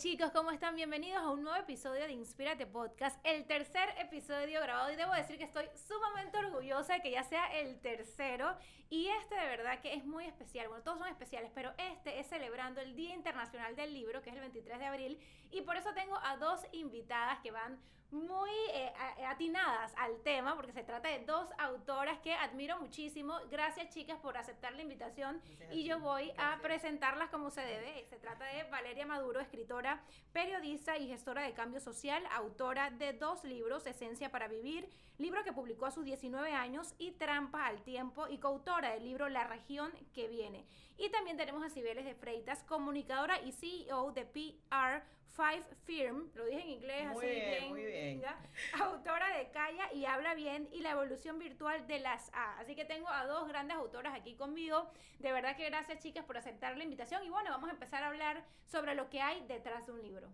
chicos, 0.00 0.30
¿cómo 0.30 0.50
están? 0.50 0.76
Bienvenidos 0.76 1.22
a 1.22 1.28
un 1.28 1.42
nuevo 1.42 1.58
episodio 1.58 2.06
de 2.06 2.12
Inspírate 2.14 2.64
Podcast, 2.66 3.20
el 3.22 3.44
tercer 3.44 3.86
episodio 3.98 4.62
grabado. 4.62 4.90
Y 4.90 4.96
debo 4.96 5.12
decir 5.12 5.36
que 5.36 5.44
estoy 5.44 5.66
sumamente 5.74 6.38
orgullosa 6.38 6.94
de 6.94 7.02
que 7.02 7.10
ya 7.10 7.22
sea 7.22 7.44
el 7.60 7.78
tercero. 7.80 8.56
Y 8.88 9.08
este 9.08 9.34
de 9.34 9.46
verdad 9.46 9.78
que 9.80 9.92
es 9.92 10.06
muy 10.06 10.24
especial, 10.24 10.68
bueno, 10.68 10.82
todos 10.82 11.00
son 11.00 11.08
especiales, 11.08 11.50
pero 11.54 11.74
este 11.76 12.18
es 12.18 12.28
celebrando 12.28 12.80
el 12.80 12.96
Día 12.96 13.14
Internacional 13.14 13.76
del 13.76 13.92
Libro, 13.92 14.22
que 14.22 14.30
es 14.30 14.36
el 14.36 14.40
23 14.40 14.78
de 14.78 14.86
abril. 14.86 15.18
Y 15.50 15.60
por 15.60 15.76
eso 15.76 15.92
tengo 15.92 16.18
a 16.24 16.38
dos 16.38 16.62
invitadas 16.72 17.38
que 17.40 17.50
van 17.50 17.78
muy 18.12 18.50
eh, 18.72 18.92
atinadas 19.28 19.92
al 19.96 20.20
tema, 20.22 20.56
porque 20.56 20.72
se 20.72 20.82
trata 20.82 21.08
de 21.08 21.20
dos 21.24 21.48
autoras 21.58 22.18
que 22.18 22.34
admiro 22.34 22.78
muchísimo. 22.80 23.38
Gracias, 23.50 23.94
chicas, 23.94 24.18
por 24.20 24.36
aceptar 24.36 24.74
la 24.74 24.82
invitación. 24.82 25.40
y 25.70 25.84
yo 25.84 26.00
voy 26.00 26.32
a 26.36 26.58
presentarlas 26.60 27.30
como 27.30 27.50
se 27.50 27.60
debe. 27.60 28.06
Se 28.10 28.16
trata 28.18 28.44
de 28.44 28.64
Valeria 28.64 29.06
Maduro, 29.06 29.40
escritora, 29.40 30.02
periodista 30.32 30.96
y 30.96 31.08
gestora 31.08 31.42
de 31.42 31.52
cambio 31.52 31.80
social, 31.80 32.22
autora 32.32 32.90
de 32.90 33.12
dos 33.12 33.44
libros, 33.44 33.86
Esencia 33.86 34.30
para 34.30 34.48
Vivir, 34.48 34.88
libro 35.18 35.44
que 35.44 35.52
publicó 35.52 35.86
a 35.86 35.90
sus 35.90 36.04
19 36.04 36.52
años, 36.52 36.94
y 36.98 37.12
Trampa 37.12 37.66
al 37.66 37.82
Tiempo, 37.82 38.26
y 38.28 38.38
coautora 38.38 38.92
del 38.92 39.04
libro 39.04 39.28
La 39.28 39.44
Región 39.44 39.92
que 40.14 40.28
Viene. 40.28 40.64
Y 40.98 41.10
también 41.10 41.36
tenemos 41.36 41.64
a 41.64 41.70
Cibeles 41.70 42.04
de 42.04 42.14
Freitas, 42.14 42.62
comunicadora 42.64 43.40
y 43.40 43.52
CEO 43.52 44.12
de 44.12 44.26
PR 44.26 45.02
Five 45.30 45.64
Firm, 45.84 46.30
lo 46.34 46.44
dije 46.44 46.60
en 46.60 46.70
inglés, 46.70 47.06
así 47.06 47.26
bien, 47.26 47.68
Muy 47.68 47.84
bien. 47.84 48.22
Autora 48.80 49.36
de 49.36 49.50
Calla 49.50 49.92
y 49.92 50.04
Habla 50.04 50.34
Bien 50.34 50.68
y 50.72 50.80
la 50.80 50.90
evolución 50.90 51.38
virtual 51.38 51.86
de 51.86 52.00
las 52.00 52.30
A. 52.34 52.58
Así 52.58 52.74
que 52.74 52.84
tengo 52.84 53.08
a 53.08 53.26
dos 53.26 53.48
grandes 53.48 53.76
autoras 53.76 54.14
aquí 54.14 54.34
conmigo. 54.34 54.90
De 55.18 55.32
verdad 55.32 55.56
que 55.56 55.66
gracias 55.66 56.02
chicas 56.02 56.24
por 56.24 56.36
aceptar 56.36 56.76
la 56.76 56.84
invitación. 56.84 57.24
Y 57.24 57.30
bueno, 57.30 57.50
vamos 57.50 57.70
a 57.70 57.72
empezar 57.72 58.02
a 58.02 58.08
hablar 58.08 58.44
sobre 58.66 58.94
lo 58.94 59.08
que 59.08 59.20
hay 59.20 59.44
detrás 59.46 59.86
de 59.86 59.92
un 59.92 60.02
libro. 60.02 60.32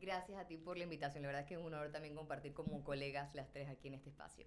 Gracias 0.00 0.38
a 0.38 0.46
ti 0.46 0.56
por 0.56 0.78
la 0.78 0.84
invitación. 0.84 1.22
La 1.22 1.28
verdad 1.28 1.42
es 1.42 1.48
que 1.48 1.54
es 1.54 1.60
un 1.60 1.74
honor 1.74 1.90
también 1.90 2.14
compartir 2.14 2.54
como 2.54 2.82
colegas 2.84 3.34
las 3.34 3.50
tres 3.50 3.68
aquí 3.68 3.88
en 3.88 3.94
este 3.94 4.10
espacio. 4.10 4.46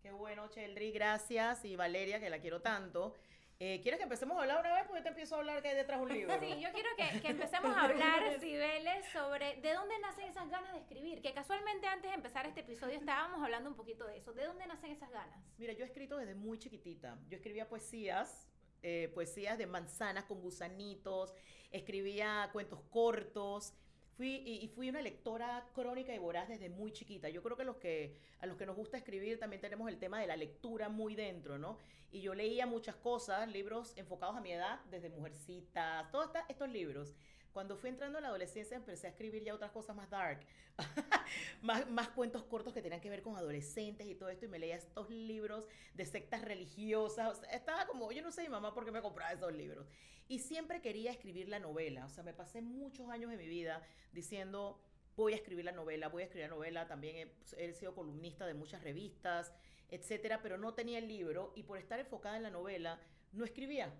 Qué 0.00 0.12
bueno, 0.12 0.48
Cheldry, 0.48 0.92
gracias. 0.92 1.64
Y 1.64 1.76
Valeria, 1.76 2.20
que 2.20 2.30
la 2.30 2.38
quiero 2.38 2.62
tanto. 2.62 3.14
Eh, 3.60 3.80
¿Quieres 3.82 3.98
que 3.98 4.04
empecemos 4.04 4.36
a 4.36 4.42
hablar 4.42 4.60
una 4.60 4.72
vez? 4.72 4.84
Porque 4.86 5.02
te 5.02 5.08
empiezo 5.08 5.34
a 5.34 5.38
hablar 5.38 5.60
que 5.60 5.68
hay 5.68 5.74
detrás 5.74 5.98
de 5.98 6.06
un 6.06 6.12
libro. 6.12 6.38
Sí, 6.38 6.60
yo 6.60 6.70
quiero 6.72 6.90
que, 6.96 7.20
que 7.20 7.28
empecemos 7.28 7.76
a 7.76 7.82
hablar, 7.82 8.22
Cibeles, 8.40 9.04
sobre 9.12 9.56
de 9.56 9.72
dónde 9.72 9.98
nacen 9.98 10.26
esas 10.26 10.48
ganas 10.48 10.72
de 10.72 10.78
escribir. 10.78 11.20
Que 11.20 11.34
casualmente 11.34 11.88
antes 11.88 12.08
de 12.08 12.14
empezar 12.14 12.46
este 12.46 12.60
episodio 12.60 12.96
estábamos 12.96 13.42
hablando 13.42 13.68
un 13.68 13.74
poquito 13.74 14.06
de 14.06 14.18
eso. 14.18 14.32
¿De 14.32 14.44
dónde 14.44 14.64
nacen 14.68 14.92
esas 14.92 15.10
ganas? 15.10 15.40
Mira, 15.58 15.72
yo 15.72 15.82
he 15.82 15.86
escrito 15.88 16.16
desde 16.16 16.36
muy 16.36 16.58
chiquitita. 16.58 17.18
Yo 17.28 17.36
escribía 17.36 17.68
poesías, 17.68 18.48
eh, 18.82 19.10
poesías 19.12 19.58
de 19.58 19.66
manzanas 19.66 20.26
con 20.26 20.40
gusanitos, 20.40 21.34
escribía 21.72 22.50
cuentos 22.52 22.80
cortos. 22.90 23.74
Fui, 24.18 24.42
y, 24.44 24.66
fui 24.66 24.88
una 24.88 25.00
lectora 25.00 25.64
crónica 25.76 26.12
y 26.12 26.18
voraz 26.18 26.48
desde 26.48 26.68
muy 26.68 26.90
chiquita. 26.90 27.28
Yo 27.28 27.40
creo 27.40 27.56
que, 27.56 27.62
los 27.62 27.76
que 27.76 28.16
a 28.40 28.46
los 28.46 28.56
que 28.56 28.66
nos 28.66 28.74
gusta 28.74 28.96
escribir 28.96 29.38
también 29.38 29.62
tenemos 29.62 29.88
el 29.88 29.96
tema 29.96 30.18
de 30.20 30.26
la 30.26 30.34
lectura 30.34 30.88
muy 30.88 31.14
dentro, 31.14 31.56
¿no? 31.56 31.78
Y 32.10 32.20
yo 32.20 32.34
leía 32.34 32.66
muchas 32.66 32.96
cosas, 32.96 33.48
libros 33.48 33.96
enfocados 33.96 34.36
a 34.36 34.40
mi 34.40 34.50
edad, 34.50 34.80
desde 34.90 35.08
Mujercitas, 35.08 36.10
todos 36.10 36.30
estos 36.48 36.68
libros. 36.68 37.14
Cuando 37.58 37.76
fui 37.76 37.90
entrando 37.90 38.18
en 38.18 38.22
la 38.22 38.28
adolescencia 38.28 38.76
empecé 38.76 39.08
a 39.08 39.10
escribir 39.10 39.42
ya 39.42 39.52
otras 39.52 39.72
cosas 39.72 39.96
más 39.96 40.08
dark, 40.08 40.46
más, 41.60 41.90
más 41.90 42.08
cuentos 42.10 42.44
cortos 42.44 42.72
que 42.72 42.80
tenían 42.80 43.00
que 43.00 43.10
ver 43.10 43.20
con 43.20 43.34
adolescentes 43.34 44.06
y 44.06 44.14
todo 44.14 44.28
esto 44.28 44.44
y 44.44 44.48
me 44.48 44.60
leía 44.60 44.76
estos 44.76 45.10
libros 45.10 45.66
de 45.92 46.06
sectas 46.06 46.42
religiosas. 46.42 47.42
estaba 47.50 47.88
como, 47.88 48.12
yo 48.12 48.22
no 48.22 48.30
sé 48.30 48.42
mi 48.42 48.48
mamá 48.48 48.72
por 48.72 48.84
qué 48.84 48.92
me 48.92 49.02
compraba 49.02 49.32
esos 49.32 49.52
libros. 49.52 49.88
Y 50.28 50.38
siempre 50.38 50.80
quería 50.80 51.10
escribir 51.10 51.48
la 51.48 51.58
novela, 51.58 52.04
o 52.06 52.08
sea, 52.08 52.22
me 52.22 52.32
pasé 52.32 52.62
muchos 52.62 53.10
años 53.10 53.28
de 53.28 53.36
mi 53.36 53.48
vida 53.48 53.82
diciendo, 54.12 54.80
voy 55.16 55.32
a 55.32 55.36
escribir 55.36 55.64
la 55.64 55.72
novela, 55.72 56.08
voy 56.08 56.22
a 56.22 56.26
escribir 56.26 56.48
la 56.48 56.54
novela, 56.54 56.86
también 56.86 57.28
he, 57.56 57.64
he 57.64 57.72
sido 57.72 57.92
columnista 57.92 58.46
de 58.46 58.54
muchas 58.54 58.84
revistas, 58.84 59.52
etcétera, 59.90 60.42
pero 60.42 60.58
no 60.58 60.74
tenía 60.74 60.98
el 60.98 61.08
libro 61.08 61.52
y 61.56 61.64
por 61.64 61.78
estar 61.78 61.98
enfocada 61.98 62.36
en 62.36 62.44
la 62.44 62.50
novela 62.50 63.00
no 63.32 63.44
escribía. 63.44 63.92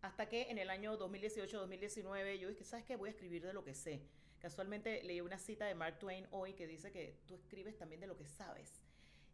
Hasta 0.00 0.28
que 0.28 0.50
en 0.50 0.58
el 0.58 0.70
año 0.70 0.96
2018-2019 0.98 2.38
yo 2.38 2.48
dije, 2.48 2.64
¿sabes 2.64 2.84
qué? 2.84 2.96
Voy 2.96 3.08
a 3.08 3.12
escribir 3.12 3.44
de 3.44 3.52
lo 3.52 3.64
que 3.64 3.74
sé. 3.74 4.02
Casualmente 4.38 5.02
leí 5.02 5.20
una 5.20 5.38
cita 5.38 5.66
de 5.66 5.74
Mark 5.74 5.98
Twain 5.98 6.26
hoy 6.30 6.52
que 6.52 6.68
dice 6.68 6.92
que 6.92 7.18
tú 7.26 7.34
escribes 7.34 7.76
también 7.76 8.00
de 8.00 8.06
lo 8.06 8.16
que 8.16 8.26
sabes. 8.26 8.84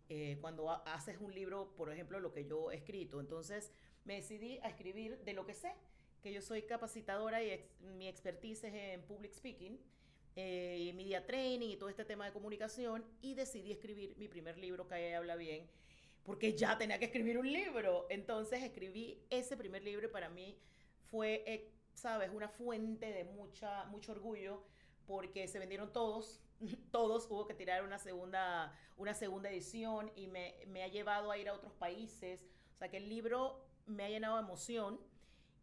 Eh, 0.08 0.38
cuando 0.40 0.70
haces 0.70 1.18
un 1.20 1.34
libro, 1.34 1.74
por 1.76 1.92
ejemplo, 1.92 2.18
lo 2.18 2.32
que 2.32 2.46
yo 2.46 2.70
he 2.70 2.76
escrito. 2.76 3.20
Entonces 3.20 3.72
me 4.04 4.14
decidí 4.14 4.58
a 4.62 4.68
escribir 4.68 5.18
de 5.18 5.34
lo 5.34 5.44
que 5.44 5.54
sé, 5.54 5.74
que 6.22 6.32
yo 6.32 6.40
soy 6.40 6.62
capacitadora 6.62 7.42
y 7.42 7.68
mi 7.80 8.08
expertise 8.08 8.64
es 8.64 8.74
en 8.74 9.02
public 9.02 9.34
speaking, 9.34 9.78
eh, 10.36 10.92
media 10.96 11.26
training 11.26 11.68
y 11.68 11.76
todo 11.76 11.90
este 11.90 12.06
tema 12.06 12.24
de 12.24 12.32
comunicación 12.32 13.04
y 13.20 13.34
decidí 13.34 13.70
escribir 13.70 14.16
mi 14.16 14.28
primer 14.28 14.56
libro, 14.56 14.88
que 14.88 15.14
habla 15.14 15.36
bien, 15.36 15.68
porque 16.24 16.54
ya 16.54 16.76
tenía 16.78 16.98
que 16.98 17.06
escribir 17.06 17.38
un 17.38 17.50
libro. 17.50 18.06
Entonces 18.08 18.62
escribí 18.62 19.22
ese 19.30 19.56
primer 19.56 19.82
libro 19.82 20.06
y 20.06 20.10
para 20.10 20.28
mí 20.28 20.58
fue, 21.10 21.44
eh, 21.46 21.70
sabes, 21.92 22.30
una 22.32 22.48
fuente 22.48 23.12
de 23.12 23.24
mucha, 23.24 23.84
mucho 23.84 24.12
orgullo 24.12 24.62
porque 25.06 25.46
se 25.48 25.58
vendieron 25.58 25.92
todos, 25.92 26.40
todos, 26.90 27.30
hubo 27.30 27.46
que 27.46 27.54
tirar 27.54 27.84
una 27.84 27.98
segunda, 27.98 28.76
una 28.96 29.14
segunda 29.14 29.50
edición 29.50 30.10
y 30.16 30.26
me, 30.26 30.54
me 30.66 30.82
ha 30.82 30.88
llevado 30.88 31.30
a 31.30 31.38
ir 31.38 31.48
a 31.48 31.54
otros 31.54 31.72
países. 31.74 32.46
O 32.74 32.78
sea 32.78 32.90
que 32.90 32.96
el 32.96 33.08
libro 33.08 33.64
me 33.86 34.04
ha 34.04 34.08
llenado 34.08 34.36
de 34.36 34.42
emoción 34.42 34.98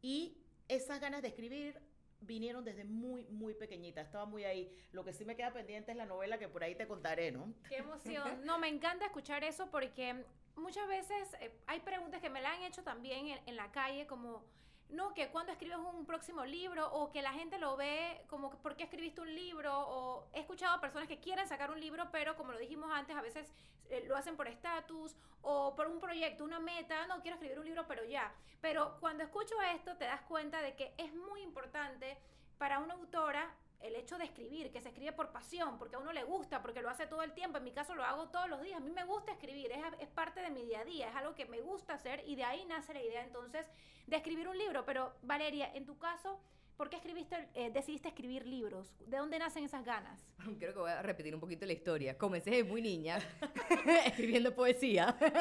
y 0.01 0.37
esas 0.67 0.99
ganas 1.01 1.21
de 1.21 1.29
escribir 1.29 1.79
vinieron 2.21 2.63
desde 2.63 2.83
muy, 2.83 3.25
muy 3.25 3.53
pequeñita. 3.53 4.01
Estaba 4.01 4.25
muy 4.25 4.43
ahí. 4.43 4.71
Lo 4.91 5.03
que 5.03 5.11
sí 5.11 5.25
me 5.25 5.35
queda 5.35 5.51
pendiente 5.51 5.91
es 5.91 5.97
la 5.97 6.05
novela 6.05 6.37
que 6.37 6.47
por 6.47 6.63
ahí 6.63 6.75
te 6.75 6.87
contaré, 6.87 7.31
¿no? 7.31 7.53
Qué 7.67 7.77
emoción. 7.77 8.41
No, 8.45 8.59
me 8.59 8.67
encanta 8.67 9.05
escuchar 9.05 9.43
eso 9.43 9.69
porque 9.71 10.23
muchas 10.61 10.87
veces 10.87 11.27
eh, 11.39 11.51
hay 11.67 11.79
preguntas 11.81 12.21
que 12.21 12.29
me 12.29 12.41
la 12.41 12.53
han 12.53 12.63
hecho 12.63 12.83
también 12.83 13.39
en, 13.45 13.55
la 13.55 13.71
calle, 13.71 14.07
como, 14.07 14.43
no, 14.89 15.13
que 15.13 15.29
cuando 15.29 15.51
escribes 15.51 15.77
un 15.77 16.05
próximo 16.05 16.45
libro, 16.45 16.91
o 16.93 17.11
que 17.11 17.21
la 17.21 17.33
gente 17.33 17.57
lo 17.57 17.75
ve 17.75 18.23
como, 18.29 18.51
¿por 18.61 18.75
qué 18.75 18.83
escribiste 18.83 19.21
un 19.21 19.33
libro? 19.33 19.77
O 19.77 20.27
he 20.33 20.39
escuchado 20.39 20.75
a 20.75 20.81
personas 20.81 21.07
que 21.07 21.19
quieren 21.19 21.47
sacar 21.47 21.71
un 21.71 21.79
libro, 21.79 22.09
pero 22.11 22.37
como 22.37 22.53
lo 22.53 22.59
dijimos 22.59 22.89
antes, 22.93 23.15
a 23.15 23.21
veces 23.21 23.51
eh, 23.89 24.05
lo 24.07 24.15
hacen 24.15 24.37
por 24.37 24.47
estatus 24.47 25.15
o 25.41 25.75
por 25.75 25.87
un 25.87 25.99
proyecto, 25.99 26.43
una 26.43 26.59
meta, 26.59 27.07
no, 27.07 27.21
quiero 27.21 27.35
escribir 27.35 27.59
un 27.59 27.65
libro, 27.65 27.85
pero 27.87 28.05
ya. 28.05 28.31
Pero 28.61 28.97
cuando 28.99 29.23
escucho 29.23 29.55
esto, 29.75 29.97
te 29.97 30.05
das 30.05 30.21
cuenta 30.21 30.61
de 30.61 30.75
que 30.75 30.93
es 30.97 31.13
muy 31.13 31.41
importante 31.41 32.17
para 32.57 32.79
una 32.79 32.93
autora 32.93 33.53
el 33.83 33.95
hecho 33.95 34.17
de 34.17 34.25
escribir, 34.25 34.71
que 34.71 34.81
se 34.81 34.89
escribe 34.89 35.11
por 35.11 35.31
pasión, 35.31 35.77
porque 35.77 35.95
a 35.95 35.99
uno 35.99 36.13
le 36.13 36.23
gusta, 36.23 36.61
porque 36.61 36.81
lo 36.81 36.89
hace 36.89 37.07
todo 37.07 37.23
el 37.23 37.33
tiempo, 37.33 37.57
en 37.57 37.63
mi 37.63 37.71
caso 37.71 37.95
lo 37.95 38.03
hago 38.03 38.29
todos 38.29 38.49
los 38.49 38.61
días, 38.61 38.77
a 38.77 38.79
mí 38.83 38.91
me 38.91 39.03
gusta 39.05 39.31
escribir, 39.31 39.71
es, 39.71 39.79
es 39.99 40.09
parte 40.09 40.41
de 40.41 40.49
mi 40.49 40.63
día 40.63 40.81
a 40.81 40.85
día, 40.85 41.09
es 41.09 41.15
algo 41.15 41.35
que 41.35 41.45
me 41.45 41.61
gusta 41.61 41.93
hacer 41.93 42.23
y 42.27 42.35
de 42.35 42.43
ahí 42.43 42.65
nace 42.65 42.93
la 42.93 43.01
idea 43.01 43.23
entonces 43.23 43.65
de 44.07 44.17
escribir 44.17 44.47
un 44.47 44.57
libro. 44.57 44.85
Pero 44.85 45.13
Valeria, 45.21 45.71
en 45.73 45.85
tu 45.85 45.97
caso, 45.97 46.39
¿por 46.77 46.89
qué 46.89 46.97
escribiste, 46.97 47.47
eh, 47.53 47.71
decidiste 47.71 48.09
escribir 48.09 48.45
libros? 48.45 48.93
¿De 49.05 49.17
dónde 49.17 49.39
nacen 49.39 49.63
esas 49.63 49.83
ganas? 49.83 50.19
Creo 50.59 50.73
que 50.73 50.79
voy 50.79 50.91
a 50.91 51.01
repetir 51.01 51.33
un 51.33 51.41
poquito 51.41 51.65
la 51.65 51.73
historia. 51.73 52.17
Comencé 52.17 52.63
muy 52.63 52.81
niña 52.81 53.19
escribiendo 54.05 54.53
poesía. 54.53 55.15
¡Ay, 55.19 55.31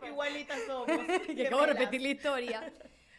no! 0.00 0.06
Igualitas 0.08 0.60
somos. 0.66 0.88
que 1.26 1.46
acabo 1.46 1.62
de 1.62 1.72
repetir 1.72 2.02
la 2.02 2.08
historia. 2.08 2.72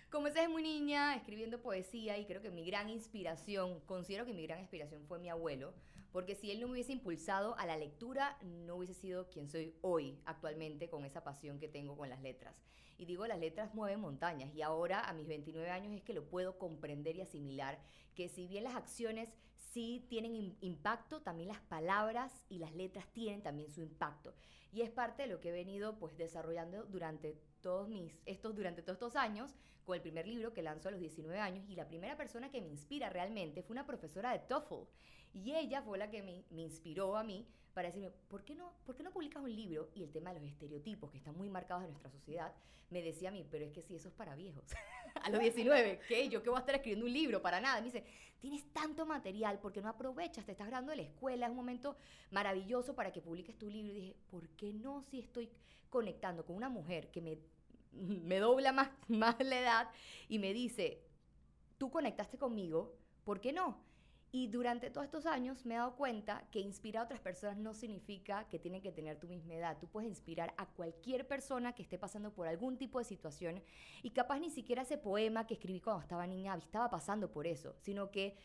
Comencé 0.10 0.40
desde 0.40 0.54
muy 0.54 0.64
niña 0.64 1.18
escribiendo 1.18 1.62
poesía 1.62 2.18
y 2.18 2.26
creo 2.26 2.42
que 2.42 2.50
mi 2.50 2.66
gran 2.66 2.90
inspiración, 2.90 3.82
considero 3.82 4.26
que 4.26 4.34
mi 4.34 4.48
gran 4.48 4.62
inspiración 4.62 5.04
fue 5.06 5.20
mi 5.20 5.28
abuelo, 5.28 5.74
porque 6.14 6.34
si 6.34 6.50
él 6.50 6.62
no 6.62 6.68
me 6.68 6.74
hubiese 6.74 6.94
impulsado 6.94 7.58
a 7.58 7.66
la 7.66 7.76
lectura, 7.76 8.38
no 8.42 8.78
hubiese 8.78 8.94
sido 8.94 9.30
quien 9.30 9.50
soy 9.50 9.76
hoy, 9.82 10.18
actualmente, 10.24 10.90
con 10.90 11.04
esa 11.04 11.26
pasión 11.26 11.60
que 11.60 11.68
tengo 11.68 11.98
con 11.98 12.10
las 12.10 12.22
letras. 12.22 12.56
Y 12.98 13.06
digo, 13.06 13.28
las 13.28 13.38
letras 13.38 13.76
mueven 13.76 14.00
montañas 14.00 14.56
y 14.56 14.62
ahora 14.62 15.02
a 15.02 15.12
mis 15.12 15.28
29 15.28 15.70
años 15.70 15.94
es 15.94 16.02
que 16.04 16.14
lo 16.14 16.24
puedo 16.30 16.58
comprender 16.58 17.18
y 17.18 17.22
asimilar, 17.22 17.78
que 18.16 18.30
si 18.30 18.48
bien 18.48 18.64
las 18.64 18.76
acciones 18.76 19.28
sí 19.58 20.06
tienen 20.08 20.56
impacto, 20.62 21.22
también 21.22 21.50
las 21.50 21.60
palabras 21.60 22.32
y 22.48 22.60
las 22.60 22.74
letras 22.74 23.06
tienen 23.12 23.44
también 23.44 23.70
su 23.70 23.82
impacto. 23.82 24.34
Y 24.72 24.84
es 24.84 24.90
parte 24.90 25.24
de 25.24 25.28
lo 25.28 25.42
que 25.42 25.50
he 25.50 25.52
venido 25.52 26.00
pues 26.00 26.16
desarrollando 26.18 26.86
durante 26.86 27.38
todos 27.62 27.90
mis, 27.90 28.14
estos, 28.26 28.56
durante 28.56 28.82
todos 28.82 28.96
estos 28.96 29.16
años, 29.16 29.56
con 29.86 29.96
el 29.96 30.02
primer 30.02 30.28
libro 30.28 30.54
que 30.54 30.62
lanzó 30.62 30.90
a 30.90 30.92
los 30.92 31.00
19 31.00 31.40
años, 31.40 31.70
y 31.70 31.76
la 31.76 31.88
primera 31.88 32.18
persona 32.18 32.52
que 32.52 32.62
me 32.62 32.68
inspira 32.68 33.10
realmente 33.10 33.64
fue 33.64 33.74
una 33.74 33.86
profesora 33.86 34.32
de 34.32 34.40
TOEFL. 34.40 34.88
Y 35.34 35.54
ella 35.56 35.82
fue 35.82 35.98
la 35.98 36.10
que 36.10 36.22
me, 36.24 36.44
me 36.50 36.62
inspiró 36.62 37.16
a 37.16 37.24
mí 37.24 37.48
para 37.78 37.90
decirme, 37.90 38.10
¿por 38.28 38.44
qué, 38.44 38.56
no, 38.56 38.74
¿por 38.88 38.96
qué 38.96 39.04
no 39.04 39.12
publicas 39.12 39.44
un 39.44 39.56
libro? 39.56 39.92
Y 39.94 40.02
el 40.02 40.12
tema 40.12 40.34
de 40.34 40.40
los 40.40 40.50
estereotipos 40.50 41.12
que 41.12 41.20
están 41.20 41.38
muy 41.38 41.48
marcados 41.48 41.84
en 41.84 41.92
nuestra 41.92 42.10
sociedad, 42.10 42.52
me 42.90 43.04
decía 43.04 43.30
a 43.30 43.32
mí, 43.32 43.46
pero 43.52 43.66
es 43.66 43.72
que 43.72 43.84
si 43.84 43.94
eso 43.94 44.08
es 44.08 44.16
para 44.16 44.34
viejos. 44.34 44.64
a 45.22 45.30
los 45.30 45.40
19, 45.40 46.00
¿qué? 46.08 46.28
¿Yo 46.28 46.42
qué 46.42 46.50
voy 46.50 46.58
a 46.58 46.62
estar 46.62 46.74
escribiendo 46.74 47.06
un 47.06 47.14
libro? 47.14 47.40
Para 47.40 47.62
nada. 47.62 47.80
me 47.80 47.86
dice, 47.86 48.04
tienes 48.40 48.64
tanto 48.74 49.06
material, 49.06 49.60
¿por 49.60 49.74
qué 49.74 49.84
no 49.84 49.90
aprovechas? 49.90 50.44
Te 50.44 50.54
estás 50.54 50.66
graduando 50.66 50.90
de 50.90 50.96
la 50.96 51.04
escuela, 51.04 51.46
es 51.46 51.52
un 51.52 51.56
momento 51.56 51.98
maravilloso 52.32 52.96
para 52.96 53.12
que 53.12 53.22
publiques 53.22 53.56
tu 53.60 53.70
libro. 53.70 53.92
Y 53.92 53.96
dije, 53.96 54.16
¿por 54.32 54.50
qué 54.50 54.74
no 54.74 55.04
si 55.04 55.20
estoy 55.20 55.48
conectando 55.92 56.48
con 56.48 56.56
una 56.56 56.70
mujer 56.70 57.12
que 57.12 57.22
me, 57.22 57.38
me 57.92 58.40
dobla 58.40 58.72
más, 58.72 58.90
más 59.08 59.36
la 59.40 59.60
edad 59.60 59.90
y 60.28 60.40
me 60.40 60.52
dice, 60.52 61.04
tú 61.78 61.92
conectaste 61.92 62.40
conmigo, 62.40 62.98
¿por 63.24 63.40
qué 63.40 63.54
no? 63.54 63.86
Y 64.38 64.46
durante 64.46 64.92
todos 64.92 65.06
estos 65.06 65.26
años 65.26 65.66
me 65.66 65.74
he 65.74 65.78
dado 65.80 65.96
cuenta 65.96 66.44
que 66.52 66.60
inspirar 66.60 67.02
a 67.02 67.06
otras 67.06 67.20
personas 67.20 67.58
no 67.58 67.74
significa 67.74 68.48
que 68.50 68.60
tienen 68.60 68.84
que 68.84 68.92
tener 68.92 69.20
tu 69.20 69.28
misma 69.28 69.56
edad. 69.56 69.80
Tú 69.80 69.88
puedes 69.88 70.08
inspirar 70.08 70.54
a 70.58 70.68
cualquier 70.68 71.28
persona 71.28 71.74
que 71.74 71.82
esté 71.82 71.98
pasando 71.98 72.32
por 72.32 72.48
algún 72.48 72.78
tipo 72.78 73.00
de 73.00 73.06
situación 73.06 73.64
y 74.04 74.12
capaz 74.12 74.38
ni 74.38 74.52
siquiera 74.52 74.84
ese 74.84 75.00
poema 75.00 75.48
que 75.48 75.56
escribí 75.56 75.82
cuando 75.82 76.04
estaba 76.04 76.28
niña 76.28 76.54
estaba 76.54 76.88
pasando 76.88 77.32
por 77.32 77.48
eso, 77.48 77.74
sino 77.80 78.12
que 78.12 78.38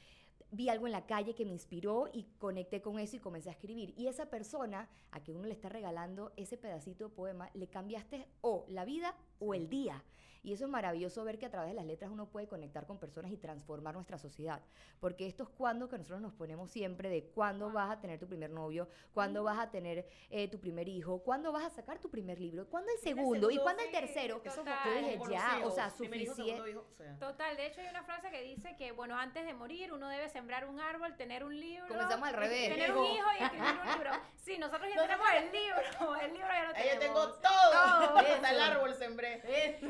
vi 0.50 0.70
algo 0.70 0.86
en 0.86 0.92
la 0.92 1.04
calle 1.04 1.34
que 1.34 1.44
me 1.44 1.52
inspiró 1.52 2.08
y 2.10 2.24
conecté 2.38 2.80
con 2.80 2.98
eso 2.98 3.16
y 3.16 3.20
comencé 3.20 3.50
a 3.50 3.52
escribir. 3.52 3.92
Y 3.94 4.06
esa 4.06 4.30
persona 4.30 4.88
a 5.10 5.22
que 5.22 5.32
uno 5.32 5.44
le 5.44 5.52
está 5.52 5.68
regalando 5.68 6.32
ese 6.38 6.56
pedacito 6.56 7.10
de 7.10 7.14
poema, 7.14 7.50
le 7.52 7.68
cambiaste 7.68 8.26
o 8.40 8.64
la 8.68 8.86
vida 8.86 9.14
o 9.40 9.52
el 9.52 9.68
día. 9.68 10.02
Y 10.42 10.52
eso 10.52 10.64
es 10.64 10.70
maravilloso 10.70 11.24
ver 11.24 11.38
que 11.38 11.46
a 11.46 11.50
través 11.50 11.70
de 11.70 11.74
las 11.74 11.86
letras 11.86 12.10
uno 12.10 12.26
puede 12.26 12.48
conectar 12.48 12.86
con 12.86 12.98
personas 12.98 13.30
y 13.30 13.36
transformar 13.36 13.94
nuestra 13.94 14.18
sociedad. 14.18 14.60
Porque 14.98 15.26
esto 15.26 15.44
es 15.44 15.48
cuando 15.50 15.88
que 15.88 15.98
nosotros 15.98 16.20
nos 16.20 16.32
ponemos 16.32 16.70
siempre 16.70 17.08
de 17.08 17.24
cuándo 17.24 17.70
vas 17.70 17.90
a 17.90 18.00
tener 18.00 18.18
tu 18.18 18.26
primer 18.26 18.50
novio, 18.50 18.88
cuándo 19.14 19.44
vas 19.44 19.58
a 19.58 19.70
tener 19.70 20.06
eh, 20.30 20.48
tu 20.48 20.58
primer 20.58 20.88
hijo, 20.88 21.22
cuándo 21.22 21.52
vas 21.52 21.64
a 21.64 21.70
sacar 21.70 21.98
tu 21.98 22.10
primer 22.10 22.40
libro, 22.40 22.66
cuándo 22.68 22.90
el 22.90 22.98
segundo 22.98 23.50
y 23.50 23.58
cuándo 23.58 23.82
el 23.82 23.90
tercero. 23.90 24.40
Total. 24.40 24.78
Yo 24.84 24.94
dije, 24.94 25.18
ya, 25.30 25.60
o 25.64 25.70
sea, 25.70 25.86
hijo, 25.86 25.96
suficiente. 25.96 26.34
segundo 26.34 26.68
hijo, 26.68 26.86
o 26.90 26.94
sea. 26.94 27.18
Total, 27.18 27.56
de 27.56 27.66
hecho 27.66 27.80
hay 27.80 27.88
una 27.88 28.02
frase 28.02 28.30
que 28.30 28.42
dice 28.42 28.76
que, 28.76 28.92
bueno, 28.92 29.16
antes 29.16 29.44
de 29.44 29.54
morir 29.54 29.92
uno 29.92 30.08
debe 30.08 30.28
sembrar 30.28 30.68
un 30.68 30.80
árbol, 30.80 31.16
tener 31.16 31.44
un 31.44 31.58
libro. 31.58 31.86
Comenzamos 31.88 32.28
al 32.28 32.34
revés. 32.34 32.68
Tener 32.68 32.96
un 32.96 33.06
hijo 33.06 33.26
y 33.38 33.42
escribir 33.44 33.68
un 33.80 33.92
libro. 33.92 34.10
Sí, 34.42 34.58
nosotros 34.58 34.90
ya 34.92 35.00
tenemos 35.02 35.26
el 35.36 35.52
libro, 35.52 36.16
el 36.20 36.32
libro 36.32 36.48
ya 36.48 36.64
lo 36.64 36.74
Ahí 36.74 36.88
yo 36.94 36.98
tenemos. 36.98 37.00
tengo 37.00 37.40
todo. 37.40 37.70
Todo. 37.70 38.18
Hasta 38.34 38.50
el 38.50 38.60
árbol 38.60 38.94
sembré. 38.96 39.40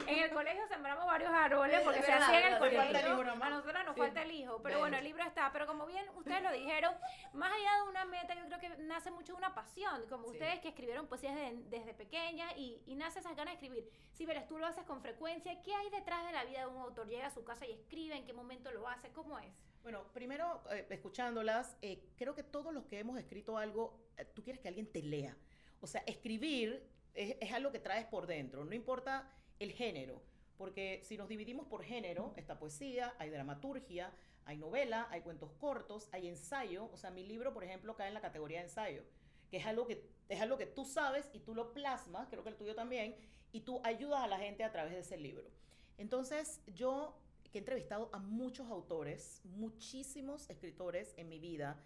En 0.07 0.19
el 0.25 0.31
colegio 0.43 0.67
sembramos 0.67 1.07
varios 1.07 1.31
árboles 1.31 1.81
porque 1.83 1.99
Es 2.01 2.05
se 2.05 2.11
verdad, 2.13 2.29
hacía 2.29 2.47
en 2.47 2.53
el 2.53 2.59
colegio. 2.59 2.83
Falta 2.83 3.01
el 3.01 3.13
hijo 3.13 3.25
nomás. 3.25 3.47
A 3.49 3.51
nosotros 3.51 3.85
nos 3.85 3.95
Sí. 3.95 4.01
falta 4.01 4.23
el 4.23 4.31
hijo, 4.33 4.63
pero 4.63 4.75
Ven. 4.75 4.81
bueno, 4.81 4.97
el 4.99 5.05
libro 5.05 5.25
está. 5.25 5.53
Pero 5.53 5.67
como 5.67 5.87
bien 5.87 6.09
ustedes 6.17 6.43
lo 6.43 6.53
dijeron, 6.53 6.95
más 7.33 7.53
allá 7.53 7.77
de 7.83 7.89
una 7.89 8.05
meta, 8.05 8.35
yo 8.35 8.45
creo 8.47 8.59
que 8.59 8.69
nace 8.83 9.11
mucho 9.11 9.33
de 9.33 9.39
una 9.39 9.55
pasión, 9.55 10.07
como 10.09 10.25
Sí. 10.25 10.33
ustedes 10.33 10.61
que 10.61 10.69
escribieron 10.69 11.07
poesías 11.07 11.35
desde, 11.35 11.63
desde 11.69 11.95
pequeña 11.95 12.53
y, 12.57 12.83
y 12.87 12.95
nace 12.97 13.21
esas 13.21 13.37
ganas 13.37 13.53
de 13.59 13.67
escribir. 13.67 13.89
Si 14.13 14.27
verás, 14.27 14.47
tú 14.49 14.59
lo 14.59 14.67
haces 14.67 14.85
con 14.85 15.01
frecuencia, 15.01 15.63
¿qué 15.63 15.75
hay 15.75 15.91
detrás 15.91 16.27
de 16.27 16.33
la 16.33 16.45
vida 16.45 16.61
de 16.61 16.67
un 16.67 16.79
autor? 16.79 17.07
Llega 17.09 17.27
a 17.27 17.31
su 17.31 17.45
casa 17.45 17.65
y 17.67 17.73
escribe, 17.73 18.17
¿en 18.17 18.25
qué 18.27 18.33
momento 18.33 18.71
lo 18.73 18.89
hace? 18.89 19.11
¿Cómo 19.13 19.39
es? 19.39 19.53
Bueno, 19.83 20.05
primero, 20.13 20.63
eh, 20.71 20.87
escuchándolas, 20.91 21.77
eh, 21.83 22.03
creo 22.17 22.35
que 22.35 22.43
todos 22.43 22.73
los 22.73 22.85
que 22.87 22.99
hemos 23.01 23.19
escrito 23.19 23.59
algo, 23.59 23.99
eh, 24.17 24.25
tú 24.25 24.43
quieres 24.43 24.61
que 24.61 24.69
alguien 24.69 24.91
te 24.91 25.03
lea. 25.03 25.37
O 25.81 25.87
sea, 25.87 26.03
escribir 26.07 26.89
es, 27.15 27.37
es 27.41 27.53
algo 27.53 27.73
que 27.73 27.81
traes 27.81 28.07
por 28.07 28.27
dentro, 28.27 28.65
no 28.65 28.75
importa 28.75 29.29
el 29.59 29.73
género, 29.73 30.23
porque 30.63 31.01
si 31.03 31.17
nos 31.17 31.29
dividimos 31.29 31.67
por 31.67 31.83
género, 31.83 32.35
está 32.37 32.57
poesía, 32.57 33.17
hay 33.19 33.31
dramaturgia, 33.31 34.13
hay 34.45 34.57
novela, 34.57 35.09
hay 35.11 35.21
cuentos 35.21 35.51
cortos, 35.59 36.09
hay 36.13 36.29
ensayo. 36.29 36.89
O 36.93 36.97
sea, 36.97 37.11
mi 37.11 37.27
libro, 37.27 37.53
por 37.53 37.65
ejemplo, 37.65 37.97
cae 37.97 38.07
en 38.07 38.15
la 38.15 38.21
categoría 38.21 38.59
de 38.59 38.67
ensayo, 38.67 39.03
que 39.51 39.57
es 39.57 39.67
algo 39.67 39.89
que, 39.89 40.09
es 40.29 40.41
algo 40.41 40.57
que 40.57 40.67
tú 40.67 40.85
sabes 40.85 41.29
y 41.33 41.41
tú 41.41 41.53
lo 41.53 41.73
plasmas, 41.73 42.29
creo 42.29 42.45
que 42.45 42.51
el 42.51 42.55
tuyo 42.55 42.77
también, 42.77 43.17
y 43.51 43.63
tú 43.63 43.81
ayudas 43.83 44.23
a 44.23 44.29
la 44.29 44.39
gente 44.39 44.63
a 44.63 44.71
través 44.71 44.93
de 44.93 45.01
ese 45.01 45.17
libro. 45.17 45.51
Entonces, 45.99 46.61
yo 46.69 47.19
que 47.51 47.59
he 47.59 47.63
entrevistado 47.63 48.09
a 48.13 48.21
muchos 48.21 48.71
autores, 48.71 49.41
muchísimos 49.43 50.49
escritores 50.49 51.13
en 51.17 51.29
mi 51.29 51.41
vida, 51.41 51.83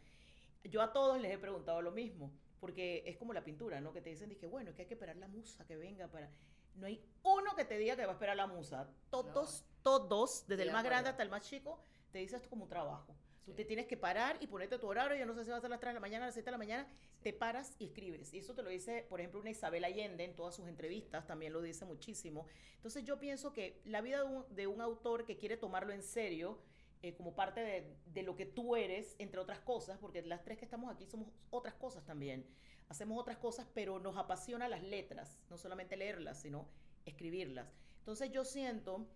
yo 0.64 0.82
a 0.82 0.92
todos 0.92 1.18
les 1.18 1.32
he 1.32 1.38
preguntado 1.38 1.80
lo 1.80 1.92
mismo, 1.92 2.30
porque 2.60 3.04
es 3.06 3.16
como 3.16 3.32
la 3.32 3.42
pintura, 3.42 3.80
¿no? 3.80 3.94
Que 3.94 4.02
te 4.02 4.10
dicen, 4.10 4.28
dije, 4.28 4.46
bueno, 4.46 4.68
es 4.68 4.76
que 4.76 4.82
hay 4.82 4.88
que 4.88 4.94
esperar 4.94 5.16
la 5.16 5.28
musa 5.28 5.66
que 5.66 5.78
venga 5.78 6.08
para... 6.08 6.30
No 6.76 6.86
hay 6.86 7.02
uno 7.22 7.54
que 7.56 7.64
te 7.64 7.78
diga 7.78 7.96
que 7.96 8.04
va 8.04 8.12
a 8.12 8.14
esperar 8.14 8.36
la 8.36 8.46
musa. 8.46 8.88
Todos, 9.10 9.64
todos, 9.82 10.46
desde 10.46 10.62
Estoy 10.62 10.68
el 10.68 10.72
más 10.72 10.84
grande 10.84 11.10
hasta 11.10 11.22
el 11.22 11.30
más 11.30 11.42
chico, 11.42 11.80
te 12.12 12.18
dice 12.18 12.36
esto 12.36 12.48
como 12.48 12.64
un 12.64 12.68
trabajo. 12.68 13.14
Tú 13.44 13.52
Sí. 13.52 13.56
te 13.58 13.64
tienes 13.64 13.86
que 13.86 13.96
parar 13.96 14.38
y 14.40 14.48
ponerte 14.48 14.76
tu 14.78 14.88
horario, 14.88 15.16
yo 15.16 15.24
no 15.24 15.32
sé 15.34 15.44
si 15.44 15.50
va 15.50 15.56
a 15.56 15.60
ser 15.60 15.68
a 15.68 15.70
las 15.70 15.80
3 15.80 15.90
de 15.90 15.94
la 15.94 16.00
mañana, 16.00 16.24
a 16.24 16.28
las 16.28 16.34
7 16.34 16.46
de 16.46 16.50
la 16.50 16.58
mañana, 16.58 16.88
te 17.22 17.32
paras 17.32 17.74
y 17.78 17.86
escribes. 17.86 18.34
Y 18.34 18.38
eso 18.38 18.54
te 18.54 18.62
lo 18.62 18.70
dice, 18.70 19.06
por 19.08 19.20
ejemplo, 19.20 19.40
una 19.40 19.50
Isabel 19.50 19.84
Allende 19.84 20.24
en 20.24 20.34
todas 20.34 20.56
sus 20.56 20.66
entrevistas, 20.66 21.26
también 21.26 21.52
lo 21.52 21.62
dice 21.62 21.84
muchísimo. 21.84 22.46
Entonces 22.74 23.04
yo 23.04 23.20
pienso 23.20 23.52
que 23.52 23.80
la 23.84 24.00
vida 24.00 24.18
de 24.18 24.24
un, 24.24 24.44
de 24.54 24.66
un 24.66 24.80
autor 24.80 25.24
que 25.24 25.36
quiere 25.36 25.56
tomarlo 25.56 25.92
en 25.92 26.02
serio, 26.02 26.58
eh, 27.02 27.14
como 27.14 27.36
parte 27.36 27.60
de, 27.60 27.96
de 28.06 28.22
lo 28.24 28.34
que 28.34 28.46
tú 28.46 28.74
eres, 28.74 29.14
entre 29.18 29.38
otras 29.38 29.60
cosas, 29.60 29.96
porque 29.98 30.22
las 30.22 30.42
tres 30.42 30.58
que 30.58 30.64
estamos 30.64 30.92
aquí 30.92 31.06
somos 31.06 31.28
otras 31.50 31.74
cosas 31.74 32.04
también. 32.04 32.44
Hacemos 32.88 33.18
otras 33.20 33.36
cosas, 33.38 33.66
pero 33.74 33.98
nos 33.98 34.16
apasiona 34.16 34.68
las 34.68 34.82
letras, 34.82 35.38
no 35.50 35.58
solamente 35.58 35.96
leerlas, 35.96 36.40
sino 36.40 36.68
escribirlas. 37.04 37.66
Entonces 38.00 38.30
yo 38.30 38.44
siento, 38.44 39.06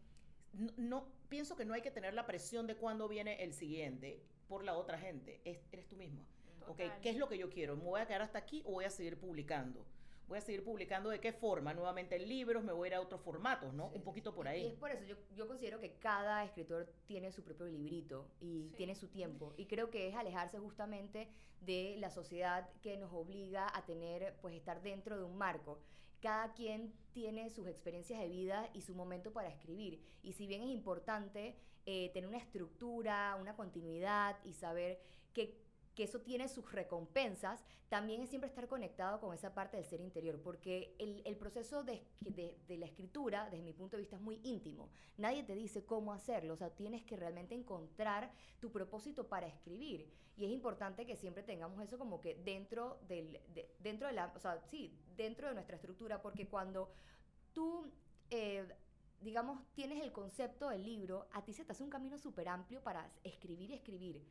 no, 0.52 0.72
no- 0.76 1.06
pienso 1.28 1.54
que 1.56 1.64
no 1.64 1.74
hay 1.74 1.82
que 1.82 1.90
tener 1.92 2.12
la 2.14 2.26
presión 2.26 2.66
de 2.66 2.74
cuándo 2.76 3.06
viene 3.08 3.42
el 3.44 3.52
siguiente 3.54 4.20
por 4.48 4.64
la 4.64 4.76
otra 4.76 4.98
gente, 4.98 5.40
es, 5.44 5.60
eres 5.70 5.86
tú 5.86 5.96
misma. 5.96 6.24
Ok, 6.66 6.78
Total. 6.78 7.00
¿qué 7.00 7.10
es 7.10 7.16
lo 7.16 7.28
que 7.28 7.38
yo 7.38 7.48
quiero? 7.50 7.76
¿Me 7.76 7.84
voy 7.84 8.00
a 8.00 8.06
quedar 8.06 8.22
hasta 8.22 8.38
aquí 8.38 8.62
o 8.66 8.72
voy 8.72 8.84
a 8.84 8.90
seguir 8.90 9.18
publicando? 9.18 9.84
Voy 10.30 10.38
a 10.38 10.42
seguir 10.42 10.62
publicando 10.62 11.10
de 11.10 11.18
qué 11.18 11.32
forma, 11.32 11.74
nuevamente 11.74 12.14
en 12.14 12.28
libros, 12.28 12.62
me 12.62 12.72
voy 12.72 12.86
a 12.86 12.90
ir 12.90 12.94
a 12.94 13.00
otros 13.00 13.20
formatos, 13.20 13.74
¿no? 13.74 13.88
Sí, 13.90 13.96
Un 13.96 14.04
poquito 14.04 14.32
por 14.32 14.46
Y 14.46 14.48
ahí. 14.50 14.66
es 14.68 14.74
por 14.74 14.92
eso, 14.92 15.04
yo, 15.04 15.16
yo 15.34 15.48
considero 15.48 15.80
que 15.80 15.94
cada 15.96 16.44
escritor 16.44 16.86
tiene 17.08 17.32
su 17.32 17.42
propio 17.42 17.66
librito 17.66 18.28
y 18.40 18.68
Sí. 18.68 18.74
tiene 18.76 18.94
su 18.94 19.08
tiempo. 19.08 19.52
Y 19.56 19.66
creo 19.66 19.90
que 19.90 20.06
es 20.08 20.14
alejarse 20.14 20.60
justamente 20.60 21.26
de 21.62 21.96
la 21.98 22.10
sociedad 22.10 22.70
que 22.80 22.96
nos 22.96 23.12
obliga 23.12 23.76
a 23.76 23.84
tener, 23.84 24.36
pues 24.40 24.54
estar 24.54 24.80
dentro 24.82 25.16
de 25.18 25.24
un 25.24 25.36
marco. 25.36 25.80
Cada 26.20 26.52
quien 26.52 26.92
tiene 27.12 27.50
sus 27.50 27.66
experiencias 27.66 28.20
de 28.20 28.28
vida 28.28 28.70
y 28.72 28.82
su 28.82 28.94
momento 28.94 29.32
para 29.32 29.48
escribir. 29.48 30.00
Y 30.22 30.34
si 30.34 30.46
bien 30.46 30.62
es 30.62 30.68
importante 30.68 31.56
eh, 31.86 32.10
tener 32.12 32.28
una 32.28 32.38
estructura, 32.38 33.36
una 33.40 33.56
continuidad 33.56 34.36
y 34.44 34.52
saber 34.52 35.00
que, 35.34 35.58
que 35.94 36.04
eso 36.04 36.20
tiene 36.20 36.48
sus 36.48 36.70
recompensas, 36.72 37.64
también 37.88 38.22
es 38.22 38.30
siempre 38.30 38.48
estar 38.48 38.68
conectado 38.68 39.20
con 39.20 39.34
esa 39.34 39.52
parte 39.54 39.76
del 39.76 39.84
ser 39.86 40.00
interior, 40.00 40.40
porque 40.42 40.94
el, 40.98 41.22
el 41.24 41.36
proceso 41.36 41.82
de, 41.82 42.02
de- 42.20 42.78
la 42.78 42.86
escritura, 42.86 43.50
desde 43.50 43.64
mi 43.64 43.72
punto 43.72 43.96
de 43.96 44.02
vista, 44.02 44.16
es 44.16 44.22
muy 44.22 44.40
íntimo. 44.44 44.88
Nadie 45.18 45.42
te 45.42 45.54
dice 45.54 45.84
cómo 45.84 46.12
hacerlo, 46.12 46.54
o 46.54 46.56
sea, 46.56 46.70
tienes 46.70 47.02
que 47.02 47.16
realmente 47.16 47.54
encontrar 47.54 48.32
tu 48.60 48.70
propósito 48.70 49.28
para 49.28 49.46
escribir. 49.48 50.08
Y 50.36 50.44
es 50.46 50.50
importante 50.52 51.04
que 51.04 51.16
siempre 51.16 51.42
tengamos 51.42 51.82
eso 51.82 51.98
como 51.98 52.20
que 52.20 52.36
dentro, 52.36 52.98
del, 53.08 53.40
de- 53.54 53.68
dentro 53.80 54.06
de 54.06 54.14
la, 54.14 54.32
o 54.34 54.38
sea, 54.38 54.60
sí, 54.70 54.96
dentro 55.16 55.48
de 55.48 55.54
nuestra 55.54 55.76
estructura, 55.76 56.22
porque 56.22 56.48
cuando 56.48 56.90
tú... 57.52 57.90
eh, 58.30 58.66
digamos, 59.22 59.60
tienes 59.74 60.02
el 60.02 60.12
concepto 60.12 60.70
del 60.70 60.82
libro, 60.82 61.28
a 61.32 61.44
ti 61.44 61.52
se 61.52 61.62
te 61.66 61.72
hace 61.72 61.82
un 61.84 61.90
camino 61.90 62.16
súper 62.16 62.48
amplio 62.48 62.82
para 62.82 63.12
escribir 63.22 63.70
y 63.70 63.74
escribir. 63.74 64.24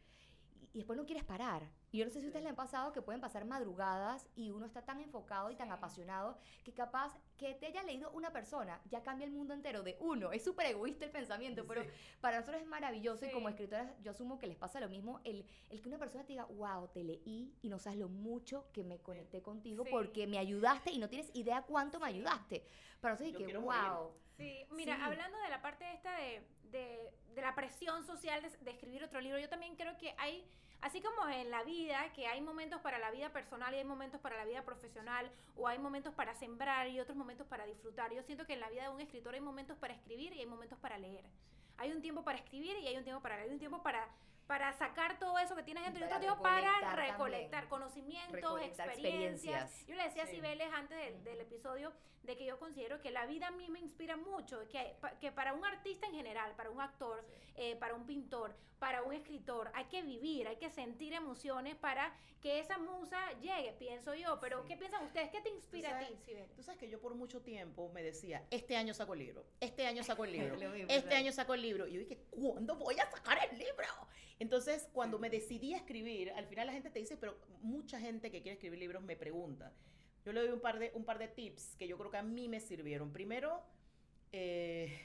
Y, 0.74 0.80
después 0.80 0.98
no 0.98 1.06
quieres 1.06 1.24
parar. 1.24 1.64
Y 1.92 1.98
yo 2.00 2.06
no 2.06 2.12
sé 2.12 2.20
si 2.20 2.26
a 2.26 2.30
ustedes 2.30 2.44
le 2.44 2.50
han 2.50 2.56
pasado 2.56 2.92
que 2.92 3.02
pueden 3.02 3.20
pasar 3.22 3.46
madrugadas 3.46 4.28
y 4.36 4.52
uno 4.52 4.66
está 4.66 4.84
tan 4.84 5.00
enfocado 5.00 5.50
y 5.50 5.56
tan 5.56 5.68
Sí. 5.68 5.74
apasionado 5.74 6.38
que 6.64 6.74
capaz 6.74 7.18
que 7.38 7.56
te 7.56 7.66
haya 7.68 7.82
leído 7.84 8.12
una 8.12 8.32
persona 8.32 8.80
ya 8.86 9.02
cambia 9.02 9.26
el 9.26 9.32
mundo 9.32 9.54
entero 9.54 9.82
de 9.84 9.98
uno. 10.00 10.32
Es 10.32 10.44
súper 10.44 10.68
egoísta 10.68 11.06
el 11.06 11.12
pensamiento, 11.12 11.66
pero 11.66 11.84
para 12.22 12.38
nosotros 12.40 12.62
es 12.62 12.68
maravilloso 12.68 13.26
y 13.26 13.32
como 13.32 13.50
escritoras 13.50 13.92
yo 14.02 14.12
asumo 14.12 14.38
que 14.38 14.48
les 14.48 14.58
pasa 14.58 14.80
lo 14.80 14.90
mismo, 14.90 15.20
el, 15.24 15.46
el 15.70 15.82
que 15.82 15.90
una 15.90 15.98
persona 15.98 16.24
te 16.26 16.34
diga, 16.34 16.46
wow, 16.46 16.88
te 16.90 17.04
leí 17.04 17.56
y 17.62 17.70
no 17.70 17.80
sabes 17.80 17.98
lo 18.00 18.10
mucho 18.10 18.68
que 18.72 18.84
me 18.84 19.00
conecté 19.00 19.42
contigo 19.42 19.84
Sí. 19.86 19.90
porque 19.92 20.28
me 20.28 20.38
ayudaste 20.38 20.92
y 20.92 21.00
no 21.00 21.10
tienes 21.10 21.32
idea 21.34 21.64
cuánto 21.64 22.00
me 22.00 22.08
ayudaste. 22.08 22.64
Para 23.02 23.14
nosotros 23.14 23.32
es 23.34 23.38
que, 23.38 23.46
quiero 23.46 23.62
morir. 23.62 23.82
wow. 23.92 24.12
Sí, 24.38 24.66
mira, 24.72 24.96
Sí. 24.96 25.02
hablando 25.04 25.38
de 25.40 25.50
la 25.50 25.62
parte 25.62 25.92
esta 25.94 26.16
de, 26.18 26.42
de, 26.72 27.12
de 27.40 27.46
la 27.46 27.56
presión 27.56 28.04
social 28.06 28.42
de, 28.42 28.50
de 28.50 28.72
escribir 28.72 29.04
otro 29.04 29.22
libro, 29.22 29.40
yo 29.40 29.50
también 29.50 29.76
creo 29.76 29.98
que 29.98 30.14
hay, 30.18 30.46
así 30.82 31.02
como 31.02 31.28
en 31.30 31.50
la 31.50 31.64
vida, 31.64 32.12
que 32.14 32.28
hay 32.28 32.42
momentos 32.42 32.82
para 32.82 33.00
la 33.00 33.12
vida 33.12 33.30
personal 33.32 33.74
y 33.74 33.78
hay 33.78 33.84
momentos 33.86 34.20
para 34.22 34.36
la 34.38 34.46
vida 34.46 34.64
profesional, 34.64 35.32
o 35.56 35.68
hay 35.68 35.80
momentos 35.80 36.14
para 36.14 36.34
sembrar 36.36 36.88
y 36.88 37.00
otros 37.00 37.18
momentos 37.18 37.48
para 37.48 37.66
disfrutar, 37.66 38.12
yo 38.14 38.24
siento 38.24 38.46
que 38.46 38.54
en 38.54 38.60
la 38.60 38.70
vida 38.70 38.84
de 38.84 38.90
un 38.90 39.02
escritor 39.02 39.34
hay 39.34 39.42
momentos 39.42 39.78
para 39.78 39.94
escribir 39.94 40.34
y 40.34 40.40
hay 40.40 40.46
momentos 40.46 40.78
para 40.80 40.98
leer. 40.98 41.26
Hay 41.78 41.92
un 41.92 42.02
tiempo 42.02 42.24
para 42.24 42.38
escribir 42.38 42.76
y 42.78 42.88
hay 42.88 42.98
un 42.98 43.04
tiempo 43.06 43.22
para 43.22 43.36
leer, 43.36 43.48
hay 43.48 43.54
un 43.54 43.60
tiempo 43.60 43.82
para 43.82 44.08
para 44.48 44.74
sacar 44.74 45.20
todo 45.20 45.38
eso 45.38 45.56
que 45.56 45.62
tienes 45.62 45.84
dentro 45.84 46.00
y 46.04 46.10
para 46.10 46.16
otro 46.18 46.28
tiempo 46.28 46.42
para 46.42 46.96
recolectar 46.96 47.52
también. 47.52 47.70
conocimientos, 47.70 48.34
Recolectar 48.34 48.88
experiencias. 48.90 49.62
experiencias. 49.62 49.88
Yo 49.88 49.94
le 49.96 50.04
decía 50.06 50.24
a 50.24 50.26
Sí. 50.26 50.32
Cibeles 50.38 50.74
antes 50.74 50.98
del- 50.98 51.24
del 51.24 51.42
episodio 51.42 51.94
de 52.30 52.38
que 52.38 52.46
yo 52.46 52.60
considero 52.60 53.02
que 53.02 53.10
la 53.12 53.26
vida 53.26 53.48
a 53.48 53.52
mí 53.52 53.70
me 53.70 53.80
inspira 53.80 54.16
mucho, 54.16 54.62
que, 54.70 54.96
que 55.20 55.32
para 55.32 55.54
un 55.54 55.66
artista 55.66 56.06
en 56.06 56.14
general, 56.14 56.56
para 56.56 56.70
un 56.70 56.80
actor, 56.80 57.26
eh, 57.56 57.76
para 57.78 57.96
un 57.96 58.06
pintor, 58.06 58.56
para 58.78 59.02
un 59.04 59.14
escritor, 59.14 59.72
hay 59.74 59.86
que 59.86 60.04
vivir, 60.04 60.48
hay 60.48 60.58
que 60.58 60.70
sentir 60.70 61.12
emociones 61.14 61.76
para 61.76 62.16
que 62.40 62.60
esa 62.60 62.78
musa 62.78 63.20
llegue, 63.42 63.74
pienso 63.80 64.14
yo. 64.14 64.40
Pero, 64.40 64.62
Sí. 64.62 64.68
¿qué 64.70 64.78
piensan 64.78 65.04
ustedes? 65.06 65.30
¿Qué 65.32 65.42
te 65.42 65.50
inspira 65.50 65.98
a 65.98 66.00
ti, 66.00 66.06
sabes-? 66.26 66.56
Tú 66.56 66.62
sabes 66.64 66.80
que 66.80 66.88
yo 66.90 67.00
por 67.02 67.16
mucho 67.16 67.42
tiempo 67.42 67.90
me 67.94 68.04
decía, 68.04 68.46
este 68.52 68.78
año 68.78 68.94
saco 68.94 69.14
el 69.14 69.20
libro, 69.20 69.46
este 69.60 69.86
año 69.88 70.04
saco 70.04 70.24
el 70.24 70.32
libro, 70.34 70.56
este 70.56 70.86
¿verdad? 71.02 71.14
año 71.14 71.32
saco 71.32 71.54
el 71.56 71.62
libro. 71.64 71.88
Y 71.88 71.94
yo 71.94 72.00
dije, 72.00 72.20
¿cuándo 72.30 72.76
voy 72.76 72.98
a 73.00 73.10
sacar 73.10 73.40
el 73.52 73.58
libro? 73.58 73.88
Entonces, 74.38 74.88
cuando 74.94 75.18
me 75.20 75.30
decidí 75.30 75.74
a 75.74 75.78
escribir, 75.78 76.32
al 76.32 76.46
final 76.46 76.68
la 76.68 76.74
gente 76.74 76.90
te 76.92 77.00
dice, 77.00 77.18
pero 77.18 77.38
mucha 77.62 78.00
gente 78.00 78.32
que 78.32 78.42
quiere 78.42 78.54
escribir 78.54 78.80
libros 78.80 79.02
me 79.04 79.18
pregunta. 79.18 79.74
Yo 80.30 80.34
le 80.34 80.42
doy 80.42 80.52
un 80.52 80.60
par 80.60 80.78
de, 80.78 80.92
un 80.94 81.04
par 81.06 81.18
de 81.18 81.28
tips 81.28 81.76
que 81.76 81.88
yo 81.88 81.98
creo 81.98 82.12
que 82.12 82.18
a 82.18 82.22
mí 82.22 82.48
me 82.48 82.60
sirvieron. 82.60 83.12
Primero, 83.12 83.64
eh, 84.32 84.96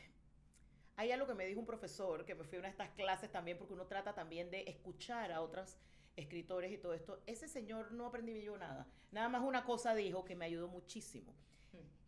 hay 0.97 1.13
algo 1.13 1.27
que 1.27 1.33
me 1.33 1.47
dijo 1.47 1.59
un 1.61 1.65
profesor, 1.65 2.27
que 2.27 2.35
me 2.35 2.45
fui 2.45 2.57
a 2.57 2.59
una 2.59 2.69
de 2.69 2.73
estas 2.73 2.91
clases 2.91 3.33
también, 3.33 3.57
porque 3.57 3.73
uno 3.73 3.87
trata 3.87 4.15
también 4.15 4.51
de 4.51 4.65
escuchar 4.69 5.33
a 5.33 5.41
otros 5.41 5.79
escritores 6.15 6.71
y 6.73 6.77
todo 6.77 6.93
esto. 6.93 7.23
Ese 7.27 7.49
señor 7.49 7.93
no 7.93 8.05
aprendí 8.05 8.43
yo 8.43 8.59
nada. 8.59 8.87
Nada 9.13 9.31
más 9.31 9.41
una 9.43 9.65
cosa 9.65 9.95
dijo 9.95 10.27
que 10.27 10.37
me 10.37 10.45
ayudó 10.45 10.69
muchísimo. 10.69 11.35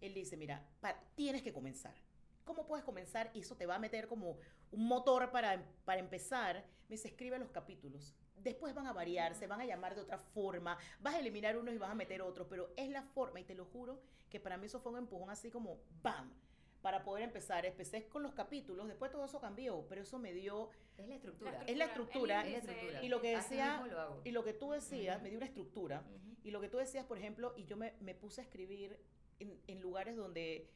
Él 0.02 0.12
dice, 0.12 0.36
mira, 0.36 0.62
pa- 0.80 1.00
tienes 1.14 1.40
que 1.42 1.54
comenzar. 1.54 1.94
¿Cómo 2.44 2.66
puedes 2.66 2.84
comenzar? 2.84 3.30
Y 3.32 3.40
eso 3.40 3.56
te 3.56 3.64
va 3.64 3.76
a 3.76 3.78
meter 3.78 4.08
como 4.08 4.36
un 4.72 4.86
motor 4.86 5.30
para, 5.30 5.64
para 5.86 6.00
empezar. 6.00 6.66
Me 6.90 6.96
dice, 6.96 7.08
escribe 7.08 7.38
los 7.38 7.48
capítulos. 7.48 8.14
Después 8.38 8.74
van 8.74 8.86
a 8.86 8.92
variar, 8.92 9.34
se 9.34 9.46
van 9.46 9.60
a 9.60 9.64
llamar 9.66 9.94
de 9.94 10.02
otra 10.02 10.18
forma. 10.18 10.78
Vas 11.00 11.14
a 11.14 11.18
eliminar 11.20 11.56
unos 11.56 11.74
y 11.74 11.78
vas 11.78 11.90
a 11.90 11.94
meter 11.94 12.22
otros, 12.22 12.46
pero 12.48 12.70
es 12.76 12.88
la 12.90 13.02
forma. 13.02 13.40
Y 13.40 13.44
te 13.44 13.54
lo 13.54 13.64
juro 13.64 14.00
que 14.30 14.38
para 14.40 14.56
mí 14.56 14.66
eso 14.66 14.80
fue 14.80 14.92
un 14.92 14.98
empujón 14.98 15.30
así 15.30 15.50
como 15.50 15.80
¡bam! 16.02 16.32
Para 16.82 17.02
poder 17.02 17.24
empezar. 17.24 17.66
Empecé 17.66 18.06
con 18.08 18.22
los 18.22 18.32
capítulos, 18.34 18.86
después 18.86 19.10
todo 19.10 19.24
eso 19.24 19.40
cambió, 19.40 19.84
pero 19.88 20.02
eso 20.02 20.18
me 20.18 20.32
dio 20.32 20.70
Es 20.96 21.08
la 21.08 21.14
estructura. 21.16 21.62
Es 21.66 21.76
la 21.76 21.84
estructura, 21.86 22.46
Es 22.46 22.52
la 22.52 22.58
estructura. 22.58 23.02
y 23.02 23.08
lo 23.08 23.20
que 23.20 23.36
decía- 23.36 23.82
lo 23.90 24.00
hago. 24.00 24.20
Y 24.24 24.30
lo 24.30 24.44
que 24.44 24.52
tú 24.52 24.70
decías, 24.70 25.20
me 25.22 25.28
dio 25.30 25.38
una 25.38 25.46
estructura. 25.46 26.04
Y 26.44 26.52
lo 26.52 26.60
que 26.60 26.68
tú 26.68 26.76
decías, 26.76 27.04
por 27.04 27.18
ejemplo, 27.18 27.54
y 27.56 27.64
yo 27.64 27.76
me, 27.76 27.94
me 28.00 28.14
puse 28.14 28.40
a 28.40 28.44
escribir 28.44 28.96
en, 29.40 29.60
en 29.66 29.80
lugares 29.80 30.14
donde, 30.16 30.70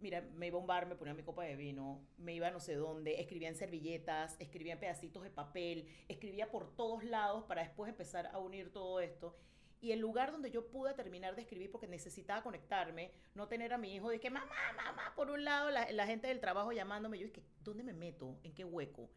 mira, 0.00 0.20
me 0.20 0.46
iba 0.48 0.58
a 0.58 0.60
un 0.60 0.66
bar, 0.66 0.86
me 0.86 0.96
ponía 0.96 1.14
mi 1.14 1.22
copa 1.22 1.44
de 1.44 1.56
vino, 1.56 2.00
me 2.18 2.34
iba 2.34 2.48
a 2.48 2.50
no 2.50 2.60
sé 2.60 2.74
dónde, 2.74 3.20
escribía 3.20 3.48
en 3.48 3.56
servilletas, 3.56 4.36
escribía 4.38 4.74
en 4.74 4.80
pedacitos 4.80 5.22
de 5.22 5.30
papel, 5.30 5.88
escribía 6.08 6.50
por 6.50 6.74
todos 6.76 7.04
lados 7.04 7.44
para 7.44 7.62
después 7.62 7.88
empezar 7.88 8.26
a 8.26 8.38
unir 8.38 8.72
todo 8.72 9.00
esto. 9.00 9.36
Y 9.80 9.92
el 9.92 10.00
lugar 10.00 10.32
donde 10.32 10.50
yo 10.50 10.66
pude 10.68 10.94
terminar 10.94 11.36
de 11.36 11.42
escribir 11.42 11.70
porque 11.70 11.86
necesitaba 11.86 12.42
conectarme, 12.42 13.12
no 13.34 13.48
tener 13.48 13.72
a 13.74 13.78
mi 13.78 13.94
hijo, 13.94 14.08
de 14.08 14.18
que 14.18 14.30
mamá, 14.30 14.72
mamá, 14.76 15.12
por 15.14 15.30
un 15.30 15.44
lado, 15.44 15.70
la, 15.70 15.90
la 15.92 16.06
gente 16.06 16.26
del 16.26 16.40
trabajo 16.40 16.72
llamándome, 16.72 17.18
yo 17.18 17.26
es 17.26 17.32
que, 17.32 17.42
¿dónde 17.62 17.84
me 17.84 17.92
meto? 17.92 18.38
¿En 18.42 18.54
qué 18.54 18.64
hueco? 18.64 19.10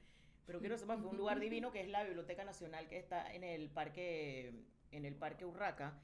Pero 0.48 0.60
quiero 0.60 0.78
sepan 0.78 1.02
que 1.02 1.08
un 1.08 1.18
lugar 1.18 1.40
divino 1.42 1.72
que 1.72 1.82
es 1.82 1.90
la 1.90 2.04
Biblioteca 2.04 2.46
Nacional 2.46 2.88
que 2.88 2.98
está 2.98 3.34
en 3.34 3.44
el 3.44 3.70
parque, 3.70 4.54
en 4.92 5.06
el 5.06 5.14
parque 5.14 5.46
Urraca, 5.46 6.00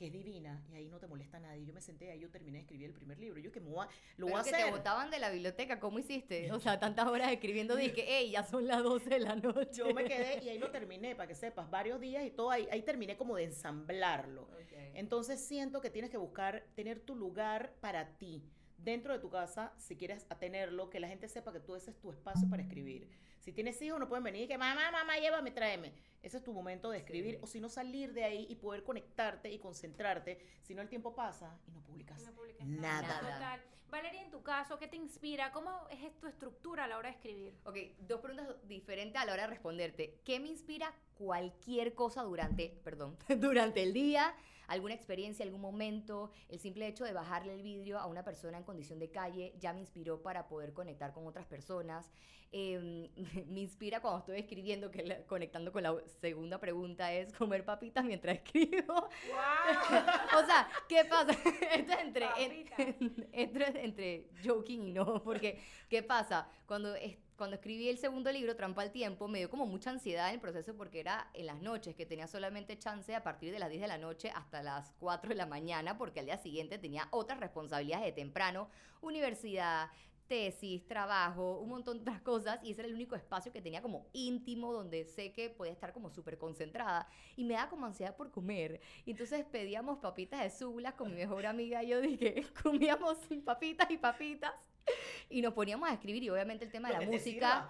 que 0.00 0.06
es 0.06 0.12
divina, 0.14 0.64
y 0.72 0.76
ahí 0.76 0.88
no 0.88 0.98
te 0.98 1.06
molesta 1.06 1.38
nadie. 1.38 1.66
Yo 1.66 1.74
me 1.74 1.82
senté 1.82 2.10
ahí, 2.10 2.20
yo 2.20 2.30
terminé 2.30 2.56
de 2.56 2.62
escribir 2.62 2.86
el 2.86 2.94
primer 2.94 3.18
libro. 3.18 3.38
Yo 3.38 3.52
que 3.52 3.60
me 3.60 3.68
voy 3.68 3.84
a- 3.84 3.88
lo 4.16 4.28
voy 4.28 4.32
Pero 4.32 4.38
a 4.38 4.44
que 4.44 4.64
te 4.64 4.70
botaban 4.70 5.10
de 5.10 5.18
la 5.18 5.28
biblioteca, 5.28 5.78
¿cómo 5.78 5.98
hiciste? 5.98 6.50
O 6.52 6.58
sea, 6.58 6.80
tantas 6.80 7.06
horas 7.06 7.30
escribiendo, 7.30 7.76
dije, 7.76 8.02
hey, 8.08 8.30
ya 8.30 8.42
son 8.42 8.66
las 8.66 8.82
12 8.82 9.10
de 9.10 9.18
la 9.18 9.36
noche. 9.36 9.72
Yo 9.74 9.92
me 9.92 10.04
quedé 10.04 10.42
y 10.42 10.48
ahí 10.48 10.58
lo 10.58 10.70
terminé, 10.70 11.14
para 11.14 11.28
que 11.28 11.34
sepas, 11.34 11.68
varios 11.70 12.00
días 12.00 12.24
y 12.24 12.30
todo, 12.30 12.50
ahí, 12.50 12.66
ahí 12.72 12.80
terminé 12.80 13.18
como 13.18 13.36
de 13.36 13.44
ensamblarlo. 13.44 14.48
Entonces 14.94 15.38
siento 15.38 15.82
que 15.82 15.90
tienes 15.90 16.10
que 16.10 16.16
buscar 16.16 16.64
tener 16.74 17.00
tu 17.00 17.14
lugar 17.14 17.74
para 17.82 18.16
ti 18.16 18.42
dentro 18.78 19.12
de 19.12 19.18
tu 19.18 19.28
casa, 19.28 19.74
si 19.76 19.96
quieres 19.96 20.26
tenerlo, 20.38 20.88
que 20.88 20.98
la 20.98 21.08
gente 21.08 21.28
sepa 21.28 21.52
que 21.52 21.60
tú 21.60 21.74
ese 21.76 21.90
es 21.90 22.00
tu 22.00 22.10
espacio 22.10 22.48
para 22.48 22.62
escribir. 22.62 23.06
Si 23.40 23.52
tienes 23.52 23.80
hijos, 23.82 23.98
no 23.98 24.08
pueden 24.08 24.22
venir 24.24 24.42
y 24.44 24.48
que 24.48 24.58
mamá, 24.58 24.90
mamá, 24.90 25.18
llévame, 25.18 25.50
tráeme. 25.50 25.92
Ese 26.22 26.36
es 26.36 26.44
tu 26.44 26.52
momento 26.52 26.90
de 26.90 26.98
escribir, 26.98 27.36
Sí. 27.36 27.40
o 27.42 27.46
si 27.46 27.60
no 27.60 27.68
salir 27.68 28.12
de 28.12 28.22
ahí 28.24 28.46
y 28.48 28.54
poder 28.56 28.84
conectarte 28.84 29.50
y 29.50 29.58
concentrarte, 29.58 30.38
si 30.60 30.74
no 30.74 30.82
el 30.82 30.88
tiempo 30.88 31.14
pasa 31.14 31.58
y 31.66 31.70
no 31.72 31.80
publicas. 31.82 32.22
No 32.22 32.32
Nada. 32.66 33.02
Nada. 33.08 33.20
Total. 33.34 33.62
Valeria, 33.90 34.22
en 34.22 34.30
tu 34.30 34.42
caso, 34.42 34.78
¿qué 34.78 34.86
te 34.86 34.96
inspira? 34.96 35.50
¿Cómo 35.50 35.88
es 35.90 36.16
tu 36.20 36.28
estructura 36.28 36.84
a 36.84 36.86
la 36.86 36.96
hora 36.98 37.08
de 37.08 37.16
escribir? 37.16 37.54
Ok, 37.64 37.76
dos 38.06 38.20
preguntas 38.20 38.54
diferentes 38.68 39.20
a 39.20 39.24
la 39.24 39.32
hora 39.32 39.42
de 39.44 39.48
responderte. 39.48 40.20
¿Qué 40.24 40.38
me 40.38 40.46
inspira 40.48 40.94
cualquier 41.14 41.94
cosa 41.94 42.22
durante, 42.22 42.68
perdón, 42.84 43.16
durante 43.38 43.82
el 43.82 43.92
día? 43.92 44.32
¿Alguna 44.70 44.94
experiencia, 44.94 45.44
algún 45.44 45.60
momento? 45.60 46.30
El 46.48 46.60
simple 46.60 46.86
hecho 46.86 47.02
de 47.04 47.12
bajarle 47.12 47.54
el 47.54 47.62
vidrio 47.62 47.98
a 47.98 48.06
una 48.06 48.22
persona 48.24 48.56
en 48.56 48.62
condición 48.64 49.00
de 49.00 49.10
calle 49.10 49.52
ya 49.58 49.72
me 49.72 49.80
inspiró 49.80 50.22
para 50.22 50.46
poder 50.46 50.72
conectar 50.72 51.12
con 51.12 51.26
otras 51.26 51.44
personas. 51.44 52.10
Eh, 52.52 53.10
me 53.48 53.60
inspira 53.60 54.00
cuando 54.00 54.20
estoy 54.20 54.38
escribiendo, 54.38 54.90
que 54.92 55.02
la- 55.02 55.24
conectando 55.26 55.72
con 55.72 55.82
la 55.82 55.94
segunda 56.20 56.58
pregunta 56.58 57.12
es 57.12 57.32
comer 57.32 57.64
papitas 57.64 58.04
mientras 58.04 58.36
escribo. 58.44 58.94
o 60.38 60.46
sea, 60.46 60.68
¿qué 60.88 61.04
pasa? 61.04 61.32
Esto 61.72 61.92
es 61.92 61.98
entre, 62.00 62.26
en- 62.38 62.64
Papitas. 62.68 63.26
esto 63.32 63.58
es 63.58 63.74
entre 63.74 64.28
joking 64.44 64.82
y 64.84 64.92
no, 64.92 65.22
porque 65.22 65.60
¿qué 65.88 66.02
pasa? 66.04 66.48
Cuando, 66.66 66.94
es- 66.94 67.18
cuando 67.40 67.56
escribí 67.56 67.88
el 67.88 67.96
segundo 67.96 68.30
libro, 68.30 68.54
Trampa 68.54 68.82
al 68.82 68.92
Tiempo, 68.92 69.26
me 69.26 69.38
dio 69.38 69.48
como 69.48 69.64
mucha 69.64 69.88
ansiedad 69.88 70.28
en 70.28 70.34
el 70.34 70.40
proceso 70.42 70.76
porque 70.76 71.00
era 71.00 71.30
en 71.32 71.46
las 71.46 71.62
noches, 71.62 71.94
que 71.96 72.04
tenía 72.04 72.26
solamente 72.26 72.78
chance 72.78 73.14
a 73.14 73.22
partir 73.22 73.50
de 73.50 73.58
las 73.58 73.70
10 73.70 73.80
de 73.80 73.88
la 73.88 73.96
noche 73.96 74.30
hasta 74.34 74.62
las 74.62 74.92
4 74.98 75.30
de 75.30 75.36
la 75.36 75.46
mañana, 75.46 75.96
porque 75.96 76.20
al 76.20 76.26
día 76.26 76.36
siguiente 76.36 76.76
tenía 76.76 77.08
otras 77.12 77.40
responsabilidades 77.40 78.04
de 78.04 78.12
temprano, 78.12 78.68
universidad, 79.00 79.88
tesis, 80.28 80.86
trabajo, 80.86 81.60
un 81.60 81.70
montón 81.70 81.96
de 81.96 82.02
otras 82.02 82.20
cosas, 82.20 82.60
y 82.62 82.72
ese 82.72 82.82
era 82.82 82.88
el 82.88 82.94
único 82.94 83.16
espacio 83.16 83.50
que 83.50 83.62
tenía 83.62 83.80
como 83.80 84.06
íntimo, 84.12 84.74
donde 84.74 85.06
sé 85.06 85.32
que 85.32 85.48
podía 85.48 85.72
estar 85.72 85.94
como 85.94 86.10
súper 86.10 86.36
concentrada, 86.36 87.08
y 87.36 87.44
me 87.44 87.54
da 87.54 87.70
como 87.70 87.86
ansiedad 87.86 88.16
por 88.16 88.30
comer. 88.30 88.82
Y 89.06 89.12
entonces 89.12 89.46
pedíamos 89.46 89.96
papitas 90.00 90.42
de 90.42 90.50
sublas 90.50 90.92
con 90.92 91.08
mi 91.08 91.16
mejor 91.16 91.46
amiga, 91.46 91.82
y 91.82 91.88
yo 91.88 92.02
dije, 92.02 92.44
comíamos 92.62 93.16
papitas 93.46 93.90
y 93.90 93.96
papitas, 93.96 94.52
y 95.30 95.42
nos 95.42 95.54
poníamos 95.54 95.88
a 95.88 95.94
escribir, 95.94 96.22
y 96.22 96.30
obviamente 96.30 96.64
el 96.64 96.70
tema 96.70 96.88
de 96.90 96.94
la 96.94 97.10
música... 97.10 97.68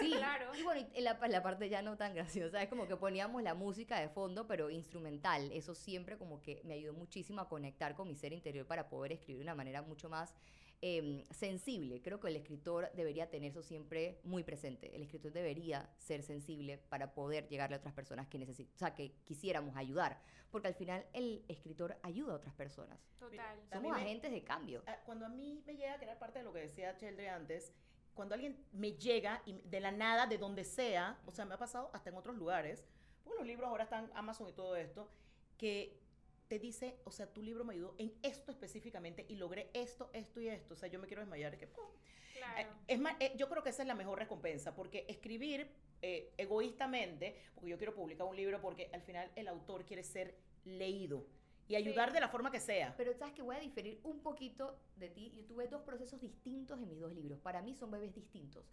Sí, 0.00 0.12
claro. 0.16 0.50
y 0.58 0.62
bueno, 0.62 0.86
y 0.94 1.00
la, 1.00 1.18
la 1.28 1.42
parte 1.42 1.68
ya 1.68 1.82
no 1.82 1.96
tan 1.96 2.14
graciosa, 2.14 2.62
es 2.62 2.68
como 2.68 2.86
que 2.86 2.96
poníamos 2.96 3.42
la 3.42 3.54
música 3.54 3.98
de 3.98 4.08
fondo, 4.08 4.46
pero 4.46 4.70
instrumental. 4.70 5.50
Eso 5.52 5.74
siempre 5.74 6.18
como 6.18 6.42
que 6.42 6.60
me 6.64 6.74
ayudó 6.74 6.92
muchísimo 6.92 7.40
a 7.40 7.48
conectar 7.48 7.94
con 7.94 8.08
mi 8.08 8.14
ser 8.14 8.32
interior 8.32 8.66
para 8.66 8.88
poder 8.88 9.12
escribir 9.12 9.38
de 9.38 9.44
una 9.44 9.54
manera 9.54 9.82
mucho 9.82 10.08
más 10.08 10.34
em, 10.82 11.24
sensible. 11.30 12.00
Creo 12.00 12.20
que 12.20 12.28
el 12.28 12.36
escritor 12.36 12.90
debería 12.94 13.28
tener 13.30 13.50
eso 13.50 13.62
siempre 13.62 14.18
muy 14.24 14.42
presente. 14.44 14.94
El 14.96 15.02
escritor 15.02 15.32
debería 15.32 15.90
ser 15.98 16.22
sensible 16.22 16.78
para 16.78 17.12
poder 17.12 17.46
llegarle 17.48 17.76
a 17.76 17.78
otras 17.78 17.92
personas 17.94 18.26
que 18.28 18.38
necesitan, 18.38 18.74
o 18.74 18.78
sea, 18.78 18.94
que 18.94 19.12
quisiéramos 19.24 19.76
ayudar. 19.76 20.20
Porque 20.50 20.68
al 20.68 20.74
final 20.74 21.04
el 21.12 21.44
escritor 21.48 21.96
ayuda 22.02 22.32
a 22.32 22.36
otras 22.36 22.54
personas. 22.54 22.98
Total. 23.18 23.58
Somos 23.72 23.92
me- 23.92 24.02
agentes 24.02 24.30
de 24.30 24.42
cambio. 24.42 24.82
Ah, 24.86 24.98
Cuando 25.04 25.26
a 25.26 25.28
mí 25.28 25.62
me 25.66 25.76
llega, 25.76 25.98
que 25.98 26.04
era 26.06 26.18
parte 26.18 26.38
de 26.40 26.44
lo 26.44 26.52
que 26.52 26.60
decía 26.60 26.96
Cheldre 26.96 27.28
antes, 27.28 27.72
cuando 28.14 28.34
alguien 28.34 28.56
me 28.72 28.92
llega 28.92 29.42
y 29.46 29.60
de 29.62 29.80
la 29.80 29.92
nada, 29.92 30.26
de 30.26 30.38
donde 30.38 30.64
sea, 30.64 31.20
o 31.26 31.30
sea, 31.30 31.44
me 31.44 31.54
ha 31.54 31.58
pasado 31.58 31.90
hasta 31.92 32.10
en 32.10 32.16
otros 32.16 32.36
lugares, 32.36 32.84
porque 33.22 33.38
los 33.38 33.46
libros 33.46 33.68
ahora 33.68 33.84
están 33.84 34.10
Amazon 34.14 34.48
y 34.48 34.52
todo 34.52 34.74
esto, 34.76 35.08
que 35.56 35.99
te 36.50 36.58
dice, 36.58 36.96
o 37.04 37.12
sea, 37.12 37.32
tu 37.32 37.42
libro 37.44 37.64
me 37.64 37.74
ayudó 37.74 37.94
en 37.96 38.12
esto 38.24 38.50
específicamente 38.50 39.24
y 39.28 39.36
logré 39.36 39.70
esto, 39.72 40.10
esto 40.12 40.40
y 40.40 40.48
esto. 40.48 40.74
O 40.74 40.76
sea, 40.76 40.88
yo 40.88 40.98
me 40.98 41.06
quiero 41.06 41.22
desmayar. 41.22 41.56
Que, 41.56 41.68
¡pum! 41.68 41.84
Eh, 42.34 42.38
Claro. 42.40 42.70
Es 42.88 42.98
más, 42.98 43.14
eh, 43.20 43.34
yo 43.36 43.48
creo 43.48 43.62
que 43.62 43.68
esa 43.68 43.82
es 43.82 43.86
la 43.86 43.94
mejor 43.94 44.18
recompensa, 44.18 44.74
porque 44.74 45.04
escribir 45.08 45.68
eh, 46.02 46.32
egoístamente, 46.38 47.36
porque 47.54 47.70
yo 47.70 47.76
quiero 47.78 47.94
publicar 47.94 48.26
un 48.26 48.34
libro, 48.34 48.60
porque 48.60 48.90
al 48.92 49.02
final 49.02 49.30
el 49.36 49.46
autor 49.46 49.84
quiere 49.84 50.02
ser 50.02 50.34
leído 50.64 51.24
y 51.68 51.76
ayudar 51.76 52.08
Sí. 52.08 52.14
de 52.14 52.20
la 52.20 52.28
forma 52.30 52.50
que 52.50 52.58
sea. 52.58 52.94
Pero 52.96 53.12
sabes 53.14 53.34
que 53.34 53.42
voy 53.42 53.54
a 53.54 53.60
diferir 53.60 54.00
un 54.02 54.20
poquito 54.20 54.76
de 54.96 55.08
ti. 55.10 55.30
Yo 55.36 55.44
tuve 55.44 55.68
dos 55.68 55.82
procesos 55.82 56.20
distintos 56.20 56.80
en 56.80 56.88
mis 56.88 56.98
dos 56.98 57.12
libros. 57.12 57.38
Para 57.38 57.62
mí 57.62 57.74
son 57.74 57.90
bebés 57.92 58.12
distintos. 58.12 58.64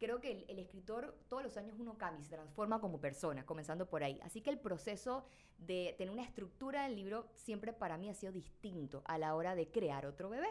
Creo 0.00 0.18
que 0.18 0.46
el, 0.48 0.58
escritor 0.58 1.14
todos 1.28 1.42
los 1.42 1.58
años 1.58 1.78
uno 1.78 1.98
cambia, 1.98 2.22
y 2.22 2.24
se 2.24 2.34
transforma 2.34 2.80
como 2.80 3.02
persona, 3.02 3.44
comenzando 3.44 3.86
por 3.86 4.02
ahí. 4.02 4.18
Así 4.22 4.40
que 4.40 4.48
el 4.48 4.58
proceso 4.58 5.26
de 5.58 5.94
tener 5.98 6.10
una 6.10 6.24
estructura 6.24 6.84
del 6.84 6.96
libro 6.96 7.28
siempre 7.34 7.74
para 7.74 7.98
mí 7.98 8.08
ha 8.08 8.14
sido 8.14 8.32
distinto 8.32 9.02
a 9.04 9.18
la 9.18 9.34
hora 9.34 9.54
de 9.54 9.70
crear 9.70 10.06
otro 10.06 10.30
bebé. 10.30 10.48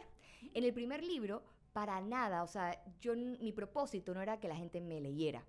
En 0.54 0.64
el 0.64 0.72
primer 0.72 1.04
libro, 1.04 1.42
para 1.74 2.00
nada, 2.00 2.44
o 2.44 2.48
sea, 2.48 2.80
yo 3.02 3.16
mi 3.16 3.52
propósito 3.52 4.14
no 4.14 4.22
era 4.22 4.40
que 4.40 4.48
la 4.48 4.56
gente 4.56 4.82
me 4.82 5.02
leyera. 5.02 5.44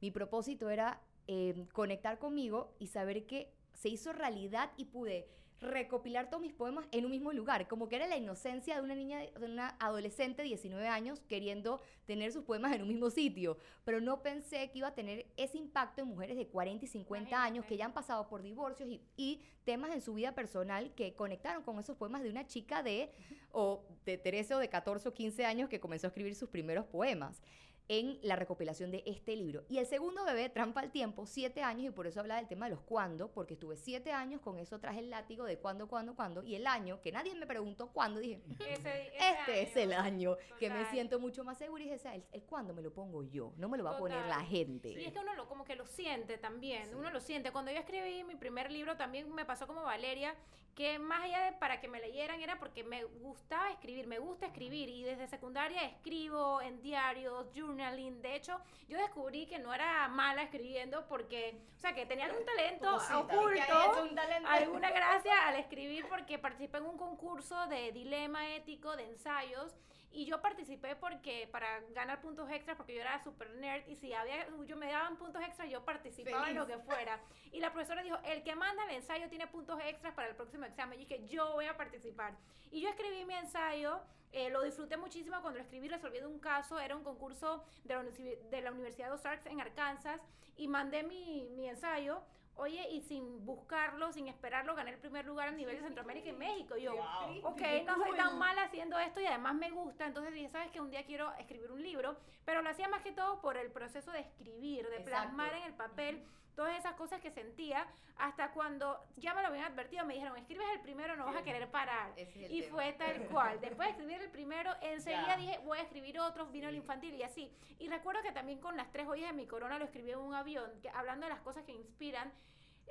Mi 0.00 0.12
propósito 0.12 0.70
era 0.70 1.02
eh, 1.26 1.66
conectar 1.72 2.20
conmigo 2.20 2.76
y 2.78 2.86
saber 2.86 3.26
que 3.26 3.52
se 3.74 3.88
hizo 3.88 4.12
realidad 4.12 4.70
y 4.76 4.84
pude 4.84 5.28
recopilar 5.60 6.30
todos 6.30 6.42
mis 6.42 6.52
poemas 6.52 6.86
en 6.90 7.04
un 7.04 7.10
mismo 7.10 7.32
lugar, 7.32 7.68
como 7.68 7.88
que 7.88 7.96
era 7.96 8.06
la 8.06 8.16
inocencia 8.16 8.76
de 8.76 8.80
una 8.80 8.94
niña, 8.94 9.20
de 9.20 9.44
una 9.44 9.76
adolescente 9.78 10.42
de 10.42 10.48
19 10.48 10.88
años 10.88 11.20
queriendo 11.28 11.80
tener 12.06 12.32
sus 12.32 12.44
poemas 12.44 12.72
en 12.72 12.82
un 12.82 12.88
mismo 12.88 13.10
sitio, 13.10 13.58
pero 13.84 14.00
no 14.00 14.22
pensé 14.22 14.70
que 14.70 14.78
iba 14.78 14.88
a 14.88 14.94
tener 14.94 15.26
ese 15.36 15.58
impacto 15.58 16.00
en 16.00 16.08
mujeres 16.08 16.36
de 16.36 16.46
40 16.48 16.84
y 16.84 16.88
50 16.88 17.42
años 17.42 17.66
que 17.66 17.76
ya 17.76 17.84
han 17.84 17.92
pasado 17.92 18.28
por 18.28 18.42
divorcios 18.42 18.88
y, 18.88 19.02
y 19.16 19.42
temas 19.64 19.92
en 19.92 20.00
su 20.00 20.14
vida 20.14 20.34
personal 20.34 20.94
que 20.94 21.14
conectaron 21.14 21.62
con 21.62 21.78
esos 21.78 21.96
poemas 21.96 22.22
de 22.22 22.30
una 22.30 22.46
chica 22.46 22.82
de, 22.82 23.12
o 23.52 23.84
de 24.06 24.16
13 24.16 24.54
o 24.54 24.58
de 24.58 24.68
14 24.68 25.08
o 25.08 25.12
15 25.12 25.44
años 25.44 25.68
que 25.68 25.80
comenzó 25.80 26.06
a 26.06 26.08
escribir 26.08 26.34
sus 26.34 26.48
primeros 26.48 26.86
poemas 26.86 27.42
en 27.92 28.20
la 28.22 28.36
recopilación 28.36 28.92
de 28.92 29.02
este 29.04 29.34
libro. 29.34 29.64
Y 29.68 29.78
el 29.78 29.86
segundo 29.86 30.24
bebé, 30.24 30.48
Trampa 30.48 30.80
al 30.80 30.92
Tiempo, 30.92 31.26
siete 31.26 31.60
años, 31.64 31.86
y 31.86 31.90
por 31.90 32.06
eso 32.06 32.20
hablaba 32.20 32.38
del 32.38 32.46
tema 32.48 32.66
de 32.66 32.70
los 32.70 32.80
cuándo, 32.82 33.32
porque 33.32 33.54
estuve 33.54 33.76
siete 33.76 34.12
años 34.12 34.40
con 34.42 34.60
eso 34.60 34.78
traje 34.78 35.00
el 35.00 35.10
látigo 35.10 35.44
de 35.44 35.58
cuándo, 35.58 35.88
cuándo, 35.88 36.14
cuándo, 36.14 36.44
y 36.44 36.54
el 36.54 36.68
año, 36.68 37.00
que 37.02 37.10
nadie 37.10 37.34
me 37.34 37.48
preguntó 37.48 37.88
cuándo, 37.88 38.20
dije, 38.20 38.40
Ese- 38.60 39.08
ese 39.08 39.30
este 39.40 39.62
es 39.62 39.76
el 39.76 39.92
año 39.92 40.36
que 40.60 40.70
me 40.70 40.84
siento 40.92 41.18
mucho 41.18 41.42
más 41.42 41.58
segura 41.58 41.82
y 41.82 41.86
dije, 41.86 41.96
"Esa, 41.96 42.14
el, 42.14 42.22
el 42.30 42.44
cuándo 42.44 42.72
me 42.74 42.80
lo 42.80 42.92
pongo 42.92 43.24
yo, 43.24 43.52
no 43.56 43.68
me 43.68 43.76
lo 43.76 43.82
va 43.82 43.96
a 43.96 43.98
poner 43.98 44.24
la 44.26 44.44
gente. 44.44 44.88
Y 44.92 45.06
es 45.06 45.12
que 45.12 45.18
uno 45.18 45.34
lo, 45.34 45.48
como 45.48 45.64
que 45.64 45.74
lo 45.74 45.84
siente 45.86 46.38
también, 46.38 46.84
Sí. 46.90 46.94
uno 46.94 47.10
lo 47.10 47.18
siente. 47.20 47.50
Cuando 47.50 47.72
yo 47.72 47.78
escribí 47.78 48.22
mi 48.22 48.36
primer 48.36 48.70
libro 48.70 48.96
también 48.96 49.34
me 49.34 49.44
pasó 49.44 49.66
como 49.66 49.82
Valeria, 49.82 50.36
que 50.74 50.98
más 50.98 51.22
allá 51.22 51.44
de 51.44 51.52
para 51.52 51.80
que 51.80 51.88
me 51.88 52.00
leyeran 52.00 52.40
era 52.40 52.58
porque 52.58 52.84
me 52.84 53.04
gustaba 53.04 53.70
escribir, 53.70 54.06
me 54.06 54.18
gusta 54.18 54.46
escribir 54.46 54.88
y 54.88 55.02
desde 55.02 55.26
secundaria 55.26 55.82
escribo 55.84 56.60
en 56.60 56.80
diarios, 56.80 57.46
journal 57.54 57.90
journaling. 57.96 58.22
De 58.22 58.36
hecho, 58.36 58.60
yo 58.88 58.98
descubrí 58.98 59.46
que 59.46 59.58
no 59.58 59.74
era 59.74 60.08
mala 60.08 60.42
escribiendo 60.42 61.06
porque, 61.08 61.60
o 61.76 61.80
sea, 61.80 61.94
que 61.94 62.06
tenía 62.06 62.26
algún 62.26 62.44
talento 62.44 62.92
cosita. 62.92 63.18
oculto, 63.18 64.02
un 64.02 64.14
talento. 64.14 64.48
alguna 64.48 64.90
gracia 64.90 65.48
al 65.48 65.56
escribir 65.56 66.06
porque 66.08 66.38
participé 66.38 66.78
en 66.78 66.86
un 66.86 66.96
concurso 66.96 67.66
de 67.66 67.92
dilema 67.92 68.54
ético, 68.54 68.96
de 68.96 69.04
ensayos. 69.04 69.76
Y 70.12 70.24
yo 70.24 70.40
participé 70.42 70.96
porque 70.96 71.48
para 71.52 71.80
ganar 71.94 72.20
puntos 72.20 72.50
extras, 72.50 72.76
porque 72.76 72.94
yo 72.94 73.00
era 73.00 73.22
super 73.22 73.48
nerd 73.50 73.86
y 73.88 73.94
si 73.94 74.12
había, 74.12 74.48
yo 74.66 74.76
me 74.76 74.90
daban 74.90 75.16
puntos 75.16 75.40
extras, 75.42 75.70
yo 75.70 75.84
participaba 75.84 76.50
en 76.50 76.56
lo 76.56 76.66
que 76.66 76.78
fuera. 76.78 77.20
Y 77.52 77.60
la 77.60 77.72
profesora 77.72 78.02
dijo, 78.02 78.18
el 78.24 78.42
que 78.42 78.56
manda 78.56 78.84
el 78.84 78.96
ensayo 78.96 79.28
tiene 79.28 79.46
puntos 79.46 79.78
extras 79.84 80.12
para 80.14 80.28
el 80.28 80.34
próximo 80.34 80.64
examen. 80.64 80.98
Y 80.98 81.04
dije, 81.04 81.26
yo 81.28 81.52
voy 81.52 81.66
a 81.66 81.76
participar. 81.76 82.34
Y 82.72 82.80
yo 82.80 82.88
escribí 82.88 83.24
mi 83.24 83.34
ensayo, 83.34 84.00
eh, 84.32 84.50
lo 84.50 84.62
disfruté 84.62 84.96
muchísimo 84.96 85.40
cuando 85.40 85.58
lo 85.58 85.64
escribí 85.64 85.88
resolviendo 85.88 86.28
un 86.28 86.40
caso, 86.40 86.80
era 86.80 86.96
un 86.96 87.04
concurso 87.04 87.64
de 87.84 87.94
la, 87.94 88.02
de 88.02 88.60
la 88.62 88.72
Universidad 88.72 89.08
de 89.08 89.14
Ozarks 89.14 89.46
en 89.46 89.60
Arkansas 89.60 90.20
y 90.56 90.66
mandé 90.66 91.04
mi, 91.04 91.48
mi 91.50 91.68
ensayo. 91.68 92.22
Oye, 92.60 92.86
y 92.90 93.00
sin 93.00 93.46
buscarlo, 93.46 94.12
sin 94.12 94.28
esperarlo, 94.28 94.74
gané 94.74 94.90
el 94.90 94.98
primer 94.98 95.24
lugar 95.24 95.48
a 95.48 95.52
nivel 95.52 95.76
de 95.76 95.82
Centroamérica 95.82 96.28
y 96.28 96.32
México. 96.32 96.76
Y 96.76 96.82
yo, 96.82 96.92
Wow. 96.94 97.52
ok, 97.52 97.62
no 97.86 97.96
soy 98.04 98.16
tan 98.18 98.38
mala 98.38 98.64
haciendo 98.64 98.98
esto 98.98 99.18
y 99.18 99.24
además 99.26 99.54
me 99.54 99.70
gusta. 99.70 100.06
Entonces 100.06 100.34
dije, 100.34 100.50
¿sabes 100.50 100.70
que 100.70 100.78
Un 100.80 100.90
día 100.90 101.04
quiero 101.06 101.32
escribir 101.38 101.70
un 101.72 101.82
libro, 101.82 102.16
pero 102.44 102.60
lo 102.60 102.68
hacía 102.68 102.86
más 102.88 103.00
que 103.02 103.12
todo 103.12 103.40
por 103.40 103.56
el 103.56 103.70
proceso 103.70 104.10
de 104.12 104.20
escribir, 104.20 104.82
de 104.90 104.96
Exacto. 104.96 105.04
plasmar 105.10 105.54
en 105.54 105.62
el 105.62 105.72
papel 105.74 106.22
todas 106.60 106.78
esas 106.78 106.92
cosas 106.92 107.22
que 107.22 107.30
sentía, 107.30 107.86
hasta 108.18 108.50
cuando 108.52 109.02
ya 109.16 109.32
me 109.32 109.40
lo 109.40 109.48
habían 109.48 109.64
advertido, 109.64 110.04
me 110.04 110.12
dijeron, 110.12 110.36
escribes 110.36 110.66
el 110.74 110.80
primero, 110.82 111.16
no 111.16 111.24
vas 111.24 111.36
a 111.36 111.42
querer 111.42 111.70
parar. 111.70 112.12
Es 112.16 112.28
Y 112.36 112.60
tema. 112.60 112.74
fue 112.74 112.92
tal 112.92 113.14
cual. 113.30 113.58
Después 113.62 113.86
de 113.88 113.90
escribir 113.92 114.20
el 114.20 114.30
primero, 114.30 114.70
enseguida 114.82 115.26
Ya. 115.26 115.36
dije, 115.38 115.58
voy 115.64 115.78
a 115.78 115.82
escribir 115.82 116.20
otros, 116.20 116.52
vino 116.52 116.68
el 116.68 116.74
infantil 116.76 117.14
y 117.14 117.22
así. 117.22 117.50
Y 117.78 117.88
recuerdo 117.88 118.20
que 118.20 118.32
también 118.32 118.60
con 118.60 118.76
las 118.76 118.92
tres 118.92 119.06
joyas 119.06 119.30
de 119.30 119.36
mi 119.38 119.46
corona 119.46 119.78
lo 119.78 119.86
escribí 119.86 120.10
en 120.10 120.18
un 120.18 120.34
avión, 120.34 120.70
que, 120.82 120.90
hablando 120.90 121.24
de 121.26 121.32
las 121.32 121.40
cosas 121.40 121.64
que 121.64 121.72
inspiran. 121.72 122.30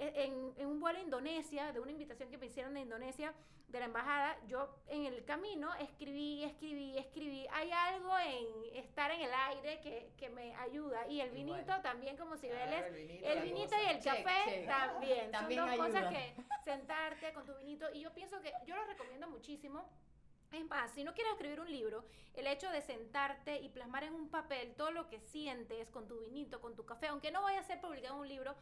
En, 0.01 0.53
en 0.57 0.67
un 0.67 0.79
vuelo 0.79 0.99
a 0.99 1.01
Indonesia, 1.01 1.71
de 1.73 1.79
una 1.79 1.91
invitación 1.91 2.29
que 2.29 2.37
me 2.37 2.45
hicieron 2.45 2.73
de 2.73 2.79
Indonesia, 2.81 3.33
de 3.67 3.79
la 3.79 3.85
embajada, 3.85 4.35
yo 4.47 4.73
en 4.87 5.05
el 5.05 5.23
camino 5.25 5.73
escribí, 5.75 6.43
escribí, 6.43 6.97
escribí. 6.97 7.45
Hay 7.51 7.69
algo 7.71 8.17
en 8.17 8.75
estar 8.77 9.11
en 9.11 9.21
el 9.21 9.31
aire 9.31 9.79
que, 9.81 10.09
que 10.17 10.29
me 10.29 10.55
ayuda. 10.55 11.05
Y 11.07 11.21
el 11.21 11.37
Igual. 11.37 11.59
vinito 11.59 11.81
también, 11.81 12.17
como 12.17 12.35
si 12.37 12.47
Claro, 12.47 12.71
ves, 12.71 12.85
el 12.87 12.93
vinito, 12.95 13.27
el 13.27 13.41
vinito 13.41 13.75
y 13.75 13.85
el 13.89 13.99
Check, 13.99 14.23
café 14.23 14.43
check. 14.51 14.67
también. 14.67 15.31
También 15.31 15.59
Son 15.59 15.69
dos 15.69 15.85
cosas 15.87 16.05
ayuda. 16.05 16.09
que 16.09 16.35
sentarte 16.63 17.33
con 17.33 17.45
tu 17.45 17.53
vinito. 17.57 17.85
Y 17.93 17.99
yo 18.01 18.11
pienso 18.13 18.41
que 18.41 18.51
yo 18.65 18.75
lo 18.75 18.85
recomiendo 18.85 19.27
muchísimo. 19.29 19.87
Es 20.51 20.65
más, 20.65 20.89
si 20.91 21.03
no 21.03 21.13
quieres 21.13 21.33
escribir 21.33 21.59
un 21.59 21.69
libro, 21.71 22.03
el 22.33 22.47
hecho 22.47 22.71
de 22.71 22.81
sentarte 22.81 23.59
y 23.59 23.69
plasmar 23.69 24.03
en 24.05 24.15
un 24.15 24.29
papel 24.29 24.73
todo 24.75 24.89
lo 24.89 25.07
que 25.07 25.19
sientes 25.19 25.89
con 25.91 26.07
tu 26.07 26.17
vinito, 26.21 26.59
con 26.59 26.75
tu 26.75 26.85
café, 26.87 27.05
aunque 27.07 27.29
no 27.29 27.43
vaya 27.43 27.59
a 27.59 27.63
ser 27.63 27.79
publicado 27.79 28.15
en 28.15 28.21
un 28.21 28.27
libro, 28.27 28.55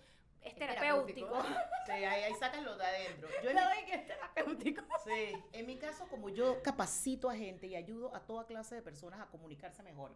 es, 0.47 0.55
terapéutico. 0.55 1.27
terapéutico. 1.27 1.65
Sí, 1.85 1.91
ahí, 1.91 2.23
ahí 2.23 2.33
sacan 2.35 2.65
lo 2.65 2.75
de 2.77 2.85
adentro. 2.85 3.29
Yo 3.43 3.51
¿Saben 3.53 3.85
que 3.85 3.93
es 3.95 4.07
terapéutico? 4.07 4.81
Sí, 5.05 5.33
en 5.53 5.65
mi 5.65 5.77
caso, 5.77 6.07
como 6.09 6.29
yo 6.29 6.61
capacito 6.63 7.29
a 7.29 7.35
gente 7.35 7.67
y 7.67 7.75
ayudo 7.75 8.13
a 8.15 8.25
toda 8.25 8.45
clase 8.45 8.75
de 8.75 8.81
personas 8.81 9.19
a 9.21 9.27
comunicarse 9.27 9.83
mejor, 9.83 10.15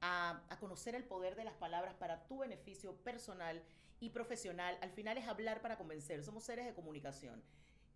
a, 0.00 0.42
a 0.48 0.58
conocer 0.58 0.94
el 0.94 1.04
poder 1.04 1.34
de 1.36 1.44
las 1.44 1.54
palabras 1.54 1.94
para 1.94 2.26
tu 2.26 2.38
beneficio 2.38 2.96
personal 3.02 3.62
y 4.00 4.10
profesional, 4.10 4.76
al 4.82 4.90
final 4.90 5.16
es 5.18 5.28
hablar 5.28 5.60
para 5.62 5.76
convencer, 5.78 6.24
somos 6.24 6.42
seres 6.44 6.66
de 6.66 6.74
comunicación. 6.74 7.42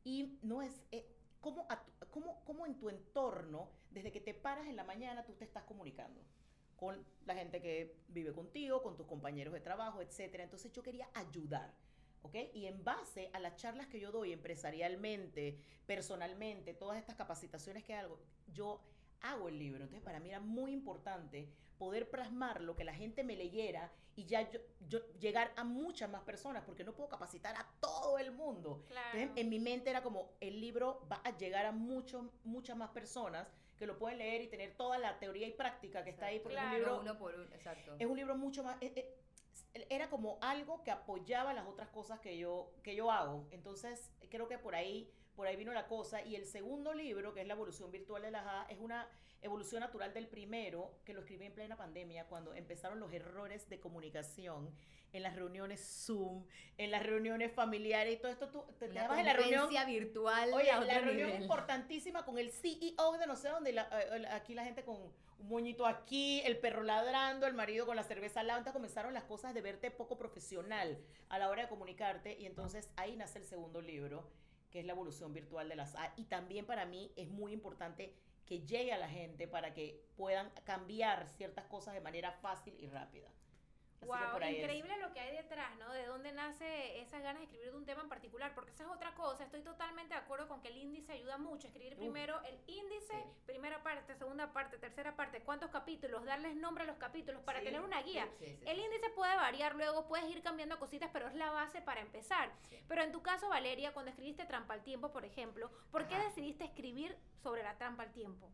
Y 0.04 0.38
no 0.42 0.62
es, 0.62 0.83
eh, 0.92 1.04
¿cómo, 1.40 1.66
a 1.68 1.83
cómo- 2.11 2.44
cómo 2.44 2.64
en 2.66 2.79
tu 2.79 2.88
entorno, 2.88 3.70
desde 3.90 4.12
que 4.12 4.20
te 4.20 4.35
paras 4.35 4.66
en 4.68 4.77
la 4.77 4.85
mañana, 4.85 5.24
tú 5.24 5.33
te 5.35 5.44
estás 5.44 5.64
comunicando? 5.64 6.20
Con 6.77 7.05
la 7.25 7.35
gente 7.35 7.61
que 7.61 7.97
vive 8.09 8.33
contigo, 8.33 8.83
con 8.83 8.97
tus 8.97 9.07
compañeros 9.07 9.55
de 9.55 9.61
trabajo, 9.61 10.01
etcétera. 10.01 10.45
Entonces 10.45 10.73
yo 10.73 10.83
quería 10.83 11.09
ayudar. 11.15 11.73
¿ok? 12.23 12.35
Y 12.55 12.67
en 12.67 12.83
base 12.85 13.31
a 13.33 13.39
las 13.39 13.57
charlas 13.57 13.87
que 13.87 14.01
yo 14.01 14.11
doy 14.11 14.33
empresarialmente, 14.33 15.59
personalmente, 15.87 16.75
todas 16.75 16.99
estas 16.99 17.17
capacitaciones 17.17 17.85
que 17.85 17.95
hago, 17.95 18.19
yo 18.53 18.81
hago 19.21 19.49
el 19.49 19.59
libro. 19.59 19.85
Entonces, 19.85 20.05
para 20.05 20.21
mí 20.21 20.29
era 20.29 20.41
muy 20.41 20.73
importante 20.73 21.49
poder 21.79 22.11
plasmarlo, 22.11 22.75
que 22.75 22.85
la 22.85 22.95
gente 22.95 23.23
me 23.23 23.37
leyera 23.37 23.93
y 24.15 24.25
ya 24.25 24.51
yo, 24.51 24.61
yo 24.89 25.01
llegar 25.19 25.53
a 25.57 25.65
muchas 25.65 26.11
más 26.11 26.23
personas, 26.23 26.65
porque 26.65 26.85
no 26.85 26.95
puedo 26.95 27.09
capacitar 27.09 27.55
a 27.57 27.67
todo 27.81 28.19
el 28.19 28.33
mundo. 28.33 28.83
Claro. 28.89 29.19
Entonces, 29.19 29.45
en 29.45 29.51
mi 29.51 29.59
mente 29.59 29.91
era 29.91 30.03
como, 30.03 30.33
el 30.41 30.61
libro 30.61 31.07
va 31.11 31.21
a 31.25 31.37
llegar 31.37 31.67
a 31.67 31.73
mucho, 31.73 32.33
muchas 32.45 32.77
más 32.77 32.91
personas 32.91 33.47
que 33.79 33.87
lo 33.87 33.99
pueden 33.99 34.19
leer 34.19 34.43
y 34.43 34.49
tener 34.49 34.75
toda 34.77 34.99
la 34.99 35.19
teoría 35.19 35.47
y 35.47 35.53
práctica 35.53 36.03
que 36.05 36.11
está 36.11 36.27
ahí, 36.27 36.39
porque 36.41 36.55
Claro. 36.55 36.69
es 36.69 36.73
un 36.75 36.79
libro 36.81 37.01
uno 37.01 37.19
por 37.19 37.35
uno, 37.35 37.45
exacto. 37.55 37.95
es 37.99 38.07
un 38.07 38.17
libro 38.17 38.37
mucho 38.37 38.62
más 38.65 38.77
eh, 38.81 38.93
eh, 39.75 39.87
era 39.91 40.09
como 40.09 40.39
algo 40.41 40.83
que 40.83 40.91
apoyaba 40.91 41.53
las 41.53 41.67
otras 41.67 41.89
cosas 41.89 42.21
que 42.21 42.39
yo 42.39 42.73
que 42.83 42.95
yo 42.95 43.11
hago 43.11 43.47
entonces 43.51 44.11
creo 44.31 44.49
que 44.49 44.59
por 44.59 44.75
ahí 44.75 45.11
por 45.37 45.46
ahí 45.46 45.55
vino 45.57 45.72
la 45.72 45.87
cosa 45.87 46.22
y 46.22 46.35
el 46.35 46.46
segundo 46.46 46.94
libro 46.94 47.33
que 47.35 47.42
es 47.42 47.46
la 47.46 47.55
evolución 47.55 47.90
virtual 47.92 48.22
de 48.22 48.31
las 48.31 48.46
A 48.46 48.66
es 48.70 48.79
una 48.81 49.07
evolución 49.42 49.81
natural 49.81 50.12
del 50.14 50.27
primero 50.29 50.99
que 51.05 51.12
lo 51.12 51.20
escribí 51.20 51.44
en 51.44 51.53
plena 51.53 51.77
pandemia 51.77 52.25
cuando 52.27 52.55
empezaron 52.55 52.99
los 52.99 53.12
errores 53.12 53.68
de 53.68 53.79
comunicación 53.79 54.75
en 55.12 55.22
las 55.22 55.37
reuniones 55.37 55.81
Zoom 56.07 56.44
en 56.79 56.90
las 56.90 57.03
reuniones 57.05 57.53
familiares 57.53 58.14
y 58.14 58.16
todo 58.16 58.33
esto 58.33 58.49
tú 58.49 58.64
te, 58.79 58.88
dabas 58.88 59.18
en 59.18 59.27
la 59.27 59.35
reunión 59.35 59.68
virtual 59.87 60.53
Oye, 60.55 60.66
la 60.72 61.01
reunión 61.01 61.29
nivel. 61.29 61.42
importantísima 61.42 62.25
con 62.25 62.38
el 62.38 62.51
CEO 62.51 63.18
de 63.18 63.27
no 63.27 63.37
sé 63.37 63.49
dónde, 63.51 63.72
la- 63.72 63.88
eh, 64.16 64.27
aquí 64.31 64.55
la 64.55 64.64
gente 64.64 64.83
con 64.85 64.96
un 64.96 65.49
moñito 65.49 65.87
aquí, 65.87 66.40
el 66.44 66.59
perro 66.59 66.83
ladrando, 66.83 67.46
el 67.46 67.53
marido 67.55 67.85
con 67.85 67.94
la 67.94 68.03
cerveza 68.05 68.40
al 68.40 68.46
lado, 68.46 68.59
entonces 68.59 68.72
comenzaron 68.72 69.12
las 69.12 69.25
cosas 69.25 69.53
de 69.53 69.61
verte 69.61 69.90
poco 69.90 70.16
profesional 70.16 70.99
a 71.29 71.38
la 71.38 71.51
hora 71.51 71.62
de 71.62 71.68
comunicarte 71.68 72.37
y 72.38 72.46
entonces 72.46 72.88
ahí 72.96 73.16
nace 73.16 73.38
el 73.38 73.44
segundo 73.44 73.81
libro, 73.83 74.29
es 74.81 74.87
la 74.87 74.93
evolución 74.93 75.33
virtual 75.33 75.69
de 75.69 75.77
las 75.77 75.95
A. 75.95 76.12
Y 76.17 76.25
también 76.25 76.67
para 76.67 76.87
mí 76.87 77.12
es 77.17 77.29
muy 77.29 77.53
importante 77.53 78.15
que 78.47 78.61
llegue 78.61 78.93
a 78.93 78.99
la 78.99 79.09
gente 79.09 79.49
para 79.49 79.75
que 79.75 80.05
puedan 80.17 80.51
cambiar 80.65 81.29
ciertas 81.29 81.65
cosas 81.67 81.95
de 81.95 82.01
manera 82.01 82.33
fácil 82.33 82.75
y 82.79 82.87
rápida. 82.87 83.29
Así 83.96 84.00
que 84.00 84.06
Wow, 84.06 84.32
por 84.32 84.44
ahí 84.44 84.56
es. 84.56 84.62
increíble 84.62 84.96
lo 84.98 85.12
que 85.12 85.20
hay 85.20 85.37
detrás, 85.37 85.76
¿no? 85.78 85.92
De 85.92 86.06
dónde 86.06 86.32
nace 86.32 87.00
esas 87.00 87.22
ganas 87.22 87.38
de 87.38 87.44
escribir 87.44 87.70
de 87.70 87.76
un 87.76 87.85
tema 87.87 88.02
en 88.02 88.09
particular, 88.09 88.54
porque 88.54 88.70
esa 88.70 88.85
es 88.85 88.90
otra 88.90 89.14
cosa. 89.14 89.44
Estoy 89.44 89.62
totalmente 89.62 90.14
de 90.14 90.20
acuerdo 90.20 90.48
con 90.48 90.61
que 90.61 90.68
el 90.68 90.76
índice 90.76 91.12
ayuda 91.12 91.38
mucho. 91.38 91.66
Escribir 91.66 91.96
primero 91.96 92.40
el 92.44 92.59
índice, 92.66 93.14
Sí. 93.14 93.30
primera 93.46 93.82
parte, 93.82 94.14
segunda 94.16 94.52
parte, 94.52 94.78
tercera 94.78 95.16
parte, 95.16 95.40
cuántos 95.40 95.70
capítulos, 95.70 96.24
darles 96.24 96.56
nombre 96.56 96.85
a 96.85 96.87
los 96.87 96.96
capítulos 96.98 97.42
para 97.42 97.61
Sí, 97.61 97.64
tener 97.66 97.80
una 97.80 98.02
guía. 98.02 98.28
Sí. 98.38 98.59
El 98.66 98.78
índice 98.78 99.09
puede 99.11 99.35
variar 99.37 99.74
luego, 99.74 100.06
puedes 100.06 100.28
ir 100.30 100.42
cambiando 100.42 100.78
cositas, 100.78 101.11
pero 101.12 101.26
es 101.28 101.35
la 101.35 101.50
base 101.50 101.80
para 101.82 102.00
empezar. 102.00 102.50
Pero 102.88 103.02
en 103.02 103.12
tu 103.12 103.22
caso, 103.22 103.48
Valeria, 103.48 103.92
cuando 103.92 104.11
escribiste 104.11 104.44
Trampa 104.44 104.74
al 104.74 104.82
Tiempo, 104.82 105.11
por 105.11 105.24
ejemplo, 105.24 105.70
¿por 105.90 106.06
qué 106.06 106.18
decidiste 106.18 106.64
escribir 106.64 107.16
sobre 107.42 107.62
la 107.62 107.76
trampa 107.76 108.02
al 108.04 108.12
tiempo? 108.12 108.50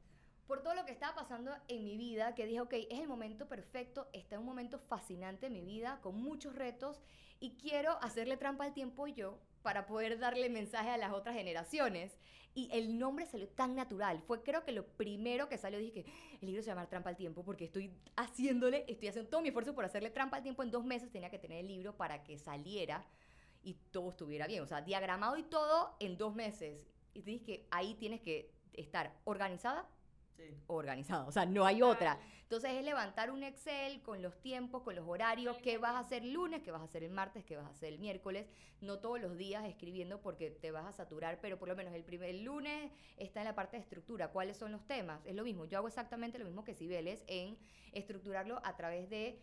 Por 0.53 0.63
todo 0.63 0.75
lo 0.75 0.85
que 0.85 0.93
estaba 0.93 1.15
pasando 1.15 1.51
en 1.69 1.83
mi 1.83 1.97
vida, 1.97 2.35
que 2.35 2.45
dije, 2.45 2.61
ok, 2.61 2.75
es 2.75 3.01
el 3.01 3.09
momento 3.09 3.49
perfecto, 3.49 4.07
está 4.13 4.35
en 4.35 4.43
un 4.43 4.47
momento 4.47 4.79
fascinante 4.79 5.47
en 5.47 5.55
mi 5.55 5.63
vida, 5.63 5.99
con 6.03 6.23
muchos 6.23 6.55
retos, 6.55 7.01
y 7.41 7.53
quiero 7.53 7.93
hacerle 8.03 8.37
trampa 8.37 8.65
al 8.65 8.75
tiempo 8.75 9.07
yo 9.07 9.39
para 9.63 9.87
poder 9.87 10.19
darle 10.19 10.51
mensaje 10.51 10.91
a 10.91 10.99
las 10.99 11.15
otras 11.15 11.37
generaciones. 11.37 12.19
Y 12.53 12.69
el 12.71 12.99
nombre 12.99 13.25
salió 13.25 13.49
tan 13.49 13.75
natural. 13.75 14.21
Fue 14.27 14.43
creo 14.43 14.63
que 14.63 14.73
lo 14.73 14.87
primero 14.87 15.49
que 15.49 15.57
salió, 15.57 15.79
dije 15.79 16.05
que 16.05 16.13
el 16.43 16.47
libro 16.49 16.63
se 16.63 16.69
llama 16.69 16.87
Trampa 16.87 17.09
al 17.09 17.17
Tiempo 17.17 17.43
porque 17.43 17.65
estoy 17.65 17.91
haciéndole, 18.17 18.85
estoy 18.89 19.09
haciendo 19.09 19.31
todo 19.31 19.41
mi 19.41 19.49
esfuerzo 19.49 19.75
por 19.75 19.87
hacerle 19.87 20.11
trampa 20.11 20.37
al 20.37 20.43
tiempo. 20.43 20.63
En 20.63 20.71
dos 20.71 20.85
meses 20.85 21.11
tenía 21.11 21.31
que 21.31 21.39
tener 21.39 21.61
el 21.61 21.69
libro 21.69 21.97
para 21.97 22.25
que 22.25 22.37
saliera 22.37 23.07
y 23.63 23.73
todo 23.91 24.11
estuviera 24.11 24.47
bien. 24.47 24.63
O 24.63 24.67
sea, 24.67 24.83
diagramado 24.83 25.39
y 25.39 25.45
todo 25.45 25.97
en 25.99 26.19
dos 26.19 26.35
meses. 26.35 26.79
Y 27.15 27.23
te 27.23 27.31
dije 27.31 27.45
que 27.47 27.67
ahí 27.71 27.95
tienes 27.95 28.21
que 28.21 28.53
estar 28.75 29.15
organizada, 29.25 29.89
Sí. 30.37 30.57
organizada, 30.67 31.25
o 31.27 31.33
sea, 31.33 31.45
no 31.47 31.65
hay 31.67 31.83
otra. 31.83 32.19
Entonces 32.43 32.73
es 32.73 32.85
levantar 32.85 33.31
un 33.31 33.43
Excel 33.43 34.03
con 34.03 34.21
los 34.23 34.41
tiempos, 34.41 34.83
con 34.83 34.95
los 34.97 35.07
horarios, 35.09 35.57
qué 35.59 35.79
vas 35.79 35.95
a 35.95 36.01
hacer 36.01 36.23
el 36.23 36.33
lunes, 36.33 36.63
qué 36.63 36.71
vas 36.71 36.81
a 36.81 36.85
hacer 36.85 37.03
el 37.03 37.11
martes, 37.11 37.45
qué 37.45 37.57
vas 37.57 37.67
a 37.67 37.71
hacer 37.71 37.93
el 37.93 37.99
miércoles, 37.99 38.47
no 38.81 38.99
todos 38.99 39.21
los 39.21 39.37
días 39.37 39.65
escribiendo 39.65 40.21
porque 40.21 40.51
te 40.51 40.71
vas 40.71 40.85
a 40.87 40.93
saturar, 40.93 41.39
pero 41.41 41.59
por 41.59 41.69
lo 41.69 41.77
menos 41.77 41.95
el 41.95 42.05
primer 42.05 42.35
lunes 42.37 42.91
está 43.17 43.41
en 43.41 43.47
la 43.47 43.55
parte 43.55 43.77
de 43.77 43.83
estructura, 43.83 44.29
cuáles 44.29 44.57
son 44.57 44.73
los 44.73 44.87
temas, 44.87 45.25
es 45.25 45.35
lo 45.35 45.45
mismo, 45.45 45.65
yo 45.67 45.79
hago 45.79 45.89
exactamente 45.89 46.39
lo 46.39 46.45
mismo 46.45 46.65
que 46.65 46.75
Cibeles 46.75 47.23
en 47.27 47.57
estructurarlo 47.93 48.61
a 48.65 48.77
través 48.77 49.09
de 49.09 49.39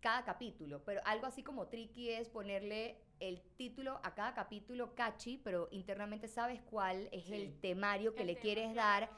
cada 0.00 0.24
capítulo, 0.24 0.82
pero 0.84 1.00
algo 1.04 1.26
así 1.26 1.42
como 1.42 1.66
tricky 1.66 2.10
es 2.10 2.28
ponerle 2.28 3.00
el 3.18 3.40
título 3.56 4.00
a 4.04 4.14
cada 4.14 4.32
capítulo 4.34 4.94
catchy, 4.94 5.38
pero 5.38 5.68
internamente 5.72 6.28
sabes 6.28 6.62
cuál 6.62 7.08
es 7.10 7.24
Sí. 7.24 7.34
el 7.34 7.60
temario 7.60 8.14
que 8.14 8.20
El 8.20 8.28
le 8.28 8.36
quieres 8.36 8.72
claro. 8.72 9.08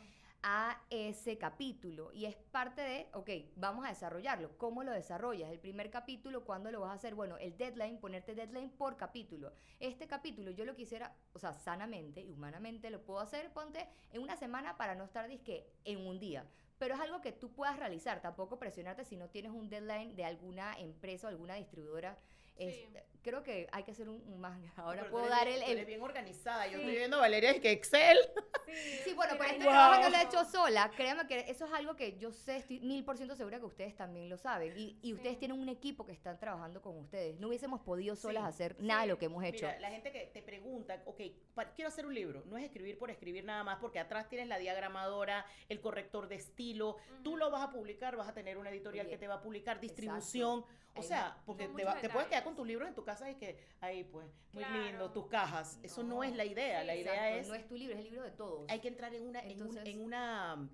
A 0.43 0.81
ese 0.91 1.37
capítulo 1.37 2.13
y 2.13 2.25
es 2.25 2.35
parte 2.37 2.81
de, 2.81 3.09
ok, 3.13 3.29
vamos 3.57 3.85
a 3.85 3.89
desarrollarlo. 3.89 4.57
¿Cómo 4.57 4.83
lo 4.83 4.93
desarrollas? 4.93 5.51
El 5.51 5.59
primer 5.59 5.91
capítulo, 5.91 6.45
¿cuándo 6.45 6.71
lo 6.71 6.81
vas 6.81 6.91
a 6.91 6.95
hacer? 6.95 7.15
Bueno, 7.15 7.37
el 7.37 7.57
deadline, 7.57 7.99
ponerte 7.99 8.35
deadline 8.35 8.71
por 8.71 8.97
capítulo. 8.97 9.53
Este 9.79 10.07
capítulo 10.07 10.51
yo 10.51 10.65
lo 10.65 10.75
quisiera, 10.75 11.15
o 11.35 11.39
sea, 11.39 11.53
sanamente 11.53 12.23
y 12.23 12.31
humanamente 12.31 12.91
lo 12.91 13.03
puedo 13.05 13.21
hacer, 13.21 13.53
ponte 13.53 13.87
en 14.13 14.23
una 14.23 14.37
semana 14.37 14.77
para 14.77 14.95
no 14.95 15.05
estar 15.05 15.29
disque 15.29 15.67
en 15.85 16.07
un 16.07 16.19
día. 16.19 16.47
pero 16.81 16.95
es 16.95 17.01
algo 17.03 17.21
que 17.21 17.31
tú 17.31 17.53
puedas 17.53 17.79
realizar, 17.79 18.23
tampoco 18.23 18.59
presionarte 18.59 19.05
si 19.05 19.15
no 19.15 19.29
tienes 19.29 19.53
un 19.53 19.69
deadline 19.69 20.17
de 20.17 20.25
alguna 20.25 20.73
empresa 20.79 21.27
o 21.27 21.31
alguna 21.31 21.57
distribuidora. 21.57 22.17
Es- 22.57 22.75
Sí. 22.75 22.89
creo 23.23 23.43
que 23.43 23.69
hay 23.73 23.83
que 23.85 23.91
hacer 23.91 24.09
un, 24.09 24.23
un 24.27 24.41
más. 24.41 24.59
Ahora 24.77 25.01
Pero 25.03 25.11
puedo 25.13 25.29
dar 25.29 25.47
bien- 25.47 25.63
el, 25.63 25.79
el- 25.79 25.85
bien 25.87 26.01
organizada. 26.03 26.67
Yo 26.67 26.75
Sí. 26.75 26.81
estoy 26.81 26.97
viendo 26.97 27.19
Valeria 27.19 27.55
y 27.57 27.61
que 27.61 27.71
Excel. 27.73 28.19
Sí, 29.05 29.13
bueno, 29.15 29.35
pero 29.37 29.51
este 29.51 29.65
Wow. 29.65 29.73
trabajo 29.73 30.03
no 30.03 30.09
lo 30.11 30.17
he 30.17 30.23
hecho 30.23 30.45
sola. 30.45 30.91
Créanme 30.97 31.27
que 31.27 31.41
eso 31.49 31.67
es 31.67 31.73
algo 31.73 31.97
que 31.97 32.17
yo 32.19 32.33
sé, 32.33 32.59
estoy 32.59 32.81
mil 32.81 33.05
por 33.05 33.17
ciento 33.17 33.35
segura 33.35 33.59
que 33.59 33.65
ustedes 33.67 33.97
también 33.97 34.29
lo 34.29 34.37
saben. 34.39 34.73
Y, 34.79 34.97
y 35.03 35.13
ustedes 35.13 35.39
tienen 35.39 35.59
un 35.61 35.69
equipo 35.69 36.07
que 36.07 36.13
están 36.13 36.39
trabajando 36.39 36.81
con 36.81 36.97
ustedes. 36.99 37.39
No 37.41 37.49
hubiésemos 37.49 37.81
podido 37.81 38.15
solas 38.17 38.45
hacer 38.45 38.77
nada 38.79 39.03
de 39.03 39.09
lo 39.09 39.19
que 39.19 39.27
hemos 39.27 39.43
hecho. 39.45 39.67
Mira, 39.67 39.81
la 39.81 39.91
gente 39.91 40.13
que 40.13 40.27
te 40.27 40.41
pregunta, 40.41 41.03
ok, 41.05 41.21
quiero 41.75 41.89
hacer 41.89 42.07
un 42.07 42.15
libro. 42.15 42.43
No 42.47 42.57
es 42.57 42.65
escribir 42.65 42.97
por 42.99 43.11
escribir 43.11 43.45
nada 43.45 43.65
más, 43.65 43.79
porque 43.81 43.99
atrás 43.99 44.29
tienes 44.29 44.49
la 44.49 44.59
diagramadora, 44.59 45.45
el 45.69 45.81
corrector 45.81 46.29
de 46.29 46.37
estilo. 46.37 46.97
Tú 47.25 47.37
lo 47.37 47.51
vas 47.51 47.63
a 47.63 47.71
publicar, 47.71 48.17
vas 48.17 48.29
a 48.29 48.35
tener 48.35 48.57
una 48.57 48.71
editorial 48.71 49.09
que 49.09 49.19
te 49.19 49.27
va 49.29 49.35
a 49.37 49.43
publicar, 49.43 49.81
distribución. 49.81 50.65
O 50.97 51.03
sea, 51.03 51.37
porque 51.47 51.69
te, 51.69 51.85
va- 51.85 52.01
te 52.01 52.09
puedes 52.11 52.29
quedar 52.29 52.40
con 52.45 52.55
tus 52.57 52.67
libros 52.67 52.89
en 52.89 52.95
tu 52.95 53.05
casa 53.05 53.31
y 53.31 53.35
que, 53.37 53.59
ahí 53.81 54.05
pues, 54.05 54.27
muy 54.53 54.65
Claro. 54.65 54.83
lindo, 54.83 55.11
tus 55.13 55.27
cajas. 55.27 55.79
Eso 55.83 56.03
no, 56.03 56.23
es 56.25 56.35
la 56.35 56.45
idea. 56.45 56.81
Sí, 56.81 56.87
la 56.87 56.97
idea 56.97 57.15
Exacto, 57.37 57.41
es, 57.41 57.49
no 57.49 57.55
es 57.55 57.67
tu 57.69 57.75
libro, 57.77 57.95
es 57.95 58.01
el 58.01 58.05
libro 58.11 58.23
de 58.23 58.31
todos. 58.33 58.67
hay 58.71 58.81
que 58.81 58.89
entrar 58.89 59.15
en 59.15 59.27
una, 59.27 59.41
en, 59.41 59.47
un- 59.63 59.69
Entonces- 59.69 59.87
en 59.87 60.01
una, 60.03 60.69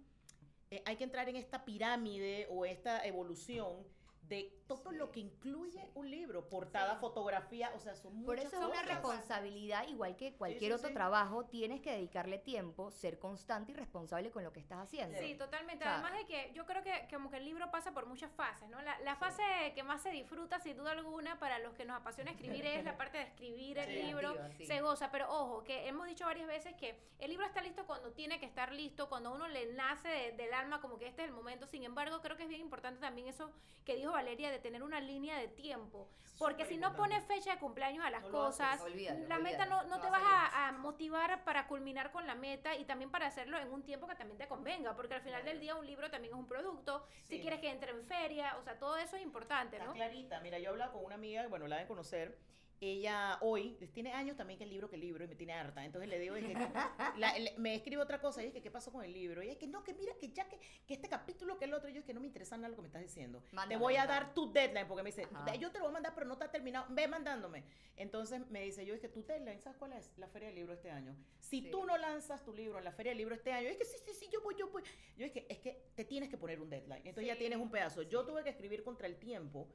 eh, 0.70 0.82
hay 0.84 0.96
que 0.96 1.04
entrar 1.04 1.28
en 1.28 1.36
esta 1.36 1.64
pirámide 1.64 2.46
o 2.50 2.64
esta 2.64 3.04
evolución 3.06 3.86
de 4.22 4.62
todo 4.66 4.90
Sí, 4.90 4.96
lo 4.96 5.10
que 5.12 5.20
incluye 5.20 5.80
sí. 5.80 5.90
un 5.94 6.10
libro, 6.10 6.48
portada, 6.48 6.94
Sí. 6.94 7.00
fotografía, 7.00 7.72
o 7.74 7.80
sea, 7.80 7.94
son 7.94 8.14
muchas 8.14 8.26
Por 8.26 8.38
eso 8.38 8.48
es 8.60 8.66
una 8.66 8.82
responsabilidad, 8.82 9.86
igual 9.88 10.16
que 10.16 10.34
cualquier 10.34 10.72
sí, 10.72 10.76
otro 10.76 10.88
sí. 10.88 10.94
trabajo, 10.94 11.44
tienes 11.46 11.80
que 11.80 11.92
dedicarle 11.92 12.38
tiempo, 12.38 12.90
ser 12.90 13.18
constante 13.18 13.72
y 13.72 13.74
responsable 13.74 14.30
con 14.30 14.44
lo 14.44 14.52
que 14.52 14.60
estás 14.60 14.78
haciendo. 14.78 15.18
Sí, 15.18 15.34
totalmente. 15.34 15.84
O 15.84 15.86
sea, 15.86 15.94
Además 15.94 16.14
de 16.14 16.26
que 16.26 16.52
yo 16.54 16.66
creo 16.66 16.82
que 16.82 17.06
como 17.12 17.30
que 17.30 17.36
el 17.38 17.44
libro 17.44 17.70
pasa 17.70 17.92
por 17.92 18.06
muchas 18.06 18.30
fases, 18.32 18.68
¿no? 18.68 18.80
La, 18.82 18.98
la 19.00 19.16
fase 19.16 19.42
que 19.74 19.82
más 19.82 20.02
se 20.02 20.10
disfruta, 20.10 20.58
sin 20.60 20.76
duda 20.76 20.92
alguna, 20.92 21.38
para 21.38 21.58
los 21.58 21.74
que 21.74 21.84
nos 21.84 21.96
apasiona 22.00 22.30
escribir 22.30 22.66
es 22.66 22.84
la 22.84 22.96
parte 22.96 23.18
de 23.18 23.24
escribir 23.24 23.78
el 23.78 23.86
Sí. 23.86 24.02
libro. 24.02 24.34
Se 24.64 24.80
goza, 24.80 25.10
pero 25.10 25.30
ojo, 25.32 25.64
que 25.64 25.86
hemos 25.88 26.06
dicho 26.06 26.24
varias 26.24 26.46
veces 26.48 26.74
que 26.76 26.98
el 27.18 27.30
libro 27.30 27.46
está 27.46 27.60
listo 27.62 27.86
cuando 27.86 28.12
tiene 28.12 28.38
que 28.40 28.46
estar 28.46 28.72
listo, 28.72 29.08
cuando 29.08 29.32
uno 29.32 29.48
le 29.48 29.72
nace 29.72 30.08
de- 30.08 30.32
del 30.32 30.52
alma, 30.52 30.80
como 30.80 30.98
que 30.98 31.06
este 31.06 31.22
es 31.22 31.28
el 31.28 31.34
momento. 31.34 31.66
Sin 31.66 31.82
embargo, 31.84 32.20
creo 32.20 32.36
que 32.36 32.42
es 32.44 32.48
bien 32.48 32.60
importante 32.60 33.00
también 33.00 33.28
eso 33.28 33.50
que 33.84 33.96
dijo 33.96 34.12
Valeria, 34.12 34.50
de 34.50 34.55
tener 34.58 34.82
una 34.82 35.00
línea 35.00 35.38
de 35.38 35.48
tiempo. 35.48 36.08
Porque 36.38 36.66
si 36.66 36.76
no 36.76 36.94
pones 36.94 37.24
fecha 37.24 37.52
de 37.54 37.58
cumpleaños 37.58 38.04
a 38.04 38.10
las 38.10 38.22
No 38.22 38.28
lo 38.28 38.46
haces. 38.46 38.66
cosas, 38.80 39.28
la 39.28 39.38
meta 39.38 39.64
no, 39.64 39.82
no 39.84 39.88
no 39.96 40.00
te 40.02 40.10
vas 40.10 40.22
a, 40.22 40.68
a 40.68 40.72
motivar 40.72 41.42
para 41.44 41.66
culminar 41.66 42.12
con 42.12 42.26
la 42.26 42.34
meta 42.34 42.74
y 42.74 42.84
también 42.84 43.10
para 43.10 43.26
hacerlo 43.26 43.56
en 43.58 43.72
un 43.72 43.82
tiempo 43.82 44.06
que 44.06 44.14
también 44.16 44.36
te 44.36 44.46
convenga, 44.46 44.94
porque 44.94 45.14
al 45.14 45.22
final 45.22 45.44
del 45.46 45.60
día 45.60 45.74
un 45.76 45.86
libro 45.86 46.10
también 46.10 46.34
es 46.34 46.38
un 46.38 46.46
producto, 46.46 47.06
si 47.24 47.40
quieres 47.40 47.60
que 47.60 47.70
entre 47.70 47.90
en 47.92 48.04
feria, 48.04 48.56
o 48.58 48.62
sea, 48.62 48.78
todo 48.78 48.98
eso 48.98 49.16
es 49.16 49.22
importante, 49.22 49.76
Está 49.76 49.88
¿no? 49.88 49.94
clarita. 49.94 50.40
Mira, 50.40 50.58
yo 50.58 50.64
he 50.66 50.68
hablado 50.68 50.92
con 50.92 51.04
una 51.06 51.14
amiga, 51.14 51.46
bueno, 51.48 51.66
la 51.68 51.78
de 51.78 51.86
conocer. 51.86 52.36
Ella 52.80 53.38
hoy, 53.40 53.70
tiene 53.94 54.12
años 54.12 54.36
también 54.36 54.58
que 54.58 54.64
el 54.64 54.70
libro 54.70 54.88
que 54.90 54.96
el 54.96 55.00
libro 55.00 55.24
y 55.24 55.28
me 55.28 55.34
tiene 55.34 55.54
harta. 55.54 55.84
Entonces 55.84 56.10
le 56.10 56.18
digo, 56.18 56.36
es 56.36 56.44
que- 56.44 56.52
la- 57.18 57.38
le- 57.38 57.54
me 57.56 57.74
escribe 57.74 58.02
otra 58.02 58.20
cosa. 58.20 58.42
Y 58.42 58.48
es 58.48 58.52
que, 58.52 58.60
¿qué 58.60 58.70
pasó 58.70 58.92
con 58.92 59.02
el 59.02 59.12
libro? 59.12 59.42
Y 59.42 59.48
es 59.48 59.56
que 59.56 59.66
no, 59.66 59.82
que 59.82 59.94
mira, 59.94 60.12
que 60.20 60.28
ya 60.30 60.46
que, 60.48 60.58
que 60.86 60.94
este 60.94 61.08
capítulo, 61.08 61.56
que 61.58 61.64
el 61.64 61.72
otro. 61.74 61.88
Y 61.88 61.94
yo 61.94 62.00
es 62.00 62.04
que 62.04 62.12
no 62.12 62.20
me 62.20 62.26
interesa 62.26 62.56
nada 62.56 62.68
lo 62.68 62.76
que 62.76 62.82
me 62.82 62.88
estás 62.88 63.02
diciendo. 63.02 63.40
te 63.48 63.56
Mándame, 63.56 63.80
voy 63.82 63.96
a 63.96 64.06
dar 64.06 64.34
tu 64.34 64.52
deadline. 64.52 64.86
Porque 64.86 65.02
me 65.02 65.08
dice, 65.10 65.26
Ajá. 65.32 65.54
yo 65.54 65.70
te 65.72 65.78
lo 65.78 65.84
voy 65.84 65.90
a 65.90 65.94
mandar, 65.94 66.14
pero 66.14 66.26
no 66.26 66.34
está 66.34 66.50
terminado. 66.50 66.86
Ve 66.90 67.08
mandándome. 67.08 67.64
Entonces 67.96 68.46
me 68.50 68.60
dice, 68.62 68.84
yo 68.84 68.92
es 68.94 69.00
que 69.00 69.08
tu 69.08 69.24
deadline, 69.24 69.58
¿sabes 69.62 69.78
cuál 69.78 69.94
es? 69.94 70.12
La 70.18 70.28
Feria 70.28 70.48
del 70.48 70.56
Libro 70.56 70.74
este 70.74 70.90
año. 70.90 71.16
Si 71.40 71.62
Sí. 71.62 71.70
tú 71.70 71.86
no 71.86 71.96
lanzas 71.96 72.44
tu 72.44 72.52
libro 72.52 72.76
en 72.78 72.84
la 72.84 72.92
Feria 72.92 73.10
del 73.10 73.18
Libro 73.18 73.34
este 73.34 73.52
año, 73.52 73.68
es 73.68 73.78
que 73.78 73.84
sí, 73.86 73.96
sí, 74.04 74.12
sí, 74.12 74.28
yo 74.30 74.42
voy, 74.42 74.54
yo 74.58 74.68
voy. 74.68 74.82
Yo 75.16 75.24
es 75.24 75.32
que, 75.32 75.46
es 75.48 75.58
que 75.60 75.80
te 75.94 76.04
tienes 76.04 76.28
que 76.28 76.36
poner 76.36 76.60
un 76.60 76.68
deadline. 76.68 76.98
Entonces 77.06 77.26
ya 77.26 77.32
Sí. 77.34 77.38
tienes 77.38 77.58
un 77.58 77.70
pedazo. 77.70 78.02
Yo 78.02 78.26
tuve 78.26 78.42
que 78.44 78.50
escribir 78.50 78.84
contra 78.84 79.06
el 79.06 79.16
tiempo 79.16 79.66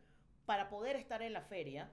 para 0.45 0.69
poder 0.69 0.95
estar 0.97 1.21
en 1.23 1.33
la 1.33 1.41
feria. 1.41 1.91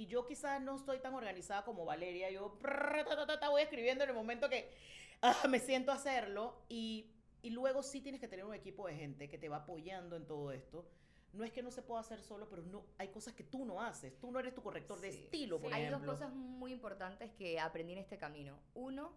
Y 0.00 0.06
yo 0.06 0.24
quizás 0.24 0.62
no 0.62 0.76
estoy 0.76 0.98
tan 1.00 1.12
organizada 1.12 1.62
como 1.62 1.84
Valeria. 1.84 2.30
Yo 2.30 2.58
prrr, 2.58 3.04
ta, 3.04 3.16
ta, 3.16 3.26
ta, 3.26 3.38
ta, 3.38 3.50
voy 3.50 3.60
escribiendo 3.60 4.02
en 4.02 4.08
el 4.08 4.16
momento 4.16 4.48
que 4.48 4.72
ah, 5.20 5.46
me 5.46 5.60
siento 5.60 5.92
a 5.92 5.96
hacerlo. 5.96 6.62
Y, 6.70 7.10
y 7.42 7.50
luego 7.50 7.82
sí 7.82 8.00
tienes 8.00 8.18
que 8.18 8.26
tener 8.26 8.46
un 8.46 8.54
equipo 8.54 8.86
de 8.86 8.94
gente 8.94 9.28
que 9.28 9.36
te 9.36 9.50
va 9.50 9.58
apoyando 9.58 10.16
en 10.16 10.26
todo 10.26 10.52
esto. 10.52 10.88
No 11.34 11.44
es 11.44 11.52
que 11.52 11.62
no 11.62 11.70
se 11.70 11.82
pueda 11.82 12.00
hacer 12.00 12.22
solo, 12.22 12.48
pero 12.48 12.62
no 12.62 12.86
hay 12.96 13.08
cosas 13.08 13.34
que 13.34 13.44
tú 13.44 13.66
no 13.66 13.82
haces. 13.82 14.18
Tú 14.18 14.30
no 14.30 14.38
eres 14.38 14.54
tu 14.54 14.62
corrector 14.62 15.02
de 15.02 15.10
estilo, 15.10 15.58
sí. 15.58 15.64
por 15.64 15.74
Hay 15.74 15.90
dos 15.90 16.02
cosas 16.02 16.32
muy 16.32 16.72
importantes 16.72 17.30
que 17.32 17.60
aprendí 17.60 17.92
en 17.92 17.98
este 17.98 18.16
camino. 18.16 18.58
Uno, 18.72 19.12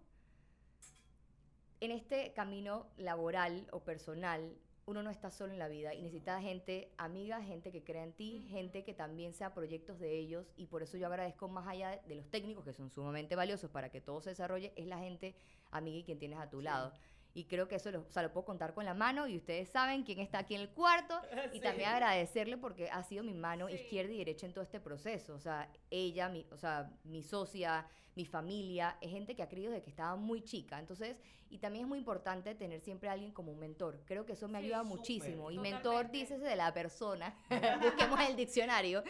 en 1.80 1.91
este 1.91 2.34
camino 2.34 2.88
laboral 2.98 3.69
o 3.72 3.80
personal, 3.86 4.54
uno 4.86 5.02
no 5.02 5.10
está 5.10 5.32
solo 5.32 5.54
en 5.54 5.60
la 5.60 5.67
vida 5.67 5.93
y 5.93 6.02
necesita 6.02 6.41
gente 6.41 6.91
amiga, 6.98 7.41
gente 7.41 7.72
que 7.72 7.84
crea 7.84 8.04
en 8.04 8.13
ti, 8.13 8.46
gente 8.50 8.84
que 8.84 8.93
también 8.93 9.34
sea 9.34 9.54
proyectos 9.54 10.00
de 10.00 10.17
ellos 10.17 10.52
y 10.58 10.65
por 10.67 10.84
eso 10.84 10.98
yo 10.98 11.08
agradezco 11.08 11.48
más 11.48 11.67
allá 11.67 12.02
de 12.06 12.15
los 12.15 12.30
técnicos 12.30 12.65
que 12.65 12.74
son 12.74 12.89
sumamente 12.89 13.36
valiosos 13.36 13.72
para 13.72 13.89
que 13.89 14.02
todo 14.02 14.22
se 14.22 14.32
desarrolle, 14.32 14.74
es 14.76 14.86
la 14.88 14.98
gente 15.00 15.36
amiga 15.72 15.98
y 16.00 16.04
quien 16.04 16.19
tienes 16.19 16.39
a 16.39 16.50
tu 16.50 16.60
Sí. 16.60 16.63
lado. 16.65 16.93
Y 17.36 17.46
creo 17.46 17.67
que 17.67 17.76
eso 17.76 17.89
lo, 17.91 18.02
o 18.02 18.12
sea, 18.12 18.22
lo 18.24 18.32
puedo 18.32 18.46
contar 18.46 18.74
con 18.76 18.86
la 18.86 18.93
mano 18.93 19.28
y 19.28 19.38
ustedes 19.38 19.67
saben 19.69 20.04
quién 20.04 20.19
está 20.19 20.39
aquí 20.39 20.54
en 20.56 20.62
el 20.62 20.69
cuarto 20.69 21.19
y 21.54 21.58
Sí. 21.58 21.60
también 21.62 21.89
agradecerle 21.89 22.58
porque 22.58 22.89
ha 22.91 23.02
sido 23.04 23.24
mi 23.24 23.34
mano 23.34 23.67
Sí. 23.69 23.76
izquierda 23.76 24.12
y 24.13 24.17
derecha 24.19 24.46
en 24.46 24.54
todo 24.54 24.63
este 24.63 24.80
proceso. 24.80 25.34
O 25.34 25.39
sea, 25.39 25.67
ella, 25.89 26.30
mi, 26.30 26.46
o 26.52 26.58
sea, 26.58 26.91
mi 27.04 27.24
socia, 27.24 27.88
mi 28.15 28.26
familia, 28.26 28.98
es 29.02 29.10
gente 29.10 29.36
que 29.36 29.41
ha 29.41 29.50
creído 29.50 29.72
desde 29.72 29.84
que 29.84 29.89
estaba 29.89 30.15
muy 30.15 30.43
chica. 30.43 30.78
Entonces, 30.78 31.17
y 31.50 31.58
también 31.58 31.86
es 31.86 31.89
muy 31.89 31.98
importante 31.98 32.54
tener 32.54 32.80
siempre 32.82 33.10
a 33.10 33.13
alguien 33.13 33.32
como 33.32 33.52
un 33.52 33.60
mentor. 33.60 34.00
Creo 34.06 34.26
que 34.26 34.34
eso 34.34 34.48
me 34.48 34.60
Sí, 34.60 34.65
ayuda 34.65 34.84
muchísimo. 34.84 35.50
Y 35.50 35.58
mentor, 35.58 36.12
dícese 36.12 36.43
de 36.43 36.56
la 36.56 36.72
persona. 36.74 37.36
Busquemos 37.82 38.19
el 38.30 38.36
diccionario. 38.36 39.04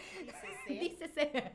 Dícese. 0.66 0.68
Dícese 0.68 1.52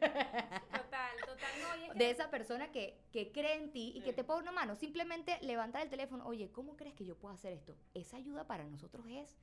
es 1.48 1.92
que 1.94 1.98
de 1.98 2.10
esa 2.10 2.30
persona 2.30 2.72
que, 2.72 2.98
que 3.12 3.32
cree 3.32 3.56
en 3.56 3.72
ti 3.72 3.94
y 3.96 4.02
que 4.02 4.14
te 4.14 4.24
pone 4.24 4.42
una 4.42 4.52
mano. 4.52 4.76
Simplemente 4.76 5.38
levantar 5.42 5.82
el 5.82 5.90
teléfono, 5.90 6.26
oye, 6.26 6.52
¿cómo 6.52 6.76
crees 6.76 6.94
que 6.96 7.06
yo 7.06 7.16
puedo 7.18 7.34
hacer 7.34 7.54
esto? 7.54 7.76
Esa 7.94 8.18
ayuda 8.18 8.46
para 8.48 8.66
nosotros 8.66 9.06
es 9.10 9.38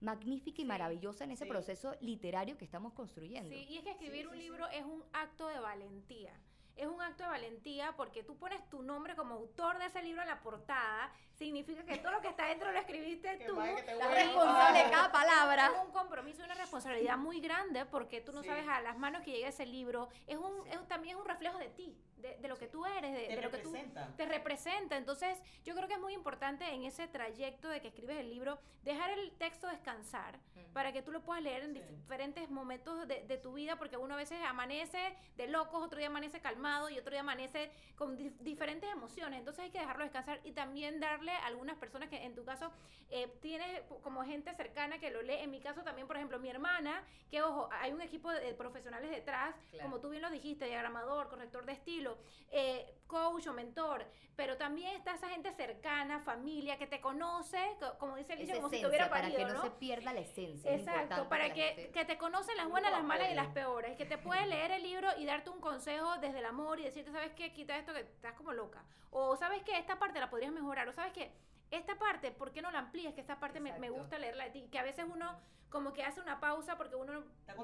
magnífica 0.00 0.62
y 0.62 0.64
Sí, 0.64 0.68
maravillosa 0.68 1.24
en 1.24 1.32
ese 1.32 1.44
sí. 1.44 1.50
proceso 1.50 1.94
literario 2.00 2.56
que 2.56 2.64
estamos 2.64 2.92
construyendo. 2.94 3.50
Sí, 3.54 3.66
y 3.68 3.76
es 3.78 3.84
que 3.84 3.90
escribir 3.90 4.22
Sí, 4.22 4.26
un 4.32 4.38
libro 4.38 4.68
es 4.68 4.84
un 4.84 5.04
acto 5.12 5.46
de 5.48 5.60
valentía. 5.60 6.32
Es 6.76 6.86
un 6.86 7.00
acto 7.02 7.24
de 7.24 7.28
valentía 7.28 7.92
porque 7.96 8.22
tú 8.22 8.36
pones 8.38 8.66
tu 8.70 8.82
nombre 8.82 9.14
como 9.14 9.34
autor 9.34 9.78
de 9.78 9.86
ese 9.86 10.02
libro 10.02 10.22
en 10.22 10.28
la 10.28 10.40
portada. 10.40 11.12
Significa 11.34 11.84
que 11.84 11.98
todo 11.98 12.12
lo 12.12 12.20
que 12.22 12.28
está 12.28 12.46
dentro 12.46 12.70
lo 12.72 12.78
escribiste 12.78 13.36
tú. 13.46 13.56
La 13.56 14.08
responsable 14.08 14.84
de 14.84 14.90
cada 14.90 15.12
palabra. 15.12 15.66
Es 15.66 15.84
un 15.86 15.92
compromiso 15.92 16.40
y 16.42 16.44
una 16.46 16.54
responsabilidad 16.54 17.18
muy 17.18 17.40
grande 17.40 17.84
porque 17.86 18.20
tú 18.20 18.32
no 18.32 18.42
Sí. 18.42 18.48
sabes 18.48 18.66
a 18.68 18.80
las 18.80 18.96
manos 18.98 19.22
que 19.22 19.32
llega 19.32 19.48
ese 19.48 19.66
libro. 19.66 20.08
Es 20.26 20.36
un, 20.38 20.66
es- 20.68 20.88
también 20.88 21.16
es 21.16 21.20
un 21.22 21.28
reflejo 21.28 21.58
de 21.58 21.68
ti, 21.68 21.94
de, 22.16 22.36
de 22.38 22.48
lo 22.48 22.56
que 22.56 22.66
tú 22.66 22.84
eres, 22.86 23.12
de, 23.12 23.34
de 23.36 23.42
lo 23.42 23.50
que 23.50 23.58
tú 23.58 23.74
te 24.16 24.26
representa. 24.26 24.96
Entonces, 24.96 25.38
yo 25.64 25.74
creo 25.74 25.86
que 25.88 25.94
es 25.94 26.00
muy 26.00 26.14
importante 26.14 26.64
en 26.72 26.84
ese 26.84 27.08
trayecto 27.08 27.68
de 27.68 27.80
que 27.80 27.88
escribes 27.88 28.18
el 28.18 28.30
libro, 28.30 28.58
dejar 28.82 29.10
el 29.10 29.32
texto 29.32 29.66
descansar 29.68 30.38
para 30.72 30.92
que 30.92 31.02
tú 31.02 31.10
lo 31.12 31.20
puedas 31.22 31.42
leer 31.42 31.64
en 31.64 31.74
Sí. 31.74 31.80
diferentes 31.96 32.48
momentos 32.48 33.06
de, 33.08 33.22
de 33.26 33.36
tu 33.38 33.52
vida, 33.54 33.76
porque 33.76 33.96
uno 33.96 34.14
a 34.14 34.16
veces 34.16 34.38
amanece 34.46 35.16
de 35.36 35.46
locos, 35.48 35.82
otro 35.82 35.98
día 35.98 36.06
amanece 36.08 36.40
calmado 36.40 36.59
y 36.64 36.98
otro 36.98 37.10
día 37.10 37.20
amanece 37.20 37.70
con 37.96 38.16
di- 38.16 38.30
diferentes 38.40 38.90
emociones. 38.90 39.38
Entonces 39.38 39.64
hay 39.64 39.70
que 39.70 39.78
dejarlo 39.78 40.04
descansar 40.04 40.40
y 40.44 40.52
también 40.52 41.00
darle 41.00 41.32
a 41.32 41.46
algunas 41.46 41.76
personas 41.76 42.08
que 42.10 42.22
en 42.22 42.34
tu 42.34 42.44
caso 42.44 42.70
eh, 43.10 43.28
tienes 43.40 43.80
como 44.02 44.22
gente 44.24 44.54
cercana 44.54 44.98
que 44.98 45.10
lo 45.10 45.22
lee. 45.22 45.36
En 45.38 45.50
mi 45.50 45.60
caso 45.60 45.82
también, 45.82 46.06
por 46.06 46.16
ejemplo, 46.16 46.38
mi 46.38 46.48
hermana, 46.50 47.02
que 47.30 47.40
ojo, 47.42 47.68
hay 47.72 47.92
un 47.92 48.02
equipo 48.02 48.30
de 48.30 48.52
profesionales 48.54 49.10
detrás, 49.10 49.54
Claro. 49.70 49.84
como 49.90 50.00
tú 50.00 50.10
bien 50.10 50.22
lo 50.22 50.30
dijiste, 50.30 50.66
diagramador, 50.66 51.28
corrector 51.28 51.64
de 51.64 51.72
estilo, 51.72 52.18
eh, 52.50 52.94
coach 53.06 53.46
o 53.48 53.52
mentor, 53.52 54.04
pero 54.36 54.56
también 54.56 54.94
está 54.96 55.14
esa 55.14 55.28
gente 55.28 55.52
cercana, 55.52 56.20
familia, 56.20 56.78
que 56.78 56.86
te 56.86 57.00
conoce, 57.00 57.58
co- 57.80 57.98
como 57.98 58.16
dice 58.16 58.34
Alicia, 58.34 58.54
como 58.56 58.68
si 58.70 58.80
te 58.80 58.86
hubiera 58.86 59.08
para 59.10 59.22
parido, 59.22 59.38
que 59.38 59.44
no, 59.46 59.54
¿no? 59.54 59.62
se 59.62 59.70
pierda 59.70 60.12
la 60.12 60.20
esencia. 60.20 60.70
es 60.72 60.80
Exacto, 60.82 61.28
para 61.28 61.48
la 61.48 61.54
que, 61.54 61.90
que 61.92 62.04
te 62.04 62.16
conocen 62.18 62.56
las 62.56 62.68
buenas, 62.68 62.92
las 62.92 63.02
malas 63.02 63.30
y 63.30 63.34
las 63.34 63.48
peores, 63.48 63.96
que 63.96 64.06
te 64.06 64.18
puede 64.18 64.46
leer 64.46 64.70
el 64.70 64.82
libro 64.82 65.08
y 65.18 65.24
darte 65.26 65.50
un 65.50 65.60
consejo 65.60 66.16
desde 66.18 66.38
el 66.38 66.46
amor 66.50 66.78
y 66.80 66.84
decirte, 66.84 67.10
¿sabes 67.12 67.32
qué? 67.34 67.52
Quita 67.52 67.76
esto 67.78 67.92
que 67.92 68.00
estás 68.00 68.34
como 68.34 68.52
loca. 68.52 68.82
O 69.10 69.36
¿sabes 69.36 69.62
qué? 69.64 69.78
Esta 69.78 69.98
parte 69.98 70.20
la 70.20 70.30
podrías 70.30 70.52
mejorar. 70.52 70.88
O 70.88 70.92
¿sabes 70.92 71.12
qué? 71.12 71.32
Esta 71.70 71.98
parte, 71.98 72.30
¿por 72.32 72.52
qué 72.52 72.62
no 72.62 72.70
la 72.70 72.80
amplías? 72.80 73.14
Que 73.14 73.20
esta 73.20 73.38
parte 73.40 73.60
me, 73.60 73.76
me 73.78 73.90
gusta 73.90 74.18
leerla 74.18 74.44
de 74.44 74.50
ti. 74.50 74.68
Que 74.70 74.78
a 74.78 74.82
veces 74.82 75.06
uno 75.10 75.38
como 75.70 75.92
que 75.92 76.02
hace 76.02 76.20
una 76.20 76.40
pausa 76.40 76.76
porque 76.76 76.96
uno 76.96 77.12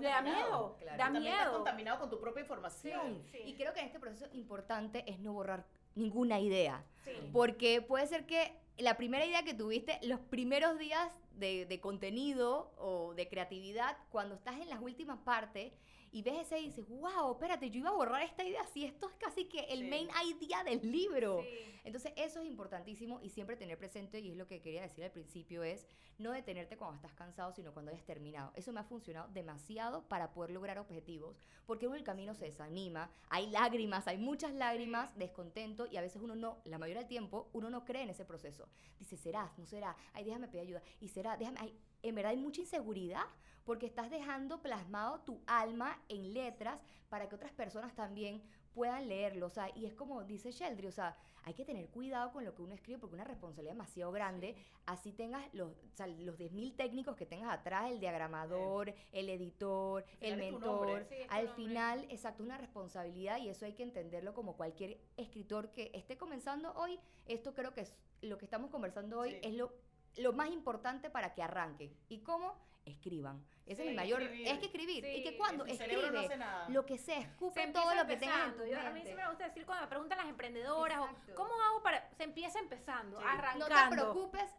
le 0.00 0.08
da 0.08 0.22
miedo, 0.22 0.76
Claro. 0.78 0.96
da 0.96 0.96
También 0.96 1.24
estás 1.26 1.46
miedo. 1.46 1.52
contaminado 1.56 1.98
con 2.00 2.08
tu 2.10 2.20
propia 2.20 2.42
información. 2.42 3.22
Sí. 3.32 3.38
Y 3.44 3.54
creo 3.56 3.72
que 3.74 3.80
en 3.80 3.86
este 3.86 3.98
proceso 3.98 4.26
importante 4.32 5.02
es 5.10 5.18
no 5.18 5.32
borrar 5.32 5.64
ninguna 5.96 6.38
idea. 6.38 6.84
Sí. 7.04 7.10
Porque 7.32 7.82
puede 7.82 8.06
ser 8.06 8.24
que 8.26 8.56
la 8.78 8.96
primera 8.96 9.24
idea 9.26 9.42
que 9.42 9.54
tuviste, 9.54 9.98
los 10.02 10.20
primeros 10.20 10.78
días 10.78 11.10
de, 11.36 11.66
de 11.66 11.80
contenido 11.80 12.72
o 12.78 13.14
de 13.14 13.28
creatividad, 13.28 13.96
cuando 14.10 14.34
estás 14.34 14.58
en 14.60 14.68
las 14.68 14.80
últimas 14.80 15.18
partes 15.18 15.72
y 16.12 16.22
ves 16.22 16.40
ese 16.42 16.60
y 16.60 16.66
dices, 16.66 16.88
wow, 16.88 17.32
espérate, 17.32 17.70
yo 17.70 17.80
iba 17.80 17.90
a 17.90 17.94
borrar 17.94 18.22
esta 18.22 18.44
idea, 18.44 18.64
si 18.72 18.84
esto 18.84 19.08
es 19.08 19.14
casi 19.16 19.44
que 19.46 19.60
el 19.68 19.80
Sí. 19.80 19.88
main 19.90 20.08
idea 20.24 20.64
del 20.64 20.90
libro. 20.90 21.42
Sí. 21.42 21.48
Entonces, 21.84 22.12
eso 22.16 22.40
es 22.40 22.46
importantísimo 22.46 23.20
y 23.22 23.28
siempre 23.28 23.56
tener 23.56 23.76
presente, 23.78 24.18
y 24.20 24.30
es 24.30 24.36
lo 24.36 24.46
que 24.46 24.60
quería 24.60 24.82
decir 24.82 25.04
al 25.04 25.10
principio, 25.12 25.62
es 25.62 25.86
no 26.18 26.32
detenerte 26.32 26.76
cuando 26.78 26.96
estás 26.96 27.12
cansado, 27.12 27.52
sino 27.52 27.72
cuando 27.72 27.90
hayas 27.92 28.04
terminado. 28.04 28.50
Eso 28.56 28.72
me 28.72 28.80
ha 28.80 28.84
funcionado 28.84 29.28
demasiado 29.32 30.02
para 30.08 30.32
poder 30.32 30.50
lograr 30.50 30.78
objetivos, 30.78 31.36
porque 31.66 31.86
uno 31.86 31.96
el 31.96 32.02
camino 32.02 32.34
se 32.34 32.46
desanima, 32.46 33.10
hay 33.28 33.48
lágrimas, 33.50 34.08
hay 34.08 34.16
muchas 34.16 34.54
lágrimas, 34.54 35.14
descontento, 35.18 35.86
y 35.86 35.96
a 35.98 36.00
veces 36.00 36.22
uno 36.22 36.34
no, 36.34 36.58
la 36.64 36.78
mayoría 36.78 37.00
del 37.02 37.08
tiempo, 37.08 37.50
uno 37.52 37.68
no 37.68 37.84
cree 37.84 38.02
en 38.02 38.10
ese 38.10 38.24
proceso. 38.24 38.66
Dice, 38.98 39.16
serás, 39.16 39.56
no 39.58 39.66
será, 39.66 39.96
ay, 40.14 40.24
déjame 40.24 40.48
pedir 40.48 40.62
ayuda, 40.62 40.82
y 41.00 41.08
será, 41.08 41.25
déjame, 41.36 41.58
ay, 41.60 41.78
en 42.02 42.14
verdad 42.14 42.32
hay 42.32 42.38
mucha 42.38 42.60
inseguridad 42.60 43.24
porque 43.64 43.86
estás 43.86 44.10
dejando 44.10 44.62
plasmado 44.62 45.20
tu 45.20 45.40
alma 45.46 46.00
en 46.08 46.32
letras 46.32 46.80
para 47.08 47.28
que 47.28 47.34
otras 47.34 47.52
personas 47.52 47.94
también 47.94 48.40
puedan 48.76 49.08
leerlo. 49.08 49.46
O 49.46 49.50
sea, 49.50 49.70
y 49.74 49.86
es 49.86 49.94
como 49.94 50.22
dice 50.22 50.52
Sheldry, 50.52 50.86
o 50.86 50.92
sea, 50.92 51.16
hay 51.44 51.54
que 51.54 51.64
tener 51.64 51.88
cuidado 51.88 52.30
con 52.30 52.44
lo 52.44 52.54
que 52.54 52.62
uno 52.62 52.74
escribe 52.74 52.98
porque 52.98 53.14
una 53.14 53.24
responsabilidad 53.24 53.72
demasiado 53.72 54.12
grande. 54.12 54.54
Así 54.84 55.12
tengas 55.12 55.42
los, 55.54 55.72
o 55.72 55.96
sea, 55.96 56.06
los 56.06 56.38
10.000 56.38 56.76
técnicos 56.76 57.16
que 57.16 57.24
tengas 57.24 57.52
atrás, 57.52 57.90
el 57.90 57.98
diagramador, 57.98 58.94
el 59.12 59.30
editor, 59.30 60.04
el 60.20 60.36
mentor. 60.36 61.06
Sí, 61.08 61.16
Al 61.30 61.48
final, 61.48 62.06
exacto, 62.10 62.44
una 62.44 62.58
responsabilidad 62.58 63.38
y 63.38 63.48
eso 63.48 63.64
hay 63.64 63.72
que 63.72 63.82
entenderlo 63.82 64.34
como 64.34 64.56
cualquier 64.56 65.00
escritor 65.16 65.72
que 65.72 65.90
esté 65.94 66.18
comenzando 66.18 66.72
hoy. 66.74 67.00
Esto 67.26 67.54
creo 67.54 67.72
que 67.72 67.80
es 67.80 67.92
lo 68.22 68.38
que 68.38 68.44
estamos 68.44 68.70
conversando 68.70 69.20
hoy 69.20 69.38
es 69.42 69.54
lo, 69.54 69.72
lo 70.16 70.32
más 70.32 70.50
importante 70.50 71.10
para 71.10 71.34
que 71.34 71.42
arranquen. 71.42 71.94
¿Y 72.08 72.20
cómo? 72.20 72.54
Escriban. 72.84 73.44
Ese 73.66 73.82
es 73.82 73.88
mi 73.90 73.94
mayor... 73.96 74.22
escribir. 74.22 74.46
Es 74.48 74.58
que 74.58 74.66
escribir. 74.66 75.04
y 75.04 75.22
que 75.24 75.36
cuando 75.36 75.64
no 75.64 75.72
escribe, 75.72 76.18
hace 76.18 76.36
nada. 76.36 76.68
lo 76.68 76.86
que 76.86 76.98
sea, 76.98 77.16
Se 77.16 77.22
escupe 77.22 77.62
empieza 77.62 77.84
todo 77.84 77.94
lo 77.96 78.06
que 78.06 78.16
tengas 78.16 78.48
en 78.48 78.56
tu 78.56 78.64
Yo- 78.64 78.78
a 78.78 78.84
mí 78.90 78.92
mente. 78.94 79.10
sí 79.10 79.16
me 79.16 79.28
gusta 79.28 79.44
decir 79.48 79.66
cuando 79.66 79.82
me 79.84 79.88
preguntan 79.88 80.18
las 80.18 80.28
emprendedoras, 80.28 81.00
o. 81.00 81.08
¿cómo 81.34 81.50
hago 81.62 81.82
para...? 81.82 82.08
Se 82.16 82.22
empieza 82.22 82.60
empezando, 82.60 83.18
Sí. 83.18 83.24
arrancando. 83.28 83.68
No 83.68 83.74
te 83.74 83.90
preocupes, 83.90 84.54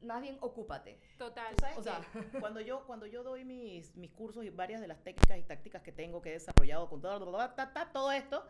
más 0.00 0.20
bien 0.22 0.38
ocúpate. 0.40 0.98
Total. 1.18 1.54
Tú 1.54 1.60
sabes 1.60 1.78
O 1.78 1.82
sea- 1.84 2.00
que 2.00 2.40
cuando 2.40 2.60
yo 2.60 2.84
cuando 2.84 3.06
yo 3.06 3.22
doy 3.22 3.44
mis, 3.44 3.94
mis 3.94 4.10
cursos 4.10 4.44
y 4.44 4.50
varias 4.50 4.80
de 4.80 4.88
las 4.88 5.00
técnicas 5.04 5.38
y 5.38 5.44
tácticas 5.44 5.82
que 5.82 5.92
tengo 5.92 6.20
que 6.20 6.30
he 6.30 6.32
desarrollado 6.32 6.88
con 6.88 7.00
todo, 7.00 7.20
todo 7.92 8.10
esto, 8.10 8.44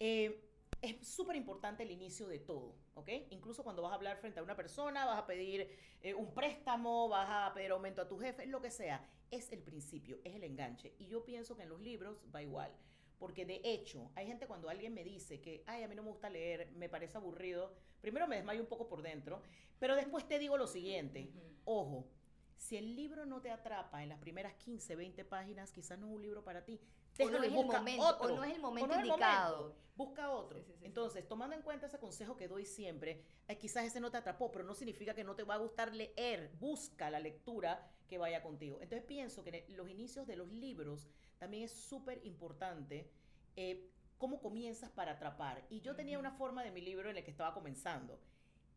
eh, 0.00 0.49
es 0.82 1.06
súper 1.06 1.36
importante 1.36 1.82
el 1.82 1.90
inicio 1.90 2.26
de 2.26 2.38
todo, 2.38 2.74
¿ok? 2.94 3.08
Incluso 3.30 3.62
cuando 3.62 3.82
vas 3.82 3.92
a 3.92 3.96
hablar 3.96 4.16
frente 4.16 4.40
a 4.40 4.42
una 4.42 4.56
persona, 4.56 5.04
vas 5.04 5.18
a 5.18 5.26
pedir 5.26 5.68
eh, 6.00 6.14
un 6.14 6.32
préstamo, 6.32 7.08
vas 7.08 7.28
a 7.28 7.54
pedir 7.54 7.70
aumento 7.72 8.00
a 8.02 8.08
tu 8.08 8.18
jefe, 8.18 8.46
lo 8.46 8.60
que 8.60 8.70
sea, 8.70 9.06
es 9.30 9.52
el 9.52 9.62
principio, 9.62 10.18
es 10.24 10.34
el 10.34 10.44
enganche. 10.44 10.94
Y 10.98 11.06
yo 11.06 11.24
pienso 11.24 11.56
que 11.56 11.62
en 11.62 11.68
los 11.68 11.80
libros 11.80 12.18
va 12.34 12.42
igual. 12.42 12.72
Porque 13.18 13.44
de 13.44 13.60
hecho, 13.62 14.10
hay 14.14 14.26
gente 14.26 14.46
cuando 14.46 14.70
alguien 14.70 14.94
me 14.94 15.04
dice 15.04 15.42
que, 15.42 15.62
ay, 15.66 15.82
a 15.82 15.88
mí 15.88 15.94
no 15.94 16.02
me 16.02 16.08
gusta 16.08 16.30
leer, 16.30 16.70
me 16.72 16.88
parece 16.88 17.18
aburrido, 17.18 17.74
primero 18.00 18.26
me 18.26 18.36
desmayo 18.36 18.62
un 18.62 18.66
poco 18.66 18.88
por 18.88 19.02
dentro, 19.02 19.42
pero 19.78 19.94
después 19.94 20.26
te 20.26 20.38
digo 20.38 20.56
lo 20.56 20.66
siguiente, 20.66 21.30
ojo, 21.64 22.08
si 22.56 22.78
el 22.78 22.96
libro 22.96 23.26
no 23.26 23.42
te 23.42 23.50
atrapa 23.50 24.02
en 24.02 24.08
las 24.08 24.18
primeras 24.18 24.54
15, 24.54 24.96
20 24.96 25.24
páginas, 25.24 25.72
quizás 25.72 25.98
no 25.98 26.08
es 26.08 26.14
un 26.14 26.22
libro 26.22 26.44
para 26.44 26.64
ti. 26.64 26.80
O 27.26 27.30
no 27.30 27.38
es 27.38 27.44
el 27.44 27.50
momento, 27.52 28.04
otro. 28.06 28.26
o 28.34 28.36
no 28.36 28.44
es 28.44 28.54
el 28.54 28.60
momento 28.60 28.86
no 28.86 28.94
es 28.94 29.00
el 29.00 29.06
indicado. 29.06 29.56
momento. 29.58 29.80
Busca 29.96 30.30
otro. 30.30 30.58
Sí, 30.58 30.64
sí, 30.64 30.72
sí. 30.78 30.86
Entonces, 30.86 31.28
tomando 31.28 31.54
en 31.54 31.62
cuenta 31.62 31.86
ese 31.86 31.98
consejo 31.98 32.36
que 32.36 32.48
doy 32.48 32.64
siempre, 32.64 33.22
eh, 33.48 33.58
quizás 33.58 33.84
ese 33.84 34.00
no 34.00 34.10
te 34.10 34.16
atrapó, 34.16 34.50
pero 34.50 34.64
no 34.64 34.74
significa 34.74 35.14
que 35.14 35.24
no 35.24 35.34
te 35.34 35.42
va 35.42 35.54
a 35.54 35.58
gustar 35.58 35.94
leer. 35.94 36.50
Busca 36.58 37.10
la 37.10 37.20
lectura 37.20 37.90
que 38.08 38.16
vaya 38.16 38.42
contigo. 38.42 38.78
Entonces, 38.80 39.04
pienso 39.06 39.44
que 39.44 39.66
en 39.68 39.76
los 39.76 39.88
inicios 39.90 40.26
de 40.26 40.36
los 40.36 40.48
libros 40.50 41.06
también 41.38 41.64
es 41.64 41.72
súper 41.72 42.24
importante 42.24 43.10
eh, 43.56 43.90
cómo 44.16 44.40
comienzas 44.40 44.90
para 44.90 45.12
atrapar. 45.12 45.66
Y 45.68 45.80
yo 45.82 45.94
tenía 45.94 46.16
Ujú. 46.18 46.26
una 46.26 46.36
forma 46.36 46.64
de 46.64 46.70
mi 46.70 46.80
libro 46.80 47.10
en 47.10 47.16
el 47.18 47.24
que 47.24 47.30
estaba 47.30 47.52
comenzando. 47.52 48.18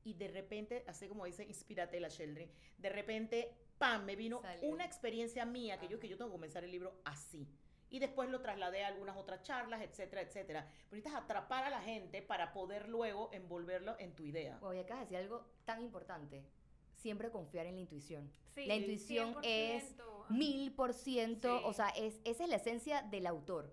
Y 0.03 0.15
de 0.15 0.27
repente, 0.27 0.83
así 0.87 1.07
como 1.07 1.23
dice 1.25 1.45
Inspírate 1.45 1.99
la 2.01 2.09
Sheldry, 2.09 2.51
de 2.77 2.89
repente, 2.89 3.55
¡pam! 3.77 4.03
Me 4.03 4.17
vino 4.17 4.41
Salió. 4.41 4.69
una 4.69 4.83
experiencia 4.83 5.45
mía 5.45 5.79
que 5.79 5.87
yo, 5.87 5.99
que 5.99 6.09
yo 6.09 6.17
tengo 6.17 6.29
que 6.31 6.35
comenzar 6.35 6.65
el 6.65 6.71
libro 6.71 6.99
así. 7.05 7.47
Y 7.93 7.99
después 7.99 8.27
lo 8.29 8.41
trasladé 8.41 8.83
a 8.83 8.87
algunas 8.87 9.15
otras 9.17 9.43
charlas, 9.43 9.81
etcétera, 9.83 10.21
etcétera. 10.23 10.67
Pero 10.89 10.97
necesitas 10.97 11.23
atrapar 11.23 11.63
a 11.63 11.69
la 11.69 11.79
gente 11.81 12.23
para 12.23 12.51
poder 12.51 12.89
luego 12.89 13.29
envolverlo 13.31 13.95
en 13.99 14.15
tu 14.15 14.23
idea. 14.23 14.57
Oye, 14.63 14.83
de 14.83 14.95
decir 14.95 15.17
algo 15.17 15.45
tan 15.63 15.79
importante. 15.79 16.43
Siempre 16.95 17.29
confiar 17.29 17.67
en 17.67 17.75
la 17.75 17.81
intuición. 17.81 18.31
Sí, 18.55 18.65
La 18.65 18.73
intuición 18.75 19.35
es 19.43 19.95
100%. 19.95 20.29
Mil 20.29 20.73
por 20.73 20.93
ciento. 20.95 21.61
O 21.67 21.73
sea, 21.73 21.89
es, 21.89 22.19
esa 22.23 22.43
es 22.45 22.49
la 22.49 22.55
esencia 22.55 23.03
del 23.03 23.27
autor. 23.27 23.71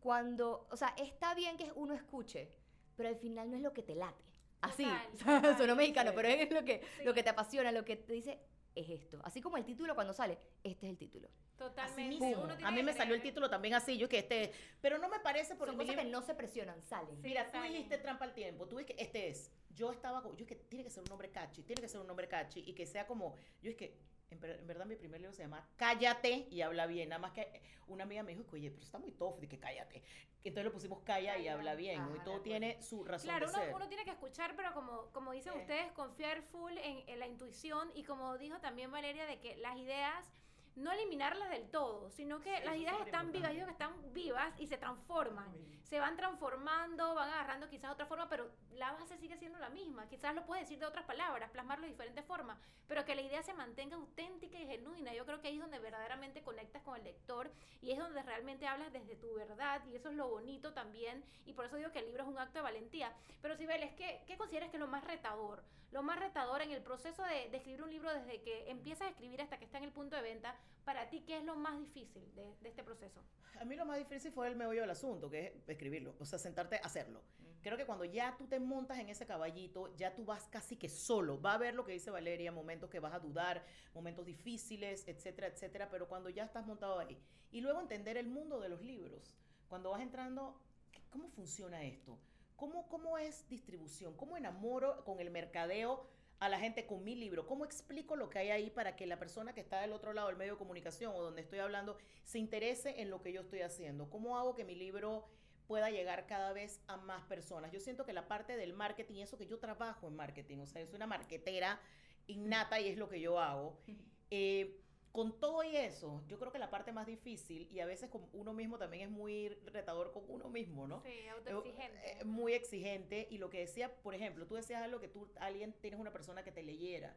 Cuando, 0.00 0.66
o 0.70 0.76
sea, 0.76 0.88
está 0.98 1.32
bien 1.34 1.56
que 1.56 1.70
uno 1.76 1.94
escuche, 1.94 2.50
pero 2.96 3.08
al 3.10 3.16
final 3.16 3.48
no 3.50 3.56
es 3.56 3.62
lo 3.62 3.72
que 3.72 3.82
te 3.84 3.94
late. 3.94 4.24
Así, 4.60 4.84
Total, 4.84 5.12
total. 5.42 5.56
suena 5.56 5.74
mexicano, 5.76 6.10
Sí. 6.10 6.16
pero 6.16 6.28
es 6.28 6.50
lo 6.50 6.64
que, 6.64 6.80
Sí. 6.98 7.04
lo 7.04 7.14
que 7.14 7.22
te 7.22 7.30
apasiona, 7.30 7.70
lo 7.70 7.84
que 7.84 7.94
te 7.96 8.12
dice, 8.12 8.40
es 8.74 8.88
esto. 8.88 9.20
Así 9.24 9.40
como 9.40 9.56
el 9.56 9.64
título 9.64 9.94
cuando 9.94 10.12
sale, 10.12 10.38
este 10.62 10.86
es 10.86 10.90
el 10.90 10.98
título. 10.98 11.28
Así 11.28 11.58
Totalmente. 11.58 12.08
mismo. 12.08 12.42
Uno 12.42 12.56
tiene 12.56 12.68
A 12.68 12.70
mí 12.72 12.82
me 12.82 12.92
salió 12.92 13.14
el 13.14 13.22
título 13.22 13.48
también 13.48 13.74
así, 13.74 13.96
yo 13.98 14.08
que 14.08 14.18
este, 14.18 14.52
pero 14.80 14.98
no 14.98 15.08
me 15.08 15.20
parece 15.20 15.54
porque 15.54 15.76
Son 15.76 15.86
cosas 15.86 15.96
que 15.96 16.10
no 16.10 16.22
se 16.22 16.34
presionan, 16.34 16.82
salen. 16.82 17.16
Sí. 17.16 17.22
Mira, 17.28 17.50
tú 17.50 17.60
dijiste 17.62 17.98
trampa 17.98 18.24
al 18.24 18.34
tiempo, 18.34 18.66
tú 18.66 18.76
ves 18.76 18.86
que 18.86 18.96
este 18.98 19.28
es. 19.28 19.50
Yo 19.74 19.90
estaba 19.90 20.22
yo 20.22 20.44
es 20.44 20.46
que 20.46 20.56
tiene 20.56 20.84
que 20.84 20.90
ser 20.90 21.02
un 21.02 21.08
nombre 21.08 21.30
catchy, 21.30 21.62
tiene 21.62 21.80
que 21.80 21.88
ser 21.88 22.00
un 22.00 22.06
nombre 22.06 22.28
catchy 22.28 22.60
y 22.66 22.74
que 22.74 22.86
sea 22.86 23.06
como, 23.06 23.36
yo 23.62 23.70
es 23.70 23.76
que 23.76 23.96
en 24.30 24.40
verdad 24.66 24.86
mi 24.86 24.96
primer 24.96 25.20
libro 25.20 25.34
se 25.34 25.42
llama 25.42 25.68
Cállate 25.76 26.46
y 26.50 26.62
habla 26.62 26.86
bien, 26.86 27.10
nada 27.10 27.20
más 27.20 27.32
que 27.32 27.60
una 27.88 28.04
amiga 28.04 28.22
me 28.22 28.34
dijo, 28.34 28.44
oye, 28.52 28.70
pero 28.70 28.82
está 28.82 28.98
muy 28.98 29.12
tough, 29.12 29.38
de 29.38 29.48
que 29.48 29.58
cállate. 29.58 30.02
Entonces 30.44 30.64
le 30.64 30.70
pusimos 30.70 31.00
calla 31.04 31.38
y 31.38 31.46
habla 31.48 31.74
bien, 31.74 32.02
Y 32.16 32.24
todo 32.24 32.40
tiene 32.40 32.82
su 32.82 33.04
razón 33.04 33.28
Claro, 33.28 33.46
de 33.46 33.52
uno, 33.52 33.62
ser. 33.64 33.74
uno 33.74 33.88
tiene 33.88 34.04
que 34.04 34.10
escuchar, 34.10 34.54
pero 34.56 34.72
como, 34.74 35.06
como 35.12 35.32
dicen 35.32 35.52
Sí. 35.52 35.58
ustedes, 35.60 35.92
confiar 35.92 36.42
full 36.42 36.72
en, 36.78 37.08
en 37.08 37.18
la 37.20 37.26
intuición 37.28 37.90
y 37.94 38.02
como 38.04 38.36
dijo 38.38 38.58
también 38.60 38.90
Valeria, 38.90 39.26
de 39.26 39.38
que 39.38 39.56
las 39.56 39.76
ideas, 39.76 40.32
no 40.76 40.90
eliminarlas 40.92 41.50
del 41.50 41.68
todo, 41.70 42.10
sino 42.10 42.40
que 42.40 42.56
Sí, 42.56 42.64
las 42.64 42.74
es 42.74 42.80
ideas 42.80 42.94
súper 42.94 43.08
están 43.08 43.32
vivas, 43.32 43.50
que 43.50 43.70
están 43.70 44.12
vivas 44.12 44.60
y 44.60 44.66
se 44.66 44.78
transforman. 44.78 45.52
Se 45.84 46.00
van 46.00 46.16
transformando, 46.16 47.14
van 47.14 47.28
agarrando 47.28 47.68
quizás 47.68 47.92
otra 47.92 48.06
forma, 48.06 48.28
pero 48.28 48.50
la 48.72 48.92
base 48.92 49.18
sigue 49.18 49.36
siendo 49.36 49.58
la 49.58 49.68
misma. 49.68 50.08
Quizás 50.08 50.34
lo 50.34 50.46
puedes 50.46 50.64
decir 50.64 50.78
de 50.78 50.86
otras 50.86 51.04
palabras, 51.04 51.50
plasmarlo 51.50 51.84
de 51.84 51.90
diferentes 51.90 52.24
formas, 52.24 52.58
pero 52.88 53.04
que 53.04 53.14
la 53.14 53.20
idea 53.20 53.42
se 53.42 53.52
mantenga 53.52 53.96
auténtica 53.96 54.58
y 54.58 54.66
genuina. 54.66 55.12
Yo 55.12 55.26
creo 55.26 55.40
que 55.40 55.48
ahí 55.48 55.56
es 55.56 55.60
donde 55.60 55.78
verdaderamente 55.78 56.42
conectas 56.42 56.82
con 56.82 56.96
el 56.96 57.04
lector 57.04 57.50
y 57.82 57.90
es 57.90 57.98
donde 57.98 58.22
realmente 58.22 58.66
hablas 58.66 58.92
desde 58.92 59.16
tu 59.16 59.34
verdad 59.34 59.82
y 59.86 59.96
eso 59.96 60.08
es 60.08 60.16
lo 60.16 60.28
bonito 60.28 60.72
también 60.72 61.22
y 61.44 61.52
por 61.52 61.66
eso 61.66 61.76
digo 61.76 61.92
que 61.92 61.98
el 61.98 62.06
libro 62.06 62.22
es 62.22 62.28
un 62.28 62.38
acto 62.38 62.60
de 62.60 62.62
valentía. 62.62 63.12
Pero 63.42 63.56
si 63.56 63.66
ves, 63.66 63.92
¿qué, 63.94 64.22
¿qué 64.26 64.38
consideras 64.38 64.70
que 64.70 64.76
es 64.76 64.80
lo 64.80 64.88
más 64.88 65.04
retador? 65.04 65.62
Lo 65.90 66.02
más 66.02 66.18
retador 66.18 66.62
en 66.62 66.70
el 66.70 66.82
proceso 66.82 67.22
de, 67.24 67.50
de 67.50 67.56
escribir 67.58 67.82
un 67.82 67.90
libro 67.90 68.12
desde 68.14 68.40
que 68.40 68.70
empiezas 68.70 69.08
a 69.08 69.10
escribir 69.10 69.42
hasta 69.42 69.58
que 69.58 69.66
está 69.66 69.76
en 69.76 69.84
el 69.84 69.92
punto 69.92 70.16
de 70.16 70.22
venta, 70.22 70.56
para 70.84 71.08
ti, 71.10 71.20
¿qué 71.26 71.38
es 71.38 71.44
lo 71.44 71.54
más 71.56 71.78
difícil 71.78 72.22
de, 72.34 72.54
de 72.60 72.68
este 72.68 72.82
proceso? 72.82 73.22
A 73.60 73.64
mí 73.64 73.76
lo 73.76 73.84
más 73.84 73.98
difícil 73.98 74.32
fue 74.32 74.48
el 74.48 74.56
meollo 74.56 74.80
del 74.80 74.90
asunto, 74.90 75.30
que 75.30 75.46
es 75.46 75.68
escribirlo, 75.68 76.14
o 76.18 76.24
sea, 76.24 76.38
sentarte 76.38 76.76
a 76.76 76.80
hacerlo. 76.86 77.20
Creo 77.62 77.76
que 77.76 77.86
cuando 77.86 78.04
ya 78.04 78.34
tú 78.36 78.48
te 78.48 78.58
montas 78.58 78.98
en 78.98 79.08
ese 79.08 79.24
caballito, 79.24 79.94
ya 79.96 80.14
tú 80.16 80.24
vas 80.24 80.48
casi 80.48 80.76
que 80.76 80.88
solo. 80.88 81.40
Va 81.40 81.52
a 81.52 81.54
haber 81.54 81.74
lo 81.74 81.84
que 81.84 81.92
dice 81.92 82.10
Valeria, 82.10 82.50
momentos 82.50 82.90
que 82.90 82.98
vas 82.98 83.14
a 83.14 83.20
dudar, 83.20 83.64
momentos 83.94 84.26
difíciles, 84.26 85.06
etcétera, 85.06 85.46
etcétera, 85.46 85.88
pero 85.88 86.08
cuando 86.08 86.28
ya 86.28 86.42
estás 86.44 86.66
montado 86.66 86.98
ahí. 86.98 87.16
Y 87.52 87.60
luego 87.60 87.80
entender 87.80 88.16
el 88.16 88.26
mundo 88.26 88.58
de 88.58 88.68
los 88.68 88.82
libros. 88.82 89.36
Cuando 89.68 89.90
vas 89.90 90.00
entrando, 90.00 90.60
¿qué- 90.90 91.02
¿cómo 91.10 91.28
funciona 91.28 91.84
esto? 91.84 92.18
¿Cómo, 92.56 92.88
¿Cómo 92.88 93.16
es 93.16 93.48
distribución? 93.48 94.16
¿Cómo 94.16 94.36
enamoro 94.36 95.04
con 95.04 95.20
el 95.20 95.30
mercadeo 95.30 96.04
a 96.42 96.48
la 96.48 96.58
gente 96.58 96.86
con 96.86 97.04
mi 97.04 97.14
libro? 97.14 97.46
¿Cómo 97.46 97.64
explico 97.64 98.16
lo 98.16 98.28
que 98.28 98.40
hay 98.40 98.50
ahí 98.50 98.68
para 98.68 98.96
que 98.96 99.06
la 99.06 99.16
persona 99.16 99.54
que 99.54 99.60
está 99.60 99.80
del 99.80 99.92
otro 99.92 100.12
lado 100.12 100.26
del 100.26 100.36
medio 100.36 100.54
de 100.54 100.58
comunicación 100.58 101.12
o 101.14 101.22
donde 101.22 101.40
estoy 101.40 101.60
hablando 101.60 101.96
se 102.24 102.40
interese 102.40 103.00
en 103.00 103.10
lo 103.10 103.22
que 103.22 103.32
yo 103.32 103.42
estoy 103.42 103.60
haciendo? 103.60 104.10
¿Cómo 104.10 104.36
hago 104.36 104.56
que 104.56 104.64
mi 104.64 104.74
libro 104.74 105.24
pueda 105.68 105.90
llegar 105.90 106.26
cada 106.26 106.52
vez 106.52 106.82
a 106.88 106.96
más 106.96 107.22
personas? 107.26 107.70
Yo 107.70 107.78
siento 107.78 108.04
que 108.04 108.12
la 108.12 108.26
parte 108.26 108.56
del 108.56 108.74
marketing, 108.74 109.20
eso 109.20 109.38
que 109.38 109.46
yo 109.46 109.60
trabajo 109.60 110.08
en 110.08 110.16
marketing, 110.16 110.58
o 110.58 110.66
sea, 110.66 110.80
yo 110.82 110.88
soy 110.88 110.96
una 110.96 111.06
marketera 111.06 111.80
innata 112.26 112.80
y 112.80 112.88
es 112.88 112.98
lo 112.98 113.08
que 113.08 113.20
yo 113.20 113.38
hago. 113.38 113.78
Eh, 114.34 114.81
con 115.12 115.38
todo 115.38 115.62
y 115.62 115.76
eso, 115.76 116.24
yo 116.26 116.38
creo 116.38 116.50
que 116.50 116.58
la 116.58 116.70
parte 116.70 116.90
más 116.90 117.06
difícil, 117.06 117.68
y 117.70 117.80
a 117.80 117.86
veces 117.86 118.08
con 118.08 118.26
uno 118.32 118.54
mismo 118.54 118.78
también 118.78 119.04
es 119.04 119.10
muy 119.10 119.50
retador 119.66 120.10
con 120.10 120.24
uno 120.28 120.48
mismo, 120.48 120.86
¿no? 120.86 121.02
Sí, 121.02 121.10
Eh, 121.10 121.28
autoexigente. 121.30 122.12
eh, 122.20 122.24
muy 122.24 122.54
exigente 122.54 123.28
y 123.30 123.36
lo 123.36 123.50
que 123.50 123.60
decía, 123.60 123.94
por 124.02 124.14
ejemplo, 124.14 124.46
tú 124.46 124.54
decías 124.54 124.82
algo 124.82 125.00
que 125.00 125.08
tú, 125.08 125.30
alguien, 125.38 125.74
tienes 125.82 126.00
una 126.00 126.12
persona 126.12 126.42
que 126.42 126.50
te 126.50 126.62
leyera. 126.62 127.14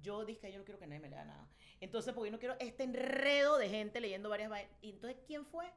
Yo 0.00 0.24
dije, 0.24 0.52
yo 0.52 0.58
no 0.58 0.64
quiero 0.64 0.78
que 0.78 0.86
nadie 0.86 1.00
me 1.00 1.08
lea 1.08 1.24
nada. 1.24 1.48
Entonces, 1.80 2.14
porque 2.14 2.28
yo 2.28 2.32
no 2.32 2.38
quiero 2.38 2.56
este 2.60 2.84
enredo 2.84 3.58
de 3.58 3.68
gente 3.68 4.00
leyendo 4.00 4.28
varias 4.28 4.50
vainas. 4.50 4.70
Y 4.80 4.90
entonces, 4.90 5.18
¿quién 5.26 5.44
fue? 5.44 5.72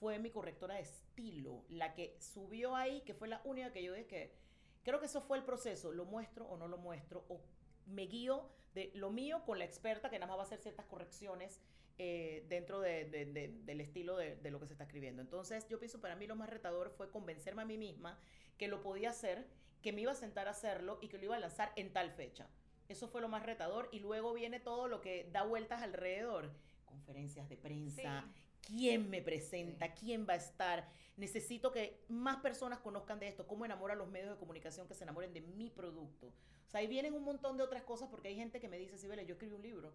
Fue 0.00 0.18
mi 0.18 0.30
correctora 0.30 0.74
de 0.74 0.82
estilo, 0.82 1.64
la 1.68 1.94
que 1.94 2.16
subió 2.20 2.76
ahí, 2.76 3.00
que 3.02 3.14
fue 3.14 3.28
la 3.28 3.40
única 3.44 3.72
que 3.72 3.82
yo 3.82 3.94
dije 3.94 4.06
que, 4.06 4.34
creo 4.82 5.00
que 5.00 5.06
eso 5.06 5.22
fue 5.22 5.38
el 5.38 5.44
proceso, 5.44 5.90
lo 5.92 6.04
muestro 6.04 6.46
o 6.46 6.56
no 6.56 6.68
lo 6.68 6.76
muestro, 6.76 7.24
o 7.28 7.40
me 7.86 8.02
guío 8.06 8.50
lo 8.94 9.10
mío 9.10 9.42
con 9.44 9.58
la 9.58 9.64
experta 9.64 10.10
que 10.10 10.18
nada 10.18 10.28
más 10.28 10.38
va 10.38 10.42
a 10.42 10.46
hacer 10.46 10.58
ciertas 10.60 10.86
correcciones 10.86 11.60
eh, 11.98 12.44
dentro 12.48 12.80
de- 12.80 13.06
de- 13.06 13.26
de- 13.26 13.48
del 13.64 13.80
estilo 13.80 14.16
de, 14.16 14.36
de 14.36 14.50
lo 14.52 14.60
que 14.60 14.66
se 14.66 14.74
está 14.74 14.84
escribiendo. 14.84 15.20
Entonces, 15.20 15.66
yo 15.68 15.78
pienso 15.80 16.00
para 16.00 16.14
mí 16.14 16.26
lo 16.28 16.36
más 16.36 16.48
retador 16.48 16.90
fue 16.90 17.10
convencerme 17.10 17.62
a 17.62 17.64
mí 17.64 17.76
misma 17.76 18.18
que 18.56 18.68
lo 18.68 18.80
podía 18.82 19.10
hacer 19.10 19.46
que 19.82 19.92
me 19.92 20.00
iba 20.02 20.12
a 20.12 20.16
sentar 20.16 20.46
a 20.48 20.52
hacerlo 20.52 20.98
y 21.02 21.08
que 21.08 21.18
lo 21.18 21.24
iba 21.24 21.36
a 21.36 21.40
lanzar 21.40 21.72
en 21.76 21.92
tal 21.92 22.10
fecha. 22.10 22.48
Eso 22.88 23.08
fue 23.08 23.20
lo 23.20 23.28
más 23.28 23.44
retador 23.44 23.88
y 23.92 23.98
luego 24.00 24.32
viene 24.32 24.60
todo 24.60 24.88
lo 24.88 25.00
que 25.00 25.28
da 25.32 25.42
vueltas 25.42 25.82
alrededor. 25.82 26.52
Conferencias 26.84 27.48
de 27.48 27.56
prensa, 27.56 28.24
quién 28.66 29.10
me 29.10 29.22
presenta, 29.22 29.94
quién 29.94 30.26
va 30.28 30.34
a 30.34 30.36
estar. 30.36 30.88
Necesito 31.16 31.72
que 31.72 32.04
más 32.08 32.36
personas 32.38 32.78
conozcan 32.78 33.18
de 33.18 33.28
esto, 33.28 33.46
cómo 33.46 33.64
enamora 33.64 33.94
a 33.94 33.96
los 33.96 34.08
medios 34.08 34.30
de 34.30 34.36
comunicación 34.36 34.86
que 34.86 34.94
se 34.94 35.04
enamoren 35.04 35.32
de 35.32 35.40
mi 35.40 35.70
producto. 35.70 36.28
O 36.28 36.70
sea, 36.70 36.80
ahí 36.80 36.86
vienen 36.86 37.14
un 37.14 37.24
montón 37.24 37.56
de 37.56 37.64
otras 37.64 37.82
cosas 37.82 38.08
porque 38.10 38.28
hay 38.28 38.36
gente 38.36 38.60
que 38.60 38.68
me 38.68 38.78
dice, 38.78 38.98
Sibela, 38.98 39.22
yo 39.22 39.34
escribí 39.34 39.54
un 39.54 39.62
libro 39.62 39.92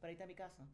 para 0.00 0.10
irte 0.10 0.24
a 0.24 0.26
mi 0.26 0.34
casa. 0.34 0.66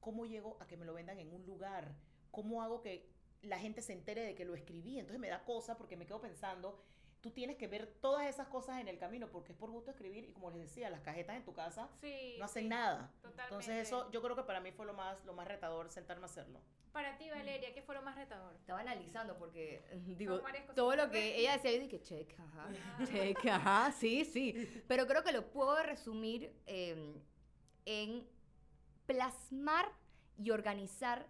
¿Cómo 0.00 0.26
llego 0.26 0.56
a 0.60 0.66
que 0.66 0.76
me 0.76 0.84
lo 0.84 0.94
vendan 0.94 1.18
en 1.18 1.32
un 1.32 1.46
lugar? 1.46 1.94
¿Cómo 2.30 2.62
hago 2.62 2.80
que 2.80 3.08
la 3.42 3.58
gente 3.58 3.82
se 3.82 3.92
entere 3.92 4.22
de 4.22 4.34
que 4.34 4.44
lo 4.44 4.54
escribí? 4.54 4.98
Entonces 4.98 5.20
me 5.20 5.28
da 5.28 5.44
cosa 5.44 5.76
porque 5.78 5.96
me 5.96 6.06
quedo 6.06 6.20
pensando, 6.20 6.82
tú 7.20 7.30
tienes 7.30 7.56
que 7.56 7.66
ver 7.66 7.86
todas 8.00 8.26
esas 8.26 8.48
cosas 8.48 8.80
en 8.80 8.88
el 8.88 8.98
camino 8.98 9.28
porque 9.28 9.52
es 9.52 9.58
por 9.58 9.70
gusto 9.70 9.90
escribir 9.90 10.24
y 10.24 10.32
como 10.32 10.50
les 10.50 10.60
decía, 10.60 10.88
las 10.90 11.00
cajetas 11.00 11.36
en 11.36 11.44
tu 11.44 11.52
casa 11.52 11.88
no 12.38 12.44
hacen 12.44 12.68
nada. 12.68 13.12
Entonces 13.44 13.86
eso 13.86 14.10
yo 14.10 14.22
creo 14.22 14.36
que 14.36 14.42
para 14.42 14.60
mí 14.60 14.72
fue 14.72 14.86
lo 14.86 14.94
más, 14.94 15.22
lo 15.24 15.34
más 15.34 15.46
retador 15.46 15.90
sentarme 15.90 16.24
a 16.24 16.26
hacerlo. 16.26 16.60
Para 16.92 17.16
ti, 17.18 17.30
Valeria, 17.30 17.72
¿qué 17.72 17.82
fue 17.82 17.94
lo 17.94 18.02
más 18.02 18.16
retador? 18.16 18.54
Estaba 18.56 18.80
analizando 18.80 19.38
porque, 19.38 19.84
digo, 20.18 20.40
todo 20.74 20.96
lo 20.96 21.10
que 21.10 21.38
ella 21.38 21.52
decía, 21.52 21.72
yo 21.72 21.80
dije, 21.80 22.00
check, 22.00 22.34
ajá, 22.38 22.68
ah. 22.68 23.04
check, 23.10 23.46
ajá, 23.46 23.92
sí, 23.92 24.24
sí. 24.24 24.82
Pero 24.88 25.06
creo 25.06 25.22
que 25.22 25.32
lo 25.32 25.50
puedo 25.50 25.80
resumir 25.82 26.52
em, 26.66 27.14
en 27.84 28.26
plasmar 29.06 29.86
y 30.36 30.50
organizar 30.50 31.26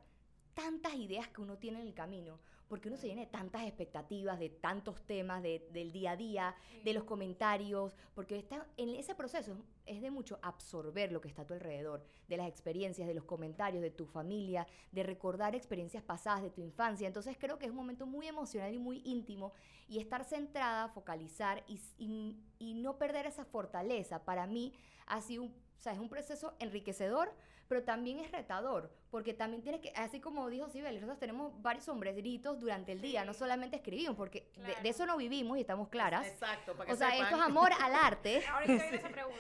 tantas 0.55 0.95
ideas 0.95 1.29
que 1.29 1.41
uno 1.41 1.59
tiene 1.59 1.81
en 1.81 1.89
el 1.89 1.95
camino 1.95 2.39
porque 2.71 2.87
uno 2.87 2.97
se 2.97 3.09
llena 3.09 3.23
de 3.23 3.27
tantas 3.27 3.65
expectativas, 3.65 4.39
de 4.39 4.49
tantos 4.49 5.03
temas, 5.03 5.43
del 5.43 5.91
día 5.91 6.13
a 6.13 6.17
día, 6.17 6.55
de 6.85 6.95
los 6.95 7.03
comentarios, 7.03 7.97
porque 8.15 8.39
está 8.39 8.65
en 8.77 8.95
ese 8.95 9.17
proceso 9.17 9.57
es 9.87 10.01
de 10.01 10.13
mucho 10.13 10.39
absorber 10.41 11.11
lo 11.11 11.21
que 11.21 11.27
está 11.27 11.43
a 11.43 11.47
tu 11.47 11.53
alrededor, 11.53 12.05
de 12.29 12.37
las 12.37 12.47
experiencias, 12.47 13.09
de 13.09 13.15
los 13.15 13.25
comentarios, 13.25 13.83
de 13.83 13.91
tu 13.91 14.07
familia, 14.07 14.69
de 14.93 15.03
recordar 15.03 15.57
experiencias 15.57 16.05
pasadas 16.05 16.43
de 16.43 16.51
tu 16.51 16.61
infancia. 16.61 17.09
Entonces 17.09 17.37
creo 17.37 17.59
que 17.59 17.65
es 17.65 17.73
un 17.73 17.77
momento 17.77 18.07
muy 18.07 18.29
emocional 18.29 18.73
y 18.73 18.79
muy 18.79 19.03
íntimo 19.05 19.53
y 19.89 19.99
estar 19.99 20.23
centrada, 20.25 20.91
focalizar 20.91 21.65
y, 21.67 22.37
y 22.61 22.75
no 22.75 22.99
perder 22.99 23.27
esa 23.27 23.45
fortaleza, 23.45 24.25
para 24.25 24.47
mí 24.47 24.73
ha 25.07 25.21
sido 25.21 25.43
un, 25.43 25.49
o 25.49 25.83
sea, 25.83 25.95
es 25.95 25.99
un 25.99 26.09
proceso 26.09 26.55
enriquecedor, 26.61 27.33
pero 27.71 27.85
también 27.85 28.19
es 28.19 28.33
retador, 28.33 28.91
porque 29.13 29.33
también 29.33 29.63
tienes 29.63 29.81
que, 29.81 29.91
así 29.91 30.19
como 30.19 30.51
dijo 30.51 30.69
Sibel, 30.71 30.97
nosotros 30.97 31.21
tenemos 31.21 31.63
varios 31.63 31.85
sombreritos 31.85 32.59
durante 32.59 32.91
el 32.91 33.01
día, 33.01 33.25
no 33.25 33.33
solamente 33.33 33.77
escribimos, 33.77 34.17
porque 34.17 34.51
de, 34.83 34.89
eso 34.89 35.07
no 35.07 35.17
vivimos 35.17 35.57
y 35.57 35.61
estamos 35.61 35.89
claras. 35.89 36.27
Exacto, 36.27 36.73
para 36.73 36.87
que 36.87 36.93
O 36.93 36.97
sea, 36.97 37.17
esto 37.17 37.37
es 37.37 37.41
amor 37.41 37.71
al 37.81 37.95
arte. 37.95 38.39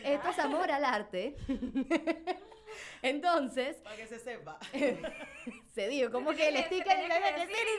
Esto 0.04 0.28
es 0.28 0.38
amor 0.38 0.70
al 0.70 0.84
arte. 0.84 1.36
Entonces. 3.02 3.78
Para 3.78 3.96
que 3.96 4.06
se 4.06 4.20
sepa. 4.20 4.60
se 5.74 5.88
dijo, 5.88 6.12
como 6.12 6.30
que 6.30 6.50
el 6.50 6.64
sticker 6.66 6.98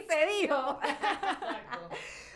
se 0.10 0.26
dijo. 0.42 0.80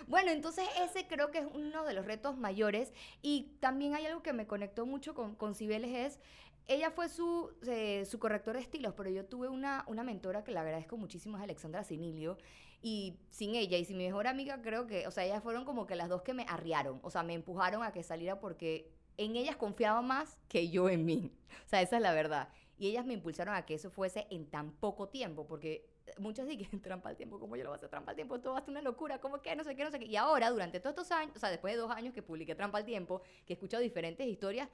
Bueno, 0.07 0.31
entonces 0.31 0.69
ese 0.79 1.07
creo 1.07 1.31
que 1.31 1.39
es 1.39 1.47
uno 1.53 1.83
de 1.83 1.93
los 1.93 2.05
retos 2.05 2.37
mayores 2.37 2.93
y 3.21 3.57
también 3.59 3.95
hay 3.95 4.05
algo 4.05 4.21
que 4.21 4.33
me 4.33 4.45
conectó 4.45 4.85
mucho 4.85 5.15
con, 5.15 5.35
con 5.35 5.55
Cibeles 5.55 5.91
es 5.91 6.19
ella 6.67 6.91
fue 6.91 7.09
su, 7.09 7.51
eh, 7.67 8.05
su 8.05 8.19
corrector 8.19 8.55
de 8.55 8.61
estilos, 8.61 8.93
pero 8.95 9.09
yo 9.09 9.25
tuve 9.25 9.47
una, 9.49 9.83
una 9.87 10.03
mentora 10.03 10.43
que 10.43 10.51
le 10.51 10.59
agradezco 10.59 10.97
muchísimo, 10.97 11.37
es 11.37 11.43
Alexandra 11.43 11.83
Sinilio, 11.83 12.37
y 12.81 13.19
sin 13.29 13.55
ella 13.55 13.77
y 13.77 13.85
sin 13.85 13.97
mi 13.97 14.05
mejor 14.05 14.27
amiga 14.27 14.61
creo 14.61 14.87
que, 14.87 15.07
o 15.07 15.11
sea, 15.11 15.25
ellas 15.25 15.43
fueron 15.43 15.65
como 15.65 15.85
que 15.85 15.95
las 15.95 16.09
dos 16.09 16.21
que 16.21 16.33
me 16.33 16.45
arriaron, 16.47 16.99
o 17.03 17.09
sea, 17.11 17.23
me 17.23 17.33
empujaron 17.33 17.83
a 17.83 17.91
que 17.91 18.03
saliera 18.03 18.39
porque 18.39 18.91
en 19.17 19.35
ellas 19.35 19.55
confiaba 19.55 20.01
más 20.01 20.37
que 20.47 20.69
yo 20.69 20.89
en 20.89 21.05
mí, 21.05 21.31
o 21.65 21.69
sea, 21.69 21.81
esa 21.81 21.97
es 21.97 22.01
la 22.01 22.13
verdad. 22.13 22.49
Y 22.77 22.87
ellas 22.87 23.05
me 23.05 23.13
impulsaron 23.13 23.55
a 23.55 23.65
que 23.65 23.75
eso 23.75 23.89
fuese 23.89 24.27
en 24.29 24.49
tan 24.49 24.71
poco 24.71 25.07
tiempo, 25.07 25.47
porque 25.47 25.87
muchas 26.17 26.47
dicen 26.47 26.81
trampa 26.81 27.09
al 27.09 27.15
tiempo, 27.17 27.39
¿cómo 27.39 27.55
yo 27.55 27.63
lo 27.63 27.69
voy 27.69 27.75
a 27.75 27.77
hacer 27.77 27.89
trampa 27.89 28.11
al 28.11 28.15
tiempo? 28.15 28.39
Todo 28.39 28.53
va 28.53 28.59
a 28.59 28.61
ser 28.61 28.71
una 28.71 28.81
locura, 28.81 29.19
¿cómo 29.19 29.41
que? 29.41 29.55
No 29.55 29.63
sé 29.63 29.75
qué, 29.75 29.83
no 29.83 29.91
sé 29.91 29.99
qué. 29.99 30.05
Y 30.05 30.15
ahora, 30.15 30.49
durante 30.49 30.79
todos 30.79 30.91
estos 30.91 31.11
años, 31.11 31.35
o 31.35 31.39
sea, 31.39 31.49
después 31.49 31.73
de 31.73 31.79
dos 31.79 31.91
años 31.91 32.13
que 32.13 32.21
publiqué 32.21 32.55
trampa 32.55 32.79
al 32.79 32.85
tiempo, 32.85 33.21
que 33.45 33.53
he 33.53 33.55
escuchado 33.55 33.81
diferentes 33.81 34.27
historias, 34.27 34.69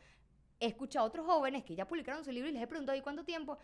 he 0.62 0.68
escuchado 0.68 1.06
a 1.06 1.10
otros 1.10 1.26
jóvenes 1.26 1.64
que 1.64 1.76
ya 1.76 1.88
publicaron 1.88 2.24
su 2.24 2.32
libro 2.32 2.48
y 2.48 2.54
les 2.54 2.62
he 2.62 2.68
preguntado, 2.68 2.98
¿y 2.98 3.02
cuánto 3.02 3.26
tiempo? 3.26 3.58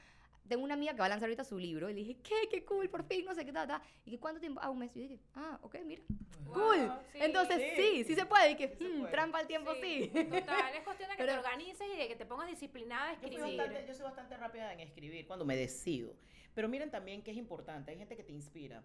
Tengo 0.47 0.63
una 0.63 0.73
amiga 0.73 0.93
que 0.93 0.99
va 0.99 1.05
a 1.05 1.09
lanzar 1.09 1.27
ahorita 1.27 1.43
su 1.43 1.59
libro 1.59 1.89
y 1.89 1.93
le 1.93 1.99
dije, 1.99 2.17
¿qué? 2.23 2.49
¿Qué 2.49 2.65
cool? 2.65 2.89
Por 2.89 3.03
fin, 3.03 3.23
no 3.23 3.35
sé 3.35 3.45
qué 3.45 3.53
tal, 3.53 3.69
¿Y 4.05 4.17
cuánto 4.17 4.39
tiempo? 4.39 4.59
Ah, 4.63 4.69
un 4.69 4.79
mes. 4.79 4.95
Y 4.95 5.01
yo 5.01 5.09
dije, 5.09 5.19
ah, 5.35 5.59
ok, 5.61 5.75
mira. 5.85 6.01
cool. 6.45 6.91
Entonces, 7.13 7.73
sí. 7.75 8.03
sí, 8.05 8.15
se 8.15 8.25
puede. 8.25 8.51
Y 8.51 8.55
que, 8.55 8.67
hmm, 8.67 9.11
trampa 9.11 9.41
el 9.41 9.47
tiempo, 9.47 9.71
sí. 9.75 10.07
Total, 10.07 10.73
es 10.73 10.83
cuestión 10.83 11.09
de 11.09 11.17
que 11.17 11.25
te 11.25 11.33
organices 11.37 11.87
y 11.93 11.97
de 11.97 12.07
que 12.07 12.15
te 12.15 12.25
pongas 12.25 12.47
disciplinada 12.47 13.09
a 13.09 13.13
escribir. 13.13 13.59
Yo, 13.87 13.93
soy 13.93 14.03
bastante 14.03 14.37
rápida 14.37 14.73
en 14.73 14.79
escribir 14.79 15.27
cuando 15.27 15.45
me 15.45 15.55
decido. 15.55 16.15
Pero 16.55 16.67
miren 16.69 16.89
también 16.89 17.21
que 17.21 17.31
es 17.31 17.37
importante, 17.37 17.91
hay 17.91 17.97
gente 17.97 18.15
que 18.15 18.23
te 18.23 18.31
inspira. 18.31 18.83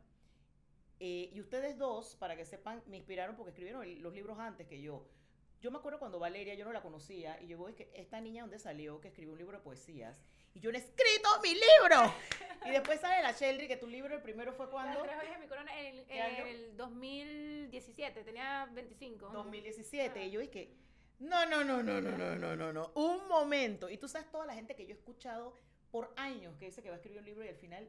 Eh, 0.99 1.31
y 1.33 1.41
ustedes 1.41 1.79
dos, 1.79 2.17
para 2.17 2.37
que 2.37 2.45
sepan, 2.45 2.83
me 2.87 2.97
inspiraron 2.97 3.37
porque 3.37 3.51
escribieron 3.51 4.03
los 4.03 4.13
libros 4.13 4.39
antes 4.39 4.67
que 4.67 4.83
yo. 4.83 5.07
Yo 5.63 5.71
me 5.71 5.79
acuerdo 5.79 6.01
cuando 6.01 6.19
Valeria, 6.19 6.55
yo 6.55 6.65
no 6.65 6.73
la 6.73 6.83
conocía, 6.83 7.41
y 7.41 7.47
yo 7.47 7.57
voy, 7.57 7.75
que 7.75 7.89
esta 7.95 8.21
niña 8.21 8.43
donde 8.43 8.59
salió, 8.59 9.01
que 9.01 9.09
escribió 9.09 9.33
un 9.33 9.39
libro 9.39 9.57
de 9.57 9.63
poesías, 9.63 10.21
y 10.55 10.61
yo 10.61 10.73
no 10.73 10.77
he 10.77 10.81
escrito 10.81 11.29
mi 11.41 11.55
libro. 11.55 12.13
y 12.67 12.71
después 12.71 13.01
sale 13.01 13.23
la 13.23 13.31
Sheldry, 13.31 13.69
que 13.69 13.77
tu 13.77 13.87
libro, 13.87 14.13
el 14.13 14.23
primero 14.23 14.53
fue 14.53 14.69
cuando... 14.69 15.05
en 15.05 15.99
el, 15.99 16.05
el 16.11 16.77
2017, 16.77 18.25
tenía 18.25 18.69
25. 18.73 19.29
2017, 19.29 20.27
y 20.27 20.31
yo 20.33 20.41
dije, 20.41 20.75
no, 21.21 21.47
no, 21.47 21.63
no, 21.63 21.81
no, 21.81 22.01
no, 22.01 22.11
no, 22.11 22.35
no, 22.35 22.57
no, 22.57 22.73
no, 22.73 22.91
un 22.97 23.29
momento. 23.29 23.89
Y 23.89 23.99
tú 23.99 24.09
sabes 24.09 24.29
toda 24.33 24.45
la 24.45 24.55
gente 24.55 24.75
que 24.75 24.85
yo 24.85 24.95
he 24.95 24.99
escuchado 24.99 25.55
por 25.93 26.13
años 26.17 26.57
que 26.59 26.65
dice 26.65 26.83
que 26.83 26.89
va 26.89 26.97
a 26.97 26.99
escribir 26.99 27.21
un 27.21 27.27
libro 27.27 27.45
y 27.45 27.49
al 27.49 27.57
final 27.57 27.89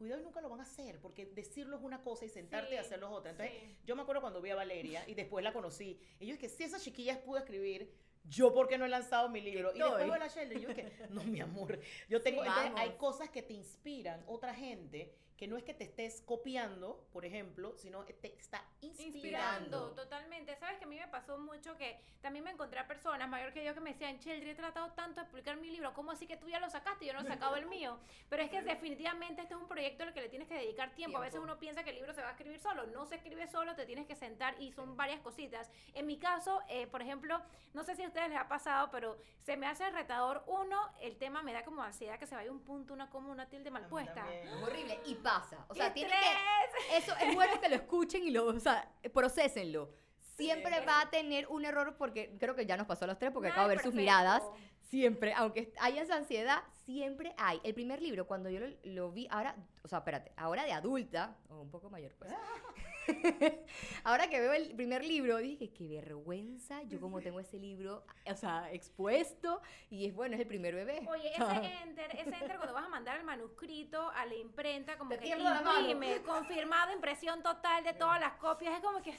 cuidado 0.00 0.22
y 0.22 0.24
nunca 0.24 0.40
lo 0.40 0.48
van 0.48 0.60
a 0.60 0.62
hacer, 0.62 0.98
porque 0.98 1.26
decirlo 1.26 1.76
es 1.76 1.82
una 1.82 2.02
cosa 2.02 2.24
y 2.24 2.30
sentarte 2.30 2.74
y 2.74 2.78
hacerlo 2.78 3.08
es 3.08 3.12
otra. 3.12 3.32
Entonces, 3.32 3.54
yo 3.84 3.94
me 3.94 4.02
acuerdo 4.02 4.22
cuando 4.22 4.40
vi 4.40 4.48
a 4.48 4.54
Valeria 4.56 5.04
y 5.06 5.12
después 5.12 5.44
la 5.44 5.52
conocí, 5.52 6.00
y 6.18 6.26
yo 6.26 6.32
es 6.32 6.40
que 6.40 6.48
si 6.48 6.64
esa 6.64 6.80
chiquilla 6.80 7.22
pudo 7.22 7.36
escribir, 7.36 7.92
yo 8.24 8.54
porque 8.54 8.78
no 8.78 8.86
he 8.86 8.88
lanzado 8.88 9.28
mi 9.28 9.42
libro. 9.42 9.72
Y 9.74 9.78
después 9.78 10.04
veo 10.04 10.14
a 10.14 10.18
la 10.18 10.28
Sheldon 10.28 10.58
y 10.58 10.62
yo 10.62 10.70
es 10.70 10.74
que, 10.74 10.90
no, 11.10 11.22
mi 11.24 11.40
amor, 11.40 11.78
yo 12.08 12.22
tengo, 12.22 12.42
hay 12.42 12.90
cosas 12.92 13.28
que 13.28 13.42
te 13.42 13.52
inspiran, 13.52 14.24
otra 14.26 14.54
gente 14.54 15.14
que 15.36 15.46
no 15.46 15.58
es 15.58 15.64
que 15.64 15.74
te 15.74 15.84
estés 15.84 16.22
copiando, 16.22 17.06
por 17.12 17.26
ejemplo, 17.26 17.76
sino 17.76 18.04
te 18.04 18.34
está 18.34 18.64
inspirando. 18.80 19.90
totalmente. 19.90 20.56
Sabes 20.56 20.78
que 20.78 20.84
a 20.84 20.88
mí 20.88 20.98
me 20.98 21.08
pasó 21.08 21.38
mucho 21.38 21.76
que 21.76 22.00
también 22.20 22.44
me 22.44 22.50
encontré 22.50 22.80
a 22.80 22.86
personas 22.86 23.28
mayor 23.28 23.52
que 23.52 23.64
yo 23.64 23.74
que 23.74 23.80
me 23.80 23.92
decían, 23.92 24.18
Cheldry, 24.18 24.50
he 24.50 24.54
tratado 24.54 24.90
tanto 24.92 25.20
de 25.20 25.26
publicar 25.26 25.56
mi 25.56 25.70
libro, 25.70 25.92
¿cómo 25.94 26.12
así 26.12 26.26
que 26.26 26.36
tú 26.36 26.48
ya 26.48 26.60
lo 26.60 26.68
sacaste 26.70 27.04
y 27.04 27.08
yo 27.08 27.14
no 27.14 27.20
he 27.20 27.26
sacado 27.26 27.56
el 27.56 27.66
mío? 27.66 27.98
Pero 28.28 28.42
es 28.42 28.50
que 28.50 28.62
definitivamente 28.62 29.42
este 29.42 29.54
es 29.54 29.60
un 29.60 29.68
proyecto 29.68 30.04
al 30.04 30.12
que 30.12 30.22
le 30.22 30.28
tienes 30.28 30.48
que 30.48 30.54
dedicar 30.54 30.94
tiempo. 30.94 31.18
A 31.18 31.22
veces 31.22 31.40
uno 31.40 31.58
piensa 31.58 31.82
que 31.84 31.90
el 31.90 31.96
libro 31.96 32.12
se 32.12 32.22
va 32.22 32.28
a 32.28 32.32
escribir 32.32 32.60
solo, 32.60 32.86
no 32.86 33.06
se 33.06 33.16
escribe 33.16 33.46
solo, 33.46 33.74
te 33.74 33.86
tienes 33.86 34.06
que 34.06 34.16
sentar 34.16 34.60
y 34.60 34.72
son 34.72 34.96
varias 34.96 35.20
cositas. 35.20 35.70
En 35.94 36.06
mi 36.06 36.18
caso, 36.18 36.62
eh, 36.68 36.86
por 36.86 37.02
ejemplo, 37.02 37.40
no 37.74 37.84
sé 37.84 37.96
si 37.96 38.02
a 38.02 38.08
ustedes 38.08 38.28
les 38.28 38.38
ha 38.38 38.48
pasado, 38.48 38.90
pero 38.90 39.18
se 39.42 39.56
me 39.56 39.66
hace 39.66 39.88
retador. 39.90 40.42
Uno, 40.46 40.90
el 41.00 41.16
tema 41.16 41.42
me 41.42 41.52
da 41.52 41.64
como 41.64 41.82
ansiedad 41.82 42.18
que 42.18 42.26
se 42.26 42.34
vaya 42.34 42.50
un 42.50 42.60
punto, 42.60 42.94
una 42.94 43.10
coma, 43.10 43.30
una 43.30 43.46
tilde 43.46 43.70
mal 43.70 43.86
puesta. 43.86 44.24
Horrible. 44.62 45.00
Y 45.06 45.14
pasa. 45.16 45.64
O 45.68 45.74
sea, 45.74 45.92
tiene 45.92 46.10
que. 46.10 46.96
Eso 46.96 47.14
es 47.20 47.34
bueno 47.34 47.60
que 47.60 47.68
lo 47.68 47.76
escuchen 47.76 48.22
y 48.22 48.30
lo. 48.30 48.46
O 48.46 48.60
sea, 48.60 48.69
procesenlo. 49.12 49.90
Siempre 50.36 50.80
va 50.86 51.02
a 51.02 51.10
tener 51.10 51.46
un 51.48 51.64
error 51.64 51.96
porque 51.98 52.36
creo 52.38 52.54
que 52.54 52.64
ya 52.64 52.76
nos 52.76 52.86
pasó 52.86 53.04
a 53.04 53.08
los 53.08 53.18
tres 53.18 53.30
porque 53.30 53.48
acabo 53.48 53.68
de 53.68 53.76
ver 53.76 53.84
sus 53.84 53.94
miradas. 53.94 54.42
Siempre, 54.88 55.32
aunque 55.34 55.72
haya 55.78 56.02
esa 56.02 56.16
ansiedad, 56.16 56.62
siempre 56.84 57.34
hay. 57.36 57.60
El 57.62 57.74
primer 57.74 58.02
libro, 58.02 58.26
cuando 58.26 58.50
yo 58.50 58.60
lo, 58.84 59.12
vi, 59.12 59.28
ahora, 59.30 59.54
o 59.84 59.88
sea, 59.88 59.98
espérate, 59.98 60.32
ahora 60.36 60.64
de 60.64 60.72
adulta, 60.72 61.36
o 61.48 61.60
un 61.60 61.70
poco 61.70 61.90
mayor, 61.90 62.12
pues. 62.18 62.32
ahora 64.04 64.28
que 64.28 64.40
veo 64.40 64.52
el 64.52 64.74
primer 64.74 65.04
libro, 65.04 65.38
dije, 65.38 65.70
qué 65.70 65.88
vergüenza, 65.88 66.82
yo 66.84 67.00
como 67.00 67.20
tengo 67.20 67.40
ese 67.40 67.58
libro, 67.58 68.04
o 68.26 68.34
sea, 68.34 68.70
expuesto, 68.72 69.62
y 69.90 70.06
es 70.06 70.14
bueno, 70.14 70.34
es 70.34 70.40
el 70.40 70.46
primer 70.46 70.74
bebé. 70.74 71.06
Oye, 71.08 71.32
ese 71.32 71.42
enter, 71.82 72.10
ese 72.12 72.34
enter 72.34 72.56
cuando 72.56 72.74
vas 72.74 72.86
a 72.86 72.88
mandar 72.88 73.18
el 73.18 73.24
manuscrito 73.24 74.10
a 74.10 74.26
la 74.26 74.34
imprenta, 74.34 74.96
como 74.98 75.10
que 75.10 75.28
imprime, 75.28 76.22
confirmado, 76.22 76.92
impresión 76.92 77.42
total 77.42 77.84
de 77.84 77.94
todas 77.94 78.20
las 78.20 78.32
copias, 78.34 78.74
es 78.74 78.80
como 78.80 79.02
que 79.02 79.14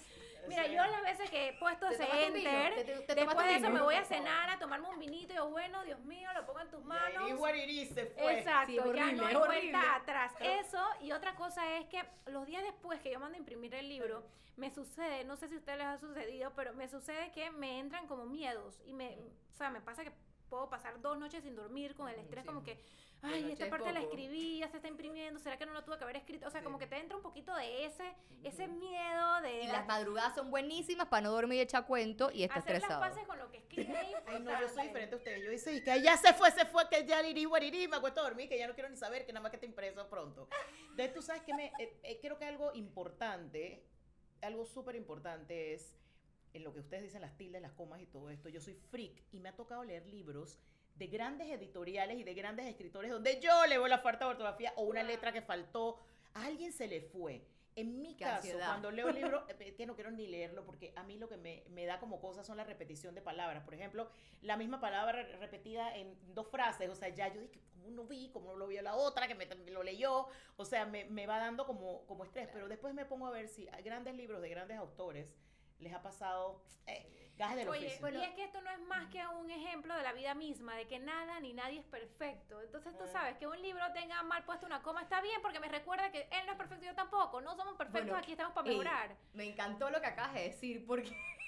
Mira, 0.47 0.67
yo 0.67 0.85
las 0.91 1.03
veces 1.03 1.29
que 1.29 1.49
he 1.49 1.53
puesto 1.53 1.87
ese 1.87 2.03
enter, 2.25 2.73
después 3.15 3.47
de 3.47 3.55
eso 3.55 3.69
me 3.69 3.81
voy 3.81 3.95
a 3.95 4.03
cenar, 4.05 4.49
a 4.49 4.57
tomarme 4.59 4.89
un 4.89 4.99
vinito 4.99 5.33
y 5.33 5.35
yo, 5.35 5.49
bueno, 5.49 5.83
Dios 5.83 5.99
mío, 6.01 6.29
lo 6.33 6.45
pongo 6.45 6.59
en 6.61 6.69
tus 6.69 6.83
manos. 6.83 7.29
Y 7.29 7.33
fue. 8.15 8.39
Exacto, 8.39 8.73
ya 8.93 9.11
no 9.11 9.25
hay 9.25 9.33
vuelta 9.47 9.95
atrás. 9.95 10.33
Eso, 10.59 10.83
y 11.01 11.11
otra 11.11 11.35
cosa 11.35 11.77
es 11.77 11.85
que 11.87 12.03
los 12.27 12.45
días 12.45 12.63
después 12.63 12.99
que 13.01 13.11
yo 13.11 13.19
mando 13.19 13.35
a 13.35 13.39
imprimir 13.39 13.73
el 13.75 13.87
libro, 13.89 14.23
me 14.57 14.69
sucede, 14.69 15.23
no 15.23 15.37
sé 15.37 15.47
si 15.47 15.55
a 15.55 15.57
ustedes 15.59 15.77
les 15.77 15.87
ha 15.87 15.97
sucedido, 15.97 16.51
pero 16.55 16.73
me 16.73 16.87
sucede 16.87 17.31
que 17.31 17.49
me 17.51 17.79
entran 17.79 18.07
como 18.07 18.25
miedos 18.25 18.79
y 18.85 18.93
me, 18.93 19.17
o 19.53 19.55
sea, 19.57 19.69
me 19.69 19.81
pasa 19.81 20.03
que 20.03 20.11
puedo 20.49 20.69
pasar 20.69 20.99
dos 21.01 21.17
noches 21.17 21.43
sin 21.43 21.55
dormir 21.55 21.95
con 21.95 22.09
el 22.09 22.19
estrés, 22.19 22.45
como 22.45 22.61
que 22.63 22.77
ay, 23.23 23.51
esta 23.51 23.65
es 23.65 23.69
parte 23.69 23.91
la 23.91 23.99
poco". 23.99 24.11
escribí, 24.11 24.59
ya 24.59 24.67
se 24.69 24.77
está 24.77 24.87
imprimiendo, 24.87 25.39
¿será 25.39 25.57
que 25.57 25.65
no 25.65 25.73
lo 25.73 25.83
tuve 25.83 25.97
que 25.97 26.03
haber 26.03 26.15
escrito? 26.17 26.47
O 26.47 26.51
sea, 26.51 26.63
como 26.63 26.77
que 26.77 26.87
te 26.87 26.97
entra 26.97 27.15
un 27.17 27.23
poquito 27.23 27.53
de 27.55 27.85
ese, 27.85 28.13
ese 28.43 28.67
miedo 28.67 29.41
de 29.41 29.63
Y 29.63 29.67
las 29.67 29.85
madrugadas 29.87 30.35
son 30.35 30.49
buenísimas 30.51 31.07
para 31.07 31.21
no 31.21 31.31
dormir 31.31 31.59
y 31.59 31.61
echar 31.61 31.85
cuento 31.85 32.31
y 32.31 32.43
estar 32.43 32.59
hacer 32.59 32.73
las 32.73 32.83
estresado. 32.83 33.01
paces 33.01 33.27
con 33.27 33.37
lo 33.39 33.49
que 33.51 33.57
escribí. 33.57 33.93
Ay, 34.27 34.39
no, 34.41 34.59
yo 34.59 34.69
soy 34.69 34.87
diferente 34.87 35.15
a 35.15 35.17
ustedes. 35.17 35.43
Yo 35.43 35.51
dice, 35.51 35.73
y 35.75 35.83
que 35.83 36.01
ya 36.01 36.17
se 36.17 36.33
fue, 36.33 36.51
se 36.51 36.65
fue, 36.65 36.87
que 36.89 37.05
ya 37.05 37.25
irí, 37.27 37.45
guarirí, 37.45 37.87
me 37.87 37.97
acuesto 37.97 38.19
a 38.21 38.23
dormir, 38.23 38.49
que 38.49 38.57
ya 38.57 38.67
no 38.67 38.73
quiero 38.73 38.89
ni 38.89 38.97
saber, 38.97 39.25
que 39.25 39.33
nada 39.33 39.43
más 39.43 39.51
que 39.51 39.57
te 39.57 39.65
impreso 39.65 40.07
pronto. 40.09 40.47
Entonces, 40.89 41.13
tú 41.13 41.21
sabes 41.21 41.41
que 41.43 41.53
me, 41.53 41.71
eh, 41.79 41.99
eh, 42.03 42.19
creo 42.21 42.37
que 42.37 42.45
algo 42.45 42.71
importante, 42.73 43.85
algo 44.41 44.65
súper 44.65 44.95
importante 44.95 45.73
es, 45.73 45.95
en 46.53 46.63
lo 46.63 46.73
que 46.73 46.79
ustedes 46.79 47.03
dicen, 47.03 47.21
las 47.21 47.37
tildes, 47.37 47.61
las 47.61 47.71
comas 47.73 48.01
y 48.01 48.05
todo 48.07 48.29
esto, 48.29 48.49
yo 48.49 48.59
soy 48.59 48.73
freak 48.73 49.23
y 49.31 49.39
me 49.39 49.49
ha 49.49 49.55
tocado 49.55 49.83
leer 49.83 50.05
libros 50.07 50.59
de 50.95 51.07
grandes 51.07 51.49
editoriales 51.49 52.17
y 52.19 52.23
de 52.23 52.33
grandes 52.33 52.65
escritores 52.67 53.09
donde 53.11 53.39
yo 53.39 53.65
le 53.67 53.77
veo 53.77 53.87
la 53.87 53.99
falta 53.99 54.25
de 54.25 54.31
ortografía 54.31 54.73
o 54.75 54.83
una 54.83 55.03
letra 55.03 55.31
que 55.31 55.41
faltó, 55.41 55.97
a 56.33 56.45
alguien 56.45 56.71
se 56.73 56.87
le 56.87 57.01
fue. 57.01 57.41
En 57.73 58.01
mi 58.01 58.15
Qué 58.15 58.25
caso, 58.25 58.35
ansiedad. 58.35 58.67
cuando 58.67 58.91
leo 58.91 59.07
el 59.07 59.15
libro, 59.15 59.45
eh, 59.59 59.73
que 59.77 59.85
no 59.85 59.95
quiero 59.95 60.11
ni 60.11 60.27
leerlo, 60.27 60.65
porque 60.65 60.91
a 60.97 61.03
mí 61.03 61.17
lo 61.17 61.29
que 61.29 61.37
me, 61.37 61.63
me 61.69 61.85
da 61.85 61.99
como 62.01 62.19
cosas 62.19 62.45
son 62.45 62.57
la 62.57 62.65
repetición 62.65 63.15
de 63.15 63.21
palabras. 63.21 63.63
Por 63.63 63.73
ejemplo, 63.73 64.09
la 64.41 64.57
misma 64.57 64.81
palabra 64.81 65.13
re- 65.23 65.37
repetida 65.37 65.95
en 65.95 66.13
dos 66.35 66.47
frases. 66.49 66.89
O 66.89 66.95
sea, 66.95 67.07
ya 67.09 67.29
yo 67.33 67.39
dije, 67.39 67.61
¿cómo 67.73 67.89
no 67.91 68.03
vi? 68.03 68.29
¿Cómo 68.33 68.51
no 68.51 68.57
lo 68.57 68.67
vio 68.67 68.81
la 68.81 68.95
otra? 68.95 69.25
Que 69.29 69.35
me, 69.35 69.45
me 69.45 69.71
lo 69.71 69.83
leyó. 69.83 70.27
O 70.57 70.65
sea, 70.65 70.85
me, 70.85 71.05
me 71.05 71.25
va 71.27 71.37
dando 71.39 71.65
como, 71.65 72.05
como 72.07 72.25
estrés. 72.25 72.49
Pero 72.51 72.67
después 72.67 72.93
me 72.93 73.05
pongo 73.05 73.27
a 73.27 73.31
ver 73.31 73.47
si 73.47 73.69
hay 73.69 73.83
grandes 73.83 74.15
libros 74.15 74.41
de 74.41 74.49
grandes 74.49 74.77
autores 74.77 75.27
les 75.81 75.93
ha 75.93 76.01
pasado 76.01 76.61
eh, 76.87 77.31
gajes 77.37 77.57
del 77.57 77.69
Oye, 77.69 77.87
oficio. 77.87 78.09
y 78.09 78.23
es 78.23 78.33
que 78.35 78.43
esto 78.43 78.61
no 78.61 78.69
es 78.69 78.79
más 78.81 79.07
que 79.09 79.25
un 79.27 79.49
ejemplo 79.49 79.95
de 79.95 80.03
la 80.03 80.13
vida 80.13 80.33
misma, 80.35 80.75
de 80.75 80.87
que 80.87 80.99
nada 80.99 81.39
ni 81.39 81.53
nadie 81.53 81.79
es 81.79 81.85
perfecto. 81.85 82.61
Entonces 82.61 82.95
tú 82.97 83.03
Eh. 83.05 83.09
sabes 83.11 83.37
que 83.37 83.47
un 83.47 83.59
libro 83.61 83.83
tenga 83.93 84.21
mal 84.23 84.43
puesto 84.45 84.65
una 84.65 84.81
coma 84.83 85.01
está 85.01 85.21
bien 85.21 85.41
porque 85.41 85.59
me 85.59 85.67
recuerda 85.67 86.11
que 86.11 86.21
él 86.31 86.45
no 86.45 86.51
es 86.51 86.57
perfecto 86.57 86.83
y 86.85 86.87
yo 86.87 86.95
tampoco. 86.95 87.41
No 87.41 87.55
somos 87.55 87.75
perfectos, 87.75 88.03
Bueno, 88.09 88.17
aquí 88.17 88.31
estamos 88.31 88.53
para 88.53 88.67
mejorar. 88.67 89.15
Me 89.33 89.45
encantó 89.45 89.89
lo 89.89 89.99
que 90.01 90.07
acabas 90.07 90.33
de 90.35 90.41
decir, 90.43 90.85
porque, 90.85 91.11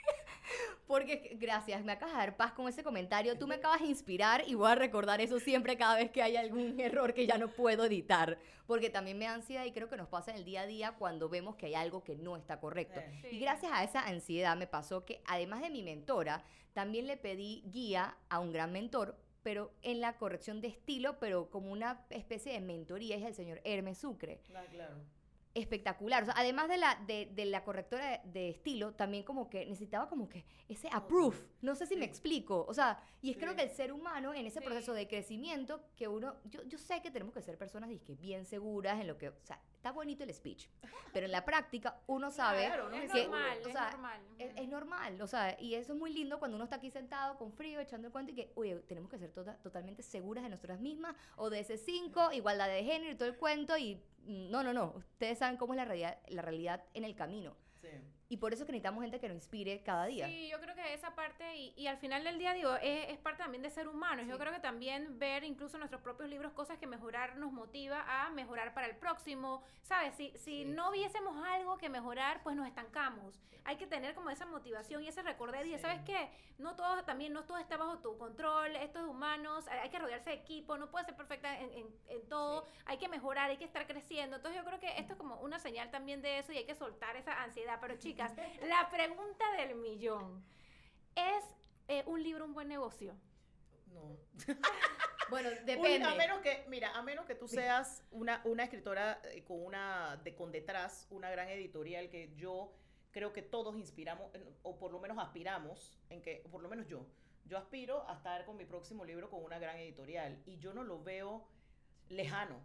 porque 0.94 1.36
gracias, 1.40 1.84
me 1.84 1.94
acabas 1.94 2.14
de 2.14 2.20
dar 2.20 2.38
paz 2.38 2.52
con 2.52 2.68
ese 2.68 2.84
comentario. 2.84 3.36
Tú 3.36 3.48
me 3.48 3.56
acabas 3.56 3.82
de 3.82 3.88
inspirar 3.88 4.44
y 4.46 4.54
voy 4.54 4.70
a 4.70 4.76
recordar 4.76 5.22
eso 5.22 5.40
siempre 5.40 5.76
cada 5.76 5.96
vez 5.96 6.12
que 6.12 6.22
hay 6.22 6.38
algún 6.38 6.80
error 6.80 7.16
que 7.16 7.26
ya 7.26 7.40
no 7.40 7.48
puedo 7.48 7.86
editar. 7.86 8.38
Porque 8.68 8.92
también 8.92 9.18
me 9.18 9.26
da 9.26 9.34
ansiedad 9.34 9.66
y 9.66 9.72
creo 9.72 9.90
que 9.90 9.98
nos 9.98 10.08
pasa 10.08 10.30
en 10.30 10.38
el 10.38 10.46
día 10.46 10.62
a 10.62 10.68
día 10.68 10.92
cuando 10.92 11.30
vemos 11.30 11.56
que 11.56 11.66
hay 11.66 11.74
algo 11.74 12.04
que 12.04 12.16
no 12.16 12.38
está 12.38 12.60
correcto. 12.60 13.02
Sí. 13.24 13.30
Y 13.32 13.40
gracias 13.40 13.72
a 13.74 13.84
esa 13.84 14.06
ansiedad 14.06 14.56
me 14.56 14.68
pasó 14.68 15.04
que 15.04 15.24
además 15.26 15.62
de 15.62 15.72
mi 15.72 15.82
mentora, 15.82 16.44
también 16.74 17.08
le 17.08 17.18
pedí 17.18 17.64
guía 17.72 18.16
a 18.30 18.38
un 18.38 18.52
gran 18.52 18.72
mentor, 18.72 19.18
pero 19.42 19.72
en 19.82 20.00
la 20.00 20.20
corrección 20.20 20.62
de 20.62 20.68
estilo, 20.68 21.18
pero 21.18 21.50
como 21.50 21.72
una 21.72 22.06
especie 22.12 22.54
de 22.54 22.62
mentoría, 22.62 23.16
es 23.16 23.24
el 23.24 23.34
señor 23.34 23.62
Hermes 23.64 23.98
Sucre 23.98 24.42
Ah, 24.54 24.64
claro. 24.70 24.98
Espectacular. 25.54 26.24
O 26.24 26.26
sea, 26.26 26.36
además 26.38 26.68
de 26.70 26.78
la, 26.78 26.96
de, 27.08 27.28
de 27.34 27.46
la 27.46 27.64
correctora 27.64 28.06
de, 28.24 28.32
de 28.32 28.50
estilo, 28.50 28.94
también 28.94 29.24
como 29.24 29.50
que 29.50 29.66
necesitaba 29.66 30.08
como 30.10 30.28
que 30.30 30.46
ese 30.68 30.90
approve. 30.92 31.38
No 31.62 31.76
sé 31.76 31.86
si 31.86 31.96
me 31.96 32.04
Sí. 32.06 32.10
explico. 32.10 32.66
O 32.68 32.74
sea, 32.74 33.00
y 33.22 33.32
es 33.32 33.38
creo 33.38 33.52
Sí. 33.52 33.58
que 33.58 33.64
el 33.64 33.70
ser 33.70 33.92
humano 33.94 34.34
en 34.34 34.46
ese 34.48 34.60
Sí. 34.60 34.66
proceso 34.66 34.94
de 34.94 35.08
crecimiento, 35.08 35.82
que 35.96 36.08
uno, 36.08 36.36
yo, 36.46 36.64
yo 36.64 36.78
sé 36.78 37.02
que 37.02 37.12
tenemos 37.12 37.34
que 37.34 37.42
ser 37.42 37.58
personas 37.58 37.90
dizque, 37.90 38.16
bien 38.16 38.46
seguras 38.46 39.00
en 39.00 39.08
lo 39.08 39.18
que, 39.18 39.30
o 39.30 39.34
sea, 39.44 39.60
está 39.76 39.92
bonito 39.92 40.24
el 40.24 40.34
speech, 40.34 40.68
pero 41.12 41.26
en 41.26 41.32
la 41.32 41.44
práctica 41.46 42.00
uno 42.08 42.32
sabe 42.32 42.66
Claro, 42.66 42.90
no 42.90 42.96
es 42.96 43.14
me 43.14 43.20
que- 43.22 43.28
normal, 43.28 43.58
o 43.64 43.68
es 43.68 43.74
sea, 43.74 43.90
normal. 43.92 44.22
es, 44.40 44.52
es 44.56 44.68
normal, 44.70 45.22
o 45.22 45.28
sea, 45.28 45.58
y 45.60 45.76
eso 45.76 45.94
es 45.94 46.00
muy 46.00 46.14
lindo 46.14 46.40
cuando 46.40 46.56
uno 46.56 46.64
está 46.64 46.78
aquí 46.78 46.90
sentado 46.90 47.38
con 47.38 47.52
frío, 47.54 47.80
echando 47.80 48.08
el 48.08 48.12
cuento 48.12 48.32
y 48.32 48.36
que, 48.36 48.52
oye, 48.56 48.76
tenemos 48.88 49.10
que 49.10 49.18
ser 49.20 49.32
tota- 49.32 49.58
totalmente 49.58 50.02
seguras 50.04 50.44
de 50.44 50.50
nosotras 50.50 50.80
mismas, 50.80 51.16
o 51.36 51.50
de 51.50 51.60
ese 51.60 51.78
5, 51.78 52.32
igualdad 52.32 52.68
de 52.70 52.84
género 52.84 53.12
y 53.12 53.16
todo 53.16 53.28
el 53.30 53.38
cuento, 53.38 53.78
y 53.78 54.02
no, 54.26 54.64
no, 54.64 54.74
no, 54.74 54.94
ustedes 54.96 55.40
saben 55.40 55.58
cómo 55.58 55.74
es 55.74 55.78
la 55.78 55.86
realidad, 55.86 56.18
la 56.28 56.42
realidad 56.42 56.84
en 56.94 57.04
el 57.04 57.16
camino. 57.16 57.56
Y 58.34 58.38
por 58.38 58.52
eso 58.52 58.64
es 58.64 58.66
que 58.66 58.72
necesitamos 58.72 59.04
gente 59.04 59.20
que 59.20 59.28
nos 59.28 59.36
inspire 59.36 59.84
cada 59.84 60.06
día. 60.08 60.26
Sí, 60.26 60.50
yo 60.50 60.60
creo 60.60 60.74
que 60.74 60.92
esa 60.96 61.14
parte, 61.14 61.56
y, 61.56 61.72
y 61.78 61.86
al 61.86 61.98
final 61.98 62.24
del 62.24 62.40
día, 62.40 62.54
digo, 62.54 62.74
es, 62.82 63.10
es 63.10 63.20
parte 63.20 63.44
también 63.44 63.62
de 63.62 63.70
ser 63.70 63.88
humanos. 63.88 64.26
Yo 64.28 64.34
Sí. 64.38 64.40
creo 64.42 64.52
que 64.52 64.60
también 64.60 65.20
ver 65.20 65.44
incluso 65.44 65.76
en 65.78 65.82
nuestros 65.82 66.02
propios 66.02 66.28
libros 66.32 66.52
cosas 66.54 66.80
que 66.80 66.88
mejorar 66.88 67.36
nos 67.38 67.52
motiva 67.52 68.04
a 68.08 68.32
mejorar 68.32 68.74
para 68.74 68.88
el 68.88 68.96
próximo. 68.96 69.62
¿Sabes? 69.84 70.16
Si, 70.16 70.32
si 70.32 70.64
Sí. 70.64 70.66
no 70.66 70.90
viésemos 70.90 71.46
algo 71.46 71.78
que 71.78 71.90
mejorar, 71.90 72.42
pues 72.42 72.56
nos 72.56 72.66
estancamos. 72.68 73.40
Hay 73.66 73.78
que 73.78 73.86
tener 73.88 74.14
como 74.16 74.30
esa 74.32 74.46
motivación 74.48 75.04
y 75.04 75.08
ese 75.10 75.22
recordar. 75.22 75.64
Y 75.68 75.74
Sí. 75.76 75.80
¿sabes 75.80 76.02
qué? 76.04 76.30
No 76.58 76.76
todo, 76.76 77.04
también 77.04 77.34
no 77.34 77.44
todo 77.44 77.60
está 77.60 77.78
bajo 77.78 78.00
tu 78.00 78.18
control. 78.18 78.76
Esto 78.78 79.00
es 79.00 79.06
humanos. 79.06 79.68
Hay 79.68 79.90
que 79.90 80.00
rodearse 80.00 80.32
de 80.32 80.36
equipo. 80.38 80.76
No 80.78 80.90
puede 80.90 81.06
ser 81.06 81.16
perfecta 81.16 81.60
en, 81.60 81.72
en- 81.72 81.96
en 82.08 82.28
todo. 82.28 82.66
Hay 82.86 82.98
que 82.98 83.08
mejorar, 83.08 83.52
hay 83.52 83.58
que 83.58 83.64
estar 83.66 83.86
creciendo. 83.86 84.38
Entonces 84.38 84.60
yo 84.60 84.66
creo 84.68 84.80
que 84.80 84.98
esto 84.98 85.14
es 85.14 85.20
como 85.20 85.36
una 85.42 85.60
señal 85.60 85.92
también 85.92 86.22
de 86.22 86.40
eso 86.40 86.52
y 86.52 86.58
hay 86.58 86.66
que 86.66 86.76
soltar 86.76 87.16
esa 87.16 87.42
ansiedad. 87.44 87.78
Pero 87.80 87.96
chicas, 87.98 88.23
la 88.68 88.90
pregunta 88.90 89.46
del 89.58 89.76
millón. 89.76 90.44
¿Es 91.16 91.44
eh, 91.88 92.04
un 92.06 92.22
libro 92.22 92.46
un 92.46 92.54
buen 92.54 92.68
negocio? 92.68 93.16
No. 93.88 94.18
Bueno, 95.30 95.50
Uy, 95.50 95.56
depende. 95.66 96.04
a 96.04 96.16
menos 96.16 96.42
que, 96.42 96.66
mira, 96.68 96.92
a 96.92 97.02
menos 97.02 97.26
que 97.26 97.34
tú 97.34 97.48
seas 97.48 98.04
una, 98.12 98.42
una 98.44 98.64
escritora 98.64 99.22
eh, 99.32 99.44
con 99.44 99.64
una, 99.64 100.18
de, 100.18 100.36
con 100.36 100.52
detrás, 100.52 101.08
una 101.10 101.32
gran 101.32 101.48
editorial 101.50 102.10
que 102.10 102.34
yo 102.36 102.74
creo 103.12 103.32
que 103.32 103.42
todos 103.42 103.78
inspiramos, 103.78 104.30
o 104.64 104.78
por 104.78 104.92
lo 104.92 105.00
menos 105.00 105.18
aspiramos, 105.18 105.98
en 106.10 106.22
que, 106.22 106.44
por 106.52 106.62
lo 106.62 106.70
menos 106.70 106.88
yo, 106.88 107.08
yo 107.46 107.58
aspiro 107.58 108.08
a 108.10 108.16
estar 108.16 108.46
con 108.46 108.58
mi 108.58 108.66
próximo 108.66 109.06
libro 109.06 109.30
con 109.30 109.44
una 109.44 109.60
gran 109.60 109.78
editorial 109.78 110.42
y 110.46 110.58
yo 110.58 110.74
no 110.74 110.84
lo 110.84 111.02
veo 111.02 111.48
lejano. 112.10 112.60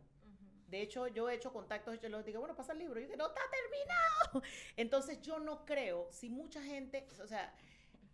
De 0.68 0.82
hecho, 0.82 1.08
yo 1.08 1.28
he 1.30 1.34
hecho 1.34 1.52
contactos, 1.52 2.00
yo 2.00 2.08
les 2.08 2.24
digo, 2.24 2.40
bueno, 2.40 2.54
pasa 2.56 2.72
el 2.72 2.78
libro. 2.78 3.00
Y 3.00 3.04
yo 3.04 3.08
digo, 3.10 3.18
no 3.18 3.28
está 3.28 3.40
terminado. 3.50 4.42
Entonces, 4.76 5.20
yo 5.22 5.38
no 5.38 5.64
creo, 5.64 6.08
si 6.12 6.28
mucha 6.30 6.62
gente, 6.62 7.06
o 7.22 7.26
sea, 7.26 7.54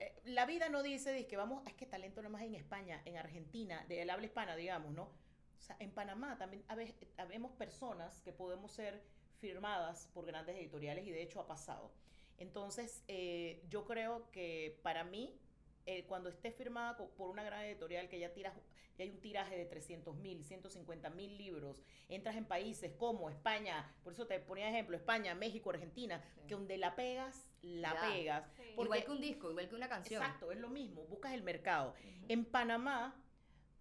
eh, 0.00 0.14
la 0.24 0.46
vida 0.46 0.68
no 0.68 0.82
dice, 0.82 1.26
que 1.26 1.36
vamos, 1.36 1.66
es 1.66 1.74
que 1.74 1.86
talento 1.86 2.22
no 2.22 2.30
más 2.30 2.42
en 2.42 2.54
España, 2.54 3.02
en 3.04 3.16
Argentina, 3.16 3.84
del 3.88 4.10
habla 4.10 4.26
hispana, 4.26 4.56
digamos, 4.56 4.92
¿no? 4.92 5.04
O 5.04 5.62
sea, 5.62 5.76
en 5.80 5.90
Panamá 5.92 6.36
también 6.38 6.64
habe- 6.68 6.94
habemos 7.16 7.52
personas 7.52 8.20
que 8.20 8.32
podemos 8.32 8.72
ser 8.72 9.02
firmadas 9.40 10.08
por 10.12 10.26
grandes 10.26 10.56
editoriales 10.56 11.06
y 11.06 11.10
de 11.10 11.22
hecho 11.22 11.40
ha 11.40 11.46
pasado. 11.46 11.92
Entonces, 12.38 13.02
eh, 13.08 13.62
yo 13.68 13.84
creo 13.84 14.30
que 14.30 14.78
para 14.82 15.04
mí, 15.04 15.38
eh, 15.86 16.04
cuando 16.06 16.28
esté 16.30 16.50
firmada 16.50 16.96
por 16.96 17.28
una 17.30 17.42
gran 17.42 17.62
editorial 17.64 18.08
que 18.08 18.18
ya 18.18 18.32
tira 18.32 18.52
ya 18.96 19.02
hay 19.04 19.10
un 19.10 19.20
tiraje 19.20 19.56
de 19.56 19.64
300 19.64 20.14
mil, 20.14 20.44
150 20.44 21.10
mil 21.10 21.36
libros, 21.36 21.82
entras 22.08 22.36
en 22.36 22.44
países 22.44 22.92
como 22.92 23.28
España, 23.28 23.92
por 24.04 24.12
eso 24.12 24.24
te 24.28 24.38
ponía 24.38 24.68
ejemplo, 24.68 24.96
España, 24.96 25.34
México, 25.34 25.70
Argentina, 25.70 26.22
Sí. 26.36 26.46
que 26.46 26.54
donde 26.54 26.78
la 26.78 26.94
pegas, 26.94 27.50
la 27.60 27.92
Ya. 27.94 28.00
pegas. 28.00 28.44
Sí. 28.56 28.62
porque- 28.76 28.86
igual 28.86 29.04
que 29.04 29.10
un 29.10 29.20
disco, 29.20 29.50
igual 29.50 29.68
que 29.68 29.74
una 29.74 29.88
canción. 29.88 30.22
Exacto, 30.22 30.52
es 30.52 30.58
lo 30.60 30.68
mismo, 30.68 31.02
buscas 31.06 31.32
el 31.32 31.42
mercado. 31.42 31.94
En 32.28 32.44
Panamá, 32.44 33.20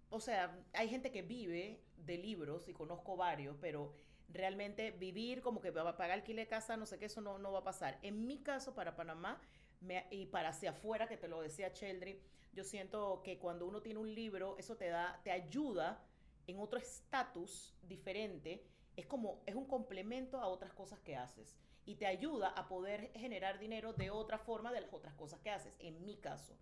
o 0.10 0.20
sea, 0.20 0.60
hay 0.74 0.89
gente 0.89 1.12
que 1.12 1.22
vive 1.22 1.80
de 1.97 2.18
libros 2.18 2.68
y 2.68 2.74
conozco 2.74 3.16
varios, 3.16 3.56
pero 3.62 3.93
realmente 4.30 4.89
vivir 4.91 5.41
como 5.41 5.62
que 5.62 5.70
va 5.70 5.88
a 5.88 5.95
pagar 5.95 6.14
alquiler 6.18 6.45
de 6.47 6.49
casa, 6.49 6.76
no 6.76 6.88
sé 6.88 6.97
qué, 6.97 7.06
eso 7.06 7.22
no, 7.22 7.38
no 7.38 7.51
va 7.51 7.60
a 7.60 7.64
pasar. 7.64 7.99
En 8.01 8.26
mi 8.26 8.39
caso, 8.41 8.74
para 8.74 8.95
Panamá 8.95 9.39
me- 9.84 10.07
y 10.11 10.25
para 10.27 10.49
hacia 10.49 10.71
afuera, 10.71 11.07
que 11.07 11.17
te 11.17 11.27
lo 11.27 11.41
decía 11.41 11.73
Cheldry, 11.73 12.21
yo 12.53 12.63
siento 12.63 13.21
que 13.23 13.39
cuando 13.39 13.65
uno 13.65 13.81
tiene 13.81 13.99
un 13.99 14.13
libro, 14.13 14.55
eso 14.57 14.75
te 14.75 14.88
da, 14.89 15.19
te 15.23 15.31
ayuda 15.31 16.03
en 16.47 16.59
otro 16.59 16.79
estatus 16.79 17.73
diferente. 17.81 18.63
Es 18.95 19.05
como, 19.07 19.41
es 19.45 19.55
un 19.55 19.65
complemento 19.65 20.39
a 20.39 20.47
otras 20.47 20.73
cosas 20.73 20.99
que 20.99 21.15
haces. 21.15 21.55
Y 21.86 21.95
te 21.95 22.05
ayuda 22.05 22.49
a 22.49 22.67
poder 22.67 23.11
generar 23.15 23.59
dinero 23.59 23.93
de 23.93 24.09
otra 24.11 24.38
forma 24.38 24.71
de 24.71 24.81
las 24.81 24.93
otras 24.93 25.13
cosas 25.15 25.39
que 25.41 25.49
haces, 25.49 25.73
en 25.79 26.05
mi 26.05 26.15
caso. 26.17 26.55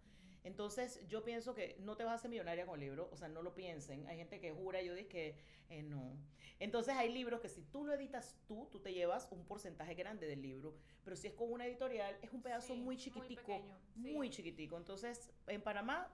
Entonces, 0.43 1.05
yo 1.07 1.23
pienso 1.23 1.53
que 1.53 1.75
no 1.79 1.95
te 1.95 2.03
vas 2.03 2.13
a 2.13 2.15
hacer 2.15 2.29
millonaria 2.31 2.65
con 2.65 2.75
el 2.75 2.81
libro, 2.81 3.09
o 3.11 3.17
sea, 3.17 3.27
no 3.27 3.41
lo 3.43 3.53
piensen. 3.53 4.07
Hay 4.07 4.17
gente 4.17 4.39
que 4.39 4.51
jura, 4.51 4.81
yo 4.81 4.95
dije 4.95 5.07
que 5.07 5.35
eh, 5.69 5.83
no. 5.83 6.17
Entonces, 6.59 6.95
hay 6.95 7.11
libros 7.11 7.41
que 7.41 7.49
si 7.49 7.61
tú 7.63 7.85
lo 7.85 7.93
editas 7.93 8.37
tú, 8.47 8.67
tú 8.71 8.79
te 8.79 8.93
llevas 8.93 9.27
un 9.31 9.45
porcentaje 9.45 9.93
grande 9.95 10.27
del 10.27 10.41
libro, 10.41 10.75
pero 11.03 11.15
si 11.15 11.27
es 11.27 11.33
con 11.33 11.51
una 11.51 11.65
editorial, 11.67 12.17
es 12.21 12.31
un 12.33 12.41
pedazo 12.41 12.73
Sí, 12.73 12.73
muy 12.75 12.85
muy 12.85 12.97
chiquitico, 12.97 13.41
pequeño, 13.41 13.79
sí. 14.01 14.13
muy 14.13 14.29
chiquitico. 14.29 14.77
Entonces, 14.77 15.31
en 15.47 15.61
Panamá, 15.61 16.11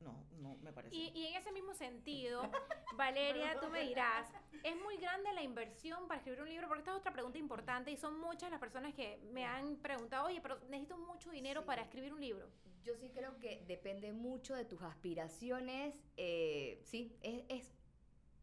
no, 0.00 0.24
no 0.38 0.56
me 0.62 0.72
parece. 0.72 0.94
Y, 0.94 1.08
y 1.14 1.26
en 1.26 1.36
ese 1.36 1.52
mismo 1.52 1.74
sentido, 1.74 2.42
Valeria, 2.96 3.58
tú 3.60 3.68
me 3.68 3.82
dirás, 3.82 4.28
¿es 4.62 4.76
muy 4.76 4.96
grande 4.98 5.32
la 5.32 5.42
inversión 5.42 6.06
para 6.08 6.18
escribir 6.18 6.42
un 6.42 6.48
libro? 6.48 6.68
Porque 6.68 6.80
esta 6.80 6.92
es 6.92 6.98
otra 6.98 7.12
pregunta 7.12 7.38
importante 7.38 7.90
y 7.90 7.96
son 7.96 8.18
muchas 8.20 8.50
las 8.50 8.60
personas 8.60 8.94
que 8.94 9.18
me 9.32 9.44
han 9.44 9.76
preguntado, 9.76 10.26
oye, 10.26 10.40
pero 10.40 10.58
necesito 10.68 10.96
mucho 10.98 11.30
dinero 11.30 11.60
Sí. 11.62 11.66
para 11.66 11.82
escribir 11.82 12.12
un 12.12 12.20
libro. 12.20 12.48
Yo 12.84 12.94
sí 12.96 13.10
creo 13.10 13.36
que 13.38 13.64
depende 13.66 14.12
mucho 14.12 14.54
de 14.54 14.64
tus 14.64 14.80
aspiraciones. 14.82 15.94
eh, 16.16 16.80
sí, 16.84 17.16
es, 17.22 17.42
es 17.48 17.72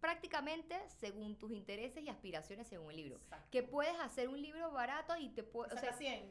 prácticamente 0.01 0.78
según 0.99 1.38
tus 1.38 1.51
intereses 1.51 2.04
y 2.04 2.10
aspiraciones 2.10 2.68
según 2.68 2.91
el 2.91 2.97
libro. 2.97 3.16
Exacto. 3.16 3.47
Que 3.51 3.64
puedes 3.64 3.97
hacer 4.01 4.28
un 4.28 4.41
libro 4.41 4.70
barato 4.72 5.16
y 5.16 5.30
te 5.30 5.43
puede... 5.43 5.74
O 5.74 5.78
sea, 5.78 5.93
100. 5.93 6.30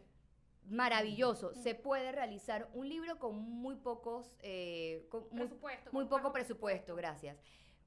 Maravilloso. 0.64 1.54
Se 1.54 1.74
puede 1.74 2.12
realizar 2.12 2.68
un 2.74 2.88
libro 2.88 3.18
con 3.18 3.36
muy 3.38 3.76
pocos... 3.76 4.34
eh, 4.40 5.06
con 5.10 5.22
muy, 5.30 5.40
Presupuesto. 5.46 5.90
muy 5.92 6.04
poco 6.06 6.32
presupuesto, 6.32 6.94
gracias. 6.96 7.36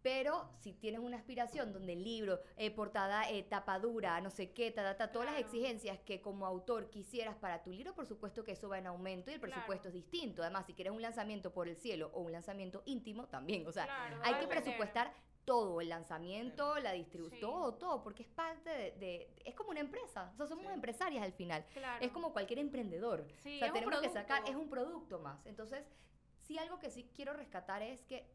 Pero 0.01 0.47
si 0.59 0.71
tienes 0.73 0.99
una 0.99 1.17
aspiración 1.17 1.73
donde 1.73 1.93
el 1.93 2.03
libro, 2.03 2.39
eh, 2.57 2.69
portada, 2.69 3.27
eh, 3.31 3.41
tapadura, 3.41 4.21
no 4.21 4.29
sé 4.29 4.51
qué, 4.51 4.69
ta, 4.69 4.83
ta, 4.83 4.95
ta, 4.97 5.11
todas 5.11 5.31
las 5.31 5.39
exigencias 5.39 5.97
que 6.01 6.21
como 6.21 6.45
autor 6.45 6.91
quisieras 6.91 7.35
para 7.37 7.63
tu 7.63 7.71
libro, 7.71 7.95
por 7.95 8.05
supuesto 8.05 8.43
que 8.43 8.51
eso 8.51 8.69
va 8.69 8.77
en 8.77 8.85
aumento 8.85 9.31
y 9.31 9.33
el 9.33 9.39
Claro. 9.39 9.53
presupuesto 9.53 9.87
es 9.87 9.95
distinto. 9.95 10.43
Además, 10.43 10.67
si 10.67 10.73
quieres 10.75 10.93
un 10.93 11.01
lanzamiento 11.01 11.51
por 11.51 11.67
el 11.67 11.75
cielo 11.75 12.11
o 12.13 12.21
un 12.21 12.31
lanzamiento 12.31 12.83
íntimo, 12.85 13.25
también. 13.29 13.65
O 13.65 13.71
sea, 13.71 13.85
Claro, 13.85 14.19
hay 14.23 14.35
que 14.35 14.47
presupuestar 14.47 15.11
todo, 15.45 15.79
el 15.79 15.89
lanzamiento, 15.89 16.77
la 16.79 16.91
distribución, 16.93 17.39
Sí. 17.39 17.41
todo, 17.41 17.73
todo, 17.75 18.03
porque 18.03 18.23
es 18.23 18.29
parte 18.29 18.69
de, 18.69 18.91
de- 18.99 19.29
es 19.45 19.53
como 19.55 19.69
una 19.69 19.79
empresa, 19.79 20.31
o 20.33 20.37
sea, 20.37 20.47
somos 20.47 20.65
Sí. 20.65 20.71
empresarias 20.73 21.23
al 21.23 21.33
final. 21.33 21.65
Claro. 21.73 22.03
Es 22.03 22.11
como 22.11 22.33
cualquier 22.33 22.59
emprendedor. 22.59 23.25
Sí, 23.43 23.57
o 23.57 23.59
sea, 23.59 23.71
tenemos 23.73 23.99
que 24.01 24.09
sacar, 24.09 24.43
es 24.49 24.55
un 24.55 24.69
producto 24.69 25.19
más. 25.19 25.45
Entonces, 25.45 25.85
sí 26.41 26.57
algo 26.57 26.79
que 26.79 26.89
sí 26.89 27.09
quiero 27.15 27.33
rescatar 27.33 27.81
es 27.83 28.03
que 28.03 28.27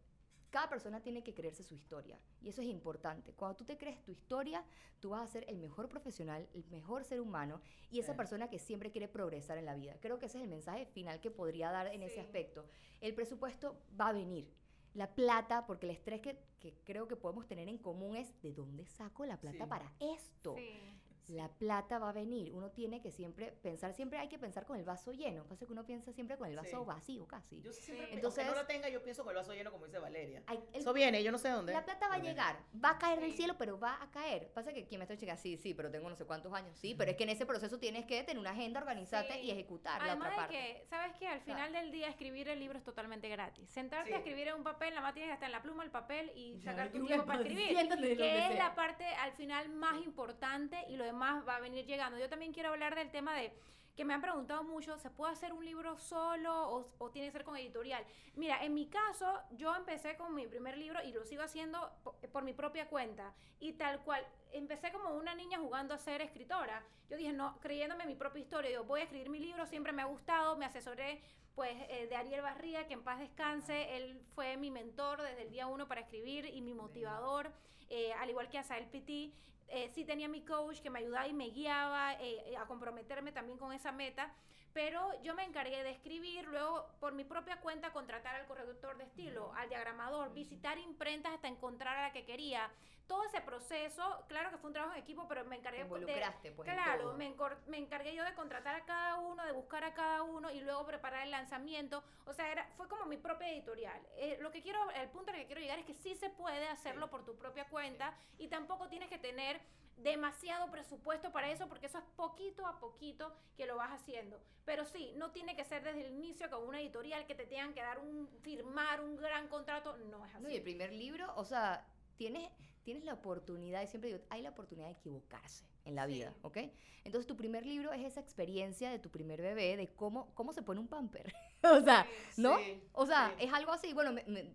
cada 0.50 0.68
persona 0.68 1.00
tiene 1.00 1.22
que 1.22 1.32
creerse 1.32 1.62
su 1.62 1.74
historia. 1.74 2.18
Y 2.42 2.48
eso 2.48 2.60
es 2.60 2.66
importante. 2.66 3.32
Cuando 3.34 3.56
tú 3.56 3.64
te 3.64 3.78
crees 3.78 4.02
tu 4.02 4.10
historia, 4.10 4.64
tú 4.98 5.10
vas 5.10 5.22
a 5.22 5.32
ser 5.32 5.44
el 5.48 5.58
mejor 5.58 5.88
profesional, 5.88 6.48
el 6.54 6.64
mejor 6.70 7.04
ser 7.04 7.20
humano 7.20 7.60
y 7.90 8.00
esa 8.00 8.12
Sí. 8.12 8.16
persona 8.16 8.50
que 8.50 8.58
siempre 8.58 8.90
quiere 8.90 9.06
progresar 9.06 9.58
en 9.58 9.66
la 9.66 9.76
vida. 9.76 9.96
Creo 10.00 10.18
que 10.18 10.26
ese 10.26 10.38
es 10.38 10.42
el 10.44 10.50
mensaje 10.50 10.86
final 10.86 11.20
que 11.20 11.30
podría 11.30 11.70
dar 11.70 11.86
en 11.88 12.02
ese 12.02 12.14
Sí. 12.16 12.20
aspecto. 12.20 12.66
El 13.00 13.14
presupuesto 13.14 13.76
va 14.00 14.08
a 14.08 14.12
venir. 14.12 14.50
La 14.94 15.14
plata, 15.14 15.66
porque 15.66 15.86
el 15.86 15.92
estrés 15.92 16.20
que, 16.20 16.36
que 16.58 16.74
creo 16.84 17.06
que 17.06 17.16
podemos 17.16 17.46
tener 17.46 17.68
en 17.68 17.78
común 17.78 18.16
es 18.16 18.28
de 18.42 18.52
dónde 18.52 18.84
saco 18.86 19.24
la 19.24 19.36
plata 19.38 19.64
Sí. 19.64 19.68
para 19.68 19.92
esto. 20.00 20.54
Sí. 20.56 20.94
La 21.30 21.48
plata 21.48 21.98
va 21.98 22.08
a 22.10 22.12
venir. 22.12 22.52
Uno 22.52 22.70
tiene 22.70 23.00
que 23.00 23.10
siempre 23.10 23.52
pensar, 23.62 23.92
siempre 23.94 24.18
hay 24.18 24.28
que 24.28 24.38
pensar 24.38 24.66
con 24.66 24.76
el 24.76 24.84
vaso 24.84 25.12
lleno. 25.12 25.44
Pasa 25.44 25.64
que 25.66 25.72
uno 25.72 25.84
piensa 25.86 26.12
siempre 26.12 26.36
con 26.36 26.48
el 26.48 26.56
vaso 26.56 26.80
Sí. 26.80 26.84
vacío 26.86 27.26
casi. 27.26 27.60
Yo 27.62 27.72
siempre, 27.72 28.06
Sí. 28.08 28.12
Entonces- 28.14 28.44
aunque 28.44 28.56
no 28.56 28.62
lo 28.62 28.66
tenga, 28.66 28.88
yo 28.88 29.02
pienso 29.02 29.22
con 29.22 29.30
el 29.30 29.36
vaso 29.36 29.52
lleno, 29.54 29.70
como 29.70 29.86
dice 29.86 29.98
Valeria. 29.98 30.42
Hay- 30.46 30.62
el- 30.72 30.80
Eso 30.80 30.92
viene, 30.92 31.22
yo 31.22 31.30
no 31.32 31.38
sé 31.38 31.48
dónde. 31.50 31.72
la 31.72 31.84
plata 31.84 32.08
va 32.08 32.14
a 32.14 32.18
Viene. 32.18 32.30
llegar, 32.34 32.58
va 32.84 32.90
a 32.90 32.98
caer 32.98 33.20
del 33.20 33.30
Sí. 33.30 33.36
cielo, 33.38 33.54
pero 33.58 33.78
va 33.78 34.02
a 34.02 34.10
caer. 34.10 34.50
Pasa 34.52 34.72
que 34.72 34.86
quien 34.86 34.98
me 34.98 35.04
está 35.04 35.16
checando, 35.16 35.40
sí, 35.40 35.56
sí, 35.56 35.72
pero 35.74 35.90
tengo 35.90 36.08
no 36.08 36.16
sé 36.16 36.24
cuántos 36.24 36.52
años. 36.52 36.76
Sí, 36.78 36.94
pero 36.94 37.10
es 37.12 37.16
que 37.16 37.24
en 37.24 37.30
ese 37.30 37.46
proceso 37.46 37.78
tienes 37.78 38.06
que 38.06 38.22
tener 38.24 38.38
una 38.40 38.50
agenda, 38.50 38.80
organizarte 38.80 39.34
Sí. 39.34 39.40
y 39.46 39.50
ejecutar 39.50 40.02
la 40.04 40.14
otra 40.14 40.30
de 40.30 40.36
parte. 40.36 40.54
que, 40.54 40.86
¿sabes 40.88 41.14
qué? 41.18 41.28
Al 41.28 41.40
final 41.42 41.72
del 41.72 41.92
día 41.92 42.08
escribir 42.08 42.48
el 42.48 42.58
libro 42.58 42.76
es 42.78 42.84
totalmente 42.84 43.28
gratis. 43.28 43.70
Sentarte 43.70 44.08
Sí. 44.10 44.14
a 44.14 44.18
escribir 44.18 44.48
en 44.48 44.54
un 44.54 44.64
papel, 44.64 44.90
nada 44.90 45.02
más 45.02 45.14
tienes 45.14 45.32
hasta 45.32 45.46
en 45.46 45.52
la 45.52 45.62
pluma 45.62 45.84
el 45.84 45.90
papel 45.90 46.32
y 46.34 46.58
Ya, 46.58 46.72
sacar 46.72 46.86
y 46.88 46.98
tu 46.98 47.06
tiempo 47.06 47.26
para 47.26 47.40
escribir. 47.54 48.16
Que 48.16 48.38
es 48.38 48.48
sea. 48.48 48.68
la 48.70 48.74
parte 48.74 49.04
al 49.06 49.32
final 49.32 49.68
más 49.70 49.96
importante 50.04 50.76
y 50.88 50.96
lo 50.96 51.04
demás 51.04 51.19
va 51.20 51.56
a 51.56 51.60
venir 51.60 51.86
llegando. 51.86 52.18
Yo 52.18 52.28
también 52.28 52.52
quiero 52.52 52.70
hablar 52.70 52.94
del 52.94 53.10
tema 53.10 53.34
de 53.34 53.52
que 53.96 54.04
me 54.04 54.14
han 54.14 54.22
preguntado 54.22 54.62
mucho, 54.62 54.98
¿se 54.98 55.10
puede 55.10 55.32
hacer 55.32 55.52
un 55.52 55.64
libro 55.64 55.98
solo 55.98 56.70
o, 56.70 56.86
o 56.98 57.10
tiene 57.10 57.28
que 57.28 57.32
ser 57.32 57.44
con 57.44 57.56
editorial? 57.56 58.02
Mira, 58.34 58.64
en 58.64 58.72
mi 58.72 58.86
caso, 58.88 59.40
yo 59.50 59.74
empecé 59.74 60.16
con 60.16 60.34
mi 60.34 60.46
primer 60.46 60.78
libro 60.78 61.00
y 61.02 61.12
lo 61.12 61.24
sigo 61.24 61.42
haciendo 61.42 61.90
po- 62.02 62.14
por, 62.32 62.42
mi 62.44 62.54
propia 62.54 62.88
cuenta. 62.88 63.34
Y 63.58 63.72
tal 63.74 64.00
cual, 64.00 64.24
empecé 64.52 64.90
como 64.92 65.10
una 65.16 65.34
niña 65.34 65.58
jugando 65.58 65.92
a 65.92 65.98
ser 65.98 66.22
escritora. 66.22 66.82
Yo 67.10 67.16
dije, 67.16 67.32
no, 67.32 67.58
creyéndome 67.60 68.06
mi 68.06 68.14
propia 68.14 68.40
historia, 68.40 68.70
yo 68.70 68.84
voy 68.84 69.00
a 69.00 69.04
escribir 69.04 69.28
mi 69.28 69.40
libro, 69.40 69.66
siempre 69.66 69.92
me 69.92 70.02
ha 70.02 70.06
gustado, 70.06 70.56
me 70.56 70.64
asesoré 70.64 71.20
pues 71.54 71.76
eh, 71.88 72.06
de 72.08 72.16
Ariel 72.16 72.40
Barría, 72.42 72.86
que 72.86 72.94
en 72.94 73.02
paz 73.02 73.18
descanse, 73.18 73.96
él 73.96 74.18
fue 74.34 74.56
mi 74.56 74.70
mentor 74.70 75.20
desde 75.20 75.42
el 75.42 75.50
día 75.50 75.66
uno 75.66 75.88
para 75.88 76.00
escribir 76.00 76.46
y 76.46 76.62
mi 76.62 76.72
motivador, 76.72 77.52
eh, 77.90 78.12
al 78.14 78.30
igual 78.30 78.48
que 78.48 78.56
Asael 78.56 78.86
Petit. 78.86 79.34
Eh, 79.72 79.88
sí 79.94 80.04
tenía 80.04 80.28
mi 80.28 80.40
coach 80.42 80.80
que 80.80 80.90
me 80.90 80.98
ayudaba 80.98 81.28
y 81.28 81.32
me 81.32 81.48
guiaba 81.50 82.14
eh, 82.14 82.42
eh, 82.46 82.56
a 82.56 82.66
comprometerme 82.66 83.30
también 83.30 83.56
con 83.56 83.72
esa 83.72 83.92
meta, 83.92 84.32
pero 84.72 85.10
yo 85.22 85.32
me 85.34 85.44
encargué 85.44 85.84
de 85.84 85.90
escribir, 85.90 86.44
luego 86.48 86.88
por 86.98 87.12
mi 87.12 87.22
propia 87.22 87.60
cuenta 87.60 87.92
contratar 87.92 88.34
al 88.34 88.46
corrector 88.46 88.98
de 88.98 89.04
estilo, 89.04 89.52
al 89.54 89.68
diagramador, 89.68 90.34
visitar 90.34 90.76
imprentas 90.78 91.34
hasta 91.34 91.46
encontrar 91.46 91.96
a 91.98 92.02
la 92.02 92.12
que 92.12 92.24
quería. 92.24 92.68
Todo 93.10 93.24
ese 93.24 93.40
proceso, 93.40 94.24
claro 94.28 94.50
que 94.50 94.58
fue 94.58 94.68
un 94.68 94.72
trabajo 94.74 94.94
en 94.94 95.00
equipo, 95.02 95.26
pero 95.26 95.44
me 95.44 95.56
encargué 95.56 95.80
de, 95.82 95.86
pues, 95.86 96.68
Claro, 96.68 97.14
me, 97.14 97.34
encor- 97.36 97.58
me 97.66 97.76
encargué 97.78 98.14
yo 98.14 98.22
de 98.24 98.34
contratar 98.34 98.76
a 98.76 98.84
cada 98.84 99.16
uno, 99.16 99.44
de 99.44 99.50
buscar 99.50 99.82
a 99.82 99.92
cada 99.94 100.22
uno 100.22 100.48
y 100.52 100.60
luego 100.60 100.86
preparar 100.86 101.24
el 101.24 101.32
lanzamiento. 101.32 102.04
O 102.26 102.32
sea, 102.32 102.52
era, 102.52 102.68
fue 102.76 102.86
como 102.88 103.06
mi 103.06 103.16
propia 103.16 103.48
editorial. 103.50 104.00
Eh, 104.16 104.38
lo 104.40 104.52
que 104.52 104.62
quiero, 104.62 104.88
el 104.92 105.08
punto 105.08 105.32
al 105.32 105.38
que 105.38 105.46
quiero 105.46 105.60
llegar 105.60 105.80
es 105.80 105.86
que 105.86 105.94
sí 105.94 106.14
se 106.14 106.30
puede 106.30 106.68
hacerlo 106.68 107.06
Sí. 107.06 107.10
por 107.10 107.24
tu 107.24 107.36
propia 107.36 107.64
cuenta 107.68 108.14
y 108.38 108.46
tampoco 108.46 108.86
tienes 108.88 109.08
que 109.08 109.18
tener 109.18 109.60
demasiado 109.96 110.70
presupuesto 110.70 111.32
para 111.32 111.50
eso 111.50 111.68
porque 111.68 111.86
eso 111.86 111.98
es 111.98 112.04
poquito 112.16 112.64
a 112.66 112.78
poquito 112.78 113.34
que 113.56 113.66
lo 113.66 113.74
vas 113.76 113.90
haciendo. 113.90 114.40
Pero 114.64 114.84
sí, 114.84 115.12
no 115.16 115.32
tiene 115.32 115.56
que 115.56 115.64
ser 115.64 115.82
desde 115.82 116.02
el 116.06 116.12
inicio 116.14 116.48
con 116.48 116.62
una 116.66 116.80
editorial 116.80 117.26
que 117.26 117.34
te 117.34 117.44
tengan 117.44 117.74
que 117.74 117.82
dar 117.82 117.98
un, 117.98 118.28
firmar 118.42 119.00
un 119.00 119.16
gran 119.16 119.48
contrato, 119.48 119.96
no 119.96 120.24
es 120.24 120.32
así. 120.34 120.44
No, 120.44 120.48
y 120.48 120.56
el 120.56 120.62
primer 120.62 120.92
libro, 120.92 121.32
o 121.36 121.44
sea, 121.44 121.84
tienes, 122.16 122.50
tienes 122.82 123.04
la 123.04 123.14
oportunidad, 123.14 123.82
y 123.82 123.86
siempre 123.86 124.10
digo, 124.12 124.22
hay 124.30 124.42
la 124.42 124.50
oportunidad 124.50 124.86
de 124.86 124.92
equivocarse 124.92 125.64
en 125.84 125.94
la 125.94 126.06
Sí. 126.06 126.14
vida, 126.14 126.34
¿ok? 126.42 126.58
Entonces 127.04 127.26
tu 127.26 127.36
primer 127.36 127.64
libro 127.66 127.92
es 127.92 128.04
esa 128.04 128.20
experiencia 128.20 128.90
de 128.90 128.98
tu 128.98 129.10
primer 129.10 129.40
bebé, 129.40 129.76
de 129.76 129.88
cómo, 129.88 130.34
cómo 130.34 130.52
se 130.52 130.62
pone 130.62 130.80
un 130.80 130.88
pamper. 130.88 131.32
o 131.62 131.80
sea, 131.82 132.06
Sí. 132.30 132.42
¿no? 132.42 132.58
Sí, 132.58 132.82
O 132.92 133.06
sea, 133.06 133.34
sí. 133.38 133.44
es 133.46 133.52
algo 133.52 133.72
así, 133.72 133.92
bueno, 133.92 134.12
me, 134.12 134.24
me- 134.24 134.50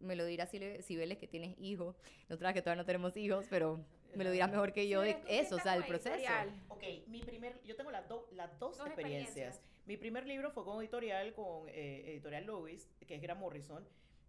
me 0.00 0.14
lo 0.16 0.24
dirás 0.26 0.50
si, 0.50 0.58
si 0.82 0.96
Vélez 0.96 1.18
que 1.18 1.26
tienes 1.26 1.56
hijos, 1.58 1.96
nosotras 2.28 2.52
que 2.54 2.60
todavía 2.62 2.82
no 2.82 2.86
tenemos 2.86 3.16
hijos, 3.16 3.46
pero 3.48 3.80
me 4.14 4.24
lo 4.24 4.30
dirás 4.30 4.50
mejor 4.50 4.72
que 4.72 4.88
yo 4.88 5.02
Sí, 5.02 5.08
de 5.08 5.22
eso, 5.40 5.56
o 5.56 5.58
sea, 5.60 5.74
el 5.74 5.84
proceso. 5.86 6.14
editorial. 6.14 6.50
Ok, 6.68 6.82
mi 7.08 7.20
primer, 7.22 7.62
yo 7.64 7.76
tengo 7.76 7.90
las, 7.90 8.06
do- 8.08 8.28
las 8.32 8.58
dos, 8.58 8.76
Dos 8.78 8.86
experiencias. 8.86 9.28
experiencias. 9.56 9.62
Mi 9.86 9.96
primer 9.96 10.26
libro 10.26 10.50
fue 10.50 10.64
con 10.64 10.80
editorial, 10.80 11.32
con 11.34 11.68
eh, 11.68 12.04
editorial 12.12 12.44
Lois, 12.44 12.88
que 13.06 13.14
es 13.14 13.22
Grant 13.22 13.40
Morrison. 13.40 13.86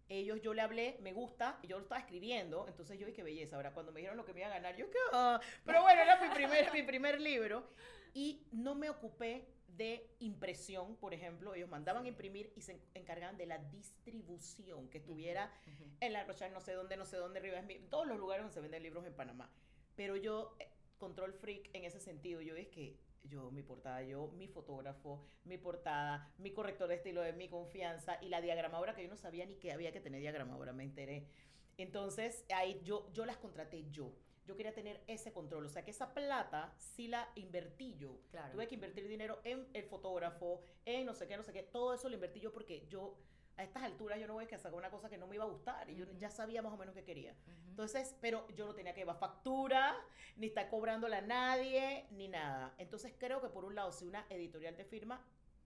Ellos, 0.08 0.40
yo 0.40 0.54
le 0.54 0.62
hablé, 0.62 0.98
me 1.02 1.12
gusta, 1.12 1.58
y 1.62 1.66
yo 1.66 1.76
lo 1.76 1.82
estaba 1.82 2.00
escribiendo, 2.00 2.66
entonces 2.66 2.98
yo 2.98 3.06
dije, 3.06 3.16
qué 3.16 3.22
belleza. 3.22 3.56
Ahora, 3.56 3.74
cuando 3.74 3.92
me 3.92 4.00
dijeron 4.00 4.16
lo 4.16 4.24
que 4.24 4.32
me 4.32 4.40
iba 4.40 4.48
a 4.48 4.54
ganar, 4.54 4.76
yo, 4.76 4.90
¿qué? 4.90 4.98
Ah, 5.12 5.40
Pero 5.64 5.82
bueno, 5.82 6.00
era 6.00 6.20
mi 6.20 6.28
primer, 6.34 6.72
mi 6.72 6.82
primer 6.82 7.20
libro. 7.20 7.68
Y 8.14 8.46
no 8.52 8.74
me 8.74 8.88
ocupé 8.88 9.46
de 9.68 10.10
impresión, 10.18 10.96
por 10.96 11.14
ejemplo. 11.14 11.54
Ellos 11.54 11.68
mandaban 11.68 12.04
a 12.04 12.08
imprimir 12.08 12.52
y 12.56 12.62
se 12.62 12.80
encargaban 12.94 13.36
de 13.36 13.46
la 13.46 13.58
distribución, 13.58 14.88
que 14.88 14.98
estuviera 14.98 15.52
en 16.00 16.12
la 16.12 16.24
Rochelle, 16.24 16.52
no 16.52 16.60
sé 16.60 16.72
dónde, 16.72 16.96
no 16.96 17.04
sé 17.04 17.16
dónde, 17.16 17.40
Rivas, 17.40 17.64
todos 17.90 18.06
los 18.06 18.18
lugares 18.18 18.42
donde 18.44 18.54
se 18.54 18.60
venden 18.60 18.82
libros 18.82 19.06
en 19.06 19.14
Panamá. 19.14 19.50
Pero 19.94 20.16
yo, 20.16 20.56
eh, 20.58 20.68
control 20.98 21.32
freak 21.32 21.70
en 21.74 21.84
ese 21.84 22.00
sentido, 22.00 22.40
yo 22.40 22.56
es 22.56 22.68
que 22.68 22.98
yo, 23.28 23.50
mi 23.50 23.62
portada, 23.62 24.02
yo, 24.02 24.28
mi 24.28 24.48
fotógrafo, 24.48 25.24
mi 25.44 25.58
portada, 25.58 26.32
mi 26.38 26.52
corrector 26.52 26.88
de 26.88 26.96
estilo 26.96 27.20
de 27.22 27.32
mi 27.32 27.48
confianza 27.48 28.18
y 28.22 28.28
la 28.28 28.40
diagramadora 28.40 28.94
que 28.94 29.02
yo 29.02 29.08
no 29.08 29.16
sabía 29.16 29.46
ni 29.46 29.56
que 29.56 29.72
había 29.72 29.92
que 29.92 30.00
tener 30.00 30.20
diagramadora, 30.20 30.72
me 30.72 30.84
enteré. 30.84 31.28
Entonces, 31.76 32.44
ahí 32.54 32.80
yo, 32.82 33.10
yo 33.12 33.24
las 33.24 33.36
contraté 33.36 33.88
yo. 33.90 34.12
Yo 34.46 34.56
quería 34.56 34.72
tener 34.72 35.02
ese 35.06 35.30
control, 35.30 35.66
o 35.66 35.68
sea 35.68 35.84
que 35.84 35.90
esa 35.90 36.14
plata 36.14 36.72
sí 36.78 37.06
la 37.06 37.30
invertí 37.34 37.94
yo. 37.98 38.18
Claro. 38.30 38.52
Tuve 38.52 38.66
que 38.66 38.76
invertir 38.76 39.06
dinero 39.06 39.40
en 39.44 39.68
el 39.74 39.84
fotógrafo, 39.84 40.62
en 40.86 41.04
no 41.04 41.14
sé 41.14 41.28
qué, 41.28 41.36
no 41.36 41.42
sé 41.42 41.52
qué. 41.52 41.62
Todo 41.62 41.92
eso 41.92 42.08
lo 42.08 42.14
invertí 42.14 42.40
yo 42.40 42.50
porque 42.50 42.86
yo, 42.88 43.18
a 43.58 43.64
estas 43.64 43.82
alturas, 43.82 44.18
yo 44.20 44.26
no 44.26 44.34
voy 44.34 44.44
a 44.44 44.58
sacar 44.58 44.74
una 44.74 44.88
cosa 44.88 45.10
que 45.10 45.18
no 45.18 45.26
me 45.26 45.34
iba 45.34 45.44
a 45.44 45.48
gustar. 45.48 45.90
Y 45.90 45.96
yo 45.96 46.04
Ujú. 46.04 46.16
ya 46.16 46.30
sabía 46.30 46.62
más 46.62 46.72
o 46.72 46.76
menos 46.76 46.94
qué 46.94 47.04
quería. 47.04 47.32
Ujú. 47.32 47.70
Entonces, 47.70 48.16
pero 48.20 48.46
yo 48.54 48.66
no 48.66 48.74
tenía 48.74 48.94
que 48.94 49.00
llevar 49.00 49.18
factura, 49.18 49.96
ni 50.36 50.46
estar 50.46 50.70
cobrándole 50.70 51.16
a 51.16 51.20
nadie, 51.22 52.06
ni 52.12 52.28
nada. 52.28 52.72
Entonces, 52.78 53.12
creo 53.18 53.42
que 53.42 53.48
por 53.48 53.64
un 53.64 53.74
lado, 53.74 53.92
si 53.92 54.06
una 54.06 54.24
editorial 54.30 54.76
te 54.76 54.84
firma, 54.84 55.24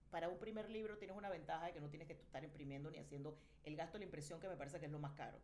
para 0.09 0.27
un 0.27 0.37
primer 0.37 0.69
libro 0.69 0.97
tienes 0.97 1.15
una 1.15 1.29
ventaja 1.29 1.67
de 1.67 1.73
que 1.73 1.81
no 1.81 1.89
tienes 1.89 2.07
que 2.07 2.13
estar 2.13 2.43
imprimiendo 2.43 2.89
ni 2.91 2.97
haciendo 2.97 3.37
el 3.63 3.75
gasto 3.75 3.93
de 3.93 3.99
la 3.99 4.05
impresión, 4.05 4.39
que 4.39 4.47
me 4.47 4.57
parece 4.57 4.79
que 4.79 4.87
es 4.87 4.91
lo 4.91 4.99
más 4.99 5.13
caro. 5.13 5.39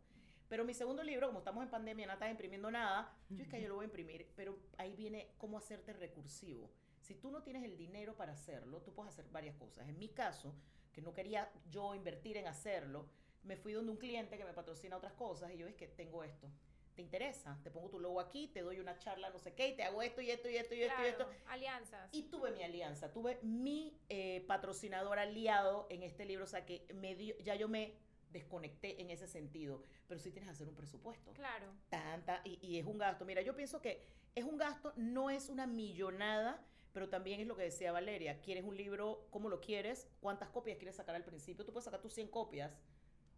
Pero 0.48 0.64
mi 0.64 0.74
segundo 0.74 1.04
libro, 1.04 1.28
como 1.28 1.38
estamos 1.38 1.62
en 1.62 1.70
pandemia, 1.70 2.06
no 2.08 2.12
estás 2.14 2.30
imprimiendo 2.30 2.68
nada, 2.70 3.16
yo 3.30 3.42
es 3.44 3.48
que 3.48 3.62
yo 3.62 3.68
lo 3.68 3.76
voy 3.76 3.84
a 3.84 3.86
imprimir, 3.86 4.28
pero 4.34 4.58
ahí 4.78 4.96
viene 4.96 5.34
cómo 5.38 5.58
hacerte 5.58 5.92
recursivo. 5.92 6.68
Si 7.00 7.14
tú 7.14 7.30
no 7.30 7.42
tienes 7.44 7.62
el 7.62 7.76
dinero 7.76 8.16
para 8.16 8.32
hacerlo, 8.32 8.80
tú 8.82 8.92
puedes 8.92 9.12
hacer 9.12 9.28
varias 9.30 9.54
cosas. 9.54 9.88
En 9.88 9.98
mi 9.98 10.08
caso, 10.08 10.52
que 10.92 11.02
no 11.02 11.12
quería 11.12 11.50
yo 11.70 11.94
invertir 11.94 12.36
en 12.36 12.46
hacerlo, 12.46 13.06
me 13.42 13.56
fui 13.56 13.72
donde 13.72 13.92
un 13.92 13.98
cliente 13.98 14.36
que 14.36 14.44
me 14.44 14.52
patrocina 14.52 14.96
otras 14.96 15.12
cosas 15.14 15.52
y 15.52 15.56
yo 15.56 15.66
es 15.66 15.74
que 15.74 15.86
tengo 15.86 16.24
esto. 16.24 16.48
¿Te 16.94 17.02
interesa? 17.02 17.58
Te 17.62 17.70
pongo 17.70 17.88
tu 17.88 17.98
logo 17.98 18.20
aquí, 18.20 18.48
te 18.48 18.60
doy 18.60 18.78
una 18.78 18.98
charla, 18.98 19.30
no 19.30 19.38
sé 19.38 19.54
qué, 19.54 19.68
y 19.68 19.76
te 19.76 19.84
hago 19.84 20.02
esto 20.02 20.20
y 20.20 20.30
esto 20.30 20.50
y 20.50 20.56
esto 20.56 20.74
y 20.74 20.82
esto 20.82 21.02
y 21.02 21.06
esto. 21.06 21.28
Alianzas. 21.48 22.10
Y 22.12 22.24
tuve 22.24 22.50
mi 22.50 22.62
alianza, 22.62 23.12
tuve 23.12 23.38
mi 23.42 23.96
eh, 24.08 24.44
patrocinador 24.46 25.18
aliado 25.18 25.86
en 25.88 26.02
este 26.02 26.26
libro, 26.26 26.44
o 26.44 26.48
sea 26.48 26.66
que 26.66 26.86
me 26.94 27.14
dio, 27.14 27.38
ya 27.38 27.54
yo 27.54 27.68
me 27.68 27.94
desconecté 28.32 29.00
en 29.00 29.10
ese 29.10 29.26
sentido, 29.26 29.82
pero 30.08 30.20
sí 30.20 30.30
tienes 30.30 30.48
que 30.48 30.52
hacer 30.52 30.68
un 30.68 30.74
presupuesto. 30.74 31.32
Claro. 31.32 31.72
Tanta, 31.88 32.42
y, 32.44 32.58
y 32.60 32.78
es 32.78 32.86
un 32.86 32.98
gasto. 32.98 33.24
Mira, 33.24 33.40
yo 33.40 33.56
pienso 33.56 33.80
que 33.80 34.04
es 34.34 34.44
un 34.44 34.58
gasto, 34.58 34.92
no 34.96 35.30
es 35.30 35.48
una 35.48 35.66
millonada, 35.66 36.62
pero 36.92 37.08
también 37.08 37.40
es 37.40 37.46
lo 37.46 37.56
que 37.56 37.62
decía 37.64 37.92
Valeria. 37.92 38.40
¿Quieres 38.40 38.64
un 38.64 38.76
libro? 38.76 39.26
¿Cómo 39.30 39.48
lo 39.48 39.60
quieres? 39.60 40.08
¿Cuántas 40.20 40.48
copias 40.50 40.76
quieres 40.78 40.96
sacar 40.96 41.14
al 41.14 41.24
principio? 41.24 41.64
Tú 41.64 41.72
puedes 41.72 41.84
sacar 41.84 42.00
tus 42.00 42.12
100 42.14 42.28
copias 42.28 42.72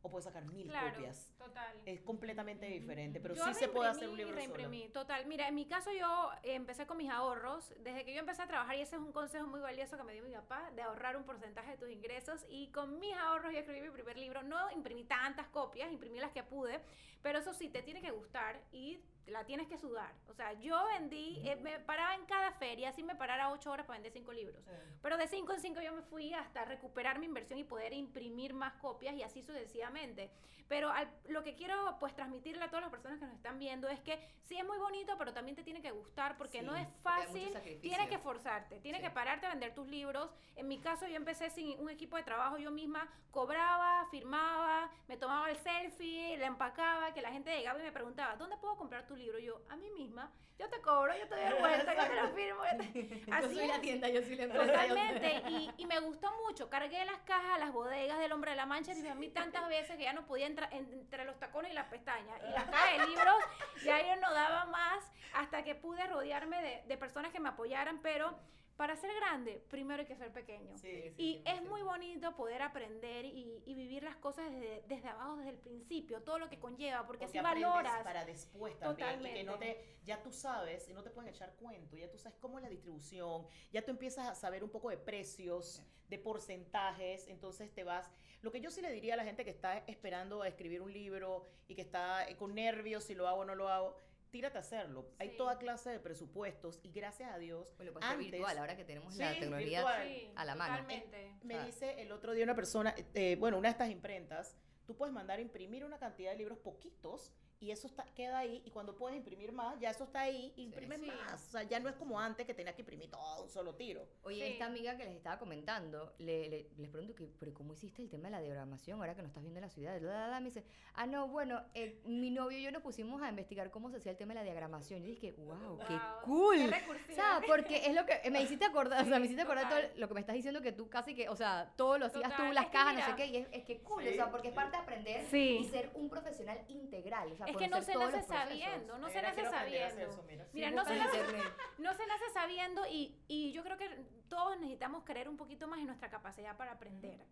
o 0.05 0.11
puedes 0.11 0.25
sacar 0.25 0.45
mil 0.47 0.67
Claro, 0.69 0.95
copias. 0.97 1.33
total. 1.39 1.77
Es 1.87 2.01
completamente 2.01 2.67
diferente, 2.67 3.21
pero 3.21 3.35
Yo 3.37 3.45
sí 3.47 3.55
se 3.55 3.69
puede 3.69 3.89
hacer 3.89 4.09
un 4.09 4.17
reimprimí 4.17 4.25
libro 4.37 4.43
solo. 4.53 4.57
reimprimí, 4.67 4.89
total. 4.93 5.27
Mira, 5.27 5.47
en 5.47 5.55
mi 5.55 5.65
caso 5.67 5.93
yo 5.93 6.31
empecé 6.43 6.87
con 6.89 6.97
mis 6.97 7.09
ahorros. 7.09 7.73
Desde 7.85 8.05
que 8.05 8.13
yo 8.13 8.19
empecé 8.19 8.43
a 8.43 8.49
trabajar, 8.49 8.75
y 8.77 8.81
ese 8.81 8.97
es 8.97 9.03
un 9.03 9.13
consejo 9.13 9.47
muy 9.47 9.61
valioso 9.61 9.97
que 9.97 10.03
me 10.03 10.13
dio 10.13 10.25
mi 10.25 10.33
papá, 10.33 10.73
de 10.75 10.83
ahorrar 10.83 11.17
un 11.17 11.23
porcentaje 11.23 11.71
de 11.73 11.77
tus 11.77 11.89
ingresos. 11.89 12.45
Y 12.49 12.73
con 12.73 12.99
mis 12.99 13.15
ahorros 13.15 13.53
yo 13.53 13.61
escribí 13.61 13.81
mi 13.81 13.91
primer 13.91 14.19
libro. 14.19 14.43
No 14.43 14.73
imprimí 14.73 15.05
tantas 15.05 15.47
copias, 15.49 15.93
imprimí 15.93 16.19
las 16.19 16.33
que 16.33 16.43
pude. 16.43 16.81
Pero 17.23 17.39
eso 17.39 17.55
sí, 17.55 17.69
te 17.69 17.83
tiene 17.85 18.01
que 18.03 18.11
gustar 18.11 18.61
y 18.73 19.01
la 19.27 19.45
tienes 19.45 19.67
que 19.69 19.79
sudar. 19.79 20.13
O 20.29 20.35
sea, 20.35 20.53
yo 20.55 20.85
vendí, 20.89 21.41
eh, 21.49 21.57
me 21.57 21.79
paraba 21.81 22.15
en 22.15 22.25
cada 22.27 22.53
feria, 22.53 22.89
así 22.91 23.03
me 23.03 23.15
parara 23.15 23.51
ocho 23.51 23.71
horas 23.71 23.87
para 23.87 23.99
vender 23.99 24.13
cinco 24.13 24.33
libros. 24.33 24.63
Pero 25.03 25.17
de 25.17 25.27
5 25.29 25.53
en 25.55 25.61
5 25.61 25.81
yo 25.81 25.93
me 25.93 26.03
fui 26.03 26.33
hasta 26.35 26.65
recuperar 26.65 27.19
mi 27.19 27.27
inversión 27.27 27.59
y 27.59 27.65
poder 27.65 27.93
imprimir 27.93 28.55
más 28.55 28.75
copias 28.75 29.15
y 29.15 29.23
así 29.23 29.43
sucesivamente. 29.43 30.31
Pero 30.69 30.91
al- 30.91 31.11
lo 31.29 31.43
que 31.43 31.55
quiero 31.55 31.97
pues 32.01 32.15
transmitirle 32.15 32.65
a 32.65 32.69
todas 32.69 32.83
las 32.83 32.91
personas 32.91 33.19
que 33.19 33.27
nos 33.27 33.35
están 33.35 33.59
viendo 33.59 33.89
es 33.89 34.01
que 34.01 34.19
sí 34.45 34.57
es 34.57 34.65
muy 34.65 34.79
bonito, 34.79 35.17
pero 35.19 35.33
también 35.35 35.55
te 35.57 35.63
tiene 35.65 35.83
que 35.83 35.91
gustar 35.91 36.37
porque 36.39 36.61
Sí, 36.61 36.65
no 36.65 36.75
es 36.77 36.89
fácil. 37.03 37.53
Tienes 37.83 38.09
que 38.09 38.19
forzarte, 38.19 38.81
tienes 38.81 39.01
Sí. 39.03 39.07
que 39.09 39.13
pararte 39.13 39.47
a 39.47 39.51
vender 39.51 39.75
tus 39.75 39.87
libros. 39.89 40.31
En 40.57 40.69
mi 40.69 40.79
caso 40.81 41.07
yo 41.07 41.17
empecé 41.17 41.51
sin 41.51 41.79
un 41.81 41.91
equipo 41.91 42.17
de 42.17 42.23
trabajo, 42.23 42.57
yo 42.59 42.71
misma 42.71 43.07
cobraba, 43.31 44.07
firmaba, 44.11 44.91
me 45.09 45.17
tomaba 45.17 45.51
el 45.51 45.57
selfie, 45.59 46.37
le 46.39 46.45
empacaba, 46.47 47.13
que 47.13 47.21
la 47.23 47.33
gente 47.33 47.51
llegaba 47.57 47.79
y 47.81 47.83
me 47.83 47.93
preguntaba, 47.93 48.37
¿dónde 48.37 48.57
puedo 48.57 48.77
comprar 48.77 49.07
tu 49.07 49.12
libro? 49.19 49.39
Yo, 49.39 49.63
a 49.69 49.77
mí 49.77 49.91
misma, 49.91 50.31
yo 50.59 50.69
te 50.69 50.81
cobro, 50.81 51.13
yo 51.17 51.27
te 51.29 51.35
doy 51.35 51.45
el 51.45 51.55
vuelta, 51.55 51.95
yo 51.95 52.15
te 52.15 52.23
lo 52.23 52.29
firmo. 52.35 52.63
yo 52.71 52.79
te- 52.79 53.25
yo 53.27 53.35
Así 53.35 53.55
soy 53.55 53.67
la 53.67 53.81
tienda, 53.81 54.09
yo 54.09 54.23
soy 54.23 54.37
la 54.37 54.45
empresa. 54.45 54.65
Totalmente, 54.67 55.43
y, 55.49 55.71
y 55.79 55.87
me 55.87 55.99
gustó 56.01 56.31
mucho. 56.47 56.69
Cargué 56.71 57.05
las 57.05 57.19
cajas 57.21 57.57
a 57.57 57.59
las 57.59 57.73
bodegas 57.73 58.19
del 58.19 58.33
Hombre 58.33 58.53
de 58.53 58.57
la 58.57 58.67
Mancha 58.67 58.93
y 58.95 59.07
a 59.07 59.15
mí 59.15 59.29
tantas 59.29 59.69
veces 59.69 59.97
que 59.97 60.05
ya 60.05 60.13
no 60.13 60.27
podía 60.27 60.47
entrar 60.47 60.69
entre 60.73 61.25
los 61.25 61.39
tacones 61.39 61.73
y 61.73 61.75
las 61.75 61.87
pestañas. 61.87 62.41
Y 62.49 62.53
las 62.53 62.65
cajas 62.65 62.99
de 62.99 63.07
libros 63.09 63.35
ya 63.85 64.01
yo 64.07 64.21
no 64.21 64.33
daba 64.33 64.67
más 64.67 65.05
hasta 65.35 65.65
que 65.65 65.75
pude 65.75 66.07
rodearme 66.07 66.63
de, 66.63 66.83
de 66.87 66.97
personas 66.99 67.33
que 67.33 67.41
me 67.41 67.49
apoyaran, 67.49 68.01
pero 68.03 68.39
para 68.77 68.97
ser 68.97 69.15
grande, 69.15 69.63
primero 69.69 70.01
hay 70.01 70.07
que 70.07 70.17
ser 70.17 70.33
pequeño. 70.33 70.77
Sí, 70.79 71.03
sí, 71.03 71.15
Y 71.17 71.43
es 71.45 71.61
100%. 71.61 71.69
muy 71.69 71.83
bonito 71.83 72.35
poder 72.35 72.63
aprender 72.63 73.25
y, 73.25 73.63
y 73.67 73.75
vivir 73.75 74.03
las 74.03 74.17
cosas 74.17 74.51
desde, 74.51 74.83
desde 74.89 75.09
abajo, 75.09 75.37
desde 75.37 75.51
el 75.51 75.59
principio, 75.59 76.23
todo 76.23 76.39
lo 76.39 76.49
que 76.49 76.59
conlleva, 76.59 77.07
porque, 77.07 77.27
Porque 77.27 77.39
así 77.39 77.45
valoras. 77.45 78.03
para 78.03 78.25
después 78.25 78.79
también 78.79 79.21
y 79.27 79.35
que 79.35 79.45
no 79.45 79.59
te 79.59 79.97
ya 80.05 80.23
tú 80.23 80.33
sabes 80.33 80.89
y 80.89 80.95
no 80.95 81.03
te 81.03 81.11
pueden 81.11 81.33
echar 81.33 81.55
cuento 81.55 81.97
ya 81.97 82.11
tú 82.11 82.19
sabes 82.19 82.37
cómo 82.41 82.59
es 82.59 82.65
la 82.65 82.71
distribución 82.71 83.47
ya 83.73 83.85
tú 83.85 83.93
empiezas 83.93 84.29
a 84.29 84.35
saber 84.35 84.65
un 84.65 84.71
poco 84.71 84.91
de 84.91 84.97
precios 84.97 85.81
de 86.09 86.19
porcentajes 86.19 87.29
entonces 87.29 87.73
te 87.73 87.85
vas 87.85 88.11
lo 88.43 88.51
que 88.51 88.61
yo 88.61 88.71
sí 88.73 88.81
le 88.83 88.91
diría 88.91 89.15
a 89.15 89.17
la 89.17 89.25
gente 89.25 89.45
que 89.45 89.51
está 89.51 89.79
esperando 89.87 90.43
a 90.43 90.49
escribir 90.49 90.81
un 90.83 90.93
libro 90.93 91.47
y 91.69 91.77
que 91.77 91.83
está 91.83 92.29
eh, 92.29 92.37
con 92.37 92.55
nervios 92.55 93.05
si 93.05 93.15
lo 93.15 93.29
hago 93.29 93.41
o 93.41 93.45
no 93.45 93.55
lo 93.55 93.69
hago 93.69 93.97
tírate 94.33 94.57
a 94.57 94.63
hacerlo 94.63 95.07
hay 95.19 95.37
toda 95.37 95.59
clase 95.59 95.91
de 95.91 96.01
presupuestos 96.01 96.81
y 96.83 96.91
gracias 96.91 97.31
a 97.33 97.39
Dios 97.39 97.73
Bueno, 97.77 97.93
puede 97.93 98.07
ser 98.07 98.15
antes- 98.17 98.31
virtual, 98.33 98.59
ahora 98.59 98.77
que 98.77 98.85
tenemos 98.85 99.15
Sí, 99.15 99.21
la 99.21 99.33
tecnología 99.39 99.79
virtual. 99.81 100.33
A 100.35 100.45
la 100.45 100.55
mano. 100.57 100.73
Totalmente. 100.79 101.35
me 101.43 101.65
dice 101.67 102.01
el 102.03 102.11
otro 102.11 102.33
día 102.33 102.43
una 102.45 102.57
persona, 102.57 102.95
eh, 103.15 103.37
bueno, 103.39 103.59
una 103.59 103.69
de 103.69 103.73
estas 103.73 103.91
imprentas, 103.91 104.57
tú 104.87 104.97
puedes 104.97 105.13
mandar 105.15 105.39
a 105.39 105.43
imprimir 105.43 105.85
una 105.85 105.99
cantidad 105.99 106.33
de 106.33 106.39
libros 106.39 106.59
poquitos 106.59 107.33
y 107.63 107.71
eso 107.71 107.87
está, 107.87 108.05
queda 108.17 108.39
ahí 108.39 108.61
y 108.67 108.71
cuando 108.71 108.97
puedes 108.97 109.17
imprimir 109.17 109.53
más, 109.53 109.79
ya 109.79 109.91
eso 109.91 110.05
está 110.05 110.23
ahí 110.23 110.53
imprimes 110.57 111.01
Sí. 111.01 111.07
más. 111.07 111.47
O 111.49 111.51
sea, 111.53 111.63
ya 111.63 111.79
no 111.81 111.89
es 111.89 111.95
como 111.95 112.19
antes 112.19 112.45
que 112.45 112.55
tenías 112.55 112.75
que 112.75 112.83
imprimir 112.83 113.09
todo 113.11 113.45
un 113.45 113.49
solo 113.49 113.75
tiro. 113.77 114.07
Oye, 114.25 114.45
Sí. 114.47 114.53
esta 114.55 114.67
amiga 114.67 114.97
que 114.97 115.05
les 115.05 115.15
estaba 115.15 115.39
comentando, 115.39 116.13
le, 116.19 116.49
le- 116.49 116.67
les 116.77 116.91
pregunto 116.91 117.15
que, 117.15 117.29
pero 117.39 117.55
¿cómo 117.55 117.73
hiciste 117.75 118.03
el 118.03 118.09
tema 118.11 118.25
de 118.25 118.31
la 118.33 118.41
diagramación 118.41 118.99
ahora 118.99 119.15
que 119.15 119.23
no 119.23 119.29
estás 119.29 119.43
viendo 119.45 119.61
la 119.61 119.69
ciudad? 119.69 120.01
La, 120.01 120.13
la, 120.13 120.29
la, 120.29 120.41
me 120.41 120.47
dice, 120.47 120.65
ah, 120.95 121.07
no, 121.07 121.29
bueno, 121.29 121.63
eh, 121.75 122.01
mi 122.05 122.31
novio 122.31 122.59
y 122.59 122.63
yo 122.65 122.73
nos 122.73 122.83
pusimos 122.83 123.23
a 123.23 123.29
investigar 123.29 123.71
cómo 123.71 123.91
se 123.91 123.99
hacía 123.99 124.11
el 124.13 124.19
tema 124.19 124.35
de 124.35 124.41
la 124.41 124.45
diagramación. 124.45 125.01
Yo 125.03 125.09
dije, 125.09 125.31
wow, 125.39 125.79
qué 125.87 125.93
Wow, 125.95 126.01
cool. 126.25 126.57
qué 126.57 127.13
o 127.13 127.15
sea, 127.15 127.41
porque 127.47 127.87
es 127.87 127.95
lo 127.95 128.05
que 128.05 128.29
me 128.31 128.43
hiciste 128.43 128.65
acordar, 128.65 129.03
o 129.05 129.09
sea, 129.09 129.19
me 129.21 129.27
hiciste 129.27 129.43
acordar 129.43 129.69
todo 129.69 129.79
lo 129.97 130.09
que 130.09 130.15
me 130.15 130.21
estás 130.21 130.35
diciendo 130.35 130.61
que 130.63 130.73
tú 130.73 130.89
casi 130.89 131.15
que, 131.15 131.29
o 131.29 131.37
sea, 131.37 131.73
todo 131.77 131.99
lo 131.99 132.07
hacías 132.07 132.25
tú, 132.31 132.37
Total, 132.43 132.55
las 132.55 132.65
es 132.65 132.71
que 132.71 132.77
cajas, 132.77 132.95
no 132.97 133.05
sé 133.07 133.15
qué, 133.17 133.27
y 133.27 133.37
es, 133.37 133.49
es 133.53 133.65
que 133.65 133.79
cool, 133.83 134.03
Sí, 134.03 134.09
o 134.09 134.13
sea, 134.15 134.31
porque 134.33 134.49
es 134.49 134.55
sí. 134.55 134.57
parte 134.57 134.77
de 134.77 134.83
aprender 134.83 135.27
Sí. 135.31 135.59
y 135.61 135.65
ser 135.69 135.91
un 135.95 136.09
profesional 136.09 136.59
integral, 136.69 137.31
o 137.33 137.37
sea, 137.37 137.47
Es 137.53 137.57
que 137.59 137.69
no 137.69 137.81
se 137.83 137.95
nace 137.95 138.23
sabiendo, 138.23 138.99
no 138.99 139.09
se 139.09 139.23
nace 139.23 139.45
sabiendo. 139.49 140.01
eso, 140.03 140.23
mira. 140.53 140.71
No 140.71 140.85
se 140.85 140.97
nace. 140.97 141.19
No 141.79 141.95
se 141.95 142.07
nace 142.07 142.31
sabiendo 142.33 142.87
y, 142.87 143.17
y 143.29 143.53
yo 143.53 143.63
creo 143.65 143.77
que 143.77 143.89
todos 144.29 144.57
necesitamos 144.59 145.05
creer 145.05 145.29
un 145.29 145.37
poquito 145.37 145.67
más 145.69 145.79
en 145.81 145.87
nuestra 145.87 146.11
capacidad 146.11 146.57
para 146.57 146.73
aprender. 146.73 147.25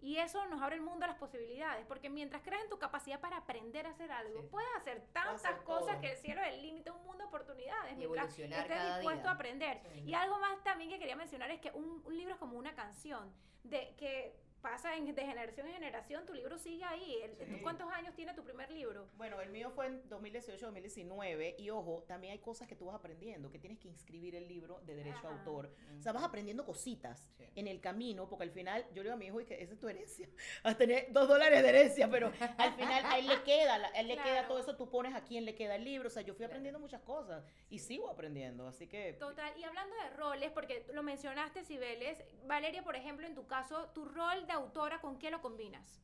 Y 0.00 0.16
eso 0.18 0.44
nos 0.46 0.60
abre 0.60 0.74
el 0.74 0.82
mundo 0.82 1.04
a 1.04 1.08
las 1.08 1.16
posibilidades, 1.16 1.86
porque 1.86 2.10
mientras 2.10 2.42
creas 2.42 2.64
en 2.64 2.68
tu 2.70 2.76
capacidad 2.78 3.20
para 3.20 3.36
aprender 3.36 3.86
a 3.86 3.90
hacer 3.90 4.10
algo, 4.10 4.40
Sí. 4.42 4.48
puedes 4.50 4.68
hacer 4.76 5.00
tantas 5.12 5.44
hacer 5.44 5.62
cosas 5.62 5.92
todo. 5.92 6.00
que 6.00 6.10
el 6.10 6.16
cielo 6.16 6.40
es 6.42 6.48
el 6.54 6.62
límite, 6.62 6.90
un 6.90 7.04
mundo 7.04 7.18
de 7.18 7.24
oportunidades. 7.28 7.92
Y 7.92 7.96
mientras 7.98 8.36
estés 8.36 8.66
cada 8.66 8.96
dispuesto 8.98 9.22
día. 9.22 9.30
a 9.30 9.34
aprender. 9.34 9.80
Sí. 9.92 10.00
Y 10.04 10.14
algo 10.14 10.40
más 10.40 10.60
también 10.64 10.90
que 10.90 10.98
quería 10.98 11.14
mencionar 11.14 11.52
es 11.52 11.60
que 11.60 11.70
un, 11.70 12.02
un 12.04 12.16
libro 12.16 12.34
es 12.34 12.40
como 12.40 12.58
una 12.58 12.74
canción, 12.74 13.32
de 13.62 13.94
que 13.96 14.34
pasa 14.62 14.96
en- 14.96 15.14
de 15.14 15.22
generación 15.26 15.66
en 15.66 15.74
generación, 15.74 16.24
tu 16.24 16.32
libro 16.34 16.56
sigue 16.58 16.84
ahí. 16.84 17.16
El- 17.22 17.36
¿tú 17.36 17.44
Sí. 17.56 17.60
¿Cuántos 17.62 17.90
años 17.92 18.14
tiene 18.14 18.32
tu 18.34 18.42
primer 18.44 18.70
libro? 18.70 19.08
Bueno, 19.16 19.40
el 19.40 19.50
mío 19.50 19.70
fue 19.70 19.86
en 19.86 20.08
2018-2019 20.08 21.56
y 21.58 21.70
ojo, 21.70 22.04
también 22.06 22.32
hay 22.32 22.38
cosas 22.38 22.68
que 22.68 22.76
tú 22.76 22.86
vas 22.86 22.94
aprendiendo, 22.94 23.50
que 23.50 23.58
tienes 23.58 23.78
que 23.78 23.88
inscribir 23.88 24.34
el 24.34 24.48
libro 24.48 24.80
de 24.84 24.94
derecho 24.94 25.26
a 25.28 25.32
autor. 25.32 25.70
O 25.98 26.02
sea, 26.02 26.12
vas 26.12 26.22
aprendiendo 26.22 26.64
cositas 26.64 27.28
Sí. 27.36 27.44
en 27.56 27.66
el 27.68 27.80
camino, 27.80 28.28
porque 28.28 28.44
al 28.44 28.50
final 28.50 28.84
yo 28.94 29.02
le 29.02 29.08
digo 29.08 29.14
a 29.14 29.16
mi 29.16 29.26
hijo 29.26 29.40
y 29.40 29.44
que 29.44 29.60
esa 29.62 29.74
es 29.74 29.80
tu 29.80 29.88
herencia. 29.88 30.28
Vas 30.64 30.74
a 30.74 30.78
tener 30.78 31.12
dos 31.12 31.28
dólares 31.28 31.62
de 31.62 31.68
herencia, 31.68 32.08
pero 32.10 32.32
al 32.58 32.72
final 32.74 33.04
a 33.06 33.18
él 33.18 33.26
le 33.26 33.42
queda, 33.42 33.78
la- 33.78 33.88
a 33.88 34.00
él 34.00 34.08
le 34.08 34.16
queda 34.16 34.46
todo 34.46 34.58
eso, 34.58 34.76
tú 34.76 34.88
pones 34.88 35.14
a 35.14 35.22
quién 35.24 35.44
le 35.44 35.54
queda 35.54 35.74
el 35.76 35.84
libro. 35.84 36.08
O 36.08 36.10
sea, 36.10 36.22
yo 36.22 36.34
fui 36.34 36.38
Claro. 36.38 36.52
aprendiendo 36.52 36.78
muchas 36.78 37.02
cosas 37.02 37.44
y 37.70 37.78
sigo 37.78 38.08
aprendiendo, 38.08 38.66
así 38.68 38.86
que... 38.86 39.14
Total, 39.14 39.52
y 39.58 39.64
hablando 39.64 39.94
de 39.96 40.10
roles, 40.10 40.50
porque 40.52 40.86
lo 40.92 41.02
mencionaste, 41.02 41.64
Cibeles, 41.64 42.22
Valeria, 42.46 42.82
por 42.82 42.96
ejemplo, 42.96 43.26
en 43.26 43.34
tu 43.34 43.46
caso, 43.46 43.88
tu 43.94 44.04
rol 44.04 44.46
de 44.46 44.51
autora, 44.54 45.00
¿con 45.00 45.18
qué 45.18 45.30
lo 45.30 45.40
combinas? 45.40 46.00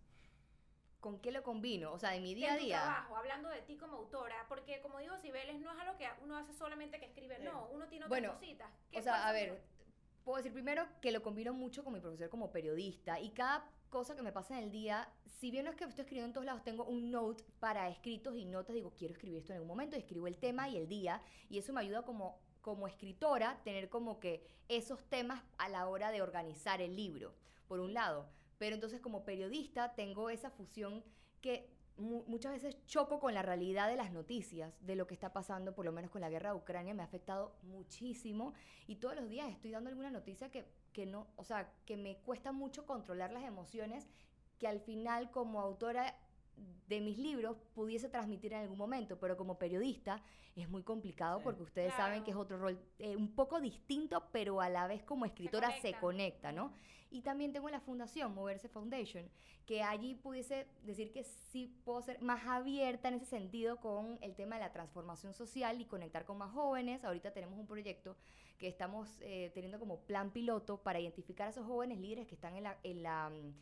¿Con 1.01 1.21
qué 1.21 1.31
lo 1.31 1.43
combino? 1.45 1.93
O 1.93 1.99
sea, 1.99 2.17
en 2.17 2.23
mi 2.25 2.35
día 2.35 2.49
a 2.51 2.55
en 2.55 2.59
tu 2.59 2.65
día. 2.65 2.81
trabajo, 2.83 3.17
hablando 3.17 3.49
de 3.49 3.63
ti 3.63 3.77
como 3.77 3.97
autora, 3.99 4.47
porque 4.49 4.81
como 4.81 4.99
digo, 4.99 5.17
Cibeles 5.19 5.61
no 5.61 5.73
es 5.73 5.79
algo 5.79 5.97
que 5.97 6.09
uno 6.23 6.37
hace 6.37 6.53
solamente 6.53 6.99
que 6.99 7.07
escribir, 7.07 7.37
Sí. 7.39 7.45
no, 7.45 7.69
uno 7.73 7.87
tiene 7.87 8.07
otras 8.07 8.21
Bueno, 8.21 8.35
cositas. 8.35 8.69
¿Qué 8.91 8.99
O 8.99 9.03
sea, 9.03 9.29
a 9.29 9.33
ver, 9.33 9.63
puedo 10.25 10.39
decir 10.39 10.53
primero 10.53 10.87
que 11.01 11.13
lo 11.13 11.23
combino 11.23 11.53
mucho 11.55 11.85
con 11.85 11.93
mi 11.93 12.01
profesor 12.01 12.29
como 12.31 12.51
periodista 12.51 13.21
y 13.21 13.31
cada 13.31 13.71
cosa 13.91 14.17
que 14.17 14.23
me 14.23 14.33
pasa 14.33 14.59
en 14.59 14.65
el 14.65 14.71
día, 14.73 15.09
si 15.39 15.53
bien 15.53 15.65
no 15.67 15.71
es 15.71 15.77
que 15.77 15.85
estoy 15.85 16.03
escribiendo 16.03 16.27
en 16.27 16.33
todos 16.33 16.45
lados, 16.45 16.65
tengo 16.65 16.85
un 16.85 17.13
note 17.13 17.45
para 17.61 17.89
escritos 17.89 18.37
y 18.37 18.45
notas, 18.45 18.75
digo, 18.75 18.93
quiero 18.97 19.15
escribir 19.15 19.39
esto 19.39 19.53
en 19.53 19.59
algún 19.59 19.69
momento, 19.69 19.95
y 19.95 20.01
escribo 20.01 20.27
el 20.27 20.37
tema 20.37 20.69
y 20.69 20.77
el 20.77 20.89
día, 20.89 21.23
y 21.49 21.59
eso 21.59 21.73
me 21.73 21.81
ayuda 21.81 22.03
como, 22.03 22.41
como 22.61 22.89
escritora 22.89 23.61
tener 23.63 23.89
como 23.89 24.19
que 24.19 24.45
esos 24.69 25.03
temas 25.09 25.43
a 25.59 25.69
la 25.69 25.87
hora 25.87 26.11
de 26.11 26.23
organizar 26.23 26.83
el 26.83 26.97
libro, 26.97 27.35
por 27.69 27.79
un 27.79 27.95
lado. 27.95 28.29
Pero 28.59 28.75
entonces 28.75 29.01
como 29.01 29.25
periodista 29.25 29.95
tengo 29.95 30.31
esa 30.31 30.51
fusión 30.51 31.05
que 31.41 31.71
mu- 31.97 32.25
muchas 32.27 32.53
veces 32.53 32.77
choco 32.87 33.19
con 33.21 33.35
la 33.35 33.43
realidad 33.43 33.89
de 33.89 33.97
las 33.97 34.13
noticias, 34.13 34.75
de 34.85 34.97
lo 34.97 35.07
que 35.07 35.15
está 35.15 35.33
pasando, 35.33 35.75
por 35.75 35.85
lo 35.85 35.93
menos 35.93 36.11
con 36.11 36.21
la 36.21 36.29
guerra 36.31 36.51
de 36.51 36.57
Ucrania, 36.57 36.95
me 36.95 37.03
ha 37.03 37.07
afectado 37.07 37.55
muchísimo 37.63 38.55
y 38.87 38.97
todos 38.97 39.17
los 39.17 39.29
días 39.29 39.49
estoy 39.51 39.71
dando 39.71 39.91
alguna 39.91 40.11
noticia 40.11 40.51
que, 40.51 40.65
que 40.93 41.07
no, 41.07 41.29
o 41.37 41.45
sea, 41.45 41.73
que 41.87 41.97
me 41.97 42.19
cuesta 42.19 42.53
mucho 42.53 42.87
controlar 42.87 43.33
las 43.33 43.45
emociones 43.45 44.09
que 44.59 44.67
al 44.69 44.81
final 44.81 45.31
como 45.31 45.61
autora 45.61 46.17
de 46.89 47.01
mis 47.01 47.19
libros 47.19 47.57
pudiese 47.73 48.09
transmitir 48.09 48.53
en 48.53 48.61
algún 48.63 48.79
momento, 48.79 49.17
pero 49.21 49.37
como 49.37 49.59
periodista 49.59 50.21
es 50.57 50.69
muy 50.69 50.83
complicado 50.83 51.39
Sí. 51.39 51.45
porque 51.45 51.63
ustedes 51.63 51.95
saben 51.95 52.25
que 52.25 52.33
es 52.33 52.37
otro 52.37 52.59
rol 52.59 52.81
eh, 52.99 53.15
un 53.15 53.33
poco 53.37 53.61
distinto, 53.61 54.29
pero 54.33 54.61
a 54.61 54.69
la 54.69 54.89
vez 54.89 55.05
como 55.05 55.25
escritora 55.25 55.71
se 55.81 55.93
conecta. 55.93 56.01
conecta, 56.01 56.53
¿no? 56.53 56.73
Y 57.11 57.23
también 57.23 57.53
tengo 57.53 57.71
la 57.71 57.81
fundación 57.81 58.35
Moverse 58.35 58.69
Foundation, 58.69 59.25
que 59.67 59.83
allí 59.83 60.15
pudiese 60.15 60.67
decir 60.85 61.11
que 61.11 61.25
sí 61.25 61.75
puedo 61.85 62.03
ser 62.03 62.21
más 62.21 62.47
abierta 62.47 63.09
en 63.09 63.15
ese 63.15 63.27
sentido 63.27 63.79
con 63.79 64.19
el 64.21 64.35
tema 64.35 64.57
de 64.57 64.63
la 64.63 64.73
transformación 64.73 65.33
social 65.33 65.81
y 65.81 65.87
conectar 65.87 66.25
con 66.25 66.39
más 66.39 66.53
jóvenes. 66.53 67.05
Ahorita 67.05 67.33
tenemos 67.33 67.59
un 67.59 67.67
proyecto 67.67 68.17
que 68.59 68.69
estamos 68.69 69.09
eh, 69.21 69.51
teniendo 69.55 69.79
como 69.79 70.01
plan 70.01 70.31
piloto 70.31 70.83
para 70.83 71.01
identificar 71.01 71.47
a 71.47 71.51
esos 71.51 71.67
jóvenes 71.67 71.99
líderes 71.99 72.27
que 72.27 72.35
están 72.35 72.57
en 72.57 72.65
la, 72.65 72.77
en 72.83 73.03
la 73.03 73.31
mm, 73.31 73.55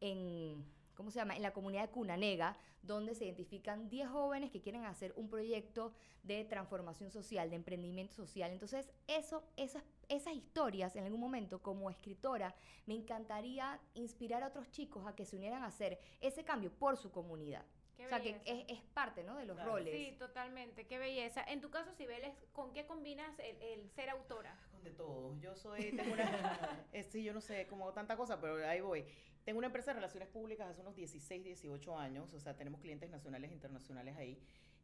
en, 0.00 0.64
¿cómo 1.00 1.10
se 1.10 1.18
llama? 1.18 1.34
En 1.34 1.40
la 1.40 1.54
comunidad 1.54 1.80
de 1.80 1.88
Cunanega, 1.88 2.58
donde 2.82 3.14
se 3.14 3.24
identifican 3.24 3.88
10 3.88 4.10
jóvenes 4.10 4.50
que 4.50 4.60
quieren 4.60 4.84
hacer 4.84 5.14
un 5.16 5.30
proyecto 5.30 5.94
de 6.22 6.44
transformación 6.44 7.10
social, 7.10 7.48
de 7.48 7.56
emprendimiento 7.56 8.14
social. 8.14 8.50
Entonces, 8.50 8.92
eso, 9.06 9.42
esas, 9.56 9.82
esas 10.10 10.34
historias, 10.34 10.96
en 10.96 11.04
algún 11.04 11.20
momento, 11.20 11.62
como 11.62 11.88
escritora, 11.88 12.54
me 12.84 12.94
encantaría 12.94 13.80
inspirar 13.94 14.42
a 14.42 14.48
otros 14.48 14.70
chicos 14.72 15.06
a 15.06 15.16
que 15.16 15.24
se 15.24 15.36
unieran 15.36 15.62
a 15.62 15.68
hacer 15.68 15.98
ese 16.20 16.44
cambio 16.44 16.70
por 16.70 16.98
su 16.98 17.10
comunidad. 17.10 17.64
Qué 17.96 18.04
o 18.04 18.08
sea, 18.10 18.20
que 18.20 18.38
es, 18.44 18.64
es 18.68 18.82
parte, 18.92 19.24
¿no? 19.24 19.36
De 19.36 19.46
los 19.46 19.56
Claro. 19.56 19.72
roles. 19.72 19.94
Sí, 19.94 20.16
totalmente, 20.18 20.86
qué 20.86 20.98
belleza. 20.98 21.42
En 21.44 21.62
tu 21.62 21.70
caso, 21.70 21.92
Cibeles, 21.94 22.34
¿con 22.52 22.74
qué 22.74 22.84
combinas 22.84 23.38
el, 23.38 23.56
el 23.62 23.90
ser 23.90 24.10
autora? 24.10 24.54
de 24.82 24.90
todo. 24.92 25.36
Yo 25.40 25.54
soy, 25.54 25.92
tengo 25.92 26.14
una, 26.14 26.22
eh, 26.92 27.02
sí, 27.04 27.22
yo 27.22 27.32
no 27.34 27.40
sé, 27.40 27.66
como 27.66 27.92
tanta 27.92 28.16
cosa, 28.16 28.40
pero 28.40 28.66
ahí 28.66 28.80
voy. 28.80 29.04
Tengo 29.44 29.58
una 29.58 29.66
empresa 29.66 29.90
de 29.90 29.94
relaciones 29.96 30.28
públicas 30.28 30.68
hace 30.68 30.80
unos 30.82 30.94
16, 30.96 31.44
18 31.44 31.98
años, 31.98 32.32
o 32.34 32.40
sea, 32.40 32.56
tenemos 32.56 32.80
clientes 32.80 33.10
nacionales 33.10 33.50
e 33.50 33.54
internacionales 33.54 34.16
ahí. 34.16 34.38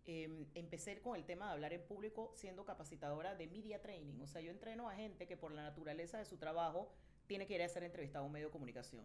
Em, 0.07 0.47
empecé 0.55 1.01
con 1.01 1.17
el 1.17 1.25
tema 1.25 1.47
de 1.47 1.53
hablar 1.53 1.73
en 1.73 1.83
público 1.83 2.33
siendo 2.37 2.65
capacitadora 2.65 3.35
de 3.35 3.49
media 3.49 3.83
training, 3.83 4.21
o 4.21 4.27
sea, 4.29 4.41
yo 4.41 4.51
entreno 4.51 4.89
a 4.89 4.95
gente 4.95 5.27
que 5.27 5.37
por 5.37 5.51
la 5.53 5.63
naturaleza 5.63 6.19
de 6.19 6.25
su 6.25 6.37
trabajo 6.37 6.93
tiene 7.27 7.47
que 7.47 7.55
ir 7.55 7.63
a 7.63 7.69
ser 7.69 7.83
entrevistado 7.83 8.25
a 8.25 8.27
un 8.27 8.33
medio 8.33 8.47
de 8.47 8.53
comunicación. 8.53 9.05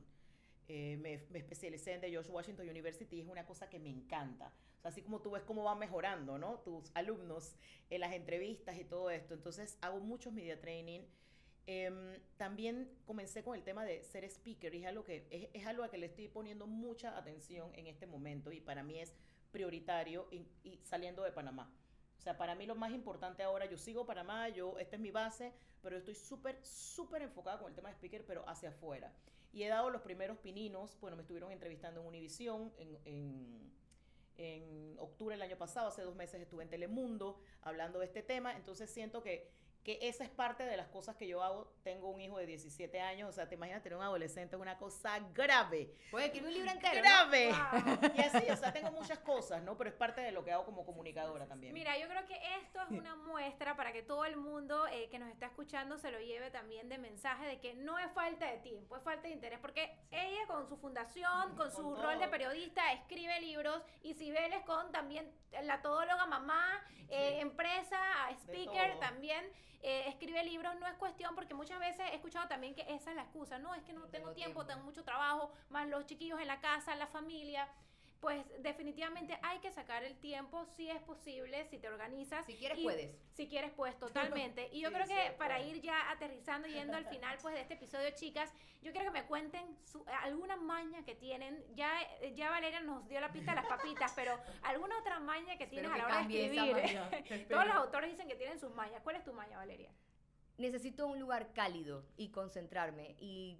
Eh, 0.67 0.97
me, 1.01 1.17
me, 1.31 1.39
especialicé 1.39 1.93
en 1.93 2.01
The 2.01 2.09
George 2.09 2.31
Washington 2.31 2.69
University 2.69 3.17
y 3.17 3.21
es 3.21 3.27
una 3.27 3.45
cosa 3.45 3.67
que 3.67 3.79
me 3.79 3.89
encanta. 3.89 4.53
O 4.77 4.81
sea, 4.81 4.89
así 4.89 5.01
como 5.01 5.21
tú 5.21 5.31
ves 5.31 5.43
cómo 5.43 5.63
van 5.63 5.79
mejorando, 5.79 6.37
¿no? 6.37 6.59
Tus 6.59 6.91
alumnos 6.93 7.55
en 7.89 7.99
las 7.99 8.13
entrevistas 8.13 8.79
y 8.79 8.85
todo 8.85 9.09
esto. 9.09 9.33
Entonces, 9.33 9.77
hago 9.81 9.99
muchos 9.99 10.31
media 10.31 10.59
training. 10.61 11.01
Eh, 11.67 12.19
también 12.37 12.89
comencé 13.05 13.43
con 13.43 13.55
el 13.55 13.63
tema 13.63 13.85
de 13.85 14.03
ser 14.03 14.23
speaker 14.25 14.73
y 14.73 14.83
es 14.83 14.87
algo, 14.87 15.03
que, 15.03 15.27
es, 15.29 15.49
es 15.53 15.65
algo 15.67 15.83
a 15.83 15.91
que 15.91 15.97
le 15.97 16.07
estoy 16.07 16.27
poniendo 16.27 16.67
mucha 16.67 17.17
atención 17.17 17.71
en 17.75 17.87
este 17.87 18.07
momento 18.07 18.51
y 18.51 18.59
para 18.59 18.83
mí 18.83 18.99
es 18.99 19.13
prioritario 19.51 20.27
y, 20.31 20.45
y, 20.63 20.79
saliendo 20.83 21.23
de 21.23 21.31
Panamá. 21.31 21.71
O 22.17 22.21
sea, 22.21 22.37
para 22.37 22.55
mí 22.55 22.65
lo 22.65 22.75
más 22.75 22.91
importante 22.91 23.43
ahora, 23.43 23.65
yo 23.65 23.77
sigo 23.77 24.05
Panamá, 24.05 24.49
yo, 24.49 24.77
esta 24.79 24.95
es 24.95 25.01
mi 25.01 25.11
base, 25.11 25.53
pero 25.81 25.97
estoy 25.97 26.15
súper, 26.15 26.63
súper 26.63 27.21
enfocada 27.23 27.59
con 27.59 27.69
el 27.69 27.75
tema 27.75 27.89
de 27.89 27.95
speaker, 27.95 28.25
pero 28.25 28.47
hacia 28.47 28.69
afuera. 28.69 29.11
Y 29.53 29.63
he 29.63 29.67
dado 29.67 29.89
los 29.89 30.01
primeros 30.01 30.37
pininos, 30.37 30.97
bueno, 31.01 31.17
me 31.17 31.23
estuvieron 31.23 31.51
entrevistando 31.51 32.01
en 32.01 32.07
Univisión 32.07 32.71
en, 32.77 32.97
en, 33.05 33.71
en 34.37 34.95
octubre 34.99 35.35
del 35.35 35.41
año 35.41 35.57
pasado, 35.57 35.89
hace 35.89 36.03
dos 36.03 36.15
meses 36.15 36.41
estuve 36.41 36.63
en 36.63 36.69
Telemundo 36.69 37.39
hablando 37.61 37.99
de 37.99 38.05
este 38.05 38.23
tema, 38.23 38.55
entonces 38.55 38.89
siento 38.89 39.21
que 39.21 39.51
que 39.83 39.97
esa 40.01 40.23
es 40.23 40.29
parte 40.29 40.63
de 40.63 40.77
las 40.77 40.87
cosas 40.87 41.15
que 41.15 41.27
yo 41.27 41.41
hago. 41.41 41.71
Tengo 41.83 42.09
un 42.09 42.21
hijo 42.21 42.37
de 42.37 42.45
17 42.45 43.01
años, 43.01 43.29
o 43.29 43.31
sea, 43.31 43.49
te 43.49 43.55
imaginas 43.55 43.81
tener 43.81 43.97
un 43.97 44.03
adolescente, 44.03 44.55
es 44.55 44.61
una 44.61 44.77
cosa 44.77 45.19
grave. 45.33 45.93
Puede 46.11 46.27
escribir 46.27 46.49
un 46.49 46.53
libro 46.53 46.71
entero. 46.71 47.01
Grave. 47.01 47.51
¿no? 47.51 47.97
Wow. 47.97 48.11
Y 48.15 48.21
así, 48.21 48.49
o 48.51 48.57
sea, 48.57 48.71
tengo 48.71 48.91
muchas 48.91 49.19
cosas, 49.19 49.63
¿no? 49.63 49.77
Pero 49.77 49.89
es 49.89 49.95
parte 49.95 50.21
de 50.21 50.31
lo 50.31 50.43
que 50.43 50.51
hago 50.51 50.65
como 50.65 50.85
comunicadora 50.85 51.47
también. 51.47 51.73
Mira, 51.73 51.97
yo 51.97 52.07
creo 52.07 52.25
que 52.27 52.39
esto 52.61 52.81
es 52.81 52.91
una 52.91 53.15
muestra 53.15 53.75
para 53.75 53.91
que 53.91 54.03
todo 54.03 54.25
el 54.25 54.37
mundo 54.37 54.87
eh, 54.87 55.09
que 55.09 55.17
nos 55.17 55.29
está 55.29 55.47
escuchando 55.47 55.97
se 55.97 56.11
lo 56.11 56.19
lleve 56.19 56.51
también 56.51 56.87
de 56.87 56.97
mensaje 56.97 57.45
de 57.47 57.59
que 57.59 57.73
no 57.73 57.97
es 57.97 58.11
falta 58.11 58.51
de 58.51 58.57
tiempo, 58.59 58.95
es 58.95 59.03
falta 59.03 59.27
de 59.27 59.33
interés, 59.33 59.59
porque 59.59 59.87
sí. 60.09 60.15
ella 60.15 60.45
con 60.47 60.67
su 60.67 60.77
fundación, 60.77 61.55
con 61.55 61.71
su 61.71 61.95
rol 61.95 62.19
de 62.19 62.27
periodista, 62.27 62.93
escribe 62.93 63.39
libros 63.41 63.81
y 64.03 64.13
Cibeles 64.13 64.63
con 64.65 64.91
también 64.91 65.31
la 65.63 65.81
todóloga 65.81 66.25
mamá, 66.27 66.83
sí. 66.89 67.07
eh, 67.09 67.39
empresa, 67.41 67.99
speaker 68.31 68.99
también 68.99 69.43
eh, 69.83 70.05
escribe 70.07 70.43
libros 70.43 70.75
no 70.79 70.87
es 70.87 70.93
cuestión, 70.95 71.35
porque 71.35 71.53
muchas 71.53 71.79
veces 71.79 72.05
he 72.11 72.15
escuchado 72.15 72.47
también 72.47 72.75
que 72.75 72.81
esa 72.81 73.09
es 73.11 73.15
la 73.15 73.23
excusa, 73.23 73.59
no, 73.59 73.73
es 73.73 73.83
que 73.83 73.93
no, 73.93 74.01
no 74.01 74.07
tengo, 74.07 74.29
tengo 74.29 74.33
tiempo, 74.33 74.61
tiempo, 74.61 74.73
tengo 74.73 74.83
mucho 74.83 75.03
trabajo, 75.03 75.51
más 75.69 75.87
los 75.87 76.05
chiquillos 76.05 76.39
en 76.39 76.47
la 76.47 76.59
casa, 76.59 76.95
la 76.95 77.07
familia. 77.07 77.67
Pues 78.21 78.45
definitivamente 78.59 79.35
hay 79.41 79.57
que 79.59 79.71
sacar 79.71 80.03
el 80.03 80.15
tiempo 80.17 80.63
si 80.77 80.87
es 80.87 81.01
posible, 81.01 81.65
si 81.65 81.79
te 81.79 81.89
organizas. 81.89 82.45
Si 82.45 82.55
quieres, 82.55 82.77
y, 82.77 82.83
puedes. 82.83 83.15
Si 83.33 83.47
quieres, 83.47 83.71
puedes, 83.71 83.97
totalmente. 83.97 84.69
Y 84.71 84.81
yo 84.81 84.89
sí, 84.89 84.95
creo 84.95 85.07
que 85.07 85.15
sí, 85.15 85.35
para 85.39 85.59
ir 85.59 85.81
ya 85.81 86.11
aterrizando, 86.11 86.67
yendo 86.67 86.95
al 86.95 87.05
final 87.07 87.39
pues 87.41 87.55
de 87.55 87.61
este 87.61 87.73
episodio, 87.73 88.11
chicas, 88.11 88.53
yo 88.83 88.91
quiero 88.91 89.11
que 89.11 89.21
me 89.21 89.25
cuenten 89.25 89.75
su, 89.83 90.05
alguna 90.21 90.55
maña 90.55 91.03
que 91.03 91.15
tienen. 91.15 91.65
Ya, 91.75 91.91
ya 92.35 92.51
Valeria 92.51 92.81
nos 92.81 93.07
dio 93.09 93.19
la 93.19 93.31
pista 93.31 93.51
de 93.51 93.61
las 93.61 93.65
papitas, 93.65 94.13
pero 94.15 94.39
alguna 94.61 94.99
otra 94.99 95.19
maña 95.19 95.57
que 95.57 95.65
tienes 95.67 95.91
a 95.91 95.97
la 95.97 96.05
hora 96.05 96.27
de 96.27 96.45
escribir. 96.45 97.47
Todos 97.49 97.65
los 97.65 97.75
autores 97.75 98.11
dicen 98.11 98.27
que 98.27 98.35
tienen 98.35 98.59
sus 98.59 98.71
mañas. 98.75 99.01
¿Cuál 99.03 99.15
es 99.15 99.23
tu 99.23 99.33
maña, 99.33 99.57
Valeria? 99.57 99.89
Necesito 100.57 101.07
un 101.07 101.19
lugar 101.19 101.53
cálido 101.53 102.05
y 102.17 102.29
concentrarme 102.29 103.15
y 103.19 103.59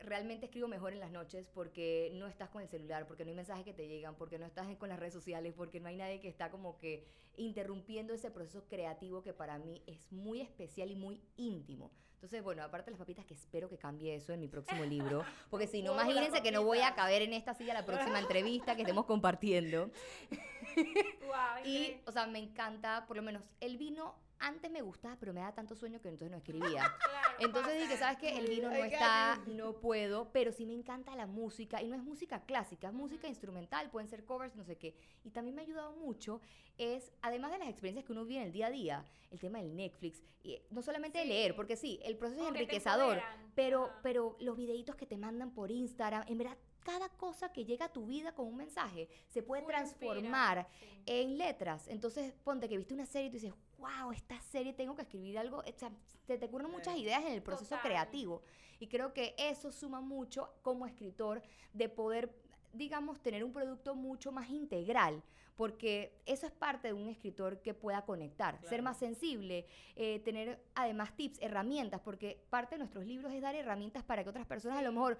realmente 0.00 0.46
escribo 0.46 0.68
mejor 0.68 0.92
en 0.92 1.00
las 1.00 1.10
noches 1.10 1.46
porque 1.52 2.10
no 2.14 2.26
estás 2.26 2.48
con 2.48 2.62
el 2.62 2.68
celular, 2.68 3.06
porque 3.06 3.24
no 3.24 3.30
hay 3.30 3.36
mensajes 3.36 3.64
que 3.64 3.72
te 3.72 3.88
llegan, 3.88 4.14
porque 4.16 4.38
no 4.38 4.46
estás 4.46 4.66
con 4.76 4.88
las 4.88 4.98
redes 4.98 5.14
sociales, 5.14 5.54
porque 5.56 5.80
no 5.80 5.88
hay 5.88 5.96
nadie 5.96 6.20
que 6.20 6.28
está 6.28 6.50
como 6.50 6.78
que 6.78 7.06
interrumpiendo 7.36 8.12
ese 8.12 8.30
proceso 8.30 8.64
creativo 8.68 9.22
que 9.22 9.32
para 9.32 9.58
mí 9.58 9.82
es 9.86 10.12
muy 10.12 10.40
especial 10.40 10.90
y 10.90 10.96
muy 10.96 11.20
íntimo. 11.36 11.90
Entonces, 12.14 12.42
bueno, 12.42 12.62
aparte 12.62 12.90
de 12.90 12.92
las 12.92 12.98
papitas, 12.98 13.24
que 13.24 13.32
espero 13.32 13.70
que 13.70 13.78
cambie 13.78 14.14
eso 14.14 14.34
en 14.34 14.40
mi 14.40 14.48
próximo 14.48 14.84
libro, 14.84 15.24
porque 15.50 15.66
si 15.66 15.82
no, 15.82 15.94
imagínense 15.94 16.42
que 16.42 16.52
no 16.52 16.62
voy 16.62 16.80
a 16.80 16.94
caber 16.94 17.22
en 17.22 17.32
esta 17.32 17.54
silla 17.54 17.72
la 17.72 17.86
próxima 17.86 18.18
entrevista 18.18 18.76
que 18.76 18.82
estemos 18.82 19.06
compartiendo. 19.06 19.90
Wow, 20.76 21.64
y, 21.64 21.96
o 22.06 22.12
sea, 22.12 22.26
me 22.26 22.38
encanta, 22.38 23.04
por 23.06 23.16
lo 23.16 23.22
menos, 23.22 23.42
el 23.60 23.76
vino 23.76 24.14
antes 24.40 24.70
me 24.70 24.82
gustaba, 24.82 25.16
pero 25.20 25.32
me 25.32 25.40
da 25.40 25.52
tanto 25.52 25.76
sueño 25.76 26.00
que 26.00 26.08
entonces 26.08 26.30
no 26.30 26.38
escribía. 26.38 26.82
claro, 26.98 27.36
entonces 27.38 27.78
dije, 27.78 27.96
¿sabes 27.96 28.18
qué? 28.18 28.38
El 28.38 28.48
vino 28.48 28.70
no 28.70 28.76
está, 28.76 29.40
no 29.46 29.74
puedo, 29.74 30.32
pero 30.32 30.50
sí 30.52 30.66
me 30.66 30.74
encanta 30.74 31.14
la 31.14 31.26
música. 31.26 31.82
Y 31.82 31.88
no 31.88 31.96
es 31.96 32.02
música 32.02 32.40
clásica, 32.44 32.88
es 32.88 32.94
música 32.94 33.28
instrumental, 33.28 33.90
pueden 33.90 34.08
ser 34.08 34.24
covers, 34.24 34.56
no 34.56 34.64
sé 34.64 34.76
qué. 34.76 34.94
Y 35.24 35.30
también 35.30 35.54
me 35.54 35.62
ha 35.62 35.64
ayudado 35.64 35.92
mucho, 35.92 36.40
es, 36.78 37.12
además 37.22 37.52
de 37.52 37.58
las 37.58 37.68
experiencias 37.68 38.04
que 38.04 38.12
uno 38.12 38.24
vive 38.24 38.40
en 38.40 38.46
el 38.46 38.52
día 38.52 38.66
a 38.66 38.70
día, 38.70 39.04
el 39.30 39.38
tema 39.38 39.58
del 39.58 39.76
Netflix, 39.76 40.22
y 40.42 40.58
no 40.70 40.82
solamente 40.82 41.20
sí. 41.20 41.28
de 41.28 41.34
leer, 41.34 41.54
porque 41.54 41.76
sí, 41.76 42.00
el 42.02 42.16
proceso 42.16 42.42
es 42.42 42.48
enriquecedor, 42.48 43.20
pero, 43.54 43.90
pero 44.02 44.36
los 44.40 44.56
videitos 44.56 44.96
que 44.96 45.06
te 45.06 45.18
mandan 45.18 45.52
por 45.52 45.70
Instagram, 45.70 46.24
en 46.26 46.38
verdad 46.38 46.56
cada 46.82 47.08
cosa 47.10 47.52
que 47.52 47.64
llega 47.64 47.86
a 47.86 47.92
tu 47.92 48.06
vida 48.06 48.32
con 48.34 48.46
un 48.46 48.56
mensaje 48.56 49.08
se 49.28 49.42
puede 49.42 49.62
transformar 49.62 50.66
sí. 50.78 50.86
en 51.06 51.38
letras. 51.38 51.86
Entonces, 51.88 52.32
ponte 52.42 52.68
que 52.68 52.76
viste 52.76 52.94
una 52.94 53.06
serie 53.06 53.28
y 53.28 53.30
tú 53.30 53.34
dices, 53.34 53.54
wow, 53.80 54.12
esta 54.12 54.40
serie 54.40 54.72
tengo 54.72 54.94
que 54.94 55.02
escribir 55.02 55.38
algo. 55.38 55.58
O 55.58 55.78
sea, 55.78 55.90
te, 56.26 56.38
te 56.38 56.46
ocurren 56.46 56.70
muchas 56.70 56.96
ideas 56.96 57.24
en 57.24 57.32
el 57.32 57.42
proceso 57.42 57.74
Total. 57.76 57.82
creativo. 57.82 58.42
Y 58.78 58.86
creo 58.86 59.12
que 59.12 59.34
eso 59.36 59.72
suma 59.72 60.00
mucho 60.00 60.52
como 60.62 60.86
escritor 60.86 61.42
de 61.72 61.88
poder, 61.88 62.34
digamos, 62.72 63.20
tener 63.22 63.44
un 63.44 63.52
producto 63.52 63.94
mucho 63.94 64.32
más 64.32 64.48
integral. 64.50 65.22
Porque 65.56 66.14
eso 66.24 66.46
es 66.46 66.52
parte 66.52 66.88
de 66.88 66.94
un 66.94 67.08
escritor 67.08 67.60
que 67.60 67.74
pueda 67.74 68.06
conectar, 68.06 68.54
claro. 68.54 68.68
ser 68.68 68.80
más 68.80 68.96
sensible, 68.96 69.66
eh, 69.94 70.20
tener 70.20 70.58
además 70.74 71.14
tips, 71.14 71.38
herramientas, 71.42 72.00
porque 72.00 72.42
parte 72.48 72.76
de 72.76 72.78
nuestros 72.78 73.04
libros 73.04 73.30
es 73.34 73.42
dar 73.42 73.54
herramientas 73.54 74.02
para 74.02 74.24
que 74.24 74.30
otras 74.30 74.46
personas 74.46 74.78
a 74.78 74.82
lo 74.82 74.90
mejor 74.90 75.18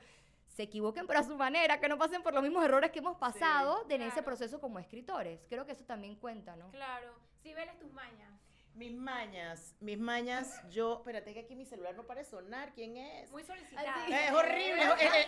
se 0.51 0.63
equivoquen 0.63 1.07
pero 1.07 1.21
a 1.21 1.23
su 1.23 1.37
manera, 1.37 1.79
que 1.79 1.89
no 1.89 1.99
pasen 1.99 2.23
por 2.23 2.35
los 2.35 2.43
mismos 2.43 2.65
errores 2.65 2.91
que 2.91 2.99
hemos 2.99 3.17
pasado 3.19 3.85
sí, 3.87 3.95
en 3.95 4.03
ese 4.03 4.23
proceso 4.23 4.61
como 4.61 4.79
escritores. 4.79 5.41
Creo 5.49 5.67
que 5.67 5.73
eso 5.73 5.85
también 5.85 6.17
cuenta, 6.17 6.57
¿no? 6.57 6.71
Claro. 6.71 7.13
Si 7.43 7.55
veles 7.55 7.79
tus 7.79 7.93
mañas. 7.93 8.40
Mis 8.75 8.93
mañas, 8.93 9.75
mis 9.81 9.99
mañas, 9.99 10.61
yo, 10.71 10.99
espérate 10.99 11.35
que 11.35 11.41
aquí 11.41 11.55
mi 11.55 11.67
celular 11.67 11.95
no 11.95 12.07
para 12.07 12.25
sonar, 12.25 12.73
¿quién 12.73 12.97
es? 12.97 13.31
Muy 13.31 13.43
solicitada. 13.43 14.07
Es 14.07 14.33
horrible, 14.33 14.83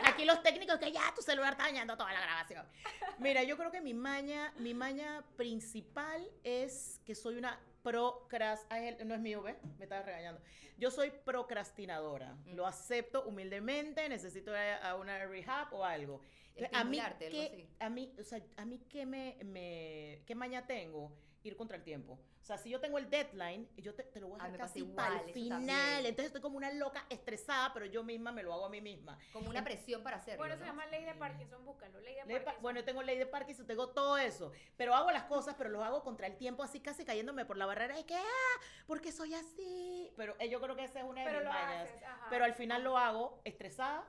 aquí 0.05 0.25
los 0.25 0.43
técnicos 0.43 0.79
que 0.79 0.91
ya 0.93 1.13
tu 1.15 1.23
celular 1.23 1.53
está 1.53 1.65
dañando 1.65 1.97
toda 1.97 2.13
la 2.13 2.21
grabación. 2.21 2.67
Mira, 3.19 3.43
yo 3.43 3.57
creo 3.57 3.71
que 3.71 3.81
mi 3.81 3.95
maña, 3.95 4.53
mi 4.59 4.75
maña 4.75 5.25
principal 5.37 6.27
es 6.45 7.01
que 7.05 7.15
soy 7.15 7.37
una 7.37 7.61
procrast, 7.83 8.71
no 9.05 9.15
es 9.15 9.21
mío, 9.21 9.43
¿ves? 9.43 9.57
Me 9.79 9.85
estaba 9.85 10.03
regañando. 10.03 10.41
Yo 10.79 10.91
soy 10.91 11.11
procrastinadora, 11.11 12.35
mm. 12.35 12.55
lo 12.55 12.67
acepto 12.67 13.25
humildemente, 13.25 14.09
necesito 14.09 14.53
a 14.83 14.95
una 14.95 15.27
rehab 15.27 15.73
o 15.75 15.85
algo. 15.85 16.21
A 16.73 16.85
mí, 16.85 17.01
¿qué, 17.19 17.69
a 17.81 17.89
mí, 17.89 18.15
o 18.19 18.25
sea, 18.25 18.41
a 18.57 18.65
mí 18.65 18.79
qué 18.89 19.07
me, 19.07 19.37
me, 19.45 20.23
qué 20.27 20.35
maña 20.35 20.67
tengo 20.67 21.13
ir 21.45 21.57
contra 21.57 21.77
el 21.77 21.83
tiempo. 21.85 22.19
O 22.41 22.45
sea, 22.45 22.59
si 22.59 22.71
yo 22.71 22.81
tengo 22.81 22.99
el 22.99 23.09
deadline, 23.09 23.69
yo 23.77 23.95
te, 23.95 24.03
te 24.05 24.21
lo 24.21 24.29
voy 24.29 24.41
a 24.41 24.43
Ah, 24.43 24.47
hacer 24.47 24.53
me 24.53 24.59
casi 24.59 24.83
para 24.85 25.21
el 25.21 25.33
final. 25.33 25.59
también. 25.67 26.07
Entonces 26.07 26.27
estoy 26.27 26.41
como 26.41 26.57
una 26.57 26.73
loca 26.73 27.07
estresada, 27.09 27.73
pero 27.73 27.87
yo 27.87 28.03
misma 28.03 28.33
me 28.33 28.43
lo 28.43 28.53
hago 28.53 28.67
a 28.67 28.69
mí 28.69 28.81
misma. 28.81 29.19
Como 29.33 29.49
una 29.51 29.63
presión 29.63 30.03
para 30.03 30.17
hacerlo. 30.17 30.39
Bueno, 30.39 30.55
se 30.55 30.61
¿no? 30.61 30.67
llama 30.67 30.87
ley 30.87 31.05
de 31.05 31.15
Parkinson, 31.15 31.65
búscalo. 31.65 32.01
Ley 32.01 32.15
de 32.17 32.25
Ley 32.27 32.37
Parkinson. 32.41 32.63
Bueno, 32.63 32.81
yo 32.81 32.85
tengo 32.85 33.03
ley 33.03 33.17
de 33.19 33.27
Parkinson, 33.27 33.67
tengo 33.67 33.91
todo 33.91 34.19
eso. 34.19 34.53
Pero 34.77 34.95
hago 34.95 35.11
las 35.13 35.25
cosas, 35.25 35.55
pero 35.57 35.71
lo 35.71 35.85
hago 35.85 36.03
contra 36.03 36.27
el 36.27 36.37
tiempo, 36.37 36.63
así 36.63 36.81
casi 36.81 37.05
cayéndome 37.05 37.45
por 37.45 37.57
la 37.57 37.67
barrera. 37.67 37.97
Es 37.99 38.05
que, 38.05 38.17
ah, 38.17 38.61
porque 38.87 39.13
soy 39.13 39.35
así. 39.35 40.13
Pero 40.17 40.35
eh, 40.41 40.49
yo 40.49 40.61
creo 40.61 40.75
que 40.75 40.85
esa 40.85 40.99
es 41.01 41.05
una 41.05 41.21
de 41.21 41.27
pero 41.27 41.39
mis 41.41 41.47
lo 41.47 41.53
mañas. 41.53 41.89
haces, 41.89 42.03
ajá. 42.03 42.27
Pero 42.31 42.45
al 42.45 42.55
final 42.55 42.83
lo 42.83 42.99
hago 42.99 43.41
estresada, 43.45 44.05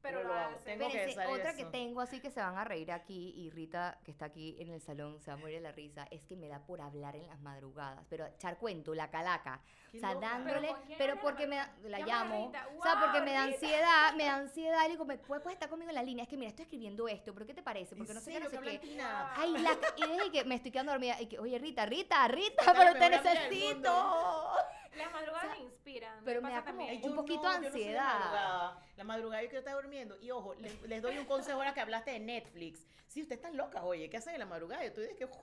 Pero 0.00 0.18
pero, 0.20 0.28
lo 0.28 0.34
hago. 0.34 0.56
Tengo 0.64 0.88
que 0.88 1.04
Espérense, 1.04 1.26
otra 1.32 1.50
eso. 1.50 1.56
que 1.58 1.64
tengo 1.66 2.00
así 2.00 2.20
que 2.20 2.30
se 2.30 2.40
van 2.40 2.56
a 2.56 2.64
reír 2.64 2.92
aquí 2.92 3.34
y 3.36 3.50
Rita 3.50 3.98
que 4.04 4.10
está 4.12 4.26
aquí 4.26 4.56
en 4.60 4.70
el 4.70 4.80
salón 4.80 5.20
se 5.20 5.30
va 5.30 5.34
a 5.34 5.40
morir 5.40 5.56
de 5.56 5.62
la 5.62 5.72
risa 5.72 6.06
es 6.10 6.22
que 6.22 6.36
me 6.36 6.48
da 6.48 6.60
por 6.60 6.80
hablar 6.80 7.16
en 7.16 7.26
las 7.26 7.40
madrugadas 7.40 8.04
pero 8.08 8.24
echar 8.26 8.58
cuento 8.58 8.94
la 8.94 9.10
calaca 9.10 9.60
o 9.94 9.98
sea 9.98 10.14
loca. 10.14 10.28
dándole 10.28 10.74
¿Pero 10.96 11.20
porque 11.20 11.46
me 11.46 11.56
da- 11.56 11.74
la 11.84 11.98
llamo 12.00 12.46
Rita. 12.46 12.68
o 12.78 12.82
sea 12.82 12.92
porque 13.00 13.18
¡Guau, 13.18 13.24
me 13.24 13.32
da 13.32 13.46
Rita! 13.46 13.54
ansiedad 13.56 14.14
me 14.14 14.24
da 14.24 14.34
ansiedad 14.36 14.86
y 14.86 14.90
digo 14.90 15.04
me 15.04 15.18
puedes, 15.18 15.42
puedes 15.42 15.56
estar 15.56 15.68
conmigo 15.68 15.88
en 15.90 15.96
la 15.96 16.02
línea 16.02 16.22
es 16.22 16.28
que 16.28 16.36
mira 16.36 16.48
estoy 16.50 16.62
escribiendo 16.62 17.08
esto 17.08 17.34
pero 17.34 17.44
qué 17.46 17.54
te 17.54 17.62
parece 17.62 17.96
porque 17.96 18.12
¿En 18.12 18.16
no 18.18 18.20
sé 18.22 18.32
qué 18.32 18.40
no 18.40 18.50
sé 18.50 18.58
¿Qué? 18.60 19.00
Ay, 19.36 19.52
la, 19.58 19.70
y 19.96 20.06
desde 20.08 20.30
que 20.30 20.44
me 20.44 20.54
estoy 20.54 20.70
quedando 20.70 20.92
dormida, 20.92 21.20
y 21.20 21.26
que, 21.26 21.38
oye, 21.38 21.58
Rita, 21.58 21.86
Rita, 21.86 22.26
Rita, 22.28 22.72
pero 22.76 22.92
te 22.98 23.10
necesito. 23.10 24.52
Las 24.96 25.12
madrugadas 25.12 25.44
O 25.44 25.48
sea, 25.50 25.58
me 25.58 25.64
inspiran. 25.64 26.24
pero 26.24 26.40
me 26.42 26.48
me 26.48 26.54
da 26.54 26.60
como- 26.64 26.78
también. 26.78 26.96
un 27.02 27.08
Yo 27.10 27.14
poquito 27.14 27.42
no, 27.42 27.52
yo 27.54 27.60
no 27.60 27.66
ansiedad. 27.66 28.18
madrugada. 28.18 28.86
La 28.96 29.04
madrugada 29.04 29.42
yo 29.42 29.48
quiero 29.48 29.58
estar 29.60 29.74
durmiendo. 29.82 30.16
Y 30.20 30.30
ojo, 30.30 30.54
les, 30.54 30.80
les 30.82 31.02
doy 31.02 31.18
un 31.18 31.24
consejo 31.26 31.58
ahora 31.58 31.74
que 31.74 31.80
hablaste 31.80 32.10
de 32.12 32.20
Netflix. 32.20 32.86
Si 33.06 33.22
usted 33.22 33.36
está 33.36 33.50
loca, 33.50 33.84
oye, 33.84 34.08
¿qué 34.10 34.16
hacen 34.16 34.34
en 34.34 34.40
la 34.40 34.46
madrugada? 34.46 34.82
Yo 34.82 34.88
estoy 34.88 35.04
de 35.06 35.16
que... 35.16 35.24
uf, 35.24 35.36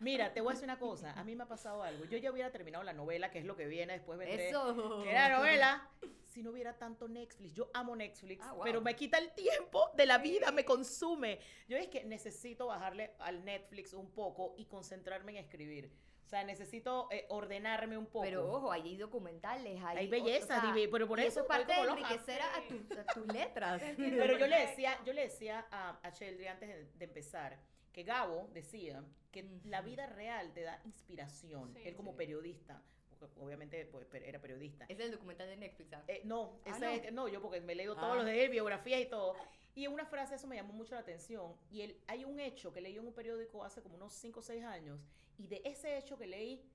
Mira, 0.00 0.32
te 0.32 0.40
voy 0.40 0.50
a 0.50 0.52
decir 0.52 0.64
una 0.64 0.78
cosa. 0.78 1.12
A 1.18 1.24
mí 1.24 1.34
me 1.34 1.42
ha 1.42 1.48
pasado 1.48 1.82
algo. 1.82 2.04
Yo 2.04 2.18
ya 2.18 2.30
hubiera 2.30 2.52
terminado 2.52 2.84
la 2.84 2.92
novela, 2.92 3.32
que 3.32 3.40
es 3.40 3.44
lo 3.44 3.56
que 3.56 3.66
viene, 3.66 3.94
después 3.94 4.16
vendré. 4.16 4.48
Eso. 4.48 5.02
Que 5.02 5.10
era 5.10 5.28
novela. 5.36 5.88
Si 6.24 6.40
no 6.40 6.50
hubiera 6.50 6.78
tanto 6.78 7.08
Netflix. 7.08 7.52
Yo 7.52 7.68
amo 7.74 7.96
Netflix, 7.96 8.44
Ah, 8.46 8.52
wow. 8.52 8.62
pero 8.62 8.80
me 8.80 8.94
quita 8.94 9.18
el 9.18 9.32
tiempo 9.32 9.90
de 9.96 10.06
la 10.06 10.18
vida, 10.18 10.52
me 10.52 10.64
consume. 10.64 11.40
Yo 11.66 11.76
es 11.76 11.88
que 11.88 12.04
necesito 12.04 12.68
bajarle 12.68 13.14
al 13.18 13.44
Netflix 13.44 13.92
un 13.92 14.08
poco 14.12 14.54
y 14.56 14.66
concentrarme 14.66 15.32
en 15.32 15.38
escribir. 15.38 15.90
O 16.28 16.30
sea, 16.30 16.44
necesito 16.44 17.08
eh, 17.10 17.24
ordenarme 17.30 17.96
un 17.96 18.04
poco. 18.04 18.20
Pero 18.22 18.52
ojo, 18.52 18.70
hay 18.70 18.98
documentales, 18.98 19.82
hay, 19.82 19.96
Hay 19.96 20.08
belleza, 20.08 20.58
o 20.58 20.60
sea, 20.60 20.74
divi- 20.74 20.86
pero 20.92 21.08
por 21.08 21.18
y 21.18 21.22
eso 21.22 21.40
es 21.40 21.46
parte 21.46 21.72
de 21.72 21.80
enriquecer 21.80 22.42
a, 22.42 22.54
a 22.54 22.68
tus- 22.68 22.98
a 22.98 23.04
tus 23.14 23.26
letras. 23.32 23.82
Pero 23.96 24.36
yo 24.36 24.46
le 24.46 24.60
decía, 24.66 24.98
yo 25.06 25.14
le 25.14 25.22
decía 25.22 25.66
a, 25.70 25.98
a 26.02 26.10
Sheldry 26.10 26.46
antes 26.48 26.68
de, 26.68 26.84
de 26.98 27.04
empezar 27.06 27.58
que 27.94 28.02
Gabo 28.02 28.50
decía 28.52 29.02
que 29.30 29.48
la 29.64 29.80
vida 29.80 30.04
real 30.04 30.52
te 30.52 30.60
da 30.64 30.78
inspiración. 30.84 31.72
Sí, 31.72 31.80
él 31.88 31.96
como 31.96 32.10
sí. 32.10 32.18
periodista, 32.18 32.82
porque 33.18 33.40
obviamente 33.40 33.86
pues, 33.86 34.06
era 34.22 34.38
periodista. 34.38 34.84
Es 34.90 35.00
el 35.00 35.10
documental 35.12 35.48
de 35.48 35.56
Netflix. 35.56 35.94
¿ah? 35.94 36.04
Eh, 36.08 36.20
no, 36.26 36.60
Ah, 36.66 36.70
ese 36.72 36.80
no. 36.80 36.90
es- 36.90 37.12
no, 37.14 37.28
yo 37.28 37.40
porque 37.40 37.62
me 37.62 37.72
he 37.72 37.76
leído 37.76 37.94
Ah. 37.96 38.00
todos 38.02 38.16
los 38.16 38.26
de 38.26 38.44
él, 38.44 38.50
biografías 38.50 39.00
y 39.00 39.06
todo. 39.06 39.34
Y 39.78 39.84
en 39.84 39.92
una 39.92 40.04
frase 40.06 40.34
eso 40.34 40.48
me 40.48 40.56
llamó 40.56 40.72
mucho 40.72 40.96
la 40.96 41.02
atención. 41.02 41.54
Y 41.70 41.82
él, 41.82 41.96
hay 42.08 42.24
un 42.24 42.40
hecho 42.40 42.72
que 42.72 42.80
leí 42.80 42.96
en 42.96 43.06
un 43.06 43.12
periódico 43.12 43.62
hace 43.62 43.80
como 43.80 43.94
unos 43.94 44.12
5 44.12 44.40
o 44.40 44.42
6 44.42 44.64
años. 44.64 44.98
Y 45.38 45.46
de 45.46 45.62
ese 45.64 45.96
hecho 45.96 46.18
que 46.18 46.26
leí 46.26 46.68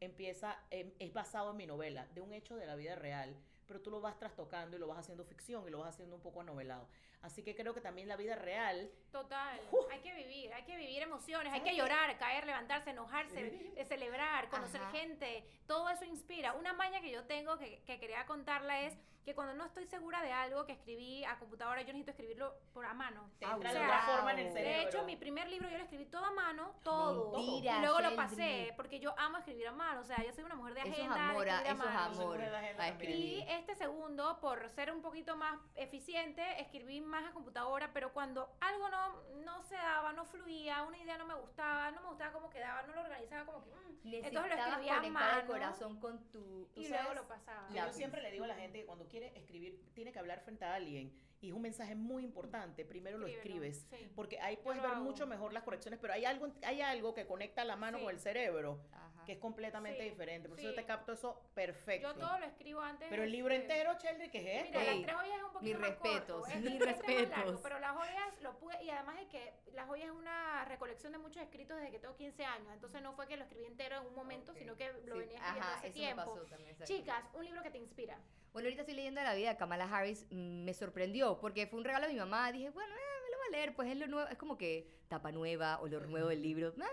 empieza, 0.00 0.58
em, 0.70 0.90
es 0.98 1.12
basado 1.12 1.52
en 1.52 1.56
mi 1.56 1.66
novela, 1.68 2.08
de 2.14 2.20
un 2.20 2.34
hecho 2.34 2.56
de 2.56 2.66
la 2.66 2.74
vida 2.74 2.96
real. 2.96 3.36
Pero 3.68 3.80
tú 3.80 3.92
lo 3.92 4.00
vas 4.00 4.18
trastocando 4.18 4.76
y 4.76 4.80
lo 4.80 4.88
vas 4.88 4.98
haciendo 4.98 5.24
ficción 5.24 5.68
y 5.68 5.70
lo 5.70 5.78
vas 5.78 5.90
haciendo 5.90 6.16
un 6.16 6.20
poco 6.20 6.40
anovelado. 6.40 6.88
Así 7.22 7.44
que 7.44 7.54
creo 7.54 7.74
que 7.74 7.80
también 7.80 8.08
la 8.08 8.16
vida 8.16 8.34
real 8.34 8.90
Total, 9.12 9.60
hay 9.92 10.00
que 10.00 10.12
vivir, 10.14 10.52
hay 10.52 10.64
que 10.64 10.76
vivir 10.76 11.02
emociones, 11.02 11.52
hay 11.52 11.60
¿Sabes 11.60 11.72
que 11.74 11.78
llorar, 11.78 12.18
caer, 12.18 12.44
levantarse, 12.44 12.90
enojarse, 12.90 13.50
Sí. 13.50 13.72
eh, 13.76 13.84
celebrar, 13.84 14.48
conocer 14.48 14.80
Ajá. 14.80 14.90
gente, 14.90 15.44
todo 15.66 15.88
eso 15.90 16.04
inspira. 16.04 16.54
Una 16.54 16.72
maña 16.72 17.00
que 17.00 17.10
yo 17.12 17.22
tengo 17.24 17.56
que, 17.56 17.82
que 17.84 18.00
quería 18.00 18.26
contarla 18.26 18.82
es 18.82 18.96
que 19.28 19.34
cuando 19.34 19.52
no 19.52 19.66
estoy 19.66 19.84
segura 19.84 20.22
de 20.22 20.32
algo 20.32 20.64
que 20.64 20.72
escribí 20.72 21.22
a 21.22 21.38
computadora, 21.38 21.82
yo 21.82 21.88
necesito 21.88 22.12
escribirlo 22.12 22.54
por 22.72 22.86
a 22.86 22.94
mano. 22.94 23.30
te 23.38 23.44
entra 23.44 23.70
o 23.70 23.74
de 23.74 23.78
otra 23.78 24.00
forma 24.06 24.32
en 24.32 24.38
el 24.38 24.52
cerebro. 24.52 24.78
De 24.78 24.82
hecho, 24.84 25.04
mi 25.04 25.16
primer 25.16 25.48
libro 25.48 25.68
yo 25.68 25.76
lo 25.76 25.84
escribí 25.84 26.06
todo 26.06 26.24
a 26.24 26.30
mano, 26.30 26.74
todo. 26.82 27.32
Mentira, 27.32 27.76
y 27.76 27.80
luego 27.82 28.00
lo 28.00 28.16
pasé, 28.16 28.72
porque 28.74 29.00
yo 29.00 29.14
amo 29.18 29.36
escribir 29.36 29.68
a 29.68 29.72
mano. 29.72 30.00
O 30.00 30.04
sea, 30.04 30.24
yo 30.24 30.32
soy 30.32 30.44
una 30.44 30.54
mujer 30.54 30.72
de 30.72 30.80
Eso 30.80 30.92
es 30.92 30.98
agenda. 31.00 31.30
amor, 31.30 31.44
de 31.44 31.50
escribir 31.50 31.68
a 31.68 31.74
eso 31.74 31.82
es 31.84 32.20
amor. 32.20 32.40
a. 32.40 33.04
Y 33.04 33.44
este 33.48 33.74
segundo, 33.74 34.38
por 34.40 34.66
ser 34.70 34.90
un 34.90 35.02
poquito 35.02 35.36
más 35.36 35.60
eficiente, 35.74 36.62
escribí 36.62 37.02
más 37.02 37.28
a 37.28 37.32
computadora, 37.32 37.92
pero 37.92 38.14
cuando 38.14 38.56
algo 38.60 38.88
no, 38.88 39.22
no 39.44 39.62
se 39.64 39.74
daba, 39.74 40.14
no 40.14 40.24
fluía, 40.24 40.84
una 40.84 40.96
idea 40.96 41.18
no 41.18 41.26
me 41.26 41.34
gustaba, 41.34 41.90
no 41.90 42.00
me 42.00 42.08
gustaba 42.08 42.32
cómo 42.32 42.48
quedaba, 42.48 42.82
no 42.84 42.94
lo 42.94 43.02
organizaba 43.02 43.44
como 43.44 43.62
que... 43.62 43.70
mm, 43.72 44.14
entonces 44.14 44.32
lo 44.32 44.40
Necesitabas 44.40 44.70
escribía 44.70 45.00
a 45.00 45.04
el 45.04 45.12
mano 45.12 45.46
corazón 45.46 46.00
con 46.00 46.18
tu... 46.30 46.70
y 46.74 46.88
luego 46.88 47.12
lo 47.12 47.28
pasaba. 47.28 47.68
Yo 47.68 47.92
siempre 47.92 48.22
le 48.22 48.30
digo 48.30 48.44
a 48.44 48.48
la 48.48 48.54
gente 48.54 48.80
que 48.80 48.86
cuando 48.86 49.06
quiere 49.18 49.38
escribir, 49.38 49.80
tiene 49.94 50.12
que 50.12 50.18
hablar 50.18 50.40
frente 50.40 50.64
a 50.64 50.74
alguien. 50.74 51.12
Y 51.40 51.48
es 51.50 51.54
un 51.54 51.62
mensaje 51.62 51.94
muy 51.94 52.24
importante. 52.24 52.84
Primero 52.84 53.16
lo 53.16 53.26
escribes. 53.28 53.86
sí. 53.90 54.10
Porque 54.16 54.40
ahí 54.40 54.56
puedes 54.56 54.82
ver 54.82 54.90
hago. 54.92 55.04
mucho 55.04 55.24
mejor 55.26 55.52
las 55.52 55.62
correcciones, 55.62 56.00
pero 56.00 56.12
hay 56.12 56.24
algo, 56.24 56.48
hay 56.64 56.80
algo 56.80 57.14
que 57.14 57.26
conecta 57.26 57.64
la 57.64 57.76
mano 57.76 57.98
Sí. 57.98 58.04
con 58.04 58.12
el 58.14 58.18
cerebro 58.20 58.80
Ajá. 58.92 59.24
que 59.24 59.32
es 59.32 59.38
completamente 59.38 60.02
Sí, 60.02 60.10
diferente. 60.10 60.48
Por 60.48 60.58
sí. 60.58 60.64
eso 60.64 60.70
yo 60.72 60.80
te 60.80 60.84
capto 60.84 61.12
eso 61.12 61.40
perfecto. 61.54 62.08
Yo 62.12 62.18
todo 62.18 62.38
lo 62.40 62.44
escribo 62.46 62.80
antes. 62.80 63.06
Pero 63.08 63.22
el 63.22 63.30
libro 63.30 63.54
entero, 63.54 63.92
Sheldry, 64.02 64.30
¿qué 64.30 64.38
es 64.58 64.64
esto? 64.64 64.80
Mira, 64.80 64.90
Ey, 64.92 64.98
las 64.98 65.06
tres 65.06 65.16
joyas 65.16 65.36
es 65.38 65.44
un 65.44 65.52
poquito 65.52 65.78
más 65.78 65.90
corto, 65.90 66.02
respetos, 66.42 66.48
es- 66.48 66.60
mis 66.72 66.80
este 66.82 67.22
es 67.22 67.28
largo, 67.30 67.60
pero 67.62 67.78
las 67.78 67.92
joyas 67.96 68.42
lo 68.42 68.58
pude, 68.58 68.82
y 68.82 68.90
además 68.90 69.16
de 69.20 69.28
que 69.28 69.52
las 69.74 69.86
joyas 69.86 70.06
es 70.08 70.12
una 70.16 70.64
recolección 70.64 71.12
de 71.12 71.18
muchos 71.18 71.40
escritos 71.40 71.76
desde 71.76 71.92
que 71.92 71.98
tengo 72.00 72.16
15 72.16 72.44
años, 72.44 72.72
entonces 72.72 73.00
no 73.00 73.12
fue 73.12 73.28
que 73.28 73.36
lo 73.36 73.44
escribí 73.44 73.66
entero 73.66 74.00
en 74.00 74.06
un 74.08 74.14
momento, 74.16 74.50
Ok. 74.50 74.58
sino 74.58 74.74
que 74.76 74.92
lo 75.04 75.14
Sí, 75.14 75.20
venía 75.20 75.36
escribiendo 75.36 75.60
Ajá, 75.68 75.76
hace 75.78 75.90
tiempo. 75.90 76.34
también. 76.50 76.76
Chicas, 76.82 77.24
un 77.34 77.44
libro 77.44 77.62
que 77.62 77.70
te 77.70 77.78
inspira. 77.78 78.18
Bueno, 78.52 78.66
ahorita 78.66 78.82
estoy 78.82 78.94
leyendo 78.96 79.22
la 79.22 79.34
vida 79.34 79.50
de 79.50 79.56
Kamala 79.56 79.84
Harris. 79.84 80.26
mm, 80.30 80.64
Me 80.64 80.74
sorprendió 80.74 81.38
porque 81.38 81.66
fue 81.66 81.78
un 81.78 81.84
regalo 81.84 82.06
de 82.06 82.12
mi 82.12 82.18
mamá. 82.18 82.50
Dije, 82.52 82.70
bueno, 82.70 82.92
eh, 82.94 83.22
me 83.24 83.30
lo 83.30 83.36
voy 83.38 83.46
a 83.48 83.50
leer. 83.50 83.74
Pues 83.74 83.90
es 83.90 83.96
lo 83.96 84.06
nuevo. 84.06 84.28
Es 84.28 84.38
como 84.38 84.56
que 84.58 84.88
tapa 85.08 85.32
nueva, 85.32 85.80
olor 85.80 86.08
nuevo 86.08 86.28
del 86.28 86.42
libro. 86.42 86.72
Ah, 86.80 86.86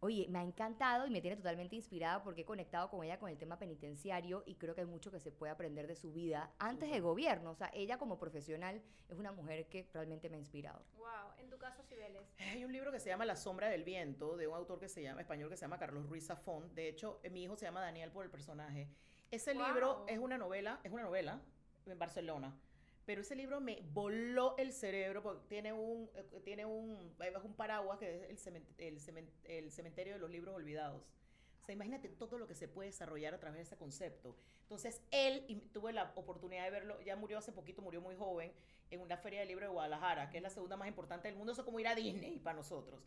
Oye, 0.00 0.28
me 0.28 0.38
ha 0.38 0.42
encantado 0.44 1.08
y 1.08 1.10
me 1.10 1.20
tiene 1.20 1.36
totalmente 1.36 1.74
inspirada 1.74 2.22
porque 2.22 2.42
he 2.42 2.44
conectado 2.44 2.88
con 2.88 3.02
ella 3.02 3.18
con 3.18 3.30
el 3.30 3.36
tema 3.36 3.58
penitenciario 3.58 4.44
y 4.46 4.54
creo 4.54 4.72
que 4.72 4.82
hay 4.82 4.86
mucho 4.86 5.10
que 5.10 5.18
se 5.18 5.32
puede 5.32 5.50
aprender 5.50 5.88
de 5.88 5.96
su 5.96 6.12
vida 6.12 6.52
antes 6.60 6.88
de 6.92 7.00
gobierno. 7.00 7.50
O 7.50 7.54
sea, 7.56 7.68
ella 7.74 7.98
como 7.98 8.16
profesional 8.16 8.80
es 9.08 9.18
una 9.18 9.32
mujer 9.32 9.66
que 9.66 9.88
realmente 9.92 10.30
me 10.30 10.36
ha 10.36 10.38
inspirado. 10.38 10.84
Wow, 10.98 11.32
en 11.38 11.50
tu 11.50 11.58
caso, 11.58 11.82
Cibeles. 11.82 12.22
Hay 12.38 12.64
un 12.64 12.72
libro 12.72 12.92
que 12.92 13.00
se 13.00 13.08
llama 13.08 13.24
La 13.24 13.34
sombra 13.34 13.68
del 13.68 13.82
viento, 13.82 14.36
de 14.36 14.46
un 14.46 14.54
autor 14.54 14.78
que 14.78 14.88
se 14.88 15.02
llama, 15.02 15.20
español 15.20 15.50
que 15.50 15.56
se 15.56 15.62
llama 15.62 15.78
Carlos 15.80 16.06
Ruiz 16.08 16.26
Zafón. 16.26 16.72
De 16.76 16.88
hecho, 16.88 17.18
eh, 17.24 17.30
mi 17.30 17.42
hijo 17.42 17.56
se 17.56 17.64
llama 17.66 17.80
Daniel 17.80 18.12
por 18.12 18.24
el 18.24 18.30
personaje. 18.30 18.86
Ese 19.30 19.54
Wow. 19.54 19.66
libro 19.66 20.04
es 20.08 20.18
una 20.18 20.38
novela, 20.38 20.80
es 20.84 20.92
una 20.92 21.02
novela 21.02 21.40
en 21.86 21.98
Barcelona. 21.98 22.58
Pero 23.04 23.22
ese 23.22 23.34
libro 23.36 23.60
me 23.60 23.80
voló 23.92 24.54
el 24.58 24.72
cerebro 24.72 25.22
porque 25.22 25.46
tiene 25.48 25.72
un, 25.72 26.10
eh, 26.14 26.40
tiene 26.44 26.66
un, 26.66 27.14
es 27.20 27.44
un 27.44 27.54
paraguas 27.54 27.98
que 27.98 28.16
es 28.16 28.30
el, 28.30 28.38
cemen- 28.38 28.66
el, 28.76 29.00
cemen- 29.00 29.30
el 29.44 29.70
cementerio 29.70 30.12
de 30.14 30.18
los 30.18 30.30
libros 30.30 30.54
olvidados. 30.54 31.02
O 31.60 31.64
sea, 31.64 31.72
imagínate 31.74 32.08
todo 32.10 32.38
lo 32.38 32.46
que 32.46 32.54
se 32.54 32.68
puede 32.68 32.88
desarrollar 32.90 33.34
a 33.34 33.40
través 33.40 33.56
de 33.58 33.62
ese 33.62 33.76
concepto. 33.76 34.36
Entonces, 34.62 35.02
él, 35.10 35.44
y 35.48 35.56
tuve 35.56 35.92
la 35.94 36.12
oportunidad 36.16 36.64
de 36.64 36.70
verlo, 36.70 37.00
ya 37.00 37.16
murió 37.16 37.38
hace 37.38 37.52
poquito, 37.52 37.80
murió 37.82 38.00
muy 38.02 38.14
joven, 38.14 38.52
en 38.90 39.00
una 39.00 39.16
feria 39.16 39.40
de 39.40 39.46
libro 39.46 39.66
de 39.66 39.72
Guadalajara, 39.72 40.28
que 40.30 40.36
es 40.38 40.42
la 40.42 40.50
segunda 40.50 40.76
más 40.76 40.88
importante 40.88 41.28
del 41.28 41.36
mundo, 41.36 41.52
eso 41.52 41.62
es 41.62 41.64
como 41.66 41.80
ir 41.80 41.88
a 41.88 41.94
Disney 41.94 42.38
para 42.38 42.56
nosotros. 42.56 43.02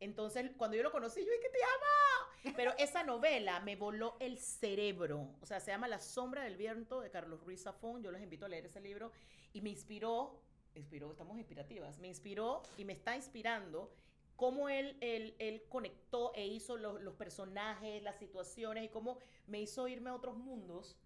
Entonces, 0.00 0.50
cuando 0.56 0.76
yo 0.76 0.82
lo 0.82 0.92
conocí, 0.92 1.20
yo 1.24 1.30
dije, 1.30 1.48
te 1.50 1.62
amo. 1.62 2.15
Pero 2.54 2.72
esa 2.78 3.02
novela 3.02 3.60
me 3.60 3.76
voló 3.76 4.16
el 4.20 4.38
cerebro. 4.38 5.28
O 5.40 5.46
sea, 5.46 5.60
se 5.60 5.70
llama 5.70 5.88
La 5.88 5.98
sombra 5.98 6.42
del 6.44 6.56
viento 6.56 7.00
de 7.00 7.10
Carlos 7.10 7.40
Ruiz 7.42 7.62
Zafón. 7.62 8.02
Yo 8.02 8.10
les 8.10 8.22
invito 8.22 8.46
a 8.46 8.48
leer 8.48 8.66
ese 8.66 8.80
libro 8.80 9.10
y 9.52 9.60
me 9.60 9.70
inspiró, 9.70 10.40
inspiró, 10.74 11.10
estamos 11.10 11.38
inspirativas, 11.38 11.98
me 11.98 12.08
inspiró 12.08 12.62
y 12.76 12.84
me 12.84 12.92
está 12.92 13.16
inspirando 13.16 13.92
cómo 14.36 14.68
él, 14.68 14.96
él, 15.00 15.34
él 15.38 15.64
conectó 15.68 16.32
e 16.34 16.46
hizo 16.46 16.76
los, 16.76 17.00
los 17.00 17.14
personajes, 17.14 18.02
las 18.02 18.18
situaciones 18.18 18.84
y 18.84 18.88
cómo 18.88 19.18
me 19.46 19.60
hizo 19.60 19.88
irme 19.88 20.10
a 20.10 20.14
otros 20.14 20.36
mundos, 20.36 20.96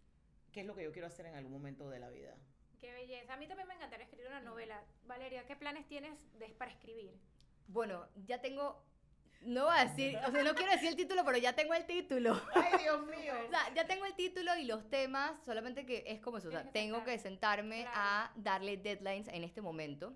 que 0.53 0.61
es 0.61 0.67
lo 0.67 0.75
que 0.75 0.83
yo 0.83 0.93
quiero 0.93 1.07
hacer 1.07 1.27
en 1.27 1.37
algún 1.37 1.53
momento 1.53 1.89
de 1.89 2.01
la 2.01 2.11
vida. 2.11 2.37
Qué 2.81 2.93
belleza. 2.93 3.35
A 3.35 3.37
mí 3.37 3.47
también 3.47 3.69
me 3.69 3.75
encantaría 3.75 4.05
escribir 4.05 4.27
una 4.29 4.41
novela. 4.41 4.83
Valeria, 5.07 5.47
¿qué 5.47 5.55
planes 5.55 5.87
tienes 5.87 6.19
de- 6.39 6.49
para 6.49 6.73
escribir? 6.73 7.13
Bueno, 7.69 8.09
ya 8.27 8.41
tengo... 8.41 8.83
No 9.41 9.65
voy 9.67 9.75
a 9.79 9.87
decir, 9.87 10.19
o 10.27 10.31
sea, 10.31 10.43
no 10.43 10.55
quiero 10.55 10.71
decir 10.73 10.89
el 10.89 10.97
título, 10.97 11.25
pero 11.25 11.39
ya 11.39 11.55
tengo 11.55 11.73
el 11.75 11.87
título. 11.87 12.39
¡Ay, 12.55 12.79
Dios 12.83 13.07
mío! 13.07 13.33
O 13.47 13.51
sea, 13.51 13.73
ya 13.75 13.87
tengo 13.87 14.05
el 14.05 14.15
título 14.15 14.55
y 14.57 14.65
los 14.65 14.89
temas, 14.91 15.33
solamente 15.45 15.87
que 15.87 16.05
es 16.07 16.21
como 16.21 16.39
eso, 16.39 16.49
o 16.49 16.51
sea, 16.51 16.71
tengo 16.73 17.05
que 17.05 17.13
sentar. 17.19 17.31
sentarme 17.61 17.83
Claro. 17.83 17.97
a 17.97 18.33
darle 18.37 18.77
deadlines 18.77 19.29
en 19.29 19.45
este 19.45 19.63
momento. 19.63 20.15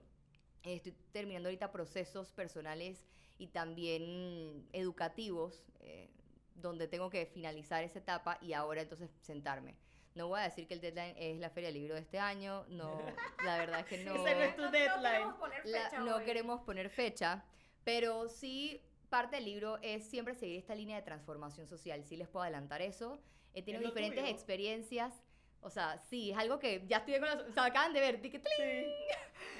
Estoy 0.62 0.92
terminando 1.12 1.48
ahorita 1.48 1.72
procesos 1.72 2.32
personales 2.32 3.06
y 3.38 3.46
también 3.48 4.68
educativos, 4.72 5.64
eh, 5.80 6.10
donde 6.54 6.86
tengo 6.86 7.08
que 7.10 7.24
finalizar 7.26 7.82
esa 7.82 7.98
etapa 7.98 8.38
y 8.42 8.52
ahora 8.52 8.82
entonces 8.82 9.10
sentarme. 9.22 9.76
No 10.14 10.28
voy 10.28 10.40
a 10.40 10.44
decir 10.44 10.66
que 10.68 10.74
el 10.74 10.80
deadline 10.80 11.14
es 11.18 11.38
la 11.40 11.50
Feria 11.50 11.68
del 11.68 11.80
Libro 11.80 11.94
de 11.94 12.00
este 12.02 12.18
año, 12.18 12.64
no, 12.68 13.00
la 13.44 13.58
verdad 13.58 13.80
es 13.80 13.86
que 13.86 14.04
no 14.04 14.14
Ese 14.14 14.34
no 14.34 14.40
es 14.42 14.56
tu 14.56 14.62
No- 14.62 14.70
deadline. 14.70 15.22
No 15.22 15.38
queremos 15.38 15.38
poner 15.38 15.66
la- 15.66 15.78
fecha 15.90 15.98
no 16.00 16.16
hoy. 16.16 16.24
queremos 16.24 16.60
poner 16.62 16.90
fecha, 16.90 17.44
pero 17.84 18.28
sí 18.28 18.80
parte 19.16 19.36
del 19.36 19.44
libro 19.44 19.78
es 19.82 20.04
siempre 20.08 20.34
seguir 20.34 20.56
esta 20.58 20.74
línea 20.74 20.96
de 20.96 21.02
transformación 21.02 21.66
social. 21.68 22.02
Sí 22.04 22.16
les 22.16 22.28
puedo 22.28 22.42
adelantar 22.42 22.82
eso. 22.82 23.20
He 23.54 23.62
tenido 23.62 23.82
lo 23.82 23.88
diferentes 23.90 24.22
tuyo. 24.24 24.34
experiencias. 24.34 25.12
O 25.60 25.70
sea, 25.70 25.98
sí, 26.10 26.32
es 26.32 26.36
algo 26.36 26.58
que 26.58 26.84
ya 26.88 26.98
estoy 26.98 27.14
con 27.20 27.28
las... 27.28 27.36
O 27.48 27.52
sea, 27.52 27.64
acaban 27.66 27.92
de 27.92 28.00
ver, 28.00 28.20
tling. 28.20 28.32
Sí, 28.32 28.40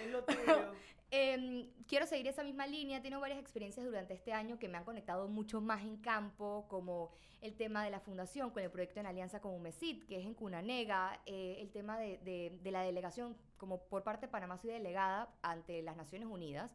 es 0.05 0.11
lo 0.11 0.25
tuyo. 0.25 0.73
Em, 1.11 1.71
quiero 1.87 2.07
seguir 2.07 2.27
esa 2.27 2.43
misma 2.43 2.67
línea. 2.67 3.01
Tengo 3.01 3.21
varias 3.21 3.39
experiencias 3.39 3.87
durante 3.87 4.15
este 4.15 4.33
año 4.33 4.59
que 4.59 4.69
me 4.69 4.77
han 4.79 4.85
conectado 4.85 5.29
mucho 5.29 5.61
más 5.61 5.83
en 5.83 5.97
campo, 5.99 6.67
como 6.69 7.13
el 7.41 7.55
tema 7.55 7.85
de 7.85 7.91
la 7.91 8.01
fundación 8.01 8.51
con 8.51 8.63
el 8.65 8.71
proyecto 8.71 8.99
en 9.01 9.07
alianza 9.07 9.41
con 9.41 9.53
UMESIT, 9.55 10.05
que 10.09 10.19
es 10.19 10.27
en 10.27 10.35
Cunanega, 10.35 11.21
eh, 11.27 11.59
el 11.61 11.71
tema 11.71 11.99
de, 11.99 12.19
de- 12.19 12.59
de 12.61 12.71
la 12.73 12.83
delegación, 12.83 13.37
como 13.57 13.85
por 13.89 14.03
parte 14.03 14.27
de 14.27 14.33
Panamá 14.33 14.59
soy 14.59 14.71
delegada 14.73 15.33
ante 15.43 15.81
las 15.83 15.97
Naciones 15.97 16.27
Unidas, 16.29 16.71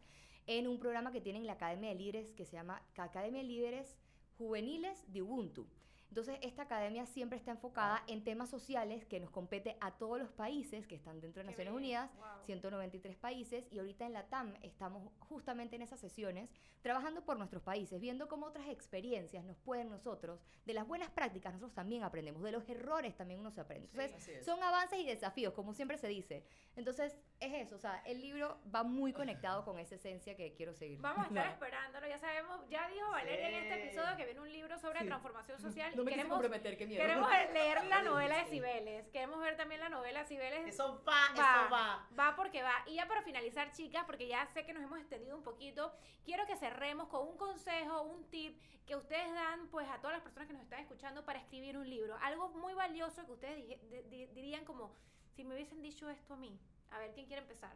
en 0.49 0.67
un 0.67 0.79
programa 0.79 1.11
que 1.11 1.21
tienen 1.21 1.45
la 1.45 1.53
Academia 1.53 1.89
de 1.89 1.95
Líderes 1.95 2.33
que 2.33 2.43
se 2.43 2.53
llama 2.53 2.81
Academia 2.97 3.43
de 3.43 3.47
Líderes 3.47 3.95
Juveniles 4.39 5.05
de 5.13 5.21
Ubuntu. 5.21 5.67
Entonces, 6.09 6.37
esta 6.41 6.63
academia 6.63 7.05
siempre 7.05 7.37
está 7.37 7.51
enfocada 7.51 8.03
en 8.07 8.23
temas 8.23 8.49
sociales 8.49 9.05
que 9.05 9.19
nos 9.19 9.29
compete 9.29 9.77
a 9.79 9.91
todos 9.91 10.17
los 10.19 10.31
países 10.31 10.87
que 10.87 10.95
están 10.95 11.21
dentro 11.21 11.41
de 11.43 11.45
Qué 11.49 11.51
Naciones 11.51 11.73
bien, 11.73 11.83
Unidas, 11.83 12.11
wow. 12.17 12.45
193 12.45 13.15
países, 13.17 13.67
y 13.71 13.77
ahorita 13.79 14.05
en 14.05 14.13
la 14.13 14.27
TAM 14.27 14.55
estamos 14.63 15.13
justamente 15.19 15.75
en 15.75 15.83
esas 15.83 15.99
sesiones 15.99 16.49
trabajando 16.81 17.23
por 17.25 17.37
nuestros 17.37 17.61
países, 17.61 17.99
viendo 18.01 18.27
cómo 18.27 18.47
otras 18.47 18.67
experiencias 18.69 19.43
nos 19.45 19.57
pueden 19.57 19.89
nosotros, 19.89 20.41
de 20.65 20.73
las 20.73 20.87
buenas 20.87 21.11
prácticas 21.11 21.53
nosotros 21.53 21.75
también 21.75 22.03
aprendemos, 22.03 22.41
de 22.41 22.51
los 22.53 22.67
errores 22.69 23.15
también 23.15 23.39
uno 23.39 23.51
se 23.51 23.61
aprende. 23.61 23.87
Entonces, 23.93 24.27
es. 24.27 24.45
son 24.45 24.61
avances 24.63 24.99
y 24.99 25.05
desafíos, 25.05 25.53
como 25.53 25.73
siempre 25.73 25.97
se 25.99 26.07
dice. 26.07 26.43
Entonces, 26.75 27.15
es 27.39 27.53
eso, 27.53 27.75
o 27.75 27.79
sea, 27.79 28.01
el 28.05 28.19
libro 28.21 28.59
va 28.73 28.83
muy 28.83 29.13
conectado 29.13 29.63
con 29.63 29.77
esa 29.79 29.95
esencia 29.95 30.35
que 30.35 30.53
quiero 30.55 30.73
seguir. 30.73 30.99
Vamos 31.01 31.25
a 31.25 31.27
estar 31.27 31.45
No. 31.45 31.51
esperándolo, 31.53 32.07
ya 32.07 32.17
sabemos, 32.17 32.67
ya 32.69 32.87
dijo 32.89 33.09
Valeria 33.11 33.49
en 33.49 33.55
este 33.63 33.75
Sí. 33.75 33.87
episodio 33.87 34.17
que 34.17 34.25
viene 34.25 34.39
un 34.41 34.51
libro 34.51 34.79
sobre 34.79 34.99
Sí. 35.01 35.05
transformación 35.05 35.59
social 35.59 35.93
No 35.99 36.05
me 36.05 36.11
queremos, 36.11 36.31
comprometer, 36.31 36.77
qué 36.77 36.87
miedo. 36.87 37.01
queremos 37.01 37.29
leer 37.53 37.83
la 37.85 38.01
novela 38.03 38.37
de. 38.37 38.45
Cibeles, 38.45 39.07
queremos 39.09 39.39
ver 39.41 39.57
también 39.57 39.81
la 39.81 39.89
novela 39.89 40.21
de 40.21 40.27
Cibeles. 40.27 40.65
Eso 40.65 41.03
va, 41.07 41.25
eso 41.33 41.71
va. 41.71 42.07
Va 42.17 42.35
porque 42.37 42.63
va. 42.63 42.73
Y 42.87 42.95
ya 42.95 43.07
para 43.07 43.21
finalizar, 43.21 43.71
chicas, 43.73 44.05
porque 44.05 44.27
ya 44.27 44.45
sé 44.53 44.65
que 44.65 44.73
nos 44.73 44.81
hemos 44.81 44.99
extendido 44.99 45.35
un 45.35 45.43
poquito, 45.43 45.93
quiero 46.23 46.45
que 46.45 46.55
cerremos 46.55 47.09
con 47.09 47.27
un 47.27 47.37
consejo, 47.37 48.01
un 48.03 48.23
tip 48.29 48.57
que 48.85 48.95
ustedes 48.95 49.31
dan 49.33 49.67
pues 49.67 49.87
a 49.89 49.99
todas 49.99 50.13
las 50.15 50.23
personas 50.23 50.47
que 50.47 50.53
nos 50.53 50.63
están 50.63 50.79
escuchando 50.79 51.25
para 51.25 51.39
escribir 51.39 51.77
un 51.77 51.89
libro. 51.89 52.17
Algo 52.21 52.49
muy 52.49 52.73
valioso 52.73 53.25
que 53.25 53.31
ustedes 53.33 53.79
dirían 54.09 54.63
como, 54.63 54.95
si 55.35 55.43
me 55.43 55.53
hubiesen 55.53 55.81
dicho 55.81 56.09
esto 56.09 56.33
a 56.33 56.37
mí. 56.37 56.57
A 56.91 56.99
ver, 56.99 57.11
¿quién 57.13 57.27
quiere 57.27 57.41
empezar? 57.41 57.75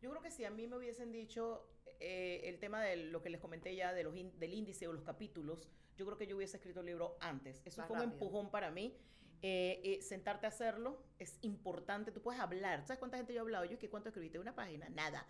Yo 0.00 0.10
creo 0.10 0.22
que 0.22 0.30
si 0.30 0.44
a 0.44 0.50
mí 0.50 0.66
me 0.66 0.76
hubiesen 0.76 1.12
dicho 1.12 1.68
eh, 2.00 2.42
el 2.44 2.58
tema 2.58 2.80
de 2.82 2.96
lo 2.96 3.22
que 3.22 3.30
les 3.30 3.40
comenté 3.40 3.74
ya 3.74 3.92
de 3.92 4.04
los 4.04 4.14
del 4.14 4.54
índice 4.54 4.86
o 4.86 4.92
los 4.92 5.02
capítulos, 5.02 5.68
yo 5.96 6.06
creo 6.06 6.18
que 6.18 6.26
yo 6.26 6.36
hubiese 6.36 6.56
escrito 6.56 6.80
el 6.80 6.86
libro 6.86 7.16
antes. 7.20 7.62
Eso 7.64 7.80
Más 7.80 7.88
fue 7.88 7.96
un 7.96 8.02
rápido. 8.04 8.14
empujón 8.26 8.50
para 8.50 8.70
mí. 8.70 8.96
Eh, 9.42 9.80
eh, 9.84 10.02
sentarte 10.02 10.46
a 10.46 10.48
hacerlo 10.48 11.02
es 11.18 11.38
importante. 11.42 12.10
Tú 12.10 12.22
puedes 12.22 12.40
hablar. 12.40 12.80
¿Sabes 12.86 12.98
cuánta 12.98 13.16
gente 13.18 13.32
yo 13.34 13.38
he 13.38 13.42
hablado? 13.42 13.64
Yo, 13.66 13.78
¿qué 13.78 13.88
cuánto 13.90 14.08
escribiste? 14.08 14.38
Una 14.38 14.54
página. 14.54 14.88
Nada. 14.88 15.26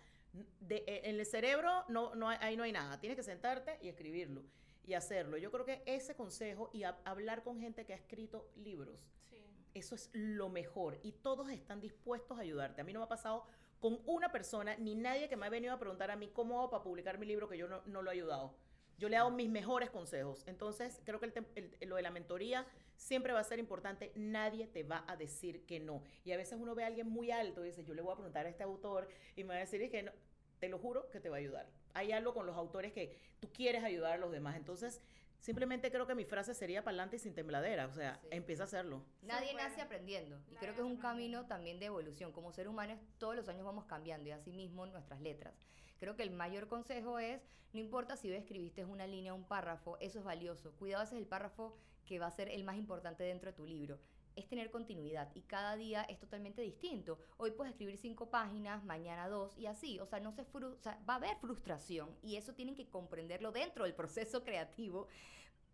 De- 0.59 0.83
eh, 0.87 1.01
en 1.09 1.19
el 1.19 1.25
cerebro 1.25 1.83
no, 1.89 2.15
no 2.15 2.29
hay, 2.29 2.37
ahí 2.41 2.57
no 2.57 2.63
hay 2.63 2.71
nada. 2.71 2.99
Tienes 2.99 3.15
que 3.17 3.23
sentarte 3.23 3.77
y 3.81 3.89
escribirlo 3.89 4.43
y 4.85 4.93
hacerlo. 4.93 5.37
Yo 5.37 5.51
creo 5.51 5.65
que 5.65 5.83
ese 5.85 6.15
consejo 6.15 6.69
y 6.73 6.83
a- 6.83 6.97
hablar 7.03 7.43
con 7.43 7.59
gente 7.59 7.85
que 7.85 7.93
ha 7.93 7.97
escrito 7.97 8.49
libros 8.55 8.97
Sí. 9.29 9.43
eso 9.73 9.95
es 9.95 10.09
lo 10.13 10.47
mejor 10.49 10.97
y 11.03 11.11
todos 11.11 11.49
están 11.49 11.81
dispuestos 11.81 12.37
a 12.37 12.41
ayudarte. 12.41 12.79
A 12.81 12.83
mí 12.85 12.93
no 12.93 12.99
me 12.99 13.05
ha 13.05 13.09
pasado 13.09 13.45
con 13.79 13.99
una 14.05 14.31
persona 14.31 14.75
ni 14.77 14.95
nadie 14.95 15.27
que 15.27 15.35
me 15.35 15.45
ha 15.45 15.49
venido 15.49 15.73
a 15.73 15.79
preguntar 15.79 16.09
a 16.11 16.15
mí 16.15 16.29
cómo 16.33 16.59
hago 16.59 16.69
para 16.69 16.83
publicar 16.83 17.17
mi 17.19 17.25
libro 17.25 17.47
que 17.49 17.57
yo 17.57 17.67
no, 17.67 17.81
no 17.85 18.01
lo 18.01 18.09
he 18.09 18.13
ayudado. 18.13 18.55
Yo 18.97 19.09
le 19.09 19.15
he 19.15 19.19
dado 19.19 19.31
mis 19.31 19.49
mejores 19.49 19.89
consejos. 19.89 20.43
Entonces, 20.47 21.01
creo 21.05 21.19
que 21.19 21.27
el 21.27 21.33
el- 21.55 21.89
lo 21.89 21.95
de 21.97 22.01
la 22.01 22.11
mentoría 22.11 22.65
siempre 22.95 23.31
va 23.33 23.39
a 23.39 23.43
ser 23.43 23.59
importante. 23.59 24.11
Nadie 24.15 24.67
te 24.67 24.83
va 24.83 25.03
a 25.07 25.15
decir 25.15 25.65
que 25.65 25.79
no. 25.79 26.01
Y 26.25 26.31
a 26.31 26.37
veces 26.37 26.57
uno 26.59 26.73
ve 26.75 26.83
a 26.83 26.87
alguien 26.87 27.07
muy 27.07 27.29
alto 27.31 27.63
y 27.63 27.67
dice, 27.67 27.83
yo 27.83 27.93
le 27.93 28.01
voy 28.01 28.13
a 28.13 28.15
preguntar 28.15 28.45
a 28.45 28.49
este 28.49 28.63
autor 28.63 29.07
y 29.35 29.43
me 29.43 29.49
va 29.49 29.55
a 29.55 29.59
decir 29.59 29.81
"Es 29.81 29.91
que. 29.91 30.11
Te 30.59 30.69
lo 30.69 30.79
juro 30.79 31.07
que 31.11 31.19
te 31.19 31.29
va 31.29 31.35
a 31.35 31.39
ayudar. 31.39 31.69
Hay 31.93 32.11
algo 32.11 32.33
con 32.33 32.47
los 32.47 32.55
autores 32.57 32.91
que 32.91 33.15
tú 33.39 33.47
quieres 33.53 33.83
ayudar 33.83 34.13
a 34.13 34.17
los 34.17 34.31
demás. 34.31 34.55
Entonces, 34.55 35.03
simplemente 35.39 35.91
creo 35.91 36.05
que 36.07 36.15
mi 36.15 36.25
frase 36.25 36.53
sería 36.53 36.81
para 36.83 36.91
adelante 36.93 37.15
y 37.17 37.19
sin 37.19 37.33
tembladera. 37.33 37.87
O 37.87 37.93
sea, 37.93 38.19
Sí. 38.21 38.27
empieza 38.31 38.63
a 38.63 38.65
hacerlo. 38.65 39.03
Nadie 39.21 39.53
nace 39.53 39.81
aprendiendo. 39.81 40.37
Y 40.49 40.53
Nadie 40.53 40.59
creo 40.59 40.73
que 40.75 40.81
es 40.81 40.85
un 40.87 40.97
camino 40.97 41.45
también 41.45 41.79
de 41.79 41.85
evolución. 41.87 42.31
Como 42.31 42.51
ser 42.51 42.67
humanos, 42.67 42.99
todos 43.17 43.35
los 43.35 43.47
años 43.49 43.65
vamos 43.65 43.85
cambiando 43.85 44.29
y 44.29 44.31
así 44.31 44.51
mismo 44.51 44.85
nuestras 44.85 45.21
letras. 45.21 45.53
Creo 45.99 46.15
que 46.15 46.23
el 46.23 46.31
mayor 46.31 46.67
consejo 46.67 47.17
es, 47.19 47.41
no 47.73 47.79
importa 47.79 48.15
si 48.17 48.29
hoy 48.29 48.35
escribiste 48.37 48.85
una 48.85 49.07
línea 49.07 49.33
o 49.33 49.35
un 49.35 49.45
párrafo, 49.47 49.97
eso 49.99 50.19
es 50.19 50.25
valioso. 50.25 50.71
Cuidado, 50.77 51.03
ese 51.03 51.15
es 51.15 51.21
el 51.21 51.27
párrafo 51.27 51.75
que 52.05 52.19
va 52.19 52.27
a 52.27 52.31
ser 52.31 52.49
el 52.49 52.63
más 52.63 52.77
importante 52.77 53.23
dentro 53.23 53.51
de 53.51 53.57
tu 53.57 53.65
libro. 53.65 53.99
Es 54.37 54.47
tener 54.47 54.69
continuidad 54.69 55.29
y 55.33 55.41
cada 55.41 55.75
día 55.75 56.03
es 56.03 56.19
totalmente 56.19 56.61
distinto. 56.61 57.19
Hoy 57.37 57.51
puedes 57.51 57.73
escribir 57.73 57.97
cinco 57.97 58.29
páginas, 58.29 58.85
mañana 58.85 59.27
dos 59.27 59.57
y 59.57 59.65
así. 59.65 59.99
O 59.99 60.05
sea, 60.05 60.19
no 60.19 60.31
se 60.31 60.43
o 60.43 60.77
sea, 60.79 61.03
va 61.09 61.15
a 61.15 61.17
haber 61.17 61.35
frustración 61.37 62.15
y 62.21 62.35
eso 62.35 62.53
tienen 62.53 62.75
que 62.75 62.87
comprenderlo 62.87 63.51
dentro 63.51 63.83
del 63.83 63.95
proceso 63.95 64.43
creativo 64.43 65.07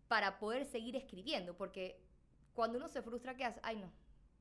para 0.08 0.38
poder 0.38 0.64
seguir 0.64 0.96
escribiendo, 0.96 1.56
porque 1.56 2.00
cuando 2.54 2.78
uno 2.78 2.88
se 2.88 3.02
frustra, 3.02 3.36
¿qué 3.36 3.44
hace? 3.44 3.60
Ay, 3.62 3.76
no, 3.76 3.92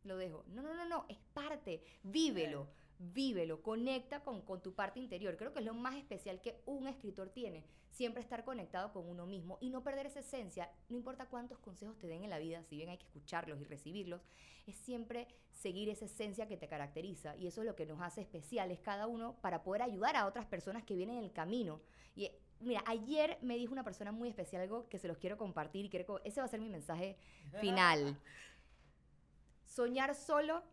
lo 0.03 0.17
dejo. 0.17 0.45
No, 0.47 0.61
no, 0.61 0.74
no, 0.74 0.86
no, 0.86 1.05
es 1.09 1.17
parte, 1.34 1.84
vívelo, 2.03 2.69
vívelo, 3.00 3.62
conecta 3.62 4.24
con, 4.24 4.41
con 4.41 4.62
tu 4.62 4.74
parte 4.74 5.00
interior. 5.00 5.36
Creo 5.38 5.54
que 5.54 5.60
es 5.60 5.66
lo 5.66 5.74
más 5.74 5.96
especial 5.96 6.41
que 6.41 6.62
un 6.66 6.88
escritor 6.88 7.30
tiene, 7.30 7.66
siempre 7.89 8.22
estar 8.22 8.44
conectado 8.44 8.91
con 8.94 9.08
uno 9.08 9.26
mismo 9.26 9.58
y 9.62 9.70
no 9.70 9.84
perder 9.84 10.06
esa 10.06 10.20
esencia, 10.22 10.70
no 10.89 10.98
importa 10.98 11.28
cuántos 11.28 11.60
consejos 11.60 11.98
te 12.00 12.08
den 12.08 12.24
en 12.24 12.30
la 12.30 12.39
vida, 12.39 12.64
si 12.64 12.76
bien 12.78 12.89
hay 12.89 12.98
que 12.98 13.06
escucharlos 13.06 13.60
y 13.60 13.66
recibirlos, 13.66 14.22
es 14.68 14.76
siempre 14.78 15.28
seguir 15.52 15.89
esa 15.89 16.06
esencia 16.06 16.48
que 16.48 16.58
te 16.58 16.68
caracteriza 16.68 17.36
y 17.36 17.48
eso 17.48 17.62
es 17.62 17.68
lo 17.68 17.76
que 17.76 17.86
nos 17.86 18.02
hace 18.02 18.22
especiales 18.22 18.80
cada 18.80 19.08
uno 19.08 19.36
para 19.41 19.64
poder 19.64 19.82
ayudar 19.82 20.16
a 20.16 20.26
otras 20.26 20.46
personas 20.46 20.84
que 20.84 20.96
vienen 20.96 21.18
en 21.18 21.24
el 21.26 21.34
camino. 21.34 21.82
Y 22.16 22.26
eh, 22.26 22.39
mira, 22.60 22.84
ayer 22.88 23.38
me 23.41 23.58
dijo 23.58 23.74
una 23.74 23.84
persona 23.84 24.12
muy 24.12 24.30
especial 24.30 24.62
algo 24.62 24.88
que 24.89 24.98
se 24.98 25.08
los 25.08 25.18
quiero 25.18 25.38
compartir 25.38 25.86
y 25.86 25.89
quiero, 25.89 26.06
co- 26.06 26.22
ese 26.24 26.39
va 26.41 26.46
a 26.46 26.50
ser 26.50 26.62
mi 26.62 26.70
mensaje 26.70 27.18
final. 27.60 28.20
Soñar 29.66 30.16
solo, 30.16 30.64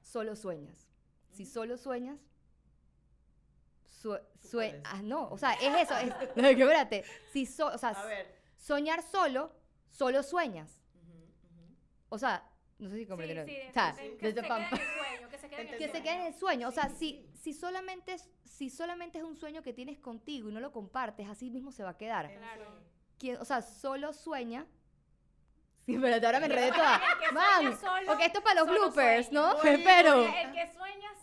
solo 0.00 0.36
sueñas. 0.36 0.88
Si 1.34 1.44
solo 1.46 1.76
sueñas, 1.76 2.18
sue- 4.40 4.80
ah, 4.84 5.00
no, 5.02 5.28
o 5.30 5.38
sea, 5.38 5.54
es 5.54 5.74
eso, 5.82 5.96
es, 5.96 6.08
no, 6.36 6.42
que 6.42 6.62
espérate, 6.62 7.04
si 7.32 7.46
so- 7.46 7.66
o 7.74 7.78
sea, 7.78 7.90
A 7.90 8.04
ver. 8.06 8.38
soñar 8.56 9.02
solo, 9.02 9.52
solo 9.90 10.22
sueñas. 10.22 10.80
Ujú, 10.94 11.12
ujú. 11.12 11.74
O 12.10 12.18
sea, 12.18 12.48
no 12.78 12.88
sé 12.90 12.96
si 12.96 13.02
Sí, 13.02 13.06
comprendieron. 13.08 13.46
sí, 13.46 13.56
o 13.68 13.72
sea, 13.72 13.94
sí, 13.94 14.16
que 14.18 14.32
se 14.32 14.42
quede 14.42 14.54
en 14.56 14.62
el 14.62 14.68
sueño, 14.78 15.28
que 15.28 15.38
se 15.38 15.48
quede 15.48 15.60
en 15.62 15.68
el 15.68 15.78
que 15.78 15.84
se 15.86 15.90
sueño. 15.90 16.04
quede 16.04 16.14
en 16.14 16.26
el 16.26 16.34
sueño. 16.34 16.68
O 16.68 16.72
sea, 16.72 16.88
Sí, 16.90 16.94
si, 16.94 17.28
sí. 17.32 17.38
si, 17.38 17.54
solamente 17.54 18.12
es, 18.14 18.28
si 18.44 18.70
solamente 18.70 19.18
es 19.18 19.24
un 19.24 19.36
sueño 19.36 19.62
que 19.62 19.72
tienes 19.72 19.98
contigo 19.98 20.48
y 20.50 20.52
no 20.52 20.60
lo 20.60 20.70
compartes, 20.72 21.28
así 21.28 21.50
mismo 21.50 21.72
se 21.72 21.82
va 21.82 21.90
a 21.90 21.96
quedar. 21.96 22.30
Claro. 22.36 22.64
sueño. 22.64 22.80
Quien- 23.18 23.36
o 23.40 23.44
sea, 23.44 23.62
solo 23.62 24.12
sueña. 24.12 24.66
Sí, 25.86 25.98
pero 26.00 26.14
ahora 26.26 26.40
me 26.40 26.46
enredé 26.46 26.72
toda. 26.72 26.98
que 27.20 27.30
Man, 27.34 27.78
solo, 27.78 28.12
ok, 28.14 28.20
esto 28.22 28.38
es 28.38 28.44
para 28.44 28.60
los 28.62 28.70
bloopers, 28.70 29.26
sueña. 29.26 29.52
¿no? 29.52 29.62
Bien, 29.62 29.82
pero. 29.84 30.24
El 30.24 30.32
que 30.32 30.52
que 30.52 30.64
le 30.64 30.72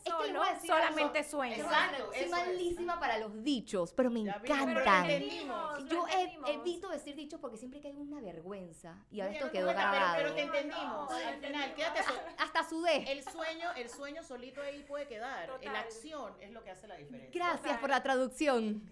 solo, 0.06 0.40
voy 0.40 0.48
a 0.50 0.54
decir 0.54 0.61
solamente 0.76 1.24
sueña. 1.24 1.56
Exacto. 1.58 2.06
Soy 2.12 2.16
eso 2.24 2.36
es. 2.38 2.48
malísima 2.48 3.00
para 3.00 3.18
los 3.18 3.44
dichos, 3.44 3.94
pero 3.94 4.10
me 4.10 4.24
Ya 4.24 4.40
pero 4.42 4.54
encantan. 4.56 5.10
entendimos. 5.10 5.86
Yo 5.88 5.98
lo 6.02 6.08
he- 6.08 6.12
entendimos. 6.24 6.50
evito 6.50 6.90
decir 6.90 7.16
dichos 7.16 7.40
porque 7.40 7.58
siempre 7.58 7.80
caigo 7.82 8.02
en 8.02 8.12
una 8.14 8.22
vergüenza. 8.22 8.98
Y 9.12 9.22
ahora 9.22 9.34
esto 9.34 9.46
no 9.48 9.52
quedó 9.52 9.68
grabado. 9.70 10.14
Pero, 10.18 10.30
pero 10.34 10.36
te 10.36 10.42
entendimos. 10.42 11.10
no, 11.10 11.16
Al 11.16 11.36
final, 11.40 11.74
quédate 11.76 12.04
so- 12.04 12.14
Hasta 12.38 12.64
sudé. 12.68 13.12
El 13.12 13.24
sueño, 13.24 13.72
el 13.76 13.90
sueño 13.90 14.24
solito 14.24 14.62
ahí 14.62 14.84
puede 14.84 15.08
quedar. 15.08 15.48
Total. 15.48 15.74
La 15.74 15.80
acción 15.80 16.34
es 16.40 16.52
lo 16.52 16.64
que 16.64 16.72
hace 16.72 16.88
la 16.88 16.96
diferencia. 16.96 17.32
Gracias 17.34 17.78
por 17.80 17.90
la 17.90 18.02
traducción. 18.04 18.82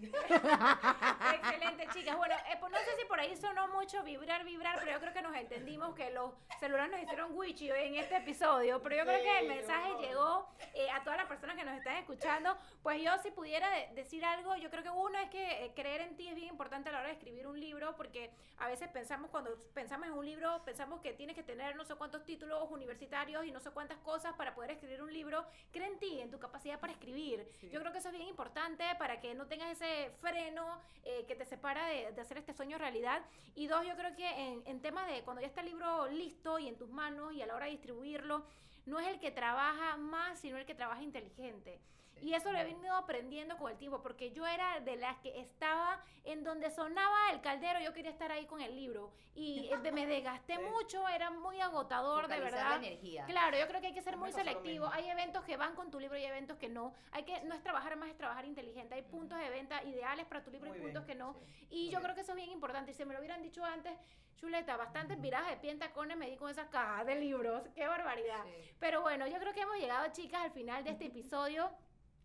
Excelente, 1.34 1.86
chicas. 1.92 2.16
Bueno, 2.16 2.34
eh, 2.50 2.56
pues 2.60 2.72
no 2.72 2.78
sé 2.78 2.96
si 2.98 3.04
por 3.06 3.18
ahí 3.20 3.36
sonó 3.36 3.68
mucho 3.68 4.02
vibrar, 4.02 4.44
vibrar, 4.44 4.78
pero 4.80 4.92
yo 4.92 5.00
creo 5.00 5.12
que 5.12 5.22
nos 5.22 5.34
entendimos 5.36 5.94
que 5.94 6.10
los 6.10 6.32
celulares 6.58 6.90
nos 6.92 7.02
hicieron 7.02 7.36
wichi 7.36 7.70
hoy 7.70 7.84
en 7.88 7.94
este 7.96 8.16
episodio. 8.16 8.80
Pero 8.82 8.96
yo 8.96 9.02
creo 9.04 9.20
que 9.22 9.38
el 9.40 9.48
mensaje 9.48 9.90
llegó 10.00 10.48
eh, 10.74 10.90
a 10.90 11.02
todas 11.02 11.18
las 11.18 11.26
personas 11.26 11.56
que 11.56 11.64
nos 11.64 11.69
están 11.78 11.96
escuchando. 11.96 12.56
Pues 12.82 13.02
yo, 13.02 13.10
si 13.22 13.30
pudiera 13.30 13.68
de- 13.70 13.94
decir 13.94 14.24
algo, 14.24 14.56
yo 14.56 14.70
creo 14.70 14.82
que 14.82 14.90
uno 14.90 15.18
es 15.18 15.30
que 15.30 15.64
eh, 15.66 15.72
creer 15.74 16.00
en 16.02 16.16
ti 16.16 16.28
es 16.28 16.34
bien 16.34 16.48
importante 16.48 16.88
a 16.88 16.92
la 16.92 16.98
hora 17.00 17.08
de 17.08 17.14
escribir 17.14 17.46
un 17.46 17.58
libro, 17.58 17.94
porque 17.96 18.30
a 18.58 18.68
veces 18.68 18.88
pensamos, 18.88 19.30
cuando 19.30 19.56
pensamos 19.74 20.06
en 20.08 20.12
un 20.14 20.24
libro, 20.24 20.62
pensamos 20.64 21.00
que 21.00 21.12
tienes 21.12 21.34
que 21.36 21.42
tener 21.42 21.76
no 21.76 21.84
sé 21.84 21.94
cuántos 21.94 22.24
títulos 22.24 22.70
universitarios 22.70 23.44
y 23.44 23.50
no 23.52 23.60
sé 23.60 23.70
cuántas 23.70 23.98
cosas 23.98 24.34
para 24.34 24.54
poder 24.54 24.72
escribir 24.72 25.02
un 25.02 25.12
libro. 25.12 25.44
Cree 25.72 25.86
en 25.86 25.98
ti, 25.98 26.20
en 26.20 26.30
tu 26.30 26.38
capacidad 26.38 26.78
para 26.80 26.92
escribir. 26.92 27.46
Sí. 27.60 27.70
Yo 27.70 27.80
creo 27.80 27.92
que 27.92 27.98
eso 27.98 28.08
es 28.08 28.14
bien 28.14 28.28
importante 28.28 28.84
para 28.98 29.20
que 29.20 29.34
no 29.34 29.46
tengas 29.46 29.70
ese 29.72 30.10
freno 30.20 30.80
eh, 31.04 31.24
que 31.26 31.34
te 31.36 31.44
separa 31.44 31.86
de, 31.86 32.12
de 32.12 32.20
hacer 32.20 32.38
este 32.38 32.52
sueño 32.52 32.78
realidad. 32.78 33.22
Y 33.54 33.66
dos, 33.66 33.86
yo 33.86 33.94
creo 33.96 34.14
que 34.14 34.28
en, 34.28 34.62
en 34.66 34.80
tema 34.80 35.06
de 35.06 35.22
cuando 35.22 35.40
ya 35.40 35.46
está 35.48 35.60
el 35.60 35.66
libro 35.68 36.06
listo 36.08 36.58
y 36.58 36.68
en 36.68 36.76
tus 36.76 36.88
manos 36.90 37.32
y 37.32 37.42
a 37.42 37.46
la 37.46 37.54
hora 37.54 37.64
de 37.66 37.72
distribuirlo, 37.72 38.44
no 38.86 38.98
es 39.00 39.08
el 39.08 39.20
que 39.20 39.30
trabaja 39.30 39.96
más, 39.96 40.38
sino 40.38 40.56
el 40.56 40.66
que 40.66 40.74
trabaja 40.74 41.02
inteligente. 41.02 41.80
Y 42.20 42.34
eso 42.34 42.52
lo 42.52 42.58
he 42.58 42.64
venido 42.64 42.94
aprendiendo 42.94 43.56
con 43.56 43.70
el 43.70 43.78
tiempo, 43.78 44.02
porque 44.02 44.30
yo 44.32 44.46
era 44.46 44.80
de 44.80 44.96
las 44.96 45.18
que 45.18 45.40
estaba 45.40 46.00
en 46.24 46.44
donde 46.44 46.70
sonaba 46.70 47.30
el 47.32 47.40
caldero, 47.40 47.80
yo 47.80 47.92
quería 47.92 48.10
estar 48.10 48.30
ahí 48.30 48.46
con 48.46 48.60
el 48.60 48.74
libro. 48.74 49.12
Y 49.34 49.70
eh, 49.72 49.92
me 49.92 50.06
desgasté 50.06 50.56
Sí. 50.60 50.62
mucho, 50.70 51.08
era 51.08 51.30
muy 51.30 51.60
agotador, 51.60 52.28
de 52.28 52.38
verdad. 52.40 52.70
la 52.80 52.86
energía. 52.86 53.24
Claro, 53.26 53.58
yo 53.58 53.66
creo 53.68 53.80
que 53.80 53.88
hay 53.88 53.94
que 53.94 54.02
ser 54.02 54.16
muy 54.16 54.32
selectivo. 54.32 54.86
Hay 54.92 55.08
eventos 55.08 55.44
que 55.44 55.56
van 55.56 55.74
con 55.74 55.90
tu 55.90 55.98
libro 55.98 56.18
y 56.18 56.24
eventos 56.24 56.58
que 56.58 56.68
no. 56.68 56.94
Hay 57.12 57.24
que 57.24 57.40
no 57.42 57.54
es 57.54 57.62
trabajar 57.62 57.96
más, 57.96 58.10
es 58.10 58.16
trabajar 58.16 58.44
inteligente. 58.44 58.94
Hay 58.94 59.02
puntos 59.02 59.38
de 59.38 59.48
venta 59.50 59.82
ideales 59.84 60.26
para 60.26 60.42
tu 60.42 60.50
libro 60.50 60.68
Muy 60.68 60.78
y 60.78 60.80
puntos 60.82 61.04
que 61.04 61.14
no. 61.14 61.34
sí. 61.34 61.66
Y 61.70 61.76
Muy 61.76 61.84
yo 61.86 61.90
bien. 61.90 62.02
creo 62.02 62.14
que 62.14 62.20
eso 62.20 62.32
es 62.32 62.36
bien 62.36 62.50
importante. 62.50 62.90
Y 62.90 62.94
si 62.94 63.04
me 63.04 63.14
lo 63.14 63.20
hubieran 63.20 63.42
dicho 63.42 63.64
antes, 63.64 63.92
chuleta, 64.36 64.76
bastantes 64.76 65.20
de 65.20 66.16
me 66.16 66.30
di 66.30 66.36
con 66.36 66.50
esas 66.50 66.68
cajas 66.68 67.06
de 67.06 67.14
libros. 67.16 67.62
Qué 67.74 67.86
barbaridad. 67.86 68.44
Pero 68.78 69.02
bueno, 69.02 69.26
yo 69.26 69.38
creo 69.38 69.52
que 69.52 69.60
hemos 69.60 69.76
llegado, 69.76 70.10
chicas, 70.12 70.42
al 70.42 70.50
final 70.50 70.82
de 70.84 70.90
este 70.90 71.06
episodio. 71.12 71.70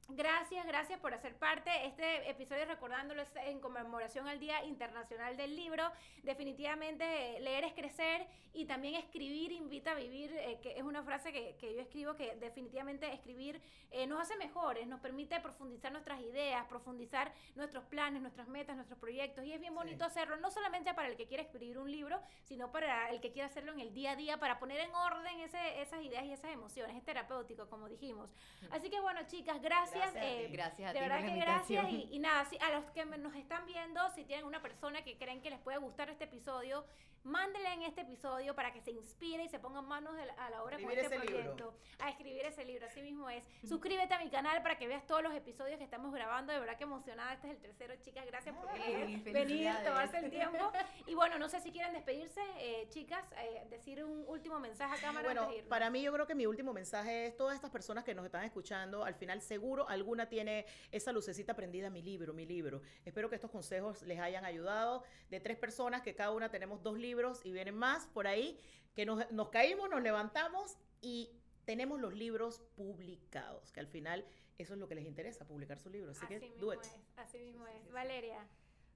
Gracias, 0.09 0.67
gracias 0.67 0.99
por 0.99 1.15
hacer 1.15 1.35
parte. 1.35 1.71
Este 1.87 2.29
episodio, 2.29 2.65
recordándolo, 2.65 3.23
es 3.23 3.35
en 3.37 3.59
conmemoración 3.59 4.27
al 4.27 4.39
Día 4.39 4.63
Internacional 4.63 5.35
del 5.35 5.55
Libro. 5.55 5.91
Definitivamente, 6.21 7.39
leer 7.39 7.63
es 7.63 7.73
crecer 7.73 8.27
y 8.53 8.65
también 8.65 8.95
escribir 8.95 9.51
invita 9.51 9.91
a 9.91 9.95
vivir, 9.95 10.31
eh, 10.31 10.59
que 10.61 10.77
es 10.77 10.83
una 10.83 11.01
frase 11.01 11.33
que, 11.33 11.55
que, 11.59 11.73
yo 11.73 11.81
escribo, 11.81 12.15
que 12.15 12.35
definitivamente 12.35 13.11
escribir 13.11 13.59
eh, 13.89 14.05
nos 14.05 14.21
hace 14.21 14.37
mejores, 14.37 14.87
nos 14.87 14.99
permite 14.99 15.39
profundizar 15.39 15.91
nuestras 15.91 16.21
ideas, 16.21 16.65
profundizar 16.67 17.33
nuestros 17.55 17.83
planes, 17.85 18.21
nuestras 18.21 18.47
metas, 18.47 18.75
nuestros 18.75 18.99
proyectos. 18.99 19.43
Y 19.43 19.53
es 19.53 19.59
bien 19.59 19.73
bonito 19.73 20.05
sí. 20.05 20.11
hacerlo, 20.11 20.37
no 20.37 20.51
solamente 20.51 20.93
para 20.93 21.07
el 21.07 21.17
que 21.17 21.25
quiere 21.25 21.43
escribir 21.43 21.79
un 21.79 21.91
libro, 21.91 22.21
sino 22.43 22.71
para 22.71 23.09
el 23.09 23.21
que 23.21 23.31
quiere 23.31 23.47
hacerlo 23.47 23.73
en 23.73 23.79
el 23.79 23.91
día 23.91 24.11
a 24.11 24.15
día, 24.15 24.39
para 24.39 24.59
poner 24.59 24.81
en 24.81 24.93
orden 24.93 25.39
ese, 25.39 25.81
esas 25.81 26.01
ideas 26.03 26.25
y 26.25 26.31
esas 26.31 26.51
emociones. 26.51 26.95
Es 26.95 27.03
terapéutico, 27.03 27.67
como 27.67 27.89
dijimos. 27.89 28.29
Así 28.69 28.91
que 28.91 28.99
bueno, 28.99 29.21
chicas, 29.27 29.59
gracias 29.61 29.94
gracias. 29.99 30.23
Eh, 30.23 30.49
gracias 30.51 30.89
a 30.89 30.93
de 30.93 30.99
ti 30.99 31.03
verdad 31.05 31.19
por 31.19 31.27
la 31.27 31.33
que 31.33 31.39
gracias. 31.39 31.89
Y, 31.91 32.09
y 32.11 32.19
nada, 32.19 32.45
si, 32.45 32.57
a 32.59 32.69
los 32.71 32.85
que 32.91 33.05
nos 33.05 33.35
están 33.35 33.65
viendo, 33.65 34.01
si 34.15 34.23
tienen 34.25 34.45
una 34.45 34.61
persona 34.61 35.03
que 35.03 35.17
creen 35.17 35.41
que 35.41 35.49
les 35.49 35.59
puede 35.59 35.77
gustar 35.77 36.09
este 36.09 36.25
episodio, 36.25 36.85
mándenle 37.23 37.73
en 37.73 37.81
este 37.81 38.01
episodio 38.01 38.53
para 38.53 38.71
que 38.71 38.81
se 38.81 38.91
inspire 38.91 39.43
y 39.43 39.49
se 39.49 39.57
pongan 39.57 39.87
manos 39.87 40.15
de 40.15 40.27
la- 40.27 40.33
a 40.33 40.49
la 40.51 40.61
obra 40.63 40.77
con 40.77 40.85
Escribir 40.91 40.99
este 41.05 41.15
ese 41.15 41.25
libro. 41.25 41.55
proyecto. 41.55 41.79
A 41.99 42.09
escribir 42.11 42.45
ese 42.45 42.65
libro, 42.65 42.85
así 42.85 43.01
mismo 43.01 43.27
es. 43.31 43.43
Suscríbete 43.67 44.13
a 44.13 44.19
mi 44.19 44.29
canal 44.29 44.61
para 44.61 44.77
que 44.77 44.87
veas 44.87 45.07
todos 45.07 45.23
los 45.23 45.33
episodios 45.33 45.79
que 45.79 45.83
estamos 45.83 46.13
grabando. 46.13 46.53
De 46.53 46.59
verdad 46.59 46.77
que 46.77 46.83
emocionada. 46.83 47.33
Este 47.33 47.47
es 47.47 47.53
el 47.55 47.59
tercero, 47.61 47.95
chicas. 48.03 48.25
Gracias 48.27 48.55
por 48.55 48.69
Ay, 48.69 49.17
venir, 49.25 49.73
tomarse 49.83 50.17
el 50.19 50.29
tiempo. 50.29 50.71
Y 51.07 51.15
bueno, 51.15 51.39
no 51.39 51.49
sé 51.49 51.61
si 51.61 51.71
quieren 51.71 51.93
despedirse, 51.93 52.41
eh, 52.59 52.87
chicas, 52.89 53.25
eh, 53.39 53.65
decir 53.71 54.03
un 54.03 54.23
último 54.27 54.59
mensaje 54.59 54.95
a 54.95 55.01
cámara 55.01 55.25
Bueno, 55.25 55.41
antes 55.41 55.51
de 55.53 55.57
irnos. 55.57 55.69
para 55.69 55.89
mí 55.89 56.03
yo 56.03 56.13
creo 56.13 56.27
que 56.27 56.35
mi 56.35 56.45
último 56.45 56.73
mensaje 56.73 57.25
es 57.27 57.35
todas 57.37 57.55
estas 57.55 57.71
personas 57.71 58.03
que 58.03 58.13
nos 58.13 58.23
están 58.25 58.43
escuchando, 58.43 59.03
al 59.03 59.15
final 59.15 59.41
seguro 59.41 59.84
alguna 59.87 60.27
tiene 60.29 60.65
esa 60.91 61.11
lucecita 61.11 61.55
prendida, 61.55 61.89
mi 61.89 62.01
libro, 62.01 62.33
mi 62.33 62.45
libro. 62.45 62.81
Espero 63.05 63.29
que 63.29 63.35
estos 63.35 63.51
consejos 63.51 64.01
les 64.03 64.19
hayan 64.19 64.45
ayudado. 64.45 65.03
De 65.29 65.39
tres 65.39 65.57
personas, 65.57 66.01
que 66.01 66.15
cada 66.15 66.31
una 66.31 66.49
tenemos 66.49 66.81
dos 66.83 66.97
libros 66.97 67.41
y 67.45 67.51
vienen 67.51 67.75
más 67.75 68.07
por 68.07 68.27
ahí, 68.27 68.59
que 68.95 69.05
nos, 69.05 69.29
nos 69.31 69.49
caímos, 69.49 69.89
nos 69.89 70.01
levantamos 70.01 70.77
y 71.01 71.29
tenemos 71.65 71.99
los 71.99 72.13
libros 72.13 72.61
publicados, 72.75 73.71
que 73.71 73.79
al 73.79 73.87
final 73.87 74.25
eso 74.57 74.73
es 74.73 74.79
lo 74.79 74.87
que 74.87 74.95
les 74.95 75.05
interesa, 75.05 75.45
publicar 75.45 75.79
su 75.79 75.89
libro. 75.89 76.11
Así, 76.11 76.25
Así 76.25 76.33
que, 76.35 76.39
mismo 76.39 76.57
do 76.61 76.73
it. 76.73 76.81
es, 76.81 76.95
así 77.17 77.39
mismo 77.39 77.65
Sí, 77.65 77.71
es. 77.75 77.81
sí, 77.81 77.87
sí. 77.87 77.93
Valeria. 77.93 78.47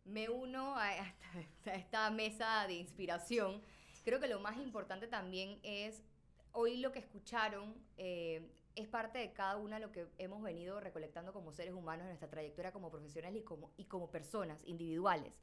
me 0.06 0.30
uno 0.30 0.76
a 0.78 0.96
esta, 0.96 1.72
a 1.72 1.76
esta 1.76 2.10
mesa 2.12 2.66
de 2.68 2.74
inspiración. 2.76 3.62
Creo 4.06 4.20
que 4.20 4.28
lo 4.28 4.40
más 4.40 4.58
importante 4.58 5.08
también 5.08 5.60
es, 5.64 6.02
hoy 6.54 6.78
lo 6.78 6.92
que 6.92 7.00
escucharon 7.00 7.76
eh, 7.98 8.50
es 8.80 8.88
parte 8.88 9.20
de 9.20 9.34
cada 9.34 9.58
una 9.58 9.78
lo 9.80 9.92
que 9.92 10.08
hemos 10.18 10.42
venido 10.42 10.80
recolectando 10.80 11.34
como 11.34 11.52
seres 11.52 11.74
humanos 11.74 12.04
en 12.04 12.10
nuestra 12.10 12.30
trayectoria 12.30 12.72
como 12.72 12.90
profesionales 12.90 13.42
y 13.42 13.44
como, 13.44 13.72
y 13.78 13.86
como 13.86 14.10
personas 14.10 14.62
individuales. 14.66 15.34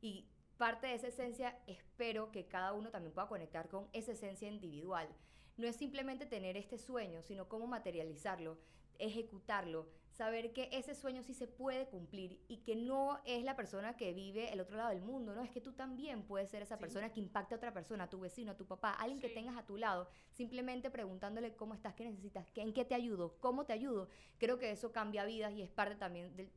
Y 0.00 0.26
parte 0.56 0.86
de 0.86 0.94
esa 0.94 1.08
esencia, 1.08 1.58
espero 1.66 2.30
que 2.30 2.46
cada 2.46 2.72
uno 2.72 2.90
también 2.90 3.12
pueda 3.12 3.28
conectar 3.28 3.68
con 3.68 3.88
esa 3.92 4.12
esencia 4.12 4.48
individual. 4.48 5.08
No 5.56 5.66
es 5.66 5.76
simplemente 5.76 6.24
tener 6.24 6.56
este 6.56 6.78
sueño, 6.78 7.22
sino 7.22 7.48
cómo 7.48 7.66
materializarlo, 7.66 8.58
ejecutarlo, 8.98 9.86
saber 10.10 10.52
que 10.52 10.68
ese 10.72 10.94
sueño 10.94 11.22
sí 11.22 11.34
se 11.34 11.46
puede 11.46 11.86
cumplir 11.86 12.40
y 12.48 12.58
que 12.58 12.76
no 12.76 13.20
es 13.24 13.44
la 13.44 13.56
persona 13.56 13.96
que 13.96 14.12
vive 14.12 14.52
el 14.52 14.60
otro 14.60 14.76
lado 14.76 14.90
del 14.90 15.02
mundo, 15.02 15.34
¿no? 15.34 15.42
Es 15.42 15.50
que 15.50 15.60
tú 15.60 15.72
también 15.72 16.22
puedes 16.24 16.50
ser 16.50 16.62
esa 16.62 16.76
Sí. 16.76 16.80
persona 16.80 17.10
que 17.12 17.20
impacta 17.20 17.54
a 17.54 17.58
otra 17.58 17.72
persona, 17.72 18.04
a 18.04 18.10
tu 18.10 18.20
vecino, 18.20 18.52
a 18.52 18.56
tu 18.56 18.66
papá, 18.66 18.90
alguien 18.92 19.20
que 19.20 19.28
tengas 19.28 19.56
a 19.56 19.64
tu 19.64 19.76
lado, 19.76 20.08
simplemente 20.32 20.90
preguntándole 20.90 21.54
cómo 21.54 21.74
estás, 21.74 21.94
qué 21.94 22.04
necesitas, 22.04 22.50
qué, 22.50 22.62
en 22.62 22.72
qué 22.72 22.84
te 22.84 22.94
ayudo, 22.94 23.36
cómo 23.40 23.64
te 23.64 23.72
ayudo. 23.72 24.08
Creo 24.38 24.58
que 24.58 24.70
eso 24.70 24.92
cambia 24.92 25.24
vidas 25.24 25.52
y 25.52 25.62
es 25.62 25.70
parte 25.70 25.94
también 25.96 26.34
del- 26.36 26.50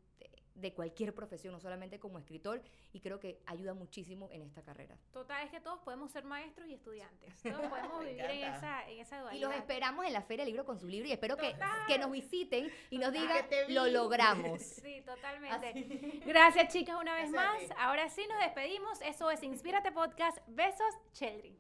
de 0.56 0.74
cualquier 0.74 1.14
profesión, 1.14 1.54
no 1.54 1.60
solamente 1.60 1.99
como 1.99 2.20
escritor, 2.20 2.62
y 2.91 2.99
creo 2.99 3.20
que 3.20 3.41
ayuda 3.45 3.74
muchísimo 3.74 4.30
en 4.32 4.41
esta 4.41 4.62
carrera. 4.62 4.97
Total, 5.12 5.43
es 5.43 5.51
que 5.51 5.60
todos 5.60 5.80
podemos 5.80 6.12
ser 6.12 6.24
maestros 6.26 6.68
y 6.68 6.74
estudiantes. 6.74 7.34
Todos 7.41 7.66
podemos 7.68 7.99
vivir 8.06 8.22
en 8.22 8.54
esa, 8.54 8.89
en 8.89 8.99
esa, 8.99 9.20
dualidad. 9.22 9.39
Y 9.39 9.41
los 9.41 9.56
esperamos 9.56 10.06
en 10.06 10.14
la 10.14 10.22
Feria 10.22 10.45
del 10.45 10.54
Libro 10.54 10.66
con 10.66 10.80
su 10.80 10.88
libro 10.88 11.08
y 11.08 11.12
espero 11.12 11.38
que, 11.38 11.56
que, 11.88 11.97
nos 11.97 12.12
visiten 12.12 12.72
y 12.89 12.97
nos 12.97 13.12
digan, 13.12 13.45
lo 13.70 13.88
logramos. 13.88 14.62
Sí, 14.84 15.01
totalmente. 15.06 16.22
Gracias, 16.26 16.74
chicas, 16.74 16.97
una 16.99 17.16
vez 17.16 17.32
más. 17.32 17.62
Ahora 17.78 18.10
sí 18.10 18.26
nos 18.28 18.39
despedimos. 18.39 19.01
Eso 19.01 19.30
es 19.32 19.41
Inspírate 19.43 19.91
Podcast. 19.91 20.38
Besos, 20.47 20.93
Cheldrin. 21.14 21.58